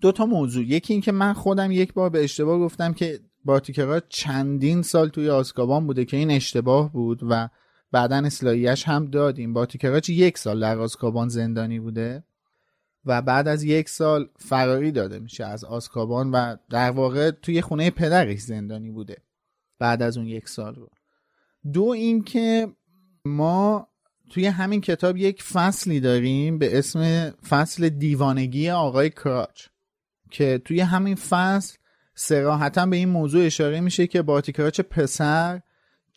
دو 0.00 0.12
تا 0.12 0.26
موضوع. 0.26 0.64
یکی 0.64 0.92
اینکه 0.92 1.12
من 1.12 1.32
خودم 1.32 1.72
یک 1.72 1.92
بار 1.92 2.10
به 2.10 2.24
اشتباه 2.24 2.58
گفتم 2.58 2.92
که 2.92 3.20
باتیکرا 3.44 4.00
چندین 4.08 4.82
سال 4.82 5.08
توی 5.08 5.30
آسکابان 5.30 5.86
بوده 5.86 6.04
که 6.04 6.16
این 6.16 6.30
اشتباه 6.30 6.92
بود 6.92 7.20
و 7.30 7.48
بعدا 7.92 8.16
اصلاحیش 8.16 8.88
هم 8.88 9.06
دادیم. 9.06 9.52
باتیکراچ 9.52 10.08
یک 10.08 10.38
سال 10.38 10.60
در 10.60 10.78
آسکابان 10.78 11.28
زندانی 11.28 11.80
بوده 11.80 12.24
و 13.04 13.22
بعد 13.22 13.48
از 13.48 13.64
یک 13.64 13.88
سال 13.88 14.28
فراری 14.38 14.92
داده 14.92 15.18
میشه 15.18 15.44
از 15.44 15.64
آسکابان 15.64 16.30
و 16.30 16.56
در 16.70 16.90
واقع 16.90 17.30
توی 17.30 17.60
خونه 17.60 17.90
پدرش 17.90 18.38
زندانی 18.38 18.90
بوده 18.90 19.16
بعد 19.78 20.02
از 20.02 20.16
اون 20.16 20.26
یک 20.26 20.48
سال 20.48 20.74
رو. 20.74 20.90
دو 21.72 21.84
اینکه 21.84 22.68
ما 23.24 23.88
توی 24.30 24.46
همین 24.46 24.80
کتاب 24.80 25.16
یک 25.16 25.42
فصلی 25.42 26.00
داریم 26.00 26.58
به 26.58 26.78
اسم 26.78 27.30
فصل 27.30 27.88
دیوانگی 27.88 28.70
آقای 28.70 29.10
کراچ 29.10 29.66
که 30.30 30.62
توی 30.64 30.80
همین 30.80 31.14
فصل 31.14 31.76
سراحتا 32.14 32.86
به 32.86 32.96
این 32.96 33.08
موضوع 33.08 33.46
اشاره 33.46 33.80
میشه 33.80 34.06
که 34.06 34.22
باتیکراچ 34.22 34.80
پسر 34.80 35.60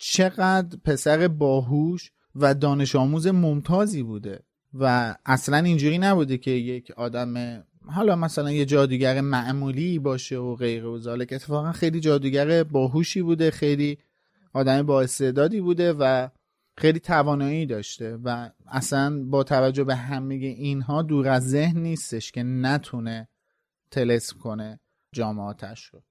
چقدر 0.02 0.78
پسر 0.84 1.28
باهوش 1.28 2.10
و 2.34 2.54
دانش 2.54 2.96
آموز 2.96 3.26
ممتازی 3.26 4.02
بوده 4.02 4.40
و 4.74 5.16
اصلا 5.26 5.56
اینجوری 5.56 5.98
نبوده 5.98 6.38
که 6.38 6.50
یک 6.50 6.90
آدم 6.90 7.64
حالا 7.86 8.16
مثلا 8.16 8.50
یه 8.50 8.64
جادوگر 8.64 9.20
معمولی 9.20 9.98
باشه 9.98 10.36
و 10.36 10.54
غیر 10.54 10.86
و 10.86 10.98
ذالک 10.98 11.32
اتفاقا 11.32 11.72
خیلی 11.72 12.00
جادوگر 12.00 12.62
باهوشی 12.62 13.22
بوده 13.22 13.50
خیلی 13.50 13.98
آدم 14.52 14.82
با 14.82 15.02
استعدادی 15.02 15.60
بوده 15.60 15.92
و 15.92 16.28
خیلی 16.76 17.00
توانایی 17.00 17.66
داشته 17.66 18.16
و 18.24 18.50
اصلا 18.66 19.24
با 19.24 19.42
توجه 19.42 19.84
به 19.84 19.94
همه 19.94 20.34
اینها 20.34 21.02
دور 21.02 21.28
از 21.28 21.50
ذهن 21.50 21.78
نیستش 21.78 22.32
که 22.32 22.42
نتونه 22.42 23.28
تلسم 23.90 24.38
کنه 24.38 24.80
جامعاتش 25.14 25.84
رو. 25.84 26.02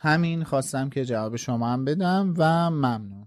همین 0.00 0.44
خواستم 0.44 0.90
که 0.90 1.04
جواب 1.04 1.36
شما 1.36 1.72
هم 1.72 1.84
بدم 1.84 2.34
و 2.36 2.70
ممنون. 2.70 3.26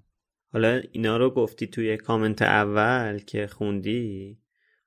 حالا 0.54 0.82
اینا 0.92 1.18
رو 1.18 1.30
گفتی 1.30 1.68
توی 1.68 1.98
کامنت 1.98 2.42
اول 2.42 3.20
که 3.20 3.48
خوندی 3.48 4.38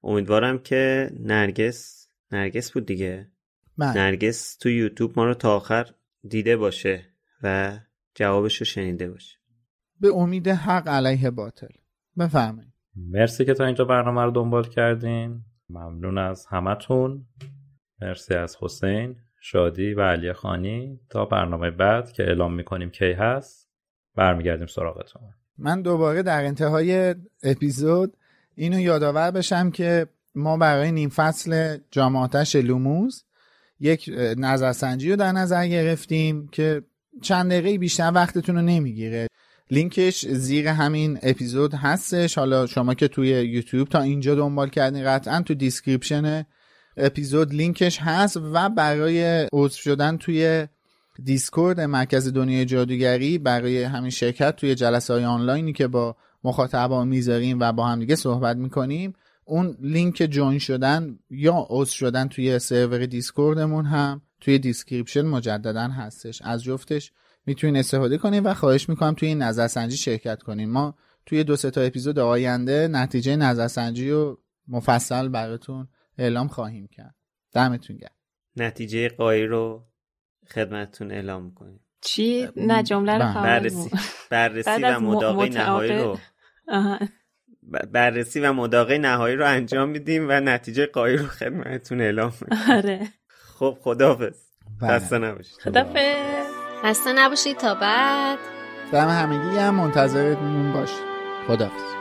امیدوارم 0.03 0.59
که 0.59 1.11
نرگس 1.21 2.09
نرگس 2.33 2.73
بود 2.73 2.87
دیگه. 2.87 3.31
من. 3.77 3.93
نرگس 3.97 4.57
تو 4.57 4.69
یوتیوب 4.69 5.13
ما 5.17 5.25
رو 5.25 5.35
تا 5.35 5.57
آخر 5.57 5.87
دیده 6.29 6.57
باشه 6.57 7.05
و 7.43 7.79
جوابش 8.15 8.57
رو 8.57 8.65
شنیده 8.65 9.11
باشه. 9.11 9.39
به 10.01 10.09
امید 10.09 10.49
حق 10.49 10.89
علیه 10.89 11.31
باطل. 11.31 11.75
بفرمایید. 12.19 12.73
مرسی 12.97 13.45
که 13.45 13.55
تا 13.55 13.65
اینجا 13.65 13.85
برنامه 13.85 14.23
رو 14.23 14.31
دنبال 14.31 14.69
کردین. 14.69 15.43
ممنون 15.71 16.19
از 16.19 16.47
همتون. 16.47 17.27
مرسی 18.03 18.35
از 18.35 18.57
حسین 18.61 19.17
شادی 19.41 19.95
و 19.95 20.01
علی 20.01 20.33
خانی. 20.33 21.01
تا 21.11 21.25
برنامه 21.25 21.71
بعد 21.71 22.13
که 22.13 22.23
اعلام 22.23 22.55
می‌کنیم 22.55 22.91
کی 22.91 23.13
هست 23.13 23.71
برمیگردیم 24.15 24.67
سراغتون. 24.67 25.23
من 25.59 25.83
دوباره 25.83 26.23
در 26.23 26.45
انتهای 26.45 27.15
اپیزود 27.43 28.17
اینو 28.55 28.81
یادآور 28.81 29.31
بشم 29.31 29.71
که 29.71 30.07
ما 30.35 30.57
برای 30.57 30.93
نیم 30.93 31.09
فصل 31.09 31.79
جامعاتش 31.91 32.57
لوموز 32.57 33.25
یک 33.81 34.11
نظرسنجی 34.37 35.11
رو 35.11 35.17
در 35.17 35.33
نظر 35.33 35.67
گرفتیم 35.67 36.49
که 36.49 36.83
چند 37.23 37.51
دقیقه 37.51 37.79
بیشتر 37.79 38.13
وقتتون 38.15 38.57
رو 38.57 38.63
نمی‌گیره. 38.63 39.27
لینکش 39.71 40.27
زیر 40.27 40.69
همین 40.69 41.19
اپیزود 41.23 41.75
هستش. 41.75 42.39
حالا 42.39 42.67
شما 42.67 42.95
که 42.95 43.09
توی 43.09 43.29
یوتیوب 43.29 43.89
تا 43.89 44.01
اینجا 44.01 44.35
دنبال 44.35 44.69
کردین 44.69 45.05
قطعا 45.05 45.43
تو 45.43 45.55
description 45.55 46.47
episode 46.97 47.55
لینکش 47.55 47.99
هست 48.01 48.37
و 48.37 48.69
برای 48.69 49.49
عضو 49.53 49.77
شدن 49.77 50.17
توی 50.17 50.67
دیسکورد 51.23 51.81
مرکز 51.81 52.33
دنیای 52.33 52.65
جادوگری 52.65 53.39
برای 53.39 53.83
همین 53.83 54.11
شرکت 54.11 54.57
توی 54.57 54.75
جلسه 54.75 55.15
های 55.15 55.25
آنلاینی 55.25 55.73
که 55.73 55.87
با 55.87 56.17
مخاطبا 56.45 57.05
می‌ذاریم 57.05 57.61
و 57.61 57.73
با 57.73 57.87
همدیگه 57.87 58.17
صحبت 58.17 58.57
می‌کنیم 58.57 59.13
اون 59.45 59.77
لینک 59.81 60.15
join 60.31 60.59
شدن 60.59 61.19
یا 61.31 61.67
عضو 61.71 61.93
شدن 61.93 62.29
توی 62.29 62.59
سرور 62.59 63.07
دیسکوردمون 63.07 63.85
هم 63.85 64.23
توی 64.41 64.59
description 64.59 65.23
مجددا 65.23 65.89
هستش. 65.89 66.43
از 66.43 66.63
جفتش 66.63 67.13
می‌تونین 67.47 67.77
استفاده 67.77 68.19
کنین 68.19 68.43
و 68.43 68.55
خواهش 68.55 68.89
می‌کنم 68.89 69.15
توی 69.15 69.29
این 69.29 69.43
نظرسنجی 69.43 69.97
شرکت 69.97 70.43
کنین. 70.43 70.71
ما 70.71 70.95
توی 71.27 71.45
دو 71.45 71.57
سه 71.57 71.71
تا 71.71 71.81
اپیزود 71.81 72.19
آینده 72.19 72.89
نتیجه 72.89 73.37
نظرسنجی 73.37 74.11
رو 74.11 74.39
مفصل 74.69 75.29
براتون 75.29 75.89
اعلام 76.19 76.49
خواهیم 76.49 76.87
کرد. 76.87 77.15
دمتون 77.53 77.97
گرم. 77.97 78.15
نتیجه 78.57 79.09
غایی 79.09 79.47
رو 79.47 79.87
خدمتتون 80.53 81.13
اعلام 81.13 81.45
می‌کنیم. 81.45 81.81
چی؟ 82.01 82.49
نه 82.57 82.83
جمله 82.83 83.13
رو 83.13 83.19
بله. 83.19 83.43
بررسی 83.43 83.91
بررسی 84.31 84.83
و 84.83 85.01
مداقه 85.01 85.49
نهایی 85.49 85.93
رو. 85.93 86.19
بررسی 87.93 88.41
و 88.41 88.53
مداقه 88.53 88.99
نهایی 88.99 89.37
رو 89.37 89.47
انجام 89.47 89.89
میدیم 89.89 90.27
و 90.29 90.33
نتیجه 90.33 90.87
قایی 90.87 91.17
رو 91.17 91.27
خدمتتون 91.27 92.01
اعلام 92.01 92.33
می‌کنیم. 92.41 92.77
آره. 92.77 93.09
خب 93.59 93.79
خدافظ 93.81 94.37
بله. 94.81 94.91
خسته 94.91 95.19
نباشید. 95.19 95.59
خدافظ 95.61 96.47
خسته 96.85 97.13
نباشید 97.13 97.57
تا 97.57 97.75
بعد. 97.75 98.39
دم 98.93 99.09
همگی 99.09 99.59
هم 99.59 99.75
منتظرتون 99.75 100.73
باشید 100.73 101.05
خدافظ 101.47 101.94